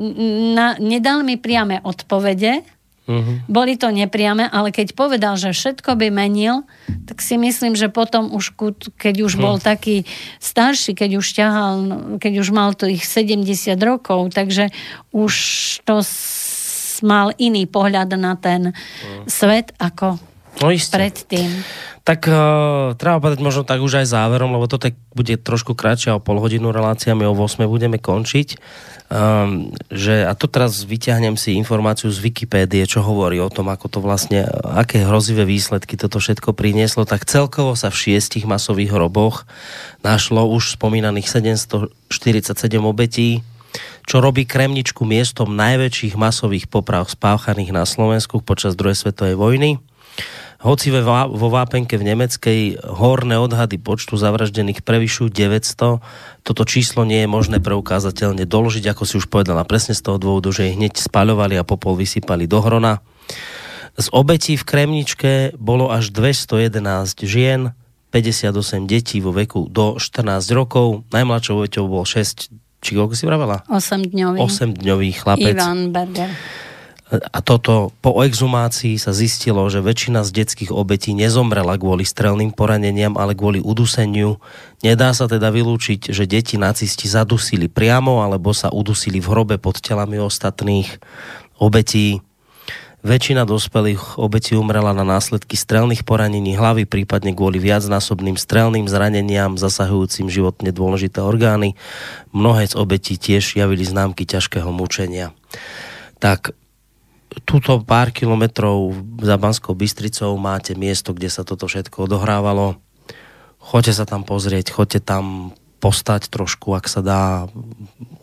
na, 0.57 0.79
nedal 0.81 1.27
mi 1.27 1.37
priame 1.37 1.83
odpovede, 1.83 2.65
Mhm. 3.11 3.51
boli 3.51 3.75
to 3.75 3.91
nepriame, 3.91 4.47
ale 4.47 4.71
keď 4.71 4.95
povedal, 4.95 5.35
že 5.35 5.51
všetko 5.51 5.99
by 5.99 6.09
menil, 6.15 6.63
tak 7.11 7.19
si 7.19 7.35
myslím, 7.35 7.75
že 7.75 7.91
potom 7.91 8.31
už, 8.31 8.55
keď 8.95 9.15
už 9.27 9.35
bol 9.35 9.59
taký 9.59 10.07
starší, 10.39 10.95
keď 10.95 11.11
už 11.19 11.27
ťahal, 11.35 11.75
keď 12.23 12.33
už 12.39 12.49
mal 12.55 12.71
to 12.79 12.87
ich 12.87 13.03
70 13.03 13.43
rokov, 13.83 14.31
takže 14.31 14.71
už 15.11 15.35
to 15.83 16.07
mal 17.03 17.33
iný 17.41 17.65
pohľad 17.65 18.15
na 18.21 18.37
ten 18.37 18.77
svet 19.27 19.73
ako 19.81 20.30
No 20.59 20.75
isté. 20.75 20.99
predtým. 20.99 21.63
Tak 22.03 22.27
uh, 22.27 22.97
treba 22.97 23.23
povedať 23.23 23.39
možno 23.45 23.63
tak 23.63 23.79
už 23.85 24.03
aj 24.03 24.11
záverom, 24.11 24.57
lebo 24.57 24.67
to 24.67 24.81
tak 24.81 24.97
bude 25.15 25.37
trošku 25.39 25.79
kratšia 25.79 26.17
o 26.17 26.25
pol 26.25 26.41
hodinu 26.43 26.73
relácia, 26.75 27.15
my 27.15 27.29
o 27.29 27.37
8 27.37 27.69
budeme 27.71 28.01
končiť. 28.01 28.57
Um, 29.11 29.75
že, 29.91 30.23
a 30.23 30.39
to 30.39 30.47
teraz 30.47 30.87
vyťahnem 30.87 31.35
si 31.35 31.59
informáciu 31.59 32.15
z 32.15 32.23
Wikipédie, 32.23 32.87
čo 32.87 33.03
hovorí 33.03 33.43
o 33.43 33.51
tom, 33.51 33.67
ako 33.67 33.87
to 33.91 33.99
vlastne, 33.99 34.47
aké 34.63 35.03
hrozivé 35.03 35.43
výsledky 35.43 35.99
toto 35.99 36.23
všetko 36.23 36.55
prinieslo, 36.55 37.03
tak 37.03 37.27
celkovo 37.27 37.75
sa 37.75 37.91
v 37.91 38.07
šiestich 38.07 38.47
masových 38.47 38.95
hroboch 38.95 39.51
našlo 40.07 40.47
už 40.55 40.79
spomínaných 40.79 41.27
747 41.27 41.91
obetí, 42.87 43.43
čo 44.07 44.23
robí 44.23 44.47
Kremničku 44.47 45.03
miestom 45.03 45.59
najväčších 45.59 46.15
masových 46.15 46.71
poprav 46.71 47.11
spáchaných 47.11 47.75
na 47.75 47.83
Slovensku 47.83 48.41
počas 48.47 48.79
druhej 48.79 48.95
svetovej 48.95 49.35
vojny. 49.35 49.83
Hoci 50.61 50.93
vo 50.93 51.49
Vápenke 51.49 51.97
v 51.97 52.05
Nemeckej 52.05 52.85
horné 52.85 53.41
odhady 53.41 53.81
počtu 53.81 54.21
zavraždených 54.21 54.85
prevyšujú 54.85 55.33
900, 55.33 56.05
toto 56.45 56.63
číslo 56.69 57.09
nie 57.09 57.25
je 57.25 57.33
možné 57.33 57.65
preukázateľne 57.65 58.45
doložiť, 58.45 58.93
ako 58.93 59.03
si 59.09 59.17
už 59.17 59.33
povedala, 59.33 59.65
presne 59.65 59.97
z 59.97 60.05
toho 60.05 60.21
dôvodu, 60.21 60.53
že 60.53 60.69
ich 60.69 60.77
hneď 60.77 61.01
spaľovali 61.01 61.57
a 61.57 61.65
popol 61.65 61.97
vysypali 61.97 62.45
do 62.45 62.61
hrona. 62.61 63.01
Z 63.97 64.13
obetí 64.13 64.61
v 64.61 64.65
Kremničke 64.69 65.33
bolo 65.57 65.89
až 65.89 66.13
211 66.13 66.77
žien, 67.25 67.73
58 68.13 68.85
detí 68.85 69.25
vo 69.25 69.33
veku 69.33 69.65
do 69.65 69.97
14 69.97 70.45
rokov, 70.53 71.09
najmladšou 71.09 71.57
obeťou 71.57 71.89
bol 71.89 72.05
6, 72.05 72.53
či 72.85 72.91
koľko 72.93 73.17
si 73.17 73.25
vravela? 73.25 73.65
8 73.73 74.13
dňový. 74.13 74.39
8-dňový 74.45 75.09
chlapec. 75.17 75.57
Ivan 75.57 75.89
Berger. 75.89 76.37
A 77.11 77.43
toto 77.43 77.91
po 77.99 78.23
exhumácii 78.23 78.95
sa 78.95 79.11
zistilo, 79.11 79.67
že 79.67 79.83
väčšina 79.83 80.23
z 80.23 80.31
detských 80.31 80.71
obetí 80.71 81.11
nezomrela 81.11 81.75
kvôli 81.75 82.07
strelným 82.07 82.55
poraneniam, 82.55 83.19
ale 83.19 83.35
kvôli 83.35 83.59
uduseniu. 83.59 84.39
Nedá 84.87 85.11
sa 85.11 85.27
teda 85.27 85.51
vylúčiť, 85.51 86.15
že 86.15 86.31
deti 86.31 86.55
nacisti 86.55 87.11
zadusili 87.11 87.67
priamo, 87.67 88.23
alebo 88.23 88.55
sa 88.55 88.71
udusili 88.71 89.19
v 89.19 89.27
hrobe 89.27 89.59
pod 89.59 89.83
telami 89.83 90.23
ostatných 90.23 91.03
obetí. 91.59 92.23
Väčšina 93.03 93.49
dospelých 93.49 94.21
obetí 94.21 94.55
umrela 94.55 94.95
na 94.95 95.03
následky 95.03 95.59
strelných 95.59 96.07
poranení 96.07 96.55
hlavy, 96.55 96.87
prípadne 96.87 97.35
kvôli 97.35 97.59
viacnásobným 97.59 98.39
strelným 98.39 98.87
zraneniam 98.87 99.59
zasahujúcim 99.59 100.31
životne 100.31 100.71
dôležité 100.71 101.25
orgány. 101.25 101.75
Mnohé 102.31 102.71
z 102.71 102.79
obetí 102.79 103.19
tiež 103.19 103.57
javili 103.59 103.83
známky 103.83 104.29
ťažkého 104.29 104.69
mučenia. 104.71 105.35
Tak 106.21 106.53
túto 107.47 107.79
pár 107.83 108.11
kilometrov 108.11 108.95
za 109.23 109.37
Banskou 109.39 109.75
Bystricou 109.75 110.35
máte 110.37 110.75
miesto, 110.75 111.15
kde 111.15 111.31
sa 111.31 111.47
toto 111.47 111.71
všetko 111.71 112.11
odohrávalo. 112.11 112.79
Choďte 113.61 113.93
sa 113.93 114.05
tam 114.09 114.27
pozrieť, 114.27 114.73
choďte 114.73 115.01
tam 115.05 115.55
postať 115.81 116.29
trošku, 116.29 116.77
ak 116.77 116.87
sa 116.87 117.01
dá 117.01 117.49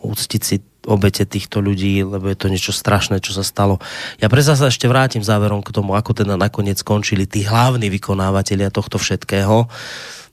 uctiť 0.00 0.42
si 0.42 0.62
obete 0.86 1.26
týchto 1.28 1.60
ľudí, 1.60 2.00
lebo 2.06 2.30
je 2.30 2.38
to 2.38 2.48
niečo 2.48 2.72
strašné, 2.72 3.20
čo 3.20 3.36
sa 3.36 3.44
stalo. 3.44 3.82
Ja 4.22 4.30
predsa 4.32 4.56
sa 4.56 4.72
ešte 4.72 4.88
vrátim 4.88 5.20
záverom 5.20 5.60
k 5.60 5.74
tomu, 5.74 5.92
ako 5.98 6.16
teda 6.24 6.38
nakoniec 6.38 6.80
skončili 6.80 7.28
tí 7.28 7.44
hlavní 7.44 7.92
vykonávateľia 7.92 8.72
tohto 8.72 8.96
všetkého. 8.96 9.68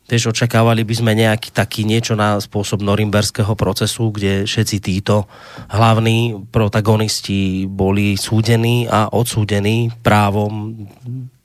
Vieš, 0.05 0.37
očakávali 0.37 0.85
by 0.85 0.95
sme 1.01 1.17
nejaký 1.17 1.49
taký 1.49 1.81
niečo 1.81 2.13
na 2.13 2.37
spôsob 2.37 2.85
norimberského 2.85 3.57
procesu, 3.57 4.13
kde 4.13 4.45
všetci 4.45 4.77
títo 4.77 5.25
hlavní 5.73 6.45
protagonisti 6.53 7.65
boli 7.65 8.13
súdení 8.13 8.85
a 8.85 9.09
odsúdení 9.09 9.89
právom. 10.05 10.85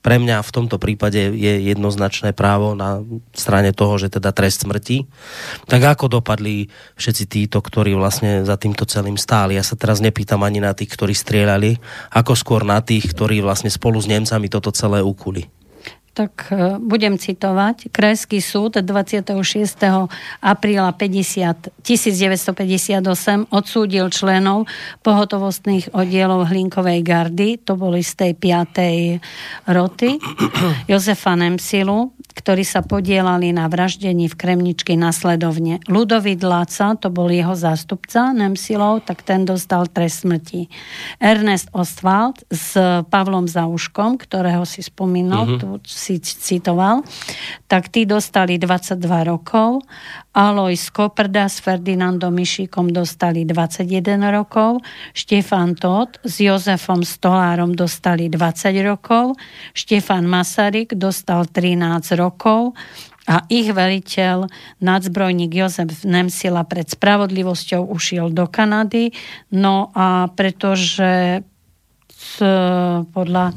Pre 0.01 0.17
mňa 0.17 0.45
v 0.45 0.53
tomto 0.53 0.77
prípade 0.77 1.33
je 1.33 1.73
jednoznačné 1.73 2.37
právo 2.37 2.77
na 2.77 3.01
strane 3.33 3.73
toho, 3.73 3.97
že 3.97 4.13
teda 4.13 4.33
trest 4.33 4.69
smrti. 4.69 5.09
Tak 5.65 5.97
ako 5.97 6.21
dopadli 6.21 6.69
všetci 7.01 7.25
títo, 7.29 7.65
ktorí 7.65 7.97
vlastne 7.97 8.45
za 8.45 8.61
týmto 8.61 8.85
celým 8.85 9.17
stáli? 9.17 9.57
Ja 9.57 9.65
sa 9.65 9.77
teraz 9.77 10.05
nepýtam 10.05 10.41
ani 10.45 10.61
na 10.61 10.77
tých, 10.77 10.93
ktorí 10.93 11.17
strieľali, 11.17 11.81
ako 12.13 12.33
skôr 12.37 12.65
na 12.65 12.85
tých, 12.85 13.09
ktorí 13.13 13.41
vlastne 13.41 13.73
spolu 13.73 14.01
s 14.01 14.09
Nemcami 14.09 14.53
toto 14.53 14.69
celé 14.73 15.01
ukuli. 15.01 15.49
Tak 16.21 16.53
e, 16.53 16.77
budem 16.77 17.17
citovať. 17.17 17.89
Krajský 17.89 18.45
súd 18.45 18.77
26. 18.77 19.41
apríla 20.45 20.93
50, 20.93 21.73
1958 21.81 23.49
odsúdil 23.49 24.13
členov 24.13 24.69
pohotovostných 25.01 25.97
oddielov 25.97 26.53
Hlinkovej 26.53 27.01
gardy, 27.01 27.57
to 27.57 27.73
boli 27.73 28.05
z 28.05 28.13
tej 28.21 28.33
5. 28.37 29.73
roty, 29.73 30.21
Jozefa 30.93 31.33
Nemsilu, 31.41 32.13
ktorí 32.35 32.63
sa 32.63 32.81
podielali 32.87 33.51
na 33.51 33.67
vraždení 33.67 34.31
v 34.31 34.39
Kremničky 34.39 34.95
nasledovne. 34.95 35.83
Ludovít 35.91 36.43
Láca, 36.47 36.95
to 36.95 37.11
bol 37.11 37.31
jeho 37.31 37.55
zástupca 37.59 38.31
Nemsilov, 38.31 39.07
tak 39.07 39.27
ten 39.27 39.43
dostal 39.43 39.91
trest 39.91 40.23
smrti. 40.23 40.69
Ernest 41.17 41.73
Ostwald 41.73 42.45
s 42.53 42.77
Pavlom 43.09 43.49
Zauškom, 43.49 44.21
ktorého 44.21 44.69
si 44.69 44.85
spomínal, 44.85 45.57
tu 45.57 45.81
si 45.89 46.21
citoval, 46.21 47.01
tak 47.67 47.89
tí 47.89 48.05
dostali 48.05 48.61
22 48.61 49.01
rokov. 49.25 49.81
Alois 50.31 50.79
Koprda 50.95 51.51
s 51.51 51.59
Ferdinandom 51.59 52.31
Mišíkom 52.31 52.95
dostali 52.95 53.43
21 53.43 54.31
rokov. 54.31 54.79
Štefan 55.11 55.75
Todt 55.75 56.23
s 56.23 56.39
Jozefom 56.39 57.03
Stolárom 57.03 57.75
dostali 57.75 58.31
20 58.31 58.71
rokov. 58.87 59.35
Štefan 59.75 60.31
Masaryk 60.31 60.95
dostal 60.95 61.51
13 61.51 62.15
rokov 62.15 62.79
a 63.27 63.43
ich 63.51 63.75
veliteľ, 63.75 64.47
nadzbrojník 64.79 65.51
Jozef 65.51 66.07
Nemsila 66.07 66.63
pred 66.63 66.87
spravodlivosťou 66.87 67.91
ušiel 67.91 68.31
do 68.31 68.47
Kanady. 68.47 69.11
No 69.51 69.91
a 69.99 70.31
pretože 70.31 71.43
podľa 73.11 73.51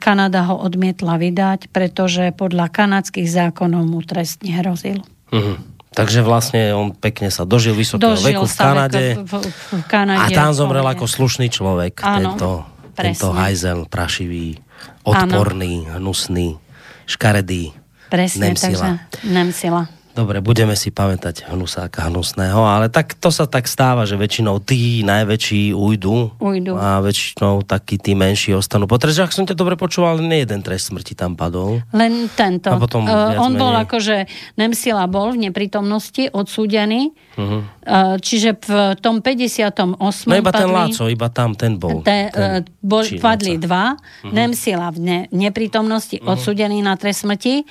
Kanada 0.00 0.40
ho 0.48 0.56
odmietla 0.64 1.20
vydať, 1.20 1.68
pretože 1.68 2.32
podľa 2.32 2.72
kanadských 2.72 3.28
zákonov 3.28 3.84
mu 3.84 4.00
trestne 4.00 4.56
hrozil. 4.56 5.04
Mhm. 5.34 5.54
Takže 5.94 6.26
vlastne 6.26 6.74
on 6.74 6.90
pekne 6.90 7.30
sa 7.30 7.46
dožil 7.46 7.70
vysokého 7.70 8.18
Dožil 8.18 8.34
veku 8.34 8.50
v 8.50 8.54
Kanade 8.58 9.04
v, 9.14 9.34
v, 9.46 9.86
Kanade. 9.86 10.26
a 10.26 10.34
tam 10.34 10.50
zomrel 10.50 10.82
ako 10.82 11.06
slušný 11.06 11.46
človek. 11.54 12.02
Áno, 12.02 12.34
tento, 12.34 12.50
tento 12.98 13.30
hajzel 13.30 13.86
prašivý, 13.86 14.58
odporný, 15.06 15.86
hnusný, 15.94 16.58
škaredý. 17.06 17.70
Presne, 18.10 18.50
Nemsila. 18.50 18.70
takže 18.74 18.90
Nemsila. 19.22 19.82
Dobre, 20.14 20.38
budeme 20.38 20.78
si 20.78 20.94
pamätať 20.94 21.50
hnusáka 21.50 22.06
hnusného, 22.06 22.62
ale 22.62 22.86
tak 22.86 23.18
to 23.18 23.34
sa 23.34 23.50
tak 23.50 23.66
stáva, 23.66 24.06
že 24.06 24.14
väčšinou 24.14 24.62
tí 24.62 25.02
najväčší 25.02 25.74
ujdu 25.74 26.38
Ujdu. 26.38 26.72
a 26.78 27.02
väčšinou 27.02 27.66
takí 27.66 27.98
tí 27.98 28.14
menší 28.14 28.54
ostanú. 28.54 28.86
Potrež, 28.86 29.26
ak 29.26 29.34
som 29.34 29.42
ťa 29.42 29.58
dobre 29.58 29.74
počúval, 29.74 30.22
nie 30.22 30.46
jeden 30.46 30.62
trest 30.62 30.94
smrti 30.94 31.18
tam 31.18 31.34
padol. 31.34 31.82
Len 31.90 32.30
tento. 32.30 32.70
A 32.70 32.78
potom 32.78 33.02
viac 33.02 33.42
on 33.42 33.58
bol 33.58 33.74
menej. 33.74 33.84
akože, 33.90 34.16
Nemsila 34.54 35.10
bol 35.10 35.34
v 35.34 35.50
neprítomnosti 35.50 36.30
odsúdený, 36.30 37.10
Uh-huh. 37.34 37.66
Eh, 37.82 38.16
čiže 38.22 38.56
v 38.62 38.94
tom 39.02 39.18
58. 39.18 39.98
No 40.30 40.38
iba 40.38 40.54
ten 40.54 40.70
padli, 40.70 40.78
Láco, 40.78 41.02
iba 41.10 41.28
tam 41.34 41.50
ten 41.58 41.76
bol. 41.76 42.00
te, 42.06 42.30
ten, 42.30 42.62
eh, 42.62 42.80
bol, 42.80 43.02
padli 43.18 43.58
dva, 43.58 43.98
Nemsila 44.24 44.88
v 44.94 44.98
ne, 45.02 45.18
neprítomnosti 45.34 46.22
odsúdený 46.22 46.78
na 46.80 46.94
trest 46.94 47.26
smrti 47.26 47.66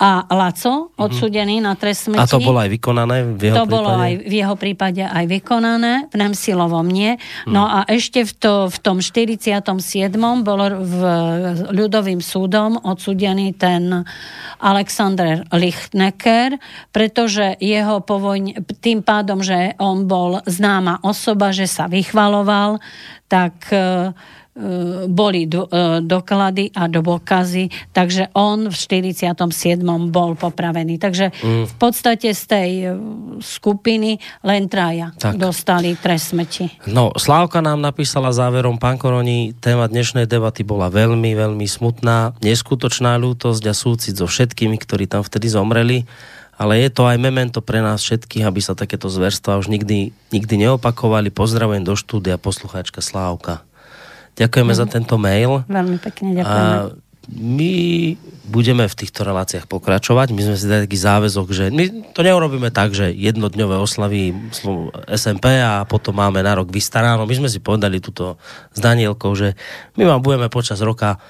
a 0.00 0.24
Laco, 0.32 0.96
odsudený 0.96 1.60
na 1.60 1.76
trest 1.76 2.08
smrti. 2.08 2.24
Mhm. 2.24 2.24
A 2.24 2.32
to 2.32 2.40
bolo 2.40 2.58
aj 2.64 2.70
vykonané 2.72 3.16
v 3.36 3.52
jeho 3.52 3.56
to 3.60 3.64
prípade? 3.68 3.76
bolo 3.76 3.90
aj 3.92 4.12
v 4.24 4.32
jeho 4.32 4.54
prípade 4.56 5.02
aj 5.04 5.24
vykonané, 5.28 5.92
v 6.08 6.14
Nemsilovom 6.16 6.86
nie. 6.88 7.20
Mhm. 7.20 7.52
No 7.52 7.68
a 7.68 7.84
ešte 7.84 8.24
v, 8.24 8.32
to, 8.32 8.52
v 8.72 8.78
tom 8.80 9.04
47. 9.04 9.60
bol 10.40 10.60
v 10.80 11.00
ľudovým 11.68 12.24
súdom 12.24 12.80
odsudený 12.80 13.52
ten 13.60 14.08
Alexander 14.64 15.44
Lichtnecker, 15.52 16.56
pretože 16.96 17.60
jeho 17.60 18.00
povojne, 18.00 18.64
tým 18.80 19.04
pádom, 19.04 19.44
že 19.44 19.76
on 19.76 20.08
bol 20.08 20.40
známa 20.48 21.04
osoba, 21.04 21.52
že 21.52 21.68
sa 21.68 21.92
vychvaloval, 21.92 22.80
tak 23.28 23.68
e, 23.70 24.10
boli 25.06 25.46
do, 25.46 25.70
e, 25.70 26.02
doklady 26.02 26.74
a 26.74 26.84
dôkazy, 26.84 27.70
takže 27.94 28.34
on 28.34 28.66
v 28.66 28.74
47. 28.74 29.78
bol 30.10 30.34
popravený. 30.34 30.98
Takže 30.98 31.30
Mm. 31.32 31.64
v 31.70 31.74
podstate 31.78 32.34
z 32.34 32.42
tej 32.44 32.70
e, 32.82 32.88
skupiny 33.38 34.18
len 34.42 34.66
traja 34.66 35.14
Tak. 35.16 35.38
dostali 35.38 35.94
trest 35.94 36.34
smrti. 36.34 36.86
No, 36.90 37.14
Slávka 37.14 37.62
nám 37.62 37.80
napísala 37.80 38.34
záverom, 38.34 38.76
pán 38.76 38.98
Koroni, 38.98 39.54
téma 39.56 39.86
dnešnej 39.86 40.26
debaty 40.26 40.66
bola 40.66 40.90
veľmi, 40.90 41.30
veľmi 41.32 41.64
smutná, 41.64 42.34
neskutočná 42.42 43.16
ľútosť 43.16 43.64
a 43.70 43.74
súcit 43.74 44.18
so 44.18 44.26
všetkými, 44.26 44.76
ktorí 44.76 45.06
tam 45.06 45.22
vtedy 45.22 45.46
zomreli, 45.46 46.04
ale 46.60 46.76
je 46.84 46.90
to 46.92 47.08
aj 47.08 47.16
memento 47.16 47.64
pre 47.64 47.80
nás 47.80 48.04
všetkých, 48.04 48.44
aby 48.44 48.60
sa 48.60 48.76
takéto 48.76 49.08
zverstva 49.08 49.56
už 49.56 49.72
nikdy, 49.72 50.12
nikdy 50.28 50.54
neopakovali. 50.68 51.32
Pozdravujem 51.32 51.86
do 51.86 51.96
štúdia 51.96 52.36
poslucháčka 52.36 53.00
Slávka. 53.00 53.64
Ďakujeme 54.38 54.72
za 54.74 54.86
tento 54.86 55.14
mail. 55.16 55.64
Veľmi 55.66 55.98
pekne 55.98 56.38
ďakujeme. 56.38 56.74
A 56.76 56.94
my 57.30 57.74
budeme 58.50 58.90
v 58.90 58.98
týchto 58.98 59.22
reláciách 59.22 59.70
pokračovať. 59.70 60.34
My 60.34 60.42
sme 60.42 60.56
si 60.58 60.66
dali 60.66 60.90
taký 60.90 60.98
záväzok, 60.98 61.46
že 61.54 61.64
my 61.70 62.10
to 62.10 62.26
neurobíme 62.26 62.74
tak, 62.74 62.90
že 62.90 63.14
jednodňové 63.14 63.78
oslavy 63.78 64.34
SMP 65.14 65.62
a 65.62 65.86
potom 65.86 66.18
máme 66.18 66.42
na 66.42 66.58
rok 66.58 66.74
vystaráno. 66.74 67.30
My 67.30 67.36
sme 67.38 67.46
si 67.46 67.62
povedali 67.62 68.02
tuto 68.02 68.34
s 68.74 68.78
Danielkou, 68.82 69.30
že 69.38 69.54
my 69.94 70.02
vám 70.10 70.20
budeme 70.26 70.50
počas 70.50 70.82
roka 70.82 71.22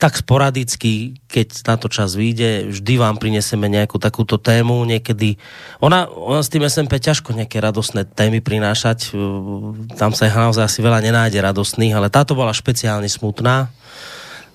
tak 0.00 0.16
sporadicky, 0.16 1.20
keď 1.28 1.60
na 1.68 1.76
to 1.76 1.92
čas 1.92 2.16
vyjde, 2.16 2.72
vždy 2.72 2.94
vám 2.96 3.20
prinesieme 3.20 3.68
nejakú 3.68 4.00
takúto 4.00 4.40
tému, 4.40 4.88
niekedy, 4.88 5.36
ona, 5.76 6.08
ona 6.08 6.40
s 6.40 6.48
tým 6.48 6.64
SMP 6.64 6.96
ťažko 6.96 7.36
nejaké 7.36 7.60
radostné 7.60 8.08
témy 8.08 8.40
prinášať, 8.40 9.12
tam 10.00 10.16
sa 10.16 10.32
naozaj 10.32 10.64
asi 10.72 10.80
veľa 10.80 11.04
nenájde 11.04 11.44
radostných, 11.44 11.92
ale 11.92 12.08
táto 12.08 12.32
bola 12.32 12.56
špeciálne 12.56 13.12
smutná, 13.12 13.68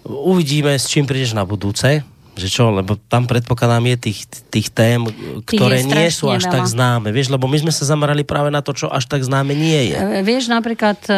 uvidíme, 0.01 0.73
s 0.73 0.89
čím 0.89 1.05
prídeš 1.05 1.37
na 1.37 1.45
budúce, 1.45 2.01
že 2.35 2.47
čo, 2.47 2.67
lebo 2.67 2.99
tam 2.99 3.25
predpokladám 3.25 3.95
je 3.95 3.97
tých, 3.97 4.19
tých 4.51 4.67
tém, 4.69 5.07
ktoré 5.43 5.79
je 5.79 5.87
nie 5.87 6.11
sú 6.11 6.27
až 6.27 6.43
veľa. 6.43 6.53
tak 6.53 6.63
známe, 6.67 7.07
vieš, 7.09 7.31
lebo 7.31 7.47
my 7.47 7.57
sme 7.57 7.71
sa 7.71 7.87
zamerali 7.87 8.21
práve 8.21 8.51
na 8.51 8.59
to, 8.59 8.71
čo 8.71 8.87
až 8.87 9.07
tak 9.07 9.23
známe 9.23 9.55
nie 9.55 9.89
je. 9.89 9.95
E, 9.95 10.19
Vieš, 10.19 10.47
napríklad 10.47 10.99
e, 11.07 11.15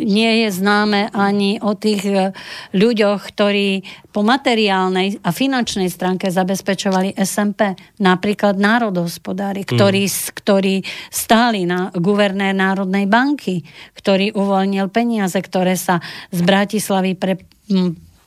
nie 0.00 0.42
je 0.42 0.48
známe 0.50 1.12
ani 1.12 1.60
o 1.60 1.72
tých 1.72 2.02
e, 2.02 2.32
ľuďoch, 2.72 3.20
ktorí 3.28 3.84
po 4.10 4.20
materiálnej 4.20 5.20
a 5.20 5.30
finančnej 5.30 5.86
stránke 5.86 6.26
zabezpečovali 6.26 7.14
SMP. 7.14 7.76
Napríklad 7.96 8.56
národohospodári, 8.56 9.62
ktorí, 9.62 10.02
s- 10.04 10.32
ktorí 10.32 10.82
stáli 11.08 11.62
na 11.62 11.92
guvernér 11.92 12.50
Národnej 12.50 13.04
banky, 13.04 13.62
ktorý 13.94 14.32
uvoľnil 14.32 14.88
peniaze, 14.88 15.36
ktoré 15.36 15.76
sa 15.76 16.00
z 16.28 16.40
Bratislavy 16.40 17.12
pre, 17.14 17.38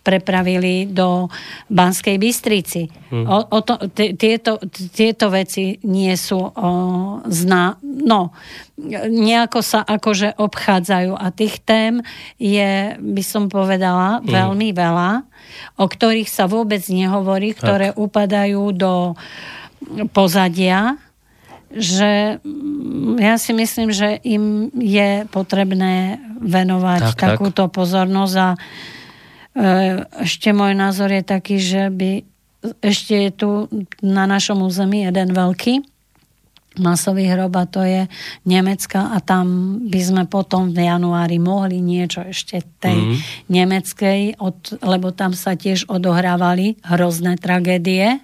prepravili 0.04 0.86
do 0.86 1.32
Banskej 1.72 2.20
Bystrici. 2.20 2.92
O, 3.24 3.38
o 3.40 3.60
to, 3.64 3.80
t- 3.96 4.20
tieto, 4.20 4.60
tieto 4.92 5.32
veci 5.32 5.80
nie 5.88 6.12
sú 6.20 6.44
o, 6.44 6.52
zná, 7.24 7.80
no, 7.82 8.36
nejako 9.08 9.64
sa 9.64 9.80
akože 9.88 10.36
obchádzajú 10.36 11.16
a 11.16 11.28
tých 11.32 11.64
tém 11.64 12.04
je, 12.36 13.00
by 13.00 13.24
som 13.24 13.48
povedala, 13.48 14.20
veľmi 14.28 14.76
veľa, 14.76 15.24
o 15.80 15.86
ktorých 15.88 16.28
sa 16.28 16.52
vôbec 16.52 16.84
nehovorí, 16.92 17.56
ktoré 17.56 17.96
upadajú 17.96 18.76
do 18.76 19.16
pozadia, 20.12 21.00
že 21.74 22.38
mm, 22.44 23.18
ja 23.18 23.36
si 23.42 23.52
myslím, 23.54 23.90
že 23.90 24.22
im 24.22 24.70
je 24.78 25.26
potrebné 25.34 26.22
venovať 26.38 27.02
Tak, 27.02 27.18
tak. 27.18 27.30
takúto 27.38 27.66
pozornosť 27.70 28.36
a 28.38 28.50
ešte 30.24 30.50
môj 30.54 30.74
názor 30.74 31.14
je 31.14 31.24
taký, 31.24 31.56
že 31.62 31.94
by 31.94 32.26
ešte 32.80 33.28
je 33.28 33.32
tu 33.32 33.50
na 34.00 34.24
našom 34.24 34.64
území 34.64 35.04
jeden 35.04 35.36
veľký 35.36 35.84
masový 36.74 37.30
hrob 37.30 37.54
a 37.54 37.70
to 37.70 37.86
je 37.86 38.10
Nemecka 38.50 39.14
a 39.14 39.22
tam 39.22 39.78
by 39.86 40.02
sme 40.02 40.24
potom 40.26 40.74
v 40.74 40.90
januári 40.90 41.38
mohli 41.38 41.78
niečo 41.78 42.26
ešte 42.26 42.66
tej 42.82 42.98
mm. 42.98 43.18
nemeckej, 43.46 44.22
od, 44.42 44.82
lebo 44.82 45.14
tam 45.14 45.38
sa 45.38 45.54
tiež 45.54 45.86
odohrávali 45.86 46.82
hrozné 46.82 47.38
tragédie. 47.38 48.18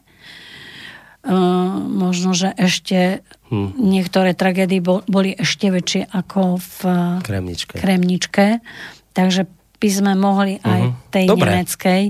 Uh, 1.19 1.77
možno, 1.93 2.33
že 2.33 2.49
ešte 2.57 3.21
Hm. 3.49 3.73
niektoré 3.81 4.37
tragédie 4.37 4.77
bol, 4.77 5.01
boli 5.09 5.33
ešte 5.33 5.73
väčšie 5.73 6.13
ako 6.13 6.61
v 6.61 6.79
Kremničke. 7.25 7.81
Kremničke. 7.81 8.61
Takže 9.17 9.49
by 9.79 9.89
sme 9.89 10.11
mohli 10.13 10.59
aj 10.59 10.81
Mhm. 10.85 10.95
tej 11.09 11.25
Dobre. 11.25 11.49
nemeckej. 11.49 12.03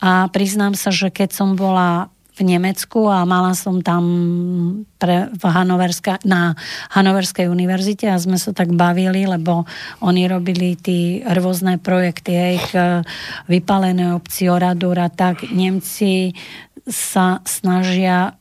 A 0.00 0.28
priznám 0.28 0.76
sa, 0.76 0.92
že 0.92 1.08
keď 1.08 1.32
som 1.32 1.56
bola 1.56 2.12
v 2.34 2.42
Nemecku 2.42 3.06
a 3.06 3.22
mala 3.22 3.54
som 3.54 3.78
tam 3.78 4.02
pre, 4.98 5.30
v 5.30 5.44
Hanoverska, 5.46 6.18
na 6.26 6.58
Hanoverskej 6.90 7.46
univerzite 7.46 8.10
a 8.10 8.18
sme 8.18 8.42
sa 8.42 8.50
tak 8.50 8.74
bavili, 8.74 9.22
lebo 9.22 9.62
oni 10.02 10.26
robili 10.26 10.74
tí 10.74 11.22
rôzne 11.22 11.78
projekty, 11.78 12.32
hej, 12.34 12.56
k 12.68 12.74
vypalené 13.46 14.18
obci 14.18 14.50
Oradura, 14.50 15.14
tak 15.14 15.46
Nemci 15.46 16.34
sa 16.90 17.38
snažia 17.46 18.34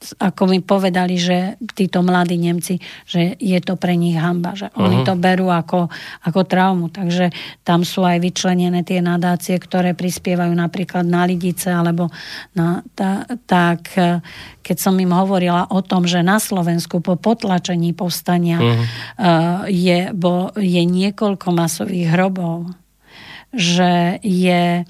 ako 0.00 0.48
mi 0.48 0.64
povedali, 0.64 1.20
že 1.20 1.60
títo 1.76 2.00
mladí 2.00 2.40
Nemci, 2.40 2.80
že 3.04 3.36
je 3.36 3.58
to 3.60 3.76
pre 3.76 3.92
nich 4.00 4.16
hamba, 4.16 4.56
že 4.56 4.72
oni 4.72 5.04
to 5.04 5.12
berú 5.12 5.52
ako, 5.52 5.92
ako 6.24 6.40
traumu. 6.48 6.88
Takže 6.88 7.28
tam 7.60 7.84
sú 7.84 8.08
aj 8.08 8.16
vyčlenené 8.24 8.80
tie 8.80 9.04
nadácie, 9.04 9.60
ktoré 9.60 9.92
prispievajú 9.92 10.56
napríklad 10.56 11.04
na 11.04 11.28
Lidice, 11.28 11.68
alebo 11.68 12.08
na, 12.56 12.80
ta, 12.96 13.28
tak 13.44 13.92
eh, 14.00 14.24
keď 14.64 14.76
som 14.80 14.96
im 14.96 15.12
hovorila 15.12 15.68
o 15.68 15.84
tom, 15.84 16.08
že 16.08 16.24
na 16.24 16.40
Slovensku 16.40 17.04
po 17.04 17.20
potlačení 17.20 17.92
povstania 17.96 18.60
uh, 18.60 19.66
je, 19.66 20.12
bo, 20.14 20.52
je 20.54 20.82
niekoľko 20.84 21.48
masových 21.50 22.14
hrobov, 22.14 22.70
že 23.50 24.22
je 24.22 24.62
e, 24.80 24.84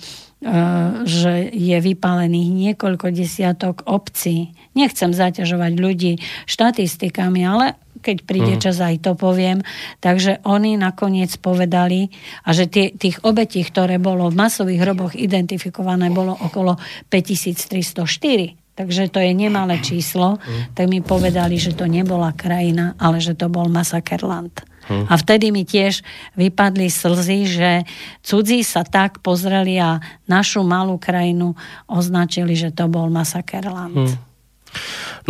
že 1.04 1.52
je 1.52 1.76
vypálených 1.76 2.48
niekoľko 2.48 3.12
desiatok 3.12 3.84
obcí. 3.84 4.56
Nechcem 4.72 5.12
zaťažovať 5.12 5.72
ľudí 5.76 6.12
štatistikami, 6.48 7.44
ale 7.44 7.76
keď 8.00 8.16
príde 8.24 8.54
čas, 8.56 8.80
aj 8.80 9.04
to 9.04 9.12
poviem. 9.12 9.60
Takže 10.00 10.40
oni 10.48 10.80
nakoniec 10.80 11.36
povedali, 11.36 12.08
a 12.48 12.56
že 12.56 12.64
tie, 12.64 12.96
tých 12.96 13.20
obetí, 13.20 13.60
ktoré 13.60 14.00
bolo 14.00 14.32
v 14.32 14.40
masových 14.40 14.80
hroboch 14.80 15.12
identifikované, 15.12 16.08
bolo 16.08 16.32
okolo 16.32 16.80
5304. 17.12 18.56
Takže 18.80 19.12
to 19.12 19.20
je 19.20 19.36
nemalé 19.36 19.76
číslo. 19.84 20.40
Tak 20.72 20.88
mi 20.88 21.04
povedali, 21.04 21.60
že 21.60 21.76
to 21.76 21.84
nebola 21.84 22.32
krajina, 22.32 22.96
ale 22.96 23.20
že 23.20 23.36
to 23.36 23.52
bol 23.52 23.68
masakerland. 23.68 24.64
A 24.88 25.14
vtedy 25.14 25.54
mi 25.54 25.62
tiež 25.62 26.02
vypadli 26.34 26.90
slzy, 26.90 27.46
že 27.46 27.70
cudzí 28.26 28.66
sa 28.66 28.82
tak 28.82 29.22
pozreli 29.22 29.78
a 29.78 30.02
našu 30.26 30.66
malú 30.66 30.98
krajinu 30.98 31.54
označili, 31.86 32.58
že 32.58 32.74
to 32.74 32.90
bol 32.90 33.06
masakerland. 33.06 34.18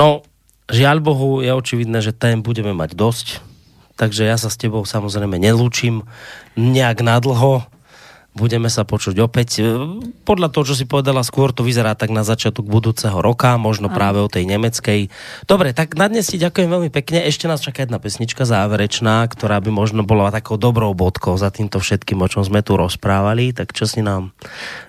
No, 0.00 0.24
žiaľ 0.72 1.04
Bohu, 1.04 1.44
je 1.44 1.52
očividné, 1.52 2.00
že 2.00 2.16
tém 2.16 2.40
budeme 2.40 2.72
mať 2.72 2.96
dosť, 2.96 3.26
takže 4.00 4.24
ja 4.24 4.36
sa 4.40 4.48
s 4.48 4.56
tebou 4.56 4.86
samozrejme 4.88 5.36
nelúčim 5.36 6.08
nejak 6.56 7.04
nadlho. 7.04 7.66
Budeme 8.30 8.70
sa 8.70 8.86
počuť 8.86 9.18
opäť. 9.18 9.58
E, 9.58 9.66
Podľa 10.22 10.54
toho, 10.54 10.70
čo 10.70 10.78
si 10.78 10.86
povedala, 10.86 11.26
skôr 11.26 11.50
to 11.50 11.66
vyzerá 11.66 11.98
tak 11.98 12.14
na 12.14 12.22
začiatok 12.22 12.62
budúceho 12.62 13.18
roka, 13.18 13.58
možno 13.58 13.90
práve 13.90 14.22
o 14.22 14.30
tej 14.30 14.46
nemeckej. 14.46 15.10
Dobre, 15.50 15.74
tak 15.74 15.98
na 15.98 16.06
dnes 16.06 16.30
ti 16.30 16.38
ďakujem 16.38 16.70
veľmi 16.70 16.90
pekne. 16.94 17.26
Ešte 17.26 17.50
nás 17.50 17.58
čaká 17.58 17.82
jedna 17.82 17.98
pesnička 17.98 18.46
záverečná, 18.46 19.26
ktorá 19.26 19.58
by 19.58 19.74
možno 19.74 20.06
bola 20.06 20.30
takou 20.30 20.54
dobrou 20.54 20.94
bodkou 20.94 21.34
za 21.34 21.50
týmto 21.50 21.82
všetkým, 21.82 22.22
o 22.22 22.30
čom 22.30 22.46
sme 22.46 22.62
tu 22.62 22.78
rozprávali. 22.78 23.50
Tak 23.50 23.74
čo 23.74 23.90
si 23.90 23.98
nám 23.98 24.30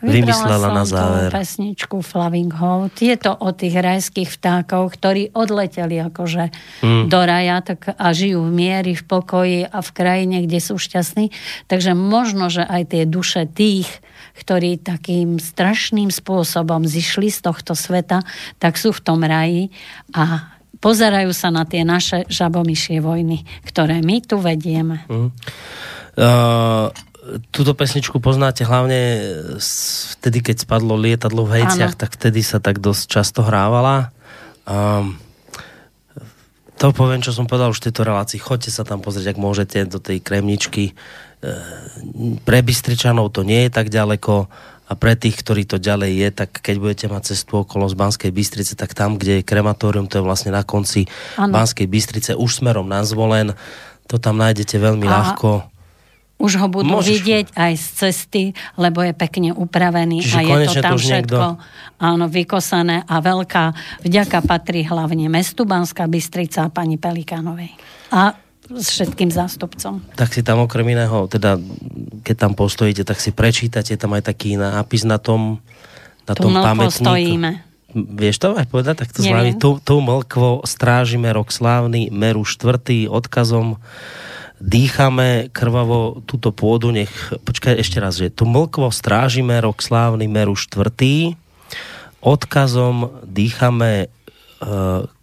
vymyslela 0.06 0.70
Vybrala 0.70 0.78
na 0.78 0.84
záver? 0.86 1.30
tú 1.34 1.42
pesničku 1.42 1.98
Flaving 2.06 2.54
Hope. 2.54 2.94
Je 3.02 3.18
to 3.18 3.34
o 3.34 3.50
tých 3.58 3.74
rajských 3.74 4.30
vtákov, 4.38 4.94
ktorí 4.94 5.34
odleteli 5.34 5.98
akože 5.98 6.54
Hmm. 6.86 7.10
do 7.10 7.20
raja 7.22 7.62
tak 7.66 7.98
a 7.98 8.08
žijú 8.14 8.46
v 8.46 8.52
miery, 8.54 8.94
v 8.94 9.02
pokoji 9.02 9.60
a 9.66 9.82
v 9.82 9.90
krajine, 9.94 10.46
kde 10.46 10.62
sú 10.62 10.78
šťastní. 10.78 11.34
Takže 11.66 11.98
možno, 11.98 12.50
že 12.50 12.62
aj 12.62 12.94
tie 12.94 13.04
duše 13.06 13.31
tých 13.48 13.88
ktorí 14.32 14.82
takým 14.82 15.38
strašným 15.38 16.10
spôsobom 16.10 16.88
zišli 16.88 17.30
z 17.30 17.46
tohto 17.46 17.76
sveta, 17.76 18.24
tak 18.58 18.80
sú 18.80 18.96
v 18.96 19.04
tom 19.04 19.22
raji 19.22 19.70
a 20.16 20.56
pozerajú 20.82 21.30
sa 21.36 21.54
na 21.54 21.68
tie 21.68 21.86
naše 21.86 22.26
žabomyšie 22.32 23.04
vojny, 23.04 23.46
ktoré 23.68 24.02
my 24.02 24.18
tu 24.26 24.42
vedieme. 24.42 25.06
Mm. 25.06 25.30
Uh, 26.18 26.90
túto 27.54 27.78
pesničku 27.78 28.18
poznáte 28.18 28.66
hlavne 28.66 29.00
vtedy, 30.18 30.42
keď 30.42 30.66
spadlo 30.66 30.98
lietadlo 30.98 31.46
v 31.46 31.62
Hejciach, 31.62 31.96
ano. 31.96 32.02
tak 32.02 32.18
vtedy 32.18 32.42
sa 32.42 32.58
tak 32.58 32.82
dosť 32.82 33.04
často 33.08 33.46
hrávala. 33.46 34.10
Um, 34.66 35.22
to 36.82 36.90
poviem, 36.98 37.22
čo 37.22 37.30
som 37.30 37.46
povedal 37.46 37.70
už 37.70 37.78
v 37.78 37.94
tejto 37.94 38.02
relácii. 38.10 38.42
Choďte 38.42 38.74
sa 38.74 38.82
tam 38.82 39.06
pozrieť, 39.06 39.38
ak 39.38 39.40
môžete, 39.40 39.86
do 39.86 40.02
tej 40.02 40.18
kremničky. 40.18 40.98
Pre 42.46 42.60
Bystričanov 42.62 43.34
to 43.34 43.42
nie 43.42 43.66
je 43.66 43.72
tak 43.74 43.90
ďaleko 43.90 44.46
a 44.92 44.94
pre 45.00 45.16
tých, 45.16 45.40
ktorí 45.40 45.64
to 45.64 45.80
ďalej 45.80 46.12
je, 46.20 46.30
tak 46.36 46.52
keď 46.60 46.76
budete 46.76 47.06
mať 47.08 47.32
cestu 47.32 47.64
okolo 47.64 47.88
z 47.88 47.96
Banskej 47.96 48.32
Bystrice, 48.36 48.76
tak 48.76 48.92
tam, 48.92 49.16
kde 49.16 49.40
je 49.40 49.48
krematórium, 49.48 50.12
to 50.12 50.20
je 50.20 50.28
vlastne 50.28 50.52
na 50.52 50.68
konci 50.68 51.08
ano. 51.40 51.56
Banskej 51.56 51.88
Bystrice, 51.88 52.36
už 52.36 52.60
smerom 52.60 52.92
na 52.92 53.00
zvolen, 53.08 53.56
to 54.12 54.20
tam 54.20 54.36
nájdete 54.36 54.76
veľmi 54.76 55.08
a 55.08 55.12
ľahko. 55.16 55.72
Už 56.42 56.60
ho 56.60 56.68
budú 56.68 57.00
Môžeš... 57.00 57.22
vidieť 57.22 57.48
aj 57.56 57.74
z 57.78 57.88
cesty, 57.96 58.44
lebo 58.76 59.00
je 59.06 59.14
pekne 59.16 59.56
upravený 59.56 60.26
Čiže 60.26 60.38
a 60.38 60.42
je 60.44 60.56
to 60.68 60.74
tam 60.84 60.94
to 60.98 60.98
všetko 61.00 61.46
niekto... 61.56 62.02
áno, 62.02 62.26
vykosané 62.28 63.08
a 63.08 63.16
veľká 63.24 63.64
vďaka 64.04 64.44
patrí 64.44 64.84
hlavne 64.84 65.32
mestu 65.32 65.64
Banská 65.64 66.10
Bystrica 66.10 66.68
a 66.68 66.74
pani 66.74 67.00
Pelikánovej. 67.00 67.72
A 68.12 68.36
s 68.70 68.88
všetkým 68.94 69.34
zástupcom. 69.34 70.00
Tak 70.14 70.32
si 70.32 70.46
tam 70.46 70.62
okrem 70.64 70.94
iného, 70.94 71.26
teda 71.26 71.58
keď 72.22 72.36
tam 72.38 72.54
postojíte, 72.54 73.02
tak 73.02 73.18
si 73.18 73.34
prečítate 73.34 73.98
tam 73.98 74.14
aj 74.14 74.30
taký 74.30 74.56
nápis 74.56 75.04
na 75.04 75.18
tom, 75.18 75.58
na 76.30 76.34
tu 76.38 76.46
tom 76.48 76.54
pamätníku. 76.62 77.02
stojíme. 77.02 77.52
Vieš 77.92 78.38
to 78.40 78.56
aj 78.56 78.68
povedať? 78.72 78.96
Tak 79.04 79.10
to 79.12 79.20
zlávi. 79.20 79.60
Tu, 79.60 79.70
tu 79.84 79.96
mlkvo 80.00 80.64
strážime 80.64 81.28
rok 81.36 81.52
slávny, 81.52 82.08
meru 82.08 82.48
štvrtý, 82.48 83.12
odkazom 83.12 83.82
dýchame 84.62 85.50
krvavo 85.52 86.22
túto 86.24 86.54
pôdu, 86.54 86.94
nech, 86.94 87.12
počkaj 87.44 87.82
ešte 87.82 87.98
raz, 87.98 88.22
že 88.22 88.30
tu 88.30 88.46
mlkvo 88.46 88.94
strážime 88.94 89.58
rok 89.60 89.82
slávny, 89.82 90.30
meru 90.30 90.54
štvrtý, 90.54 91.36
odkazom 92.22 93.10
dýchame 93.26 94.14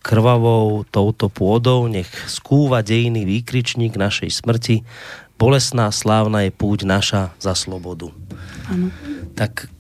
krvavou 0.03 0.83
touto 0.91 1.31
pôdou, 1.31 1.87
nech 1.87 2.11
skúva 2.27 2.83
dejný 2.83 3.23
výkričník 3.23 3.95
našej 3.95 4.43
smrti, 4.43 4.83
bolesná, 5.39 5.95
slávna 5.95 6.43
je 6.47 6.51
púť 6.51 6.83
naša 6.83 7.23
za 7.39 7.55
slobodu. 7.55 8.11
Ano. 8.67 8.91
Tak 9.39 9.71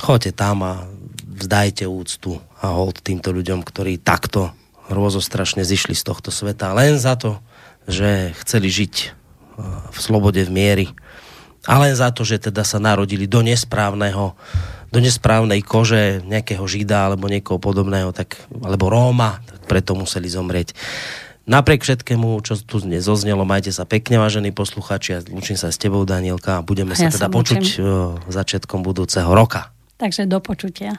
choďte 0.00 0.32
tam 0.32 0.64
a 0.64 0.88
vzdajte 1.36 1.84
úctu 1.84 2.40
a 2.64 2.72
hold 2.72 3.04
týmto 3.04 3.28
ľuďom, 3.28 3.60
ktorí 3.60 4.00
takto 4.00 4.56
hrôzostrašne 4.88 5.60
zišli 5.60 5.92
z 5.92 6.02
tohto 6.08 6.32
sveta 6.32 6.72
len 6.72 6.96
za 6.96 7.20
to, 7.20 7.36
že 7.84 8.32
chceli 8.40 8.72
žiť 8.72 8.94
e, 8.96 9.06
v 9.92 9.98
slobode, 10.00 10.40
v 10.40 10.50
miery 10.50 10.86
a 11.68 11.82
len 11.82 11.92
za 11.92 12.14
to, 12.14 12.22
že 12.24 12.48
teda 12.48 12.62
sa 12.62 12.80
narodili 12.80 13.28
do 13.28 13.42
nesprávneho 13.44 14.32
do 14.90 14.98
nesprávnej 15.02 15.60
kože 15.62 16.22
nejakého 16.24 16.62
žida 16.64 17.10
alebo 17.10 17.26
niekoho 17.26 17.58
podobného, 17.58 18.14
tak, 18.14 18.38
alebo 18.62 18.90
Róma, 18.90 19.42
tak 19.46 19.60
preto 19.66 19.98
museli 19.98 20.30
zomrieť. 20.30 20.72
Napriek 21.46 21.86
všetkému, 21.86 22.42
čo 22.42 22.58
tu 22.58 22.82
dnes 22.82 23.06
zoznelo, 23.06 23.46
majte 23.46 23.70
sa 23.70 23.86
pekne, 23.86 24.18
vážení 24.18 24.50
posluchači, 24.50 25.10
a 25.14 25.18
lúčim 25.22 25.54
sa 25.54 25.70
s 25.70 25.78
tebou, 25.78 26.02
Danielka, 26.02 26.58
a 26.58 26.66
budeme 26.66 26.98
ja 26.98 27.06
sa 27.06 27.14
teda 27.14 27.30
počuť 27.30 27.62
uh, 27.78 28.18
začiatkom 28.26 28.82
budúceho 28.82 29.30
roka. 29.30 29.70
Takže 29.94 30.26
do 30.26 30.42
počutia. 30.42 30.98